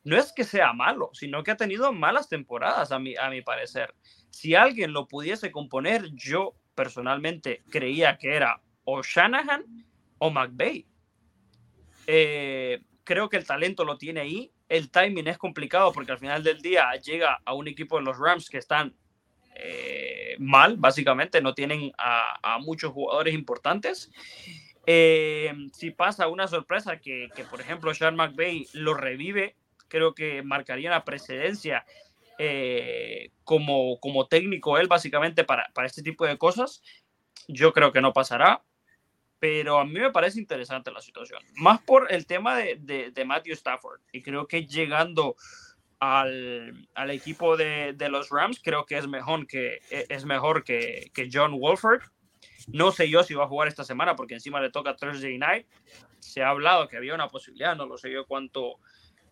no 0.03 0.17
es 0.17 0.33
que 0.33 0.43
sea 0.43 0.73
malo, 0.73 1.09
sino 1.13 1.43
que 1.43 1.51
ha 1.51 1.57
tenido 1.57 1.91
malas 1.93 2.27
temporadas, 2.29 2.91
a 2.91 2.99
mi, 2.99 3.15
a 3.15 3.29
mi 3.29 3.41
parecer. 3.41 3.95
Si 4.29 4.53
alguien 4.53 4.93
lo 4.93 5.07
pudiese 5.07 5.51
componer, 5.51 6.09
yo 6.13 6.53
personalmente 6.75 7.63
creía 7.69 8.17
que 8.17 8.35
era 8.35 8.61
o 8.83 9.01
o 10.17 10.29
McVay. 10.29 10.85
Eh, 12.07 12.81
creo 13.03 13.29
que 13.29 13.37
el 13.37 13.45
talento 13.45 13.83
lo 13.83 13.97
tiene 13.97 14.21
ahí. 14.21 14.51
El 14.67 14.89
timing 14.89 15.27
es 15.27 15.37
complicado 15.37 15.91
porque 15.91 16.11
al 16.11 16.19
final 16.19 16.43
del 16.43 16.61
día 16.61 16.91
llega 16.95 17.41
a 17.45 17.53
un 17.53 17.67
equipo 17.67 17.97
de 17.97 18.03
los 18.03 18.17
Rams 18.17 18.49
que 18.49 18.57
están 18.57 18.95
eh, 19.55 20.35
mal, 20.39 20.77
básicamente, 20.77 21.41
no 21.41 21.53
tienen 21.53 21.91
a, 21.97 22.55
a 22.55 22.59
muchos 22.59 22.91
jugadores 22.91 23.33
importantes. 23.33 24.11
Eh, 24.87 25.51
si 25.73 25.91
pasa 25.91 26.27
una 26.27 26.47
sorpresa 26.47 26.99
que, 26.99 27.29
por 27.49 27.59
ejemplo, 27.59 27.93
Sean 27.93 28.15
McVay 28.15 28.67
lo 28.73 28.93
revive, 28.93 29.55
creo 29.87 30.13
que 30.13 30.43
marcaría 30.43 30.89
una 30.89 31.05
precedencia 31.05 31.85
eh, 32.37 33.31
como, 33.43 33.99
como 33.99 34.27
técnico 34.27 34.77
él, 34.77 34.87
básicamente, 34.87 35.43
para, 35.43 35.69
para 35.73 35.87
este 35.87 36.03
tipo 36.03 36.25
de 36.25 36.37
cosas. 36.37 36.83
Yo 37.47 37.73
creo 37.73 37.91
que 37.91 38.01
no 38.01 38.13
pasará, 38.13 38.63
pero 39.39 39.79
a 39.79 39.85
mí 39.85 39.99
me 39.99 40.11
parece 40.11 40.39
interesante 40.39 40.91
la 40.91 41.01
situación. 41.01 41.41
Más 41.55 41.81
por 41.81 42.11
el 42.11 42.25
tema 42.25 42.55
de, 42.57 43.11
de, 43.11 43.25
Matthew 43.25 43.53
Stafford. 43.53 44.01
Y 44.11 44.21
creo 44.21 44.47
que 44.47 44.65
llegando 44.65 45.35
al, 45.99 46.87
al 46.95 47.11
equipo 47.11 47.57
de, 47.57 47.93
de, 47.93 48.09
los 48.09 48.29
Rams, 48.29 48.59
creo 48.63 48.85
que 48.85 48.97
es 48.97 49.07
mejor 49.07 49.47
que, 49.47 49.79
es 49.89 50.25
mejor 50.25 50.63
que, 50.63 51.11
que 51.13 51.29
John 51.31 51.59
Wolford 51.59 52.01
no 52.67 52.91
sé 52.91 53.09
yo 53.09 53.23
si 53.23 53.33
va 53.33 53.45
a 53.45 53.47
jugar 53.47 53.67
esta 53.67 53.83
semana 53.83 54.15
porque 54.15 54.33
encima 54.33 54.61
le 54.61 54.71
toca 54.71 54.95
Thursday 54.95 55.37
Night. 55.37 55.67
Se 56.19 56.41
ha 56.41 56.49
hablado 56.49 56.87
que 56.87 56.97
había 56.97 57.13
una 57.13 57.27
posibilidad, 57.27 57.75
no 57.75 57.85
lo 57.85 57.97
sé 57.97 58.11
yo 58.11 58.25
cuánto, 58.25 58.79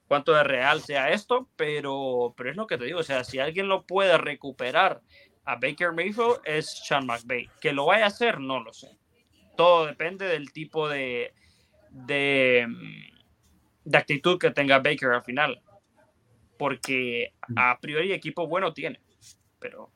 cuánto 0.08 0.34
de 0.34 0.44
real 0.44 0.82
sea 0.82 1.12
esto, 1.12 1.50
pero, 1.56 2.34
pero 2.38 2.52
es 2.52 2.56
lo 2.56 2.68
que 2.68 2.78
te 2.78 2.86
digo. 2.86 3.00
O 3.00 3.04
sea, 3.04 3.24
si 3.24 3.40
alguien 3.40 3.68
lo 3.68 3.84
puede 3.84 4.18
recuperar 4.18 5.02
a 5.46 5.56
Baker 5.56 5.92
Mayfield 5.94 6.42
es 6.46 6.70
Sean 6.86 7.06
McVay. 7.06 7.50
Que 7.60 7.74
lo 7.74 7.88
vaya 7.88 8.06
a 8.06 8.10
hacer, 8.10 8.40
no 8.40 8.64
lo 8.64 8.72
sé. 8.74 8.98
Todo 9.56 9.86
depende 9.86 10.26
del 10.26 10.52
tipo 10.52 10.90
de, 10.90 11.34
de, 11.90 12.68
de 13.84 13.98
actitud 13.98 14.40
que 14.40 14.52
tenga 14.52 14.80
Baker 14.80 15.12
al 15.12 15.24
final. 15.24 15.62
Porque 16.58 17.34
a 17.56 17.78
priori 17.80 18.14
equipo 18.14 18.48
bueno 18.48 18.74
tiene, 18.74 19.00
pero 19.60 19.92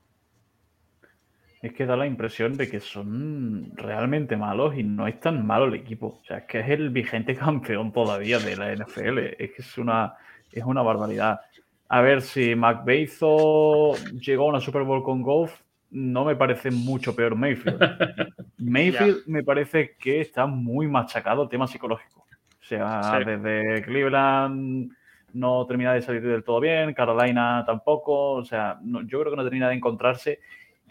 es 1.62 1.74
que 1.74 1.86
da 1.86 1.98
la 1.98 2.06
impresión 2.06 2.56
de 2.56 2.70
que 2.70 2.80
son 2.80 3.72
realmente 3.76 4.38
malos 4.38 4.76
y 4.78 4.84
no 4.84 5.08
es 5.08 5.20
tan 5.20 5.46
malo 5.46 5.66
el 5.66 5.74
equipo. 5.74 6.20
O 6.22 6.26
sea, 6.26 6.38
es 6.40 6.46
que 6.46 6.60
es 6.60 6.70
el 6.70 6.90
vigente 6.90 7.36
campeón 7.36 7.92
todavía 7.92 8.40
de 8.40 8.56
la 8.56 8.74
NFL. 8.74 9.18
Es 9.40 9.52
que 9.52 9.62
es 9.62 9.78
una, 9.78 10.14
es 10.52 10.64
una 10.64 10.82
barbaridad. 10.82 11.42
A 11.90 12.02
ver, 12.02 12.22
si 12.22 12.56
McBezo 12.56 13.94
llegó 14.20 14.46
a 14.46 14.50
una 14.50 14.62
Super 14.62 14.84
Bowl 14.84 15.04
con 15.04 15.22
Golf, 15.22 15.62
no 15.91 16.26
me 16.26 16.35
parece 16.35 16.72
mucho 16.72 17.15
peor 17.15 17.35
Mayfield. 17.35 17.80
Mayfield 18.57 19.27
me 19.27 19.43
parece 19.43 19.95
que 19.99 20.22
está 20.22 20.45
muy 20.45 20.88
machacado 20.88 21.43
el 21.43 21.49
tema 21.49 21.68
psicológico. 21.68 22.26
O 22.59 22.65
sea, 22.68 23.19
desde 23.26 23.81
Cleveland 23.84 24.91
no 25.34 25.65
termina 25.65 25.93
de 25.93 26.01
salir 26.01 26.22
del 26.22 26.43
todo 26.43 26.59
bien, 26.59 26.93
Carolina 26.93 27.64
tampoco, 27.65 28.31
o 28.31 28.43
sea, 28.43 28.80
yo 28.84 29.19
creo 29.19 29.31
que 29.31 29.38
no 29.38 29.43
termina 29.43 29.69
de 29.69 29.76
encontrarse 29.76 30.39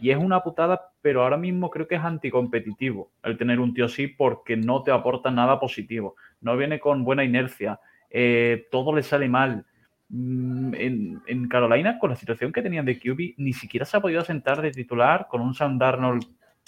y 0.00 0.10
es 0.10 0.16
una 0.16 0.42
putada, 0.42 0.92
pero 1.00 1.22
ahora 1.22 1.36
mismo 1.36 1.70
creo 1.70 1.86
que 1.88 1.96
es 1.96 2.02
anticompetitivo 2.02 3.10
el 3.22 3.36
tener 3.36 3.60
un 3.60 3.72
tío 3.74 3.86
así 3.86 4.08
porque 4.08 4.56
no 4.56 4.82
te 4.82 4.90
aporta 4.90 5.30
nada 5.30 5.58
positivo, 5.58 6.16
no 6.40 6.56
viene 6.56 6.78
con 6.78 7.04
buena 7.04 7.24
inercia, 7.24 7.80
eh, 8.10 8.66
todo 8.70 8.94
le 8.94 9.02
sale 9.02 9.28
mal. 9.28 9.66
Mm, 10.08 10.74
en, 11.26 11.48
Carolina, 11.48 11.98
con 11.98 12.10
la 12.10 12.16
situación 12.16 12.52
que 12.52 12.62
tenían 12.62 12.84
de 12.84 12.98
QB, 12.98 13.34
ni 13.38 13.52
siquiera 13.52 13.84
se 13.84 13.96
ha 13.96 14.00
podido 14.00 14.24
sentar 14.24 14.62
de 14.62 14.70
titular 14.70 15.26
con 15.28 15.40
un 15.40 15.54
Sam 15.54 15.78
Darnold 15.78 16.24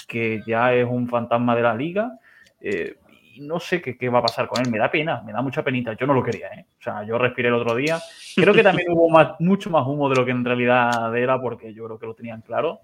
que 0.07 0.43
ya 0.47 0.73
es 0.73 0.87
un 0.89 1.09
fantasma 1.09 1.55
de 1.55 1.63
la 1.63 1.75
liga. 1.75 2.19
Eh, 2.61 2.97
no 3.41 3.61
sé 3.61 3.81
qué, 3.81 4.09
va 4.09 4.19
a 4.19 4.23
pasar 4.23 4.49
con 4.49 4.65
él. 4.65 4.71
Me 4.71 4.79
da 4.79 4.91
pena, 4.91 5.23
me 5.23 5.33
da 5.33 5.43
mucha 5.43 5.63
penita. 5.63 5.93
Yo 5.93 6.07
no 6.07 6.15
lo 6.15 6.23
quería, 6.23 6.49
¿eh? 6.49 6.67
O 6.79 6.83
sea, 6.83 7.05
yo 7.05 7.19
respiré 7.19 7.49
el 7.49 7.55
otro 7.55 7.75
día. 7.75 7.99
Creo 8.35 8.53
que 8.53 8.63
también 8.63 8.91
hubo 8.91 9.09
mucho 9.39 9.71
más 9.71 9.87
humo 9.87 10.09
de 10.09 10.17
lo 10.17 10.25
que 10.25 10.33
en 10.33 10.45
realidad 10.45 11.17
era, 11.17 11.41
porque 11.41 11.73
yo 11.73 11.85
creo 11.85 11.99
que 11.99 12.07
lo 12.07 12.15
tenían 12.15 12.41
claro. 12.41 12.81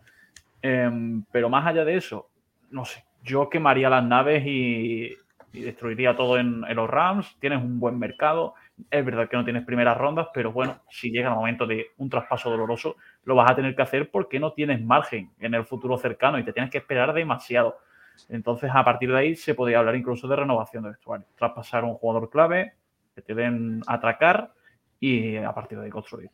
Em, 0.63 1.25
pero 1.33 1.49
más 1.49 1.67
allá 1.67 1.85
de 1.85 1.97
eso, 1.97 2.29
no 2.71 2.85
sé. 2.85 3.05
Yo 3.23 3.49
quemaría 3.49 3.91
las 3.91 4.05
naves 4.05 4.45
y, 4.47 5.15
destruiría 5.53 6.17
todo 6.17 6.39
en, 6.39 6.61
los 6.61 6.89
Rams. 6.89 7.37
Tienes 7.41 7.63
un 7.63 7.81
buen 7.81 7.99
mercado. 7.99 8.55
Es 8.91 9.05
verdad 9.05 9.29
que 9.29 9.37
no 9.37 9.45
tienes 9.45 9.65
primeras 9.65 9.97
rondas, 9.97 10.29
pero 10.35 10.53
bueno, 10.53 10.83
si 10.91 11.11
llega 11.11 11.29
el 11.29 11.35
momento 11.35 11.67
de 11.67 11.89
un 11.97 12.11
traspaso 12.11 12.51
doloroso, 12.51 12.97
lo 13.25 13.37
vas 13.37 13.51
a 13.51 13.55
tener 13.55 13.77
que 13.77 13.83
hacer 13.83 14.11
porque 14.11 14.41
no 14.41 14.53
tienes 14.53 14.83
margen 14.83 15.31
en 15.39 15.55
el 15.55 15.65
futuro 15.65 15.97
cercano 15.97 16.39
y 16.39 16.45
te 16.45 16.53
tienes 16.53 16.71
que 16.71 16.79
esperar 16.79 17.13
demasiado. 17.13 17.79
Entonces, 18.29 18.71
a 18.73 18.85
partir 18.85 19.11
de 19.11 19.19
ahí 19.19 19.37
se 19.37 19.55
podría 19.55 19.79
hablar 19.79 19.95
incluso 19.95 20.27
de 20.27 20.37
renovación 20.37 20.83
de 20.83 20.91
vestuario. 20.91 21.27
Traspasar 21.37 21.85
un 21.85 21.95
jugador 21.95 22.31
clave, 22.31 22.75
que 23.15 23.23
te 23.23 23.35
den 23.35 23.81
atracar 23.87 24.53
y 24.99 25.37
a 25.37 25.53
partir 25.53 25.79
de 25.79 25.85
ahí 25.85 25.91
construir. 25.91 26.31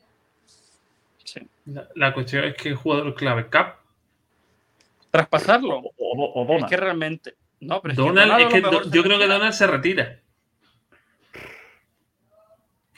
Sí. 1.24 1.40
La, 1.94 2.12
cuestión 2.12 2.44
es 2.44 2.54
que 2.54 2.70
el 2.70 2.76
jugador 2.76 3.14
clave, 3.14 3.48
Cap. 3.48 3.76
Traspasarlo. 5.10 5.78
O, 5.78 5.92
o, 5.98 6.56
Es 6.56 6.64
que 6.64 6.76
realmente. 6.76 7.34
No, 7.60 7.82
pero 7.82 7.94
Donald, 7.94 8.40
es 8.40 8.46
que, 8.48 8.62
yo 8.62 9.02
creo 9.02 9.18
que 9.18 9.26
Donald 9.26 9.52
se 9.52 9.66
retira. 9.66 10.19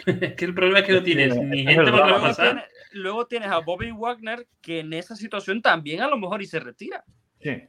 Es 0.06 0.34
que 0.36 0.44
el 0.44 0.54
problema 0.54 0.80
es 0.80 0.86
que 0.86 0.92
no 0.92 1.02
tienes 1.02 1.36
ni 1.36 1.64
gente 1.64 1.90
para 1.90 2.06
traspasar. 2.06 2.68
luego 2.92 3.26
tienes 3.26 3.50
a 3.50 3.58
Bobby 3.58 3.90
Wagner 3.90 4.46
que 4.60 4.80
en 4.80 4.92
esa 4.92 5.16
situación 5.16 5.62
también 5.62 6.00
a 6.00 6.08
lo 6.08 6.18
mejor 6.18 6.42
y 6.42 6.46
se 6.46 6.60
retira. 6.60 7.04
Sí. 7.40 7.68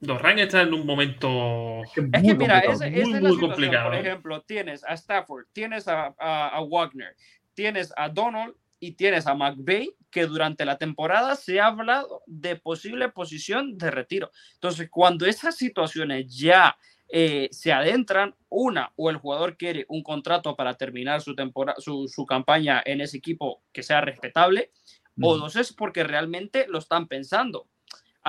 Ryan 0.00 0.38
está 0.38 0.62
en 0.62 0.74
un 0.74 0.86
momento 0.86 1.82
es 1.82 1.92
que 1.92 2.02
mira, 2.02 2.62
muy, 2.90 3.20
muy 3.20 3.38
complicado. 3.38 3.90
Por 3.90 3.98
ejemplo, 3.98 4.42
tienes 4.42 4.84
a 4.84 4.94
Stafford, 4.94 5.46
tienes 5.52 5.88
a, 5.88 6.14
a, 6.18 6.60
Wagner, 6.62 7.16
tienes 7.54 7.92
a 7.96 8.08
Donald 8.08 8.54
y 8.78 8.92
tienes 8.92 9.26
a 9.26 9.34
McVeigh, 9.34 9.90
que 10.08 10.26
durante 10.26 10.64
la 10.64 10.78
temporada 10.78 11.34
se 11.34 11.58
ha 11.58 11.66
hablado 11.66 12.22
de 12.26 12.54
posible 12.54 13.08
posición 13.08 13.76
de 13.76 13.90
retiro. 13.90 14.30
Entonces, 14.54 14.88
cuando 14.88 15.26
esas 15.26 15.56
situaciones 15.56 16.32
ya 16.32 16.76
eh, 17.08 17.48
se 17.52 17.72
adentran, 17.72 18.34
una, 18.48 18.92
o 18.96 19.10
el 19.10 19.16
jugador 19.16 19.56
quiere 19.56 19.84
un 19.88 20.02
contrato 20.02 20.56
para 20.56 20.74
terminar 20.74 21.20
su, 21.20 21.34
temporada, 21.34 21.80
su, 21.80 22.08
su 22.08 22.26
campaña 22.26 22.82
en 22.84 23.00
ese 23.00 23.18
equipo 23.18 23.62
que 23.72 23.82
sea 23.82 24.00
respetable, 24.00 24.72
o 25.20 25.36
dos, 25.36 25.56
es 25.56 25.72
porque 25.72 26.04
realmente 26.04 26.66
lo 26.68 26.78
están 26.78 27.08
pensando 27.08 27.66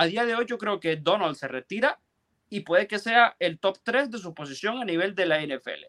a 0.00 0.06
día 0.06 0.24
de 0.24 0.34
hoy 0.34 0.46
yo 0.46 0.56
creo 0.56 0.80
que 0.80 0.96
Donald 0.96 1.36
se 1.36 1.46
retira 1.46 2.00
y 2.48 2.60
puede 2.60 2.86
que 2.86 2.98
sea 2.98 3.36
el 3.38 3.58
top 3.58 3.80
3 3.82 4.10
de 4.10 4.16
su 4.16 4.34
posición 4.34 4.78
a 4.78 4.84
nivel 4.86 5.14
de 5.14 5.26
la 5.26 5.42
NFL. 5.42 5.84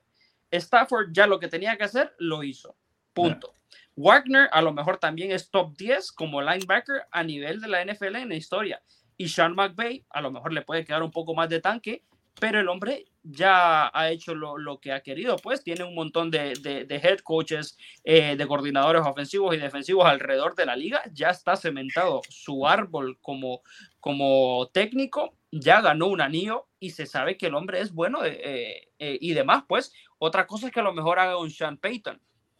Stafford 0.51 1.13
ya 1.13 1.27
lo 1.27 1.39
que 1.39 1.47
tenía 1.47 1.77
que 1.77 1.85
hacer 1.85 2.13
lo 2.19 2.43
hizo. 2.43 2.75
Punto. 3.13 3.55
Wagner 3.95 4.49
a 4.51 4.61
lo 4.61 4.73
mejor 4.73 4.97
también 4.97 5.31
es 5.31 5.49
top 5.49 5.77
10 5.77 6.11
como 6.11 6.41
linebacker 6.41 7.03
a 7.09 7.23
nivel 7.23 7.61
de 7.61 7.69
la 7.69 7.85
NFL 7.85 8.17
en 8.17 8.29
la 8.29 8.35
historia. 8.35 8.83
Y 9.15 9.29
Sean 9.29 9.55
McVay 9.55 10.05
a 10.09 10.19
lo 10.19 10.29
mejor 10.29 10.51
le 10.51 10.63
puede 10.63 10.83
quedar 10.83 11.03
un 11.03 11.11
poco 11.11 11.33
más 11.33 11.47
de 11.47 11.61
tanque, 11.61 12.03
pero 12.39 12.59
el 12.59 12.69
hombre 12.69 13.05
ya 13.23 13.91
ha 13.93 14.09
hecho 14.09 14.33
lo, 14.33 14.79
que 14.79 14.91
ha 14.91 15.01
querido, 15.01 15.35
pues 15.37 15.63
tiene 15.63 15.83
un 15.83 15.93
montón 15.93 16.31
de, 16.31 16.53
head 16.89 17.19
coaches, 17.19 17.77
eh, 18.03 18.35
de 18.35 18.47
coordinadores 18.47 19.03
ofensivos 19.05 19.55
y 19.55 19.59
defensivos 19.59 20.05
alrededor 20.05 20.55
de 20.55 20.65
la 20.65 20.75
liga, 20.75 21.03
ya 21.13 21.29
está 21.29 21.55
cementado 21.55 22.21
su 22.29 22.67
árbol 22.67 23.19
como, 23.21 23.61
como 23.99 24.69
técnico, 24.73 25.35
ya 25.51 25.81
ganó 25.81 26.07
un 26.07 26.21
anillo 26.21 26.67
y 26.79 26.91
se 26.91 27.05
sabe 27.05 27.37
que 27.37 27.47
el 27.47 27.55
hombre 27.55 27.81
es 27.81 27.93
bueno 27.93 28.25
eh, 28.25 28.89
eh, 28.97 29.17
y 29.19 29.33
demás, 29.33 29.65
pues 29.67 29.93
otra 30.17 30.47
cosa 30.47 30.67
es 30.67 30.73
que 30.73 30.79
a 30.79 30.83
lo 30.83 30.93
mejor 30.93 31.19
haga 31.19 31.37
un 31.37 31.51
Sean 31.51 31.77
Payton, 31.77 32.19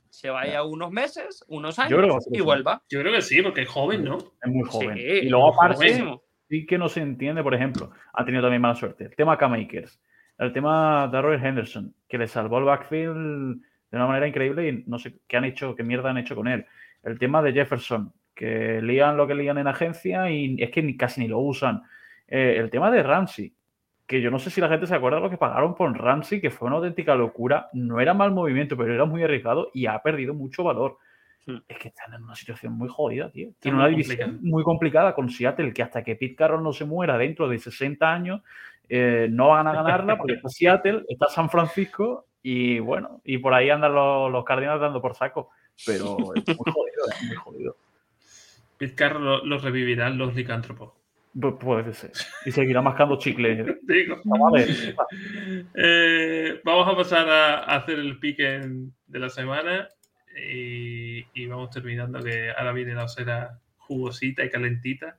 se 0.09 0.29
vaya 0.29 0.63
unos 0.63 0.91
meses, 0.91 1.43
unos 1.47 1.79
años 1.79 2.27
y 2.31 2.41
vuelva. 2.41 2.83
Yo 2.89 2.99
creo 2.99 3.13
que 3.13 3.21
sí, 3.21 3.41
porque 3.41 3.61
es 3.61 3.69
joven, 3.69 4.03
¿no? 4.03 4.17
Es 4.17 4.51
muy 4.51 4.67
joven. 4.67 4.97
y 4.97 5.29
luego 5.29 5.53
aparte 5.53 6.19
sí 6.51 6.65
que 6.65 6.77
no 6.77 6.89
se 6.89 6.99
entiende, 7.01 7.41
por 7.41 7.55
ejemplo, 7.55 7.91
ha 8.11 8.25
tenido 8.25 8.43
también 8.43 8.61
mala 8.61 8.75
suerte. 8.75 9.05
El 9.05 9.15
tema 9.15 9.37
K-Makers, 9.37 10.01
el 10.37 10.51
tema 10.51 11.07
de 11.07 11.21
Robert 11.21 11.45
Henderson, 11.45 11.95
que 12.09 12.17
le 12.17 12.27
salvó 12.27 12.57
el 12.57 12.65
backfield 12.65 13.61
de 13.89 13.97
una 13.97 14.05
manera 14.05 14.27
increíble 14.27 14.67
y 14.67 14.83
no 14.85 14.99
sé 14.99 15.19
qué 15.29 15.37
han 15.37 15.45
hecho, 15.45 15.73
qué 15.75 15.83
mierda 15.83 16.09
han 16.09 16.17
hecho 16.17 16.35
con 16.35 16.49
él. 16.49 16.65
El 17.03 17.17
tema 17.17 17.41
de 17.41 17.53
Jefferson, 17.53 18.11
que 18.35 18.81
lían 18.81 19.15
lo 19.15 19.27
que 19.27 19.35
lían 19.35 19.59
en 19.59 19.67
agencia 19.67 20.29
y 20.29 20.57
es 20.61 20.71
que 20.71 20.83
ni, 20.83 20.97
casi 20.97 21.21
ni 21.21 21.29
lo 21.29 21.39
usan. 21.39 21.83
Eh, 22.27 22.55
el 22.57 22.69
tema 22.69 22.91
de 22.91 23.01
Ramsey, 23.01 23.53
que 24.05 24.21
yo 24.21 24.29
no 24.29 24.37
sé 24.37 24.49
si 24.49 24.59
la 24.59 24.67
gente 24.67 24.87
se 24.87 24.95
acuerda 24.95 25.19
de 25.19 25.23
lo 25.23 25.29
que 25.29 25.37
pagaron 25.37 25.73
por 25.73 25.97
Ramsey, 25.97 26.41
que 26.41 26.51
fue 26.51 26.67
una 26.67 26.77
auténtica 26.77 27.15
locura. 27.15 27.69
No 27.71 28.01
era 28.01 28.13
mal 28.13 28.33
movimiento, 28.33 28.75
pero 28.75 28.93
era 28.93 29.05
muy 29.05 29.23
arriesgado 29.23 29.71
y 29.73 29.85
ha 29.85 29.97
perdido 29.99 30.33
mucho 30.33 30.65
valor. 30.65 30.97
Hmm. 31.45 31.57
Es 31.67 31.77
que 31.77 31.87
están 31.87 32.13
en 32.13 32.23
una 32.23 32.35
situación 32.35 32.73
muy 32.73 32.87
jodida, 32.87 33.31
tío. 33.31 33.49
Tiene 33.59 33.77
una 33.77 33.87
división 33.87 34.39
muy 34.41 34.63
complicada 34.63 35.15
con 35.15 35.29
Seattle, 35.29 35.73
que 35.73 35.83
hasta 35.83 36.03
que 36.03 36.15
Pete 36.15 36.35
Carroll 36.35 36.63
no 36.63 36.73
se 36.73 36.85
muera 36.85 37.17
dentro 37.17 37.49
de 37.49 37.57
60 37.57 38.13
años, 38.13 38.41
eh, 38.89 39.27
no 39.31 39.49
van 39.49 39.67
a 39.67 39.73
ganarla 39.73 40.17
porque 40.17 40.33
está 40.33 40.49
Seattle, 40.49 41.03
está 41.07 41.27
San 41.27 41.49
Francisco 41.49 42.25
y 42.43 42.79
bueno, 42.79 43.21
y 43.23 43.37
por 43.37 43.53
ahí 43.53 43.69
andan 43.69 43.93
los, 43.93 44.31
los 44.31 44.43
Cardinals 44.43 44.81
dando 44.81 45.01
por 45.01 45.15
saco. 45.15 45.49
Pero 45.85 46.17
es 46.35 46.45
muy 46.47 46.55
jodido, 46.73 47.05
es 47.09 47.23
muy 47.23 47.35
jodido. 47.35 47.75
Pete 48.77 48.95
Carroll 48.95 49.47
los 49.47 49.63
revivirán 49.63 50.17
los 50.17 50.35
licántropos. 50.35 50.93
puede 51.59 51.93
ser. 51.93 52.11
Y 52.45 52.51
seguirá 52.51 52.81
mascando 52.81 53.17
chicles. 53.17 53.67
Eh, 55.75 56.61
vamos 56.63 56.87
a 56.87 56.95
pasar 56.95 57.29
a, 57.29 57.59
hacer 57.75 57.99
el 57.99 58.19
pique 58.19 58.61
de 59.07 59.19
la 59.19 59.29
semana 59.29 59.87
y, 60.35 61.00
vamos 61.47 61.69
terminando 61.69 62.21
que 62.23 62.51
ahora 62.51 62.71
viene 62.71 62.93
la 62.93 63.05
osera 63.05 63.59
jugosita 63.77 64.43
y 64.43 64.49
calentita. 64.49 65.17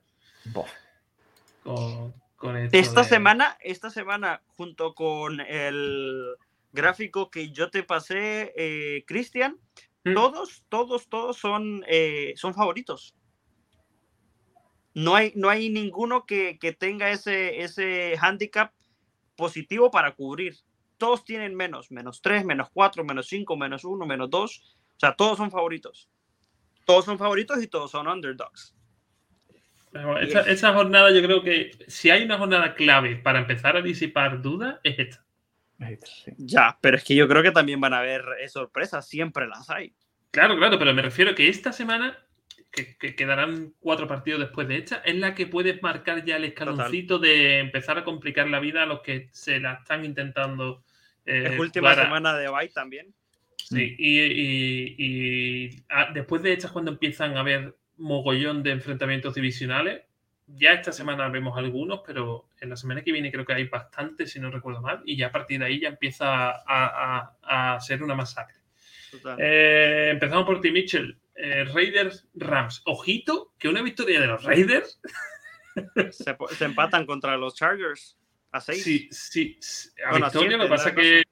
esta 2.71 3.03
semana, 3.03 3.57
esta 3.61 3.89
semana, 3.89 4.41
junto 4.57 4.95
con 4.95 5.39
el 5.41 6.35
gráfico 6.71 7.29
que 7.29 7.51
yo 7.51 7.69
te 7.69 7.83
pasé, 7.83 8.51
eh, 8.55 9.03
Cristian, 9.05 9.57
mm. 10.03 10.13
todos, 10.13 10.65
todos, 10.69 11.07
todos 11.07 11.37
son, 11.37 11.83
eh, 11.87 12.33
son 12.35 12.53
favoritos. 12.53 13.15
No 14.95 15.15
hay, 15.15 15.33
no 15.35 15.49
hay 15.49 15.69
ninguno 15.69 16.25
que, 16.25 16.57
que, 16.59 16.71
tenga 16.71 17.11
ese, 17.11 17.61
ese 17.61 18.15
handicap 18.19 18.73
positivo 19.35 19.89
para 19.89 20.15
cubrir. 20.15 20.57
Todos 20.97 21.25
tienen 21.25 21.55
menos, 21.55 21.91
menos 21.91 22.21
3, 22.21 22.45
menos 22.45 22.69
4, 22.73 23.03
menos 23.03 23.27
5, 23.27 23.57
menos 23.57 23.83
1, 23.85 24.05
menos 24.05 24.29
2 24.29 24.77
o 24.95 24.99
sea, 24.99 25.15
todos 25.15 25.37
son 25.37 25.51
favoritos. 25.51 26.09
Todos 26.85 27.05
son 27.05 27.17
favoritos 27.17 27.61
y 27.61 27.67
todos 27.67 27.91
son 27.91 28.07
underdogs. 28.07 28.75
esa, 30.47 30.73
jornada 30.73 31.11
yo 31.11 31.21
creo 31.21 31.43
que 31.43 31.71
si 31.87 32.09
hay 32.09 32.23
una 32.23 32.37
jornada 32.37 32.75
clave 32.75 33.15
para 33.15 33.39
empezar 33.39 33.77
a 33.77 33.81
disipar 33.81 34.41
dudas 34.41 34.79
es 34.83 34.99
esta. 34.99 35.23
Ya, 36.37 36.77
pero 36.81 36.97
es 36.97 37.03
que 37.03 37.15
yo 37.15 37.27
creo 37.27 37.43
que 37.43 37.51
también 37.51 37.81
van 37.81 37.93
a 37.93 37.99
haber 37.99 38.23
eh, 38.39 38.47
sorpresas, 38.47 39.07
siempre 39.07 39.47
las 39.47 39.69
hay. 39.69 39.93
Claro, 40.31 40.57
claro, 40.57 40.79
pero 40.79 40.93
me 40.93 41.01
refiero 41.01 41.35
que 41.35 41.49
esta 41.49 41.71
semana, 41.71 42.17
que, 42.71 43.15
quedarán 43.15 43.73
cuatro 43.79 44.07
partidos 44.07 44.39
después 44.39 44.67
de 44.67 44.77
esta, 44.77 44.97
es 44.97 45.15
la 45.15 45.35
que 45.35 45.45
puedes 45.45 45.81
marcar 45.81 46.23
ya 46.25 46.37
el 46.37 46.45
escaloncito 46.45 47.19
de 47.19 47.59
empezar 47.59 47.97
a 47.97 48.03
complicar 48.03 48.47
la 48.47 48.59
vida 48.59 48.83
a 48.83 48.85
los 48.85 49.01
que 49.01 49.29
se 49.31 49.59
la 49.59 49.73
están 49.73 50.05
intentando. 50.05 50.83
Eh, 51.25 51.49
es 51.51 51.59
última 51.59 51.93
semana 51.95 52.35
de 52.35 52.49
bye 52.49 52.69
también. 52.69 53.13
Sí, 53.69 53.95
y, 53.97 55.83
ah, 55.89 56.09
después 56.13 56.41
de 56.43 56.53
estas, 56.53 56.71
cuando 56.71 56.91
empiezan 56.91 57.37
a 57.37 57.41
haber 57.41 57.75
mogollón 57.97 58.63
de 58.63 58.71
enfrentamientos 58.71 59.35
divisionales, 59.35 60.01
ya 60.47 60.73
esta 60.73 60.91
semana 60.91 61.29
vemos 61.29 61.57
algunos, 61.57 62.01
pero 62.05 62.49
en 62.59 62.69
la 62.69 62.75
semana 62.75 63.01
que 63.01 63.11
viene 63.11 63.31
creo 63.31 63.45
que 63.45 63.53
hay 63.53 63.67
bastantes, 63.67 64.31
si 64.31 64.39
no 64.39 64.51
recuerdo 64.51 64.81
mal, 64.81 65.01
y 65.05 65.15
ya 65.15 65.27
a 65.27 65.31
partir 65.31 65.59
de 65.59 65.65
ahí 65.65 65.79
ya 65.79 65.89
empieza 65.89 66.63
a, 66.67 67.79
ser 67.79 68.03
una 68.03 68.15
masacre. 68.15 68.57
Eh, 69.37 70.09
empezamos 70.11 70.45
por 70.45 70.59
ti, 70.59 70.71
Mitchell. 70.71 71.17
eh, 71.35 71.65
Raiders 71.65 72.27
Rams. 72.35 72.81
Ojito, 72.85 73.53
que 73.57 73.69
una 73.69 73.81
victoria 73.81 74.19
de 74.19 74.27
los 74.27 74.43
Raiders. 74.43 74.99
Se, 76.11 76.65
empatan 76.65 77.05
contra 77.05 77.37
los 77.37 77.55
Chargers 77.55 78.17
a 78.51 78.61
6. 78.61 78.83
Sí, 78.83 79.09
sí. 79.11 79.59
A 80.05 80.11
Bueno, 80.11 80.27
victoria, 80.27 80.57
lo 80.57 80.63
que 80.63 80.69
pasa 80.69 80.93
que 80.93 81.23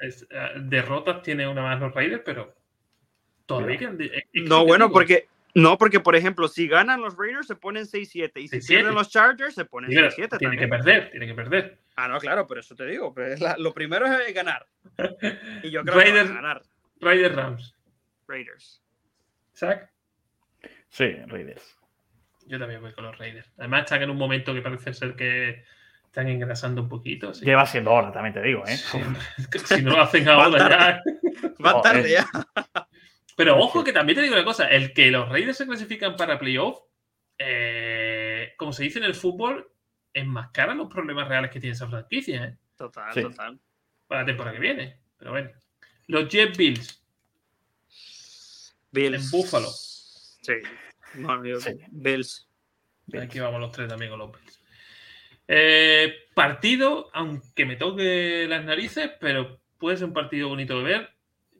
es, 0.00 0.26
eh, 0.30 0.48
derrotas 0.62 1.22
tiene 1.22 1.46
una 1.48 1.62
más 1.62 1.80
los 1.80 1.94
Raiders, 1.94 2.22
pero 2.24 2.54
todavía 3.46 3.78
que 3.78 4.24
No, 4.34 4.64
bueno, 4.66 4.90
porque 4.90 5.28
no, 5.54 5.78
porque 5.78 6.00
por 6.00 6.16
ejemplo, 6.16 6.48
si 6.48 6.68
ganan 6.68 7.00
los 7.00 7.16
Raiders 7.16 7.46
se 7.46 7.56
ponen 7.56 7.84
6-7 7.86 8.40
y 8.42 8.48
si 8.48 8.56
6-7. 8.58 8.66
pierden 8.68 8.94
los 8.94 9.08
Chargers 9.10 9.54
se 9.54 9.64
ponen 9.64 9.88
Mira, 9.90 10.10
6-7 10.10 10.38
tiene 10.38 10.58
que 10.58 10.68
perder, 10.68 11.10
tiene 11.10 11.26
que 11.26 11.34
perder. 11.34 11.78
Ah, 11.96 12.08
no, 12.08 12.18
claro, 12.18 12.46
pero 12.46 12.60
eso 12.60 12.74
te 12.76 12.84
digo, 12.84 13.14
pero 13.14 13.34
la- 13.38 13.56
lo 13.56 13.72
primero 13.72 14.06
es 14.06 14.34
ganar. 14.34 14.66
Y 15.62 15.70
yo 15.70 15.82
creo 15.82 15.94
que 15.98 16.04
Raiders- 16.04 16.28
van 16.28 16.32
a 16.32 16.40
ganar 16.42 16.62
Raiders 17.00 17.34
Rams. 17.34 17.74
Raiders. 18.28 18.82
Zach, 19.54 19.90
Sí, 20.88 21.12
Raiders. 21.26 21.78
yo 22.46 22.58
también 22.58 22.80
voy 22.80 22.92
con 22.92 23.04
los 23.04 23.16
Raiders. 23.18 23.50
Además, 23.58 23.82
están 23.84 24.02
en 24.02 24.10
un 24.10 24.16
momento 24.18 24.52
que 24.54 24.60
parece 24.62 24.92
ser 24.92 25.14
que 25.16 25.64
están 26.06 26.28
engrasando 26.28 26.82
un 26.82 26.88
poquito. 26.88 27.30
así 27.30 27.44
Lleva 27.44 27.66
siendo 27.66 27.92
hora, 27.92 28.10
también 28.12 28.32
te 28.34 28.42
digo, 28.42 28.64
¿eh? 28.66 28.76
Sí, 28.76 28.98
si 29.66 29.82
no 29.82 29.92
lo 29.96 30.02
hacen 30.02 30.28
ahora 30.28 30.68
ya. 30.68 31.02
Va 31.64 31.82
tarde 31.82 32.10
ya. 32.10 32.26
Pero 33.36 33.58
ojo 33.58 33.84
que 33.84 33.92
también 33.92 34.16
te 34.16 34.22
digo 34.22 34.34
una 34.34 34.44
cosa, 34.44 34.66
el 34.68 34.92
que 34.94 35.10
los 35.10 35.28
Raiders 35.28 35.58
se 35.58 35.66
clasifican 35.66 36.16
para 36.16 36.38
playoff, 36.38 36.78
eh, 37.38 38.54
como 38.56 38.72
se 38.72 38.84
dice 38.84 38.98
en 38.98 39.04
el 39.04 39.14
fútbol, 39.14 39.70
enmascara 40.14 40.74
los 40.74 40.88
problemas 40.88 41.28
reales 41.28 41.50
que 41.50 41.60
tiene 41.60 41.74
esa 41.74 41.86
franquicia 41.88 42.44
¿eh? 42.44 42.58
Total, 42.76 43.12
Sí. 43.12 43.22
total. 43.22 43.60
para 44.06 44.22
la 44.22 44.26
temporada 44.26 44.54
que 44.54 44.60
viene. 44.62 45.00
Pero 45.18 45.32
bueno. 45.32 45.50
Los 46.06 46.28
Jet 46.28 46.56
Bills. 46.56 47.02
Bills. 48.92 49.24
En 49.24 49.30
Buffalo. 49.30 49.68
Sí. 49.68 50.54
Bueno, 51.14 51.44
yo- 51.44 51.60
Sí. 51.60 51.72
Bills. 51.90 52.48
Aquí 53.20 53.38
vamos 53.40 53.60
los 53.60 53.72
tres 53.72 53.88
también 53.88 54.10
con 54.10 54.18
los 54.20 54.30
Bills. 54.32 54.60
Eh, 55.48 56.14
partido, 56.34 57.10
aunque 57.12 57.64
me 57.64 57.76
toque 57.76 58.46
las 58.48 58.64
narices, 58.64 59.10
pero 59.20 59.60
puede 59.78 59.96
ser 59.96 60.06
un 60.06 60.12
partido 60.12 60.48
bonito 60.48 60.78
de 60.78 60.84
ver. 60.84 61.10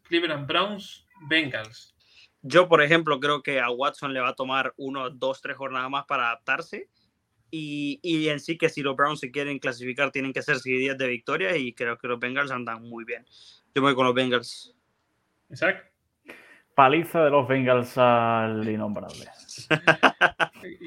Cleveland 0.02 0.46
Browns, 0.46 1.06
Bengals. 1.28 1.94
Yo, 2.42 2.68
por 2.68 2.82
ejemplo, 2.82 3.18
creo 3.18 3.42
que 3.42 3.60
a 3.60 3.70
Watson 3.70 4.12
le 4.12 4.20
va 4.20 4.28
a 4.28 4.34
tomar 4.34 4.72
uno, 4.76 5.10
dos, 5.10 5.40
tres 5.40 5.56
jornadas 5.56 5.90
más 5.90 6.04
para 6.06 6.28
adaptarse. 6.28 6.88
Y, 7.50 8.00
y 8.02 8.28
en 8.28 8.40
sí 8.40 8.58
que 8.58 8.68
si 8.68 8.82
los 8.82 8.96
Browns 8.96 9.20
se 9.20 9.30
quieren 9.30 9.58
clasificar 9.58 10.10
tienen 10.10 10.32
que 10.32 10.42
ser 10.42 10.58
seguidas 10.58 10.98
de 10.98 11.06
victoria 11.06 11.56
y 11.56 11.72
creo 11.72 11.96
que 11.96 12.08
los 12.08 12.18
Bengals 12.18 12.50
andan 12.50 12.82
muy 12.82 13.04
bien. 13.04 13.24
Yo 13.74 13.82
me 13.82 13.88
voy 13.88 13.94
con 13.94 14.06
los 14.06 14.14
Bengals. 14.14 14.74
Isaac. 15.50 15.95
Paliza 16.76 17.24
de 17.24 17.30
los 17.30 17.48
Bengals 17.48 17.96
al 17.96 18.68
innombrable. 18.68 19.24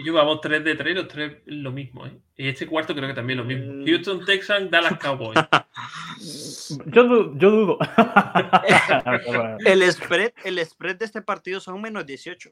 Yo 0.05 0.13
vamos 0.13 0.39
3 0.39 0.63
de 0.63 0.75
3, 0.75 0.95
los 0.95 1.07
tres 1.07 1.37
lo 1.47 1.71
mismo. 1.71 2.05
¿eh? 2.05 2.15
Y 2.37 2.47
este 2.47 2.67
cuarto 2.67 2.93
creo 2.93 3.07
que 3.07 3.15
también 3.15 3.37
lo 3.39 3.43
mismo. 3.43 3.73
Mm. 3.73 3.85
Houston 3.87 4.23
Texans, 4.23 4.69
Dallas 4.69 4.99
Cowboys. 4.99 5.39
Yo, 6.85 7.33
yo 7.35 7.49
dudo. 7.49 7.77
El 9.65 9.81
spread, 9.91 10.31
el 10.43 10.63
spread 10.65 10.97
de 10.97 11.05
este 11.05 11.21
partido 11.23 11.59
son 11.59 11.81
menos 11.81 12.05
18. 12.05 12.49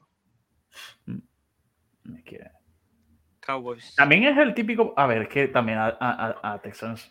Es 1.06 2.24
que- 2.24 2.50
Cowboys. 3.40 3.94
También 3.94 4.24
es 4.24 4.36
el 4.36 4.52
típico. 4.54 4.92
A 4.96 5.06
ver, 5.06 5.22
es 5.22 5.28
que 5.28 5.48
también 5.48 5.78
a, 5.78 5.86
a- 6.00 6.36
a- 6.42 6.52
a 6.54 6.58
Texans. 6.60 7.10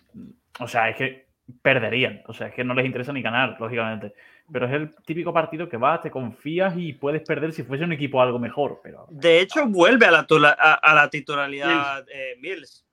O 0.59 0.67
sea, 0.67 0.89
es 0.89 0.97
que 0.97 1.27
perderían. 1.61 2.21
O 2.27 2.33
sea, 2.33 2.47
es 2.47 2.53
que 2.53 2.63
no 2.65 2.73
les 2.73 2.85
interesa 2.85 3.13
ni 3.13 3.21
ganar, 3.21 3.55
lógicamente. 3.59 4.13
Pero 4.51 4.65
es 4.65 4.73
el 4.73 4.95
típico 5.05 5.33
partido 5.33 5.67
que 5.67 5.77
vas, 5.77 6.01
te 6.01 6.09
confías 6.11 6.73
y 6.77 6.93
puedes 6.93 7.21
perder 7.23 7.51
si 7.51 7.63
fuese 7.63 7.83
un 7.83 7.91
equipo 7.91 8.21
algo 8.21 8.39
mejor. 8.39 8.79
Pero 8.83 9.05
De 9.09 9.41
hecho, 9.41 9.67
vuelve 9.67 10.05
a 10.05 10.11
la, 10.11 10.25
tula- 10.25 10.55
a, 10.57 10.73
a 10.75 10.93
la 10.95 11.09
titularidad 11.09 12.05
eh, 12.09 12.35
Mills. 12.39 12.85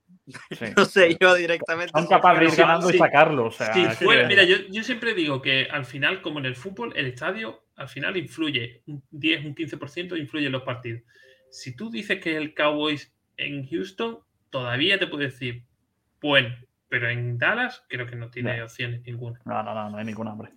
sí. 0.51 0.65
No 0.77 0.85
sé, 0.85 1.17
yo 1.21 1.35
directamente. 1.35 1.93
Son 1.93 2.07
capaces 2.09 2.41
de 2.41 2.45
ir 2.47 2.57
ganando 2.57 2.89
sí. 2.89 2.97
y 2.97 2.99
sacarlo. 2.99 3.47
O 3.47 3.51
sea, 3.53 3.73
Sí, 3.73 3.83
es 3.85 3.97
que- 3.99 4.05
fuera- 4.05 4.27
mira, 4.27 4.43
yo, 4.45 4.57
yo 4.71 4.83
siempre 4.83 5.15
digo 5.15 5.41
que 5.43 5.69
al 5.71 5.85
final, 5.85 6.23
como 6.23 6.41
en 6.41 6.47
el 6.47 6.57
fútbol, 6.57 6.93
el 6.97 7.07
estadio 7.07 7.63
al 7.77 7.89
final 7.89 8.17
influye. 8.17 8.83
Un 8.87 9.03
10, 9.11 9.45
un 9.45 9.55
15% 9.55 10.19
influye 10.19 10.47
en 10.47 10.53
los 10.53 10.63
partidos. 10.63 11.03
Si 11.51 11.77
tú 11.77 11.89
dices 11.91 12.21
que 12.21 12.37
el 12.37 12.53
Cowboys 12.55 13.13
en 13.37 13.69
Houston, 13.69 14.19
todavía 14.51 14.99
te 14.99 15.07
puedo 15.07 15.23
decir, 15.23 15.63
bueno, 16.21 16.55
pero 16.89 17.09
en 17.09 17.39
Dallas 17.39 17.85
creo 17.89 18.07
que 18.07 18.17
no 18.17 18.29
tiene 18.31 18.61
opciones 18.63 19.03
ninguna. 19.03 19.41
No, 19.45 19.63
no, 19.63 19.73
no, 19.75 19.91
no 19.91 19.97
hay 19.99 20.05
ningún 20.05 20.27
hambre. 20.29 20.51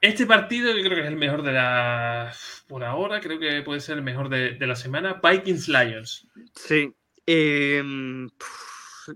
Este 0.00 0.24
partido 0.26 0.74
yo 0.74 0.82
creo 0.82 0.94
que 0.96 1.02
es 1.02 1.08
el 1.08 1.16
mejor 1.16 1.42
de 1.42 1.52
la... 1.52 2.32
Por 2.66 2.84
ahora, 2.84 3.20
creo 3.20 3.38
que 3.38 3.60
puede 3.62 3.80
ser 3.80 3.98
el 3.98 4.02
mejor 4.02 4.28
de, 4.30 4.52
de 4.54 4.66
la 4.66 4.74
semana. 4.76 5.20
Vikings 5.22 5.68
Lions. 5.68 6.26
Sí. 6.54 6.90
Em, 7.26 8.28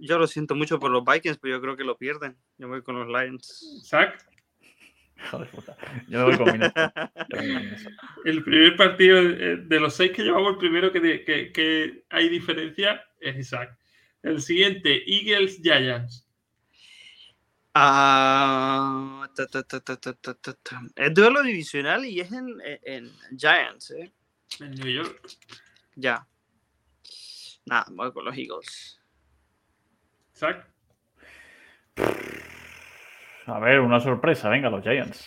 yo 0.01 0.19
lo 0.19 0.27
siento 0.27 0.55
mucho 0.55 0.79
por 0.79 0.91
los 0.91 1.03
Vikings, 1.05 1.39
pero 1.39 1.57
yo 1.57 1.61
creo 1.63 1.77
que 1.77 1.85
lo 1.85 1.97
pierden. 1.97 2.37
Yo 2.59 2.69
voy 2.69 2.83
con 2.83 2.97
los 2.99 3.09
Lions. 3.09 3.83
Zach, 3.87 4.15
Hijo 5.17 5.39
de 5.39 5.47
puta. 5.47 5.77
Yo 6.09 6.19
me 6.19 6.25
voy 6.25 6.37
con 6.37 6.61
el 8.25 8.45
primer 8.45 8.77
partido 8.77 9.21
eh, 9.21 9.57
de 9.65 9.81
los 9.81 9.95
seis 9.95 10.11
que 10.13 10.23
llevamos, 10.23 10.53
el 10.53 10.59
primero 10.59 10.93
que, 10.93 11.01
de- 11.01 11.25
que- 11.25 11.51
que 11.53 12.05
hay 12.11 12.29
diferencia 12.29 13.03
es 13.21 13.37
Isaac. 13.39 13.79
El 14.23 14.43
siguiente, 14.43 15.03
Eagles 15.07 15.61
Giants. 15.63 16.29
Uh, 17.77 19.27
ta, 19.35 19.47
ta, 19.49 19.63
ta, 19.65 20.83
es 20.95 21.13
duelo 21.13 21.43
divisional 21.43 22.05
y 22.05 22.21
es 22.21 22.31
en, 22.31 22.57
en, 22.85 23.11
Giants, 23.37 23.91
¿eh? 23.91 24.13
En 24.61 24.71
New 24.77 24.87
York. 24.87 25.21
Ya. 25.97 26.25
Nada, 27.67 27.87
voy 27.91 28.13
con 28.13 28.27
los 28.27 28.37
Eagles. 28.37 29.01
Zach. 30.35 30.69
A 33.47 33.59
ver, 33.59 33.81
una 33.81 33.99
sorpresa, 33.99 34.49
venga, 34.51 34.71
los 34.71 34.85
Giants. 34.85 35.27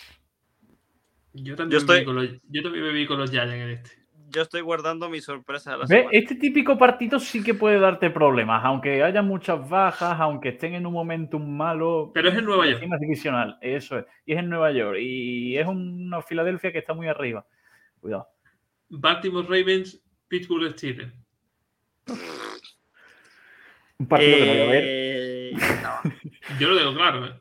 Yo 1.34 1.54
también, 1.54 1.86
Yo 1.86 2.22
yo 2.48 2.62
también 2.62 2.84
me 2.84 2.92
vi 2.92 3.06
con 3.06 3.18
los 3.18 3.30
Giants 3.30 3.52
en 3.52 3.70
este. 3.70 3.97
Yo 4.30 4.42
estoy 4.42 4.60
guardando 4.60 5.08
mi 5.08 5.20
sorpresa 5.20 5.72
de 5.72 5.78
la. 5.78 6.08
Este 6.12 6.34
típico 6.34 6.76
partido 6.76 7.18
sí 7.18 7.42
que 7.42 7.54
puede 7.54 7.78
darte 7.78 8.10
problemas, 8.10 8.62
aunque 8.64 9.02
haya 9.02 9.22
muchas 9.22 9.68
bajas, 9.68 10.20
aunque 10.20 10.50
estén 10.50 10.74
en 10.74 10.86
un 10.86 10.92
momentum 10.92 11.46
malo. 11.46 12.10
Pero 12.12 12.28
es 12.28 12.36
en 12.36 12.44
Nueva 12.44 12.66
York. 12.66 12.82
es 12.82 13.00
divisional, 13.00 13.58
eso 13.60 13.98
es. 13.98 14.06
Y 14.26 14.32
es 14.32 14.38
en 14.38 14.48
Nueva 14.48 14.70
York. 14.72 14.98
Y 15.00 15.56
es 15.56 15.66
una 15.66 16.20
Filadelfia 16.22 16.72
que 16.72 16.78
está 16.78 16.94
muy 16.94 17.08
arriba. 17.08 17.46
Cuidado. 18.00 18.28
Baltimore 18.90 19.46
Ravens, 19.48 20.02
Pittsburgh 20.28 20.70
Steelers. 20.72 21.12
Un 23.98 24.06
partido 24.06 24.36
que 24.36 24.46
no 24.46 24.52
voy 24.52 24.60
a 24.60 24.70
ver. 24.70 24.84
Eh, 24.86 25.52
no. 25.82 26.58
Yo 26.58 26.68
lo 26.68 26.78
digo 26.78 26.94
claro, 26.94 27.26
¿eh? 27.26 27.40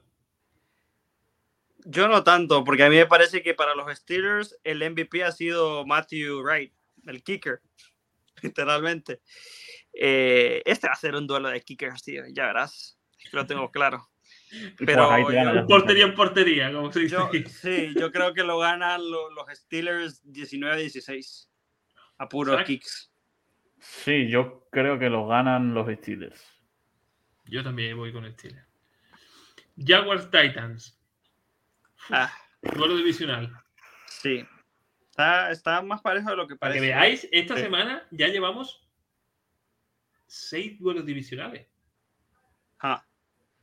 Yo 1.89 2.09
no 2.09 2.22
tanto, 2.26 2.65
porque 2.65 2.84
a 2.84 2.89
mí 2.89 2.97
me 2.97 3.05
parece 3.05 3.41
que 3.41 3.53
para 3.53 3.73
los 3.73 3.89
Steelers 3.95 4.59
el 4.65 4.80
MVP 4.89 5.23
ha 5.23 5.31
sido 5.31 5.85
Matthew 5.85 6.41
Wright, 6.41 6.73
el 7.09 7.23
kicker, 7.23 7.61
literalmente. 8.41 9.21
Eh, 9.93 10.61
este 10.65 10.88
va 10.88 10.93
a 10.93 10.97
ser 10.97 11.15
un 11.15 11.25
duelo 11.27 11.49
de 11.49 11.61
kickers, 11.61 12.03
tío, 12.03 12.23
ya 12.31 12.47
verás. 12.47 12.99
Lo 13.31 13.45
tengo 13.45 13.71
claro. 13.71 14.09
Pero 14.85 15.09
pues 15.23 15.35
yo- 15.35 15.65
Portería 15.67 16.05
en 16.05 16.13
portería, 16.15 16.71
como 16.71 16.91
se 16.91 17.01
dice 17.01 17.15
Yo, 17.15 17.29
sí, 17.49 17.93
yo 17.97 18.11
creo 18.11 18.34
que 18.34 18.43
lo 18.43 18.59
ganan 18.59 19.09
lo- 19.09 19.29
los 19.31 19.45
Steelers 19.53 20.23
19-16 20.25 21.49
a 22.19 22.29
puros 22.29 22.63
kicks. 22.63 23.11
Sí, 23.79 24.27
yo 24.29 24.67
creo 24.71 24.97
que 24.99 25.09
los 25.09 25.27
ganan 25.29 25.73
los 25.73 25.88
Steelers. 25.97 26.41
Yo 27.45 27.63
también 27.63 27.95
voy 27.97 28.11
con 28.11 28.29
Steelers. 28.34 28.65
Jaguars 29.77 30.29
Titans. 30.31 30.99
Ah, 32.09 32.31
Duelo 32.61 32.95
divisional. 32.97 33.51
sí. 34.07 34.45
Está, 35.18 35.49
está 35.52 35.81
más 35.81 35.99
parejo 36.02 36.30
de 36.30 36.35
lo 36.35 36.48
que 36.48 36.56
Para 36.56 36.73
que 36.76 36.80
parece. 36.80 36.94
veáis, 36.95 37.27
esta 37.31 37.56
Sí. 37.56 37.64
semana 37.64 38.06
ya 38.11 38.27
llevamos 38.27 38.88
seis 40.27 40.77
duelos 40.80 41.07
divisionales. 41.07 41.65
Ah. 42.80 43.03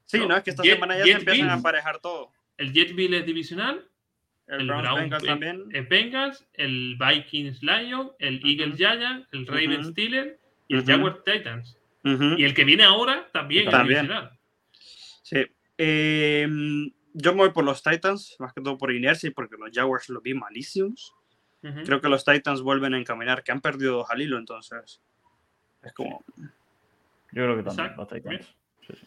Sí, 0.05 0.19
No, 0.19 0.27
no, 0.27 0.37
es 0.37 0.43
que 0.43 0.51
esta 0.51 0.65
Jet- 0.65 0.73
semana 0.75 0.99
ya 0.99 1.05
Jet 1.05 1.13
se 1.15 1.19
empiezan 1.21 1.51
a 1.51 1.55
emparejar 1.55 2.01
todo. 2.01 2.33
El 2.57 2.73
Jetville 2.73 3.19
es 3.19 3.25
divisional, 3.27 3.89
El, 4.49 4.63
el 4.63 4.67
Brown 4.67 4.95
Bengals 4.97 5.23
Ben- 5.23 5.29
también. 5.31 5.65
el 5.73 5.87
Bengals, 5.87 6.45
el 6.55 6.99
Vikings 6.99 7.63
Lions, 7.63 8.11
el 8.19 8.39
Ujú. 8.39 8.47
Eagles 8.49 8.77
Giants, 8.77 9.29
el 9.33 9.47
Ravens 9.47 9.79
Ujú. 9.87 9.91
Steelers 9.93 10.37
y 10.67 10.75
el 10.75 10.81
Ujú. 10.81 10.91
Jaguars 10.91 11.25
Titans. 11.25 11.79
Y 12.03 12.45
el 12.45 12.53
que 12.53 12.65
viene 12.65 12.83
ahora 12.83 13.31
también, 13.33 13.71
También. 13.71 13.99
es 14.01 14.09
divisional. 14.09 14.39
Sí. 15.23 15.47
Eh, 15.79 16.49
yo 17.15 17.31
me 17.33 17.39
voy 17.39 17.51
por 17.53 17.65
los 17.65 17.81
Titans, 17.81 18.35
más 18.41 18.53
que 18.53 18.61
todo 18.61 18.77
por 18.77 18.93
inercia 18.93 19.29
y 19.29 19.31
porque 19.31 19.55
los 19.57 19.71
Jaguars 19.73 20.09
los 20.09 20.21
vi 20.21 20.35
malísimos. 20.35 21.15
Creo 21.85 22.01
que 22.01 22.09
los 22.11 22.25
Titans 22.25 22.61
vuelven 22.61 22.93
a 22.95 22.99
encaminar, 22.99 23.43
que 23.43 23.51
han 23.53 23.61
perdido 23.63 23.97
dos 23.99 24.11
al 24.11 24.21
hilo, 24.21 24.37
entonces. 24.39 25.01
Es 25.83 25.93
como. 25.95 26.23
Yo 26.37 26.45
creo 27.33 27.57
que 27.57 27.63
también, 27.63 27.87
Exacto, 27.87 28.01
los 28.03 28.09
Titans. 28.09 28.55
Sí, 28.87 28.93
sí. 28.95 29.07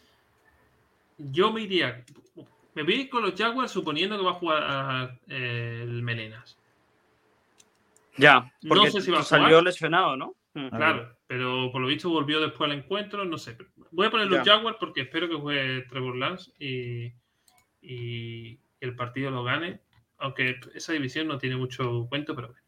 Yo 1.18 1.52
me 1.52 1.62
iría. 1.62 2.04
Me 2.74 2.82
voy 2.82 3.08
con 3.08 3.22
los 3.22 3.34
Jaguars 3.34 3.70
suponiendo 3.70 4.16
que 4.18 4.24
va 4.24 4.30
a 4.32 4.34
jugar 4.34 5.18
eh, 5.28 5.80
el 5.82 6.02
Melenas. 6.02 6.56
Ya, 8.16 8.52
No 8.62 8.68
porque 8.74 8.90
sé 8.90 9.00
si 9.00 9.10
va 9.12 9.20
a 9.20 9.22
salió 9.22 9.48
jugar. 9.48 9.62
lesionado, 9.64 10.16
¿no? 10.16 10.34
Mm. 10.54 10.68
Claro, 10.70 11.16
pero 11.28 11.70
por 11.70 11.80
lo 11.80 11.86
visto 11.86 12.08
volvió 12.10 12.40
después 12.40 12.68
al 12.70 12.76
encuentro, 12.76 13.24
no 13.24 13.38
sé. 13.38 13.56
Voy 13.92 14.06
a 14.06 14.10
poner 14.10 14.26
los 14.26 14.44
Ya. 14.44 14.54
Jaguars 14.56 14.76
porque 14.80 15.02
espero 15.02 15.28
que 15.28 15.36
juegue 15.36 15.82
Trevor 15.82 16.16
Lance 16.16 16.50
y, 16.58 17.12
y 17.80 18.58
el 18.80 18.96
partido 18.96 19.30
lo 19.30 19.44
gane. 19.44 19.80
Aunque 20.18 20.60
esa 20.74 20.92
división 20.92 21.28
no 21.28 21.38
tiene 21.38 21.56
mucho 21.56 22.06
cuento, 22.08 22.34
pero 22.34 22.48
bueno. 22.48 22.62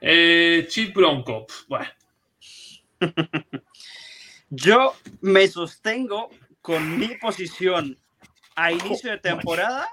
Eh, 0.00 0.66
Chief 0.68 0.94
Bronco. 0.94 1.46
Bueno, 1.68 1.90
Yo 4.50 4.94
me 5.20 5.46
sostengo 5.48 6.30
con 6.60 6.98
mi 6.98 7.16
posición 7.16 7.98
a 8.56 8.72
inicio 8.72 9.10
de 9.10 9.18
temporada 9.18 9.88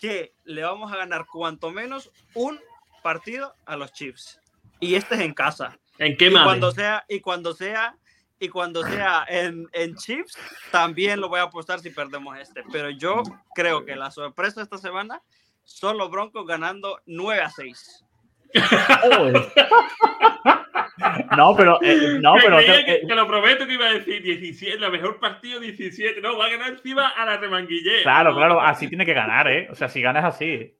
que 0.00 0.34
le 0.44 0.62
vamos 0.62 0.92
a 0.92 0.96
ganar 0.96 1.26
cuanto 1.26 1.70
menos 1.70 2.10
un 2.34 2.58
partido 3.02 3.54
a 3.64 3.76
los 3.76 3.92
Chiefs. 3.92 4.40
Y 4.80 4.94
este 4.94 5.14
es 5.14 5.20
en 5.22 5.32
casa. 5.32 5.78
¿en 5.98 6.16
qué 6.16 6.26
y 6.26 6.30
madre? 6.30 6.46
cuando 6.46 6.72
sea 6.72 7.04
y 7.08 7.20
cuando 7.20 7.54
sea 7.54 7.96
y 8.38 8.48
cuando 8.48 8.82
sea 8.82 9.24
en, 9.28 9.68
en 9.72 9.94
Chiefs 9.96 10.36
también 10.70 11.20
lo 11.20 11.28
voy 11.28 11.40
a 11.40 11.44
apostar 11.44 11.80
si 11.80 11.90
perdemos 11.90 12.38
este 12.38 12.62
pero 12.70 12.90
yo 12.90 13.22
creo 13.54 13.84
que 13.84 13.96
la 13.96 14.10
sorpresa 14.10 14.62
esta 14.62 14.78
semana 14.78 15.22
son 15.64 15.96
los 15.98 16.10
Broncos 16.10 16.46
ganando 16.46 17.00
9 17.06 17.42
a 17.42 17.50
6 17.50 18.06
Joder. 18.54 19.52
no, 21.36 21.54
pero. 21.56 21.78
eh, 21.82 22.18
no, 22.20 22.34
Me 22.34 22.42
pero. 22.42 22.58
que, 22.58 22.92
eh, 22.92 23.02
te 23.06 23.14
lo 23.14 23.26
prometo 23.26 23.66
que 23.66 23.74
iba 23.74 23.86
a 23.86 23.92
decir 23.92 24.22
17, 24.22 24.78
la 24.78 24.90
mejor 24.90 25.18
partido 25.18 25.60
17. 25.60 26.20
No, 26.20 26.36
va 26.38 26.46
a 26.46 26.50
ganar 26.50 26.70
encima 26.70 27.08
a 27.08 27.24
la 27.24 27.36
remanguillé. 27.36 28.02
claro, 28.02 28.34
claro, 28.34 28.60
así 28.60 28.88
tiene 28.88 29.04
que 29.04 29.14
ganar, 29.14 29.48
¿eh? 29.48 29.68
O 29.70 29.74
sea, 29.74 29.88
si 29.88 30.00
ganas 30.00 30.24
así. 30.24 30.76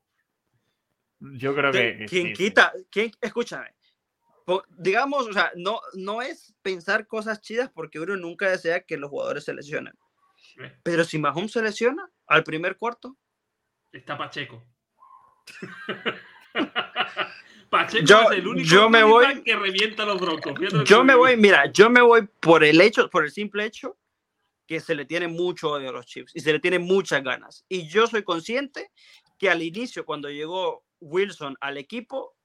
Yo 1.18 1.54
creo 1.54 1.72
que. 1.72 1.98
que 1.98 2.04
¿Quién 2.06 2.26
sí, 2.28 2.28
sí. 2.28 2.44
quita? 2.44 2.72
¿Quién, 2.90 3.10
escúchame. 3.20 3.75
Digamos, 4.78 5.26
o 5.26 5.32
sea, 5.32 5.50
no, 5.56 5.80
no 5.94 6.22
es 6.22 6.54
pensar 6.62 7.06
cosas 7.06 7.40
chidas 7.40 7.70
porque 7.72 7.98
uno 7.98 8.16
nunca 8.16 8.48
desea 8.50 8.80
que 8.84 8.96
los 8.96 9.10
jugadores 9.10 9.44
se 9.44 9.54
lesionen. 9.54 9.94
Pero 10.82 11.04
si 11.04 11.18
Mahomes 11.18 11.52
se 11.52 11.62
lesiona 11.62 12.08
al 12.26 12.44
primer 12.44 12.76
cuarto, 12.76 13.16
Está 13.92 14.18
Pacheco. 14.18 14.62
Pacheco 17.70 18.04
Yo- 18.04 18.30
es 18.30 18.38
el 18.38 18.46
único 18.46 18.68
yo 18.68 18.90
me 18.90 19.02
voy- 19.02 19.42
que 19.42 19.56
revienta 19.56 20.04
a 20.04 20.06
los 20.06 20.20
broncos. 20.20 20.54
Yo 20.84 21.04
me 21.04 21.14
voy, 21.14 21.36
mira, 21.36 21.66
yo 21.72 21.90
me 21.90 22.00
voy 22.00 22.28
por 22.40 22.62
el 22.62 22.80
hecho, 22.80 23.08
por 23.10 23.24
el 23.24 23.30
simple 23.30 23.64
hecho 23.64 23.98
que 24.66 24.80
se 24.80 24.94
le 24.94 25.04
tiene 25.04 25.28
mucho 25.28 25.70
odio 25.70 25.90
a 25.90 25.92
los 25.92 26.06
Chiefs 26.06 26.32
y 26.34 26.40
se 26.40 26.52
le 26.52 26.60
tiene 26.60 26.78
muchas 26.78 27.22
ganas. 27.22 27.64
Y 27.68 27.88
yo 27.88 28.06
soy 28.06 28.22
consciente 28.22 28.90
que 29.38 29.50
al 29.50 29.62
inicio, 29.62 30.04
cuando 30.04 30.28
llegó 30.28 30.84
Wilson 31.00 31.56
al 31.60 31.78
equipo, 31.78 32.35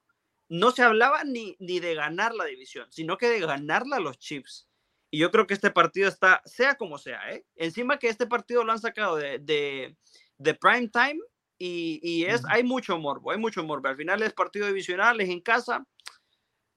no 0.53 0.71
se 0.71 0.83
hablaba 0.83 1.23
ni, 1.23 1.55
ni 1.59 1.79
de 1.79 1.95
ganar 1.95 2.35
la 2.35 2.43
división, 2.43 2.85
sino 2.91 3.17
que 3.17 3.29
de 3.29 3.39
ganarla 3.39 3.95
a 3.95 3.99
los 4.01 4.19
Chiefs. 4.19 4.67
Y 5.09 5.19
yo 5.19 5.31
creo 5.31 5.47
que 5.47 5.53
este 5.53 5.71
partido 5.71 6.09
está, 6.09 6.41
sea 6.45 6.75
como 6.75 6.97
sea, 6.97 7.31
¿eh? 7.33 7.45
encima 7.55 7.97
que 7.97 8.09
este 8.09 8.27
partido 8.27 8.63
lo 8.65 8.73
han 8.73 8.79
sacado 8.79 9.15
de, 9.15 9.39
de, 9.39 9.95
de 10.37 10.53
prime 10.55 10.89
time 10.89 11.19
y, 11.57 11.99
y 12.03 12.25
es, 12.25 12.43
hay 12.49 12.63
mucho 12.63 12.97
morbo, 12.97 13.31
hay 13.31 13.37
mucho 13.37 13.63
morbo. 13.63 13.87
Al 13.87 13.95
final 13.95 14.21
es 14.23 14.33
partido 14.33 14.67
divisional, 14.67 15.21
es 15.21 15.29
en 15.29 15.39
casa. 15.39 15.85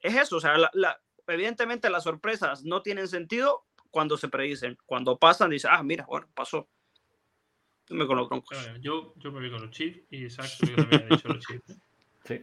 Es 0.00 0.14
eso, 0.14 0.36
o 0.36 0.40
sea, 0.40 0.56
la- 0.56 0.70
la- 0.74 1.00
evidentemente 1.26 1.90
las 1.90 2.04
sorpresas 2.04 2.62
no 2.64 2.80
tienen 2.82 3.08
sentido 3.08 3.66
cuando 3.90 4.16
se 4.16 4.28
predicen. 4.28 4.76
Cuando 4.86 5.18
pasan, 5.18 5.50
dice, 5.50 5.66
ah, 5.70 5.82
mira, 5.82 6.04
bueno, 6.06 6.28
pasó. 6.34 6.68
Yo 7.88 7.96
me 7.96 8.06
con 8.06 8.16
los 8.18 8.28
broncos. 8.28 8.56
Bueno, 8.62 8.78
yo, 8.80 9.14
yo 9.16 9.32
me 9.32 9.40
voy 9.40 9.50
con 9.50 9.62
los 9.62 9.70
Chiefs 9.70 10.00
y 10.10 10.24
exacto, 10.24 10.66
yo 10.66 10.76
también 10.76 11.06
he 11.10 11.14
dicho 11.16 11.28
los 11.28 11.44
Chiefs. 11.44 11.70
¿eh? 11.70 12.42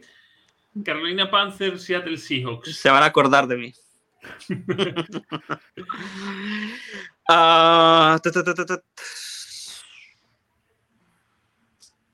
Carolina 0.84 1.30
Panthers, 1.30 1.82
Seattle 1.84 2.16
Seahawks. 2.16 2.76
Se 2.76 2.90
van 2.90 3.02
a 3.02 3.06
acordar 3.06 3.46
de 3.46 3.56
mí. 3.56 3.74
Ah, 7.28 8.18
ta, 8.22 8.30
ta, 8.32 8.42
ta, 8.42 8.52
ta, 8.52 8.66
ta. 8.66 8.82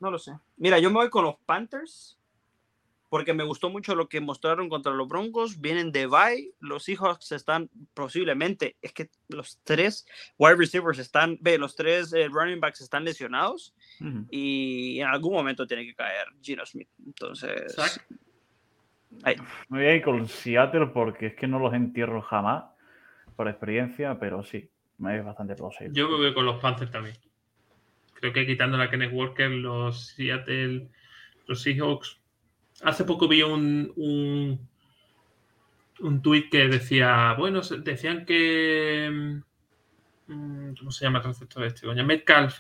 No 0.01 0.11
lo 0.11 0.19
sé. 0.19 0.33
Mira, 0.59 0.79
yo 0.79 0.91
me 0.91 0.97
voy 0.97 1.11
con 1.11 1.25
los 1.25 1.37
Panthers 1.47 2.19
porque 3.09 3.33
me 3.33 3.43
gustó 3.43 3.71
mucho 3.71 3.95
lo 3.95 4.09
que 4.09 4.21
mostraron 4.21 4.69
contra 4.69 4.93
los 4.93 5.09
Broncos. 5.09 5.61
Vienen 5.61 5.93
de 5.93 6.07
bye. 6.07 6.53
Los 6.61 6.85
Seahawks 6.85 7.33
están 7.33 7.71
posiblemente, 7.95 8.77
es 8.83 8.93
que 8.93 9.11
los 9.29 9.59
tres 9.65 10.07
wide 10.37 10.57
receivers 10.57 10.99
están, 10.99 11.39
ve, 11.41 11.59
los 11.59 11.75
tres 11.75 12.13
eh, 12.13 12.29
running 12.29 12.61
backs 12.61 12.83
están 12.83 13.05
lesionados 13.05 13.75
y 14.31 15.01
en 15.01 15.07
algún 15.07 15.33
momento 15.33 15.67
tiene 15.67 15.87
que 15.87 15.95
caer 15.95 16.27
Gino 16.43 16.65
Smith. 16.67 16.91
Entonces, 17.05 17.75
Zach. 17.75 18.07
Ahí. 19.23 19.37
Me 19.69 19.79
voy 19.79 19.87
a 19.87 19.95
ir 19.97 20.03
con 20.03 20.27
Seattle 20.27 20.87
porque 20.89 21.27
es 21.27 21.35
que 21.35 21.47
no 21.47 21.59
los 21.59 21.75
entierro 21.75 22.23
jamás 22.23 22.65
por 23.37 23.49
experiencia, 23.49 24.19
pero 24.19 24.43
sí, 24.43 24.69
me 24.99 25.17
es 25.17 25.25
bastante 25.25 25.55
plausible. 25.55 25.93
Yo 25.95 26.09
me 26.09 26.17
voy 26.17 26.35
con 26.35 26.45
los 26.45 26.61
Panthers 26.61 26.91
también. 26.91 27.17
Creo 28.15 28.33
que 28.33 28.47
quitando 28.47 28.81
a 28.83 28.91
Kenneth 28.91 29.13
Walker, 29.13 29.49
los 29.51 30.09
Seattle, 30.09 30.89
los 31.47 31.63
Seahawks. 31.63 32.21
Hace 32.83 33.05
poco 33.05 33.29
vi 33.29 33.43
un, 33.43 33.93
un, 33.97 34.69
un 36.01 36.23
tuit 36.23 36.51
que 36.51 36.69
decía, 36.69 37.35
bueno, 37.39 37.61
decían 37.61 38.25
que. 38.25 39.39
mm, 40.27 40.75
¿Cómo 40.79 40.91
se 40.91 41.05
llama 41.05 41.19
el 41.19 41.25
receptor 41.27 41.65
este? 41.65 41.87
Coño, 41.87 42.05
Metcalf 42.05 42.59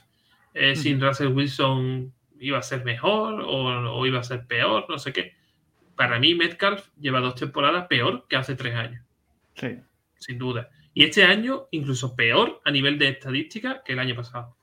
eh, 0.54 0.76
sin 0.76 1.00
Russell 1.00 1.28
Wilson 1.28 2.12
iba 2.40 2.58
a 2.58 2.62
ser 2.62 2.84
mejor 2.84 3.40
o, 3.40 3.98
o 3.98 4.06
iba 4.06 4.20
a 4.20 4.24
ser 4.24 4.46
peor, 4.46 4.86
no 4.88 4.98
sé 4.98 5.12
qué. 5.12 5.37
Para 5.98 6.20
mí, 6.20 6.34
Metcalf 6.36 6.88
lleva 7.00 7.18
dos 7.18 7.34
temporadas 7.34 7.88
peor 7.88 8.24
que 8.28 8.36
hace 8.36 8.54
tres 8.54 8.74
años 8.76 9.04
Sí. 9.56 9.80
sin 10.18 10.38
duda. 10.38 10.70
Y 10.94 11.02
este 11.04 11.24
año, 11.24 11.66
incluso 11.72 12.14
peor 12.14 12.60
a 12.64 12.70
nivel 12.70 12.98
de 13.00 13.08
estadística 13.08 13.82
que 13.84 13.94
el 13.94 13.98
año 13.98 14.14
pasado. 14.14 14.56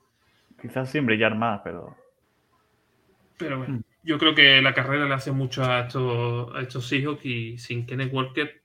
Quizás 0.60 0.90
sin 0.90 1.04
brillar 1.04 1.34
más, 1.36 1.60
pero. 1.62 1.94
Pero 3.36 3.58
bueno, 3.58 3.74
Mm. 3.74 3.82
yo 4.02 4.18
creo 4.18 4.34
que 4.34 4.62
la 4.62 4.72
carrera 4.72 5.04
le 5.04 5.12
hace 5.12 5.30
mucho 5.30 5.62
a 5.62 5.80
estos, 5.80 6.54
a 6.56 6.60
estos 6.62 6.88
Seahawks 6.88 7.24
y 7.26 7.58
sin 7.58 7.84
Kenneth 7.86 8.12
Walker 8.14 8.62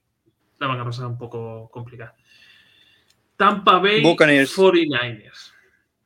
la 0.58 0.66
van 0.66 0.80
a 0.80 0.84
pasar 0.84 1.06
un 1.06 1.18
poco 1.18 1.68
complicada. 1.70 2.16
Tampa 3.36 3.78
Bay 3.80 4.02
Buccaneers. 4.02 4.56
49ers. 4.56 5.52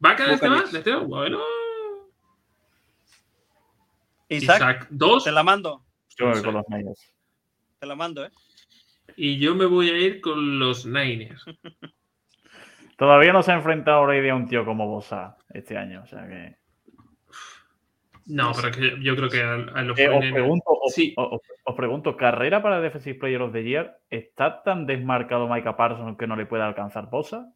¿Va 0.04 0.10
a 0.10 0.16
quedar 0.16 0.30
este 0.32 0.48
más? 0.48 0.74
¿Este? 0.74 0.96
Bueno. 0.96 1.40
Isaac, 4.28 4.56
Isaac 4.56 4.86
2. 4.90 5.24
te 5.24 5.30
la 5.32 5.42
mando. 5.44 5.85
Yo 6.18 6.26
me 6.26 6.32
voy 6.32 6.42
con 6.42 6.54
los 6.54 6.64
Niners. 6.68 7.14
Te 7.78 7.86
la 7.86 7.94
mando, 7.94 8.24
¿eh? 8.24 8.30
Y 9.16 9.38
yo 9.38 9.54
me 9.54 9.66
voy 9.66 9.90
a 9.90 9.98
ir 9.98 10.20
con 10.20 10.58
los 10.58 10.86
Niners. 10.86 11.44
Todavía 12.98 13.32
no 13.32 13.42
se 13.42 13.52
ha 13.52 13.56
enfrentado 13.56 14.04
Brady 14.06 14.28
a 14.30 14.34
un 14.34 14.48
tío 14.48 14.64
como 14.64 14.86
Bosa 14.88 15.36
este 15.50 15.76
año, 15.76 16.02
o 16.02 16.06
sea 16.06 16.26
que. 16.26 16.56
No, 18.28 18.52
pero 18.56 18.72
que 18.72 18.96
yo 19.02 19.14
creo 19.14 19.28
que 19.28 19.40
a, 19.42 19.52
a 19.52 19.82
los 19.82 19.96
Eh, 19.98 20.08
os, 20.08 20.14
49ers 20.16 20.32
pregunto, 20.32 20.64
os, 20.68 20.92
Sí. 20.94 21.14
os- 21.16 21.40
os 21.62 21.74
pregunto, 21.76 22.16
¿carrera 22.16 22.60
para 22.62 22.80
Defensive 22.80 23.18
Player 23.20 23.40
of 23.42 23.52
the 23.52 23.62
Year? 23.62 23.98
¿Está 24.10 24.62
tan 24.64 24.86
desmarcado 24.86 25.46
Micah 25.46 25.76
Parsons 25.76 26.16
que 26.18 26.26
no 26.26 26.34
le 26.34 26.46
puede 26.46 26.64
alcanzar 26.64 27.08
Bosa? 27.08 27.52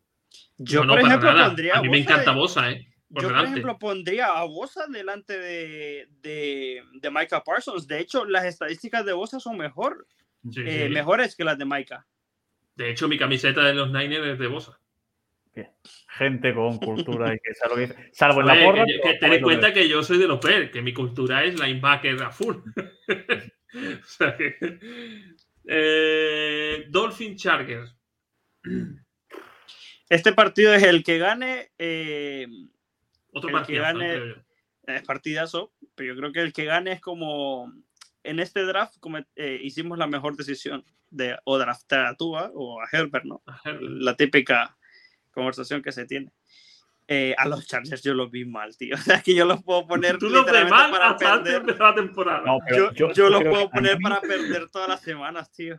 Yo, 0.58 0.80
No, 0.80 0.86
no, 0.88 0.92
por 0.92 1.00
para 1.00 1.08
ejemplo, 1.14 1.32
nada. 1.32 1.46
pondría 1.46 1.74
A 1.78 1.82
mí 1.82 1.88
me 1.88 1.98
encanta 1.98 2.30
de- 2.32 2.36
Bosa, 2.38 2.70
¿eh? 2.70 2.86
Por 3.12 3.22
Yo, 3.22 3.28
por 3.30 3.44
ejemplo, 3.44 3.78
pondría 3.78 4.26
a 4.38 4.44
Bosa 4.44 4.86
delante 4.86 5.36
de, 5.38 6.08
de, 6.22 6.82
de 6.92 7.10
Micah 7.10 7.42
Parsons. 7.42 7.86
De 7.88 7.98
hecho, 7.98 8.24
las 8.24 8.44
estadísticas 8.44 9.04
de 9.04 9.12
Bosa 9.12 9.40
son 9.40 9.56
mejor, 9.56 10.06
Sí, 10.50 10.60
eh, 10.64 10.84
sí. 10.86 10.94
mejores 10.94 11.34
que 11.36 11.44
las 11.44 11.58
de 11.58 11.64
Micah. 11.64 12.06
De 12.76 12.90
hecho, 12.90 13.08
mi 13.08 13.18
camiseta 13.18 13.64
de 13.64 13.74
los 13.74 13.90
Niners 13.90 14.26
es 14.26 14.38
de 14.38 14.46
Bosa. 14.46 14.78
Bien. 15.54 15.68
Gente 16.08 16.54
con 16.54 16.78
cultura 16.78 17.34
y 17.34 17.38
que 17.40 17.52
sabe 17.54 17.70
lo 17.70 17.74
que 17.76 17.80
dice. 17.94 18.10
Salvo 18.12 18.40
en 18.40 18.46
la 18.46 18.64
porra. 18.64 18.84
que, 18.86 19.14
ten 19.20 19.32
en 19.32 19.42
cuenta 19.42 19.72
que- 19.72 19.80
que 19.82 19.88
yo 19.88 20.02
soy 20.04 20.18
de 20.18 20.28
los 20.28 20.38
PER, 20.38 20.70
que 20.70 20.80
mi 20.80 20.94
cultura 20.94 21.42
es 21.44 21.58
linebacker 21.60 22.22
a 22.22 22.30
full. 22.30 22.56
o 23.74 24.04
sea 24.06 24.36
que. 24.36 24.56
Eh, 25.66 26.86
Dolphin 26.88 27.36
Chargers. 27.36 27.94
Este 30.08 30.32
partido 30.32 30.72
es 30.74 30.82
el 30.82 31.04
que 31.04 31.18
gane, 31.18 31.70
eh, 31.78 32.46
Otro 33.32 33.48
El 33.50 33.54
que 33.54 33.60
partido, 33.60 33.82
gane- 33.82 34.12
creo 34.14 34.26
yo. 34.36 34.42
es 34.94 35.02
partidazo, 35.02 35.72
pero 35.94 36.14
yo 36.14 36.18
creo 36.20 36.32
que 36.32 36.40
el 36.40 36.52
que 36.52 36.64
gane 36.64 36.92
es 36.92 37.00
como 37.00 37.72
en 38.22 38.38
este 38.40 38.64
draft 38.64 38.98
como, 39.00 39.18
eh, 39.36 39.60
hicimos 39.62 39.96
la 39.98 40.06
mejor 40.06 40.36
decisión 40.36 40.84
de 41.10 41.36
o 41.44 41.58
draftar 41.58 42.06
a 42.06 42.16
Tua 42.16 42.50
o 42.54 42.80
a 42.80 42.88
Herbert, 42.92 43.24
¿no? 43.24 43.42
A 43.46 43.60
Herbert. 43.64 43.82
la 43.90 44.16
típica 44.16 44.76
conversación 45.32 45.82
que 45.82 45.92
se 45.92 46.06
tiene. 46.06 46.32
Eh, 47.12 47.34
a 47.36 47.48
los 47.48 47.66
Chargers 47.66 48.02
yo 48.02 48.14
los 48.14 48.30
vi 48.30 48.44
mal, 48.44 48.76
tío. 48.76 48.94
O 49.14 49.18
sea, 49.18 49.20
que 49.22 49.34
yo 49.34 49.44
los 49.44 49.62
puedo 49.64 49.86
poner 49.86 50.16
Tú 50.18 50.26
lo 50.30 50.44
ves 50.44 50.52
literalmente 50.52 50.76
mal 50.76 50.90
para 50.92 51.10
hasta 51.10 51.32
antes 51.34 51.52
de 51.52 51.58
perder. 51.58 51.70
empezar 51.70 51.88
la 51.90 51.94
temporada. 52.02 52.42
No, 52.46 52.58
Yo, 52.70 52.76
yo- 52.76 52.92
yo 52.92 53.12
yo 53.12 53.28
los 53.30 53.42
puedo 53.42 53.68
que 53.70 53.74
poner 53.74 53.98
Miami- 53.98 54.02
para 54.02 54.20
perder 54.20 54.70
todas 54.70 54.88
las 54.88 55.00
semanas, 55.00 55.50
tío. 55.52 55.76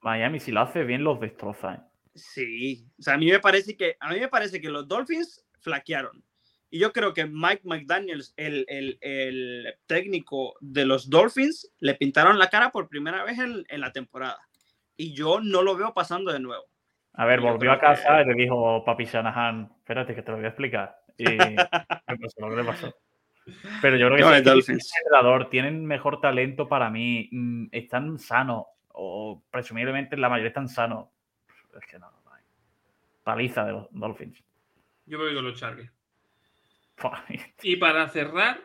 Miami, 0.00 0.40
si 0.40 0.50
lo 0.50 0.60
hace 0.60 0.82
bien, 0.82 1.04
los 1.04 1.20
destroza. 1.20 1.74
¿eh? 1.74 1.80
Sí. 2.16 2.84
O 2.98 3.02
sea, 3.02 3.14
a 3.14 3.18
mí 3.18 3.30
me 3.30 3.38
parece 3.38 3.76
que, 3.76 3.96
a 4.00 4.12
mí 4.12 4.18
me 4.18 4.28
parece 4.28 4.60
que 4.60 4.68
los 4.70 4.88
Dolphins 4.88 5.44
flaquearon. 5.60 6.24
Y 6.72 6.78
yo 6.78 6.90
creo 6.90 7.12
que 7.12 7.26
Mike 7.26 7.60
McDaniels, 7.64 8.32
el, 8.38 8.64
el, 8.66 8.96
el 9.02 9.74
técnico 9.86 10.54
de 10.60 10.86
los 10.86 11.10
Dolphins, 11.10 11.70
le 11.80 11.94
pintaron 11.96 12.38
la 12.38 12.48
cara 12.48 12.70
por 12.72 12.88
primera 12.88 13.22
vez 13.24 13.38
en, 13.38 13.62
en, 13.68 13.80
la 13.82 13.92
temporada. 13.92 14.38
Y 14.96 15.12
yo 15.12 15.38
no 15.42 15.60
lo 15.60 15.76
veo 15.76 15.92
pasando 15.92 16.32
de 16.32 16.40
nuevo. 16.40 16.64
A 17.12 17.26
ver, 17.26 17.42
volvió 17.42 17.72
a 17.72 17.78
casa 17.78 18.16
que... 18.16 18.22
y 18.22 18.24
le 18.24 18.42
dijo 18.44 18.82
Papi 18.86 19.04
Shanahan, 19.04 19.70
espérate 19.80 20.14
que 20.14 20.22
te 20.22 20.30
lo 20.30 20.38
voy 20.38 20.46
a 20.46 20.48
explicar. 20.48 20.96
Y 21.18 21.26
pues, 22.18 22.34
lo 22.38 22.48
que 22.48 22.56
le 22.56 22.64
pasó. 22.64 22.94
Pero 23.82 23.96
yo 23.98 24.06
creo 24.06 24.16
que 24.16 24.42
no, 24.42 24.60
sí, 24.62 24.72
tienen, 24.72 25.50
tienen 25.50 25.84
mejor 25.84 26.22
talento 26.22 26.70
para 26.70 26.88
mí, 26.88 27.28
mm, 27.32 27.66
están 27.70 28.18
sanos, 28.18 28.64
o 28.88 29.42
presumiblemente 29.50 30.16
la 30.16 30.30
mayoría 30.30 30.48
están 30.48 30.70
sanos. 30.70 31.08
Es 31.78 31.84
que 31.84 31.98
no, 31.98 32.10
no 32.24 32.32
hay. 32.32 32.42
Paliza 33.22 33.62
de 33.66 33.72
los 33.72 33.88
Dolphins. 33.90 34.42
Yo 35.04 35.18
me 35.18 35.24
voy 35.24 35.34
con 35.34 35.44
los 35.44 35.60
Chargers. 35.60 35.92
Y 37.62 37.76
para 37.76 38.08
cerrar, 38.08 38.60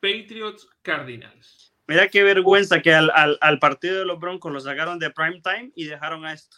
Patriots 0.00 0.68
Cardinals. 0.82 1.74
Mira 1.86 2.08
qué 2.08 2.22
vergüenza 2.22 2.80
que 2.80 2.94
al, 2.94 3.10
al, 3.14 3.38
al, 3.40 3.58
partido 3.58 3.98
de 3.98 4.06
los 4.06 4.18
Broncos 4.18 4.52
lo 4.52 4.60
sacaron 4.60 4.98
de 4.98 5.10
prime 5.10 5.40
time 5.42 5.70
y 5.74 5.84
dejaron 5.84 6.24
a 6.24 6.32
esto. 6.32 6.56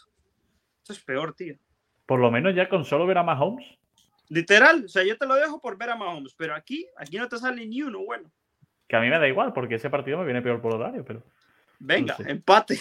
Esto 0.81 0.93
es 0.93 0.99
peor, 0.99 1.33
tío. 1.33 1.55
Por 2.05 2.19
lo 2.19 2.31
menos 2.31 2.55
ya 2.55 2.69
con 2.69 2.85
solo 2.85 3.05
ver 3.05 3.17
a 3.17 3.23
Mahomes. 3.23 3.65
Literal, 4.29 4.85
o 4.85 4.87
sea, 4.87 5.03
yo 5.03 5.17
te 5.17 5.25
lo 5.25 5.35
dejo 5.35 5.61
por 5.61 5.77
ver 5.77 5.89
a 5.89 5.95
Mahomes, 5.95 6.33
pero 6.35 6.55
aquí, 6.55 6.87
aquí 6.97 7.17
no 7.17 7.27
te 7.27 7.37
sale 7.37 7.65
ni 7.65 7.81
uno 7.81 8.03
bueno. 8.03 8.31
Que 8.87 8.95
a 8.95 9.01
mí 9.01 9.09
me 9.09 9.19
da 9.19 9.27
igual, 9.27 9.53
porque 9.53 9.75
ese 9.75 9.89
partido 9.89 10.17
me 10.17 10.25
viene 10.25 10.41
peor 10.41 10.61
por 10.61 10.73
horario, 10.73 11.03
pero. 11.03 11.23
Venga, 11.79 12.15
no 12.17 12.25
sé. 12.25 12.31
empate. 12.31 12.79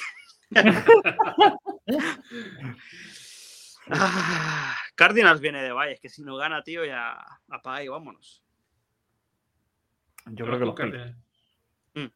ah, 3.90 4.76
Cardinals 4.96 5.40
viene 5.40 5.62
de 5.62 5.72
Valles, 5.72 6.00
que 6.00 6.08
si 6.08 6.22
no 6.22 6.36
gana, 6.36 6.62
tío, 6.62 6.84
ya 6.84 7.18
apaga 7.50 7.84
y 7.84 7.88
vámonos. 7.88 8.42
Yo 10.24 10.46
creo 10.46 10.58
que 10.58 10.64
los 10.64 10.74
Cardinals. 10.74 11.16
Mm. 11.94 12.06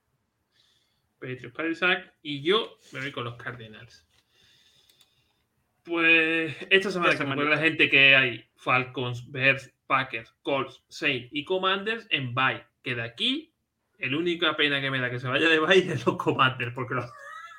Patriots, 1.19 2.11
y 2.23 2.43
yo 2.43 2.79
me 2.93 3.01
voy 3.01 3.13
con 3.13 3.25
los 3.25 3.37
Cardinals. 3.37 4.07
Pues 5.85 6.57
esta 6.71 6.91
semana 6.91 7.17
que 7.17 7.25
me 7.25 7.45
la 7.45 7.59
gente 7.59 7.91
que 7.91 8.17
hay 8.17 8.49
Falcons, 8.57 9.31
Bears, 9.31 9.73
Packers, 9.87 10.33
Colts, 10.43 10.83
Saints 10.89 11.29
y 11.33 11.45
Commanders 11.45 12.07
en 12.11 12.35
bye. 12.35 12.65
Que 12.83 12.95
de 12.95 13.03
aquí, 13.03 13.53
el 13.99 14.15
única 14.15 14.57
pena 14.57 14.81
que 14.81 14.91
me 14.91 15.01
da 15.01 15.11
que 15.11 15.21
se 15.21 15.29
vaya 15.29 15.49
de 15.49 15.59
bye 15.59 15.79
es 15.93 16.07
los 16.07 16.17
Commanders, 16.17 16.73
porque 16.75 16.95
los, 16.95 17.13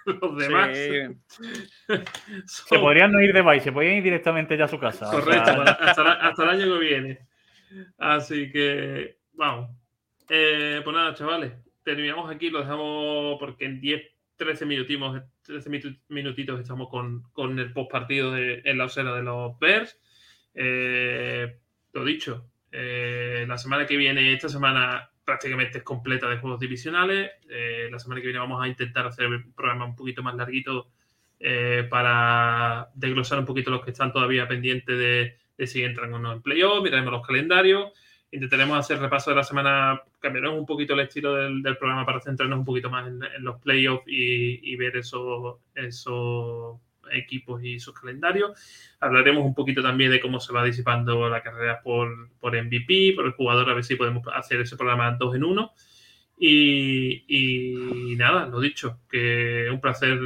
los 0.21 0.37
demás. 0.37 0.77
Sí. 0.77 1.43
son... 1.87 2.05
Se 2.45 2.79
podrían 2.79 3.11
no 3.11 3.21
ir 3.21 3.33
de 3.33 3.41
bye, 3.41 3.59
se 3.59 3.71
podrían 3.71 3.97
ir 3.97 4.03
directamente 4.03 4.57
ya 4.57 4.65
a 4.65 4.69
su 4.69 4.79
casa. 4.79 5.09
Correcto, 5.09 5.51
o 5.51 5.63
sea... 5.63 5.73
hasta, 5.73 6.11
hasta, 6.13 6.43
el 6.43 6.49
año 6.49 6.73
que 6.73 6.79
viene. 6.79 7.19
Así 7.97 8.51
que, 8.51 9.17
vamos. 9.33 9.69
Eh, 10.29 10.81
pues 10.83 10.95
nada, 10.95 11.13
chavales, 11.13 11.53
terminamos 11.83 12.29
aquí, 12.29 12.49
lo 12.49 12.59
dejamos 12.59 13.37
porque 13.39 13.65
en 13.65 13.81
10 13.81 14.01
13 14.41 14.65
minutitos, 14.65 15.21
13 15.43 15.69
minutitos 16.07 16.59
estamos 16.59 16.89
con, 16.89 17.21
con 17.31 17.59
el 17.59 17.71
post 17.73 17.91
partido 17.91 18.31
de, 18.31 18.63
en 18.65 18.79
la 18.79 18.85
osera 18.85 19.13
de 19.13 19.21
los 19.21 19.59
Bears. 19.59 19.99
Eh, 20.55 21.59
lo 21.93 22.03
dicho, 22.03 22.49
eh, 22.71 23.45
la 23.47 23.59
semana 23.59 23.85
que 23.85 23.97
viene, 23.97 24.33
esta 24.33 24.49
semana 24.49 25.10
prácticamente 25.31 25.77
es 25.77 25.83
completa 25.85 26.27
de 26.27 26.39
juegos 26.39 26.59
divisionales. 26.59 27.31
Eh, 27.49 27.87
la 27.89 27.99
semana 27.99 28.19
que 28.19 28.27
viene 28.27 28.39
vamos 28.39 28.61
a 28.61 28.67
intentar 28.67 29.07
hacer 29.07 29.27
el 29.27 29.45
programa 29.53 29.85
un 29.85 29.95
poquito 29.95 30.21
más 30.21 30.35
larguito 30.35 30.89
eh, 31.39 31.87
para 31.89 32.89
desglosar 32.93 33.39
un 33.39 33.45
poquito 33.45 33.71
los 33.71 33.81
que 33.81 33.91
están 33.91 34.11
todavía 34.11 34.45
pendientes 34.45 34.97
de, 34.97 35.65
si 35.65 35.83
entran 35.83 36.13
o 36.13 36.19
no 36.19 36.33
en 36.33 36.41
playoff, 36.41 36.83
miraremos 36.83 37.13
los 37.13 37.25
calendarios 37.25 37.93
intentaremos 38.33 38.77
hacer 38.77 38.97
repaso 38.97 39.29
de 39.29 39.35
la 39.35 39.43
semana, 39.43 40.01
cambiaremos 40.19 40.57
un 40.57 40.65
poquito 40.65 40.93
el 40.93 41.01
estilo 41.01 41.35
del, 41.35 41.77
programa 41.77 42.05
para 42.05 42.21
centrarnos 42.21 42.59
un 42.59 42.65
poquito 42.65 42.89
más 42.89 43.05
en, 43.07 43.19
los 43.39 43.59
playoffs 43.59 44.05
y, 44.07 44.73
ver 44.77 44.95
esos, 44.95 45.57
esos 45.75 46.79
equipos 47.13 47.63
y 47.63 47.79
sus 47.79 47.99
calendarios. 47.99 48.51
Hablaremos 48.99 49.45
un 49.45 49.53
poquito 49.53 49.81
también 49.81 50.11
de 50.11 50.19
cómo 50.19 50.39
se 50.39 50.53
va 50.53 50.63
disipando 50.63 51.29
la 51.29 51.41
carrera 51.41 51.81
por, 51.81 52.29
por 52.39 52.55
MVP, 52.55 53.13
por 53.15 53.25
el 53.25 53.31
jugador, 53.33 53.69
a 53.69 53.73
ver 53.73 53.83
si 53.83 53.95
podemos 53.95 54.23
hacer 54.33 54.61
ese 54.61 54.75
programa 54.75 55.11
dos 55.11 55.35
en 55.35 55.43
uno. 55.43 55.73
Y, 56.37 57.23
y 57.27 58.15
nada, 58.15 58.47
lo 58.47 58.59
dicho, 58.59 58.99
que 59.09 59.67
un 59.71 59.79
placer 59.79 60.19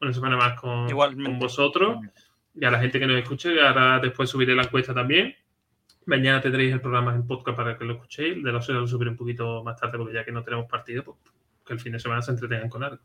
una 0.00 0.12
semana 0.12 0.36
más 0.36 0.60
con, 0.60 0.88
con 0.88 1.38
vosotros 1.38 1.98
y 2.54 2.64
a 2.64 2.70
la 2.70 2.78
gente 2.78 3.00
que 3.00 3.06
nos 3.06 3.18
escuche. 3.18 3.60
Ahora 3.60 3.98
después 3.98 4.30
subiré 4.30 4.54
la 4.54 4.62
encuesta 4.62 4.94
también 4.94 5.34
Mañana 6.08 6.40
tendréis 6.40 6.72
el 6.72 6.80
programa 6.80 7.14
en 7.14 7.26
podcast 7.26 7.54
para 7.54 7.76
que 7.76 7.84
lo 7.84 7.92
escuchéis. 7.92 8.42
De 8.42 8.50
los 8.50 8.66
lo 8.66 8.86
subiré 8.86 9.10
un 9.10 9.16
poquito 9.18 9.62
más 9.62 9.78
tarde 9.78 9.98
porque 9.98 10.14
ya 10.14 10.24
que 10.24 10.32
no 10.32 10.42
tenemos 10.42 10.64
partido, 10.64 11.04
pues 11.04 11.18
que 11.66 11.74
el 11.74 11.80
fin 11.80 11.92
de 11.92 11.98
semana 11.98 12.22
se 12.22 12.30
entretengan 12.30 12.70
con 12.70 12.82
algo. 12.82 13.02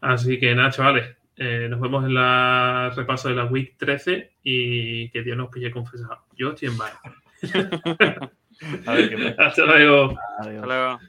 Así 0.00 0.38
que 0.38 0.54
nada, 0.54 0.70
chavales. 0.70 1.16
Eh, 1.42 1.68
nos 1.70 1.80
vemos 1.80 2.04
en 2.04 2.12
la 2.12 2.92
repaso 2.94 3.30
de 3.30 3.34
la 3.34 3.46
Week 3.46 3.74
13 3.78 4.32
y 4.42 5.08
que 5.08 5.22
Dios 5.22 5.38
nos 5.38 5.48
pille 5.48 5.70
confesado. 5.70 6.26
Yo 6.36 6.50
estoy 6.50 6.68
en 6.68 6.76
baile. 6.76 6.98
Hasta 9.38 9.64
luego. 9.64 10.18
Adiós. 10.38 10.62
Hasta 10.62 10.66
luego. 10.66 11.00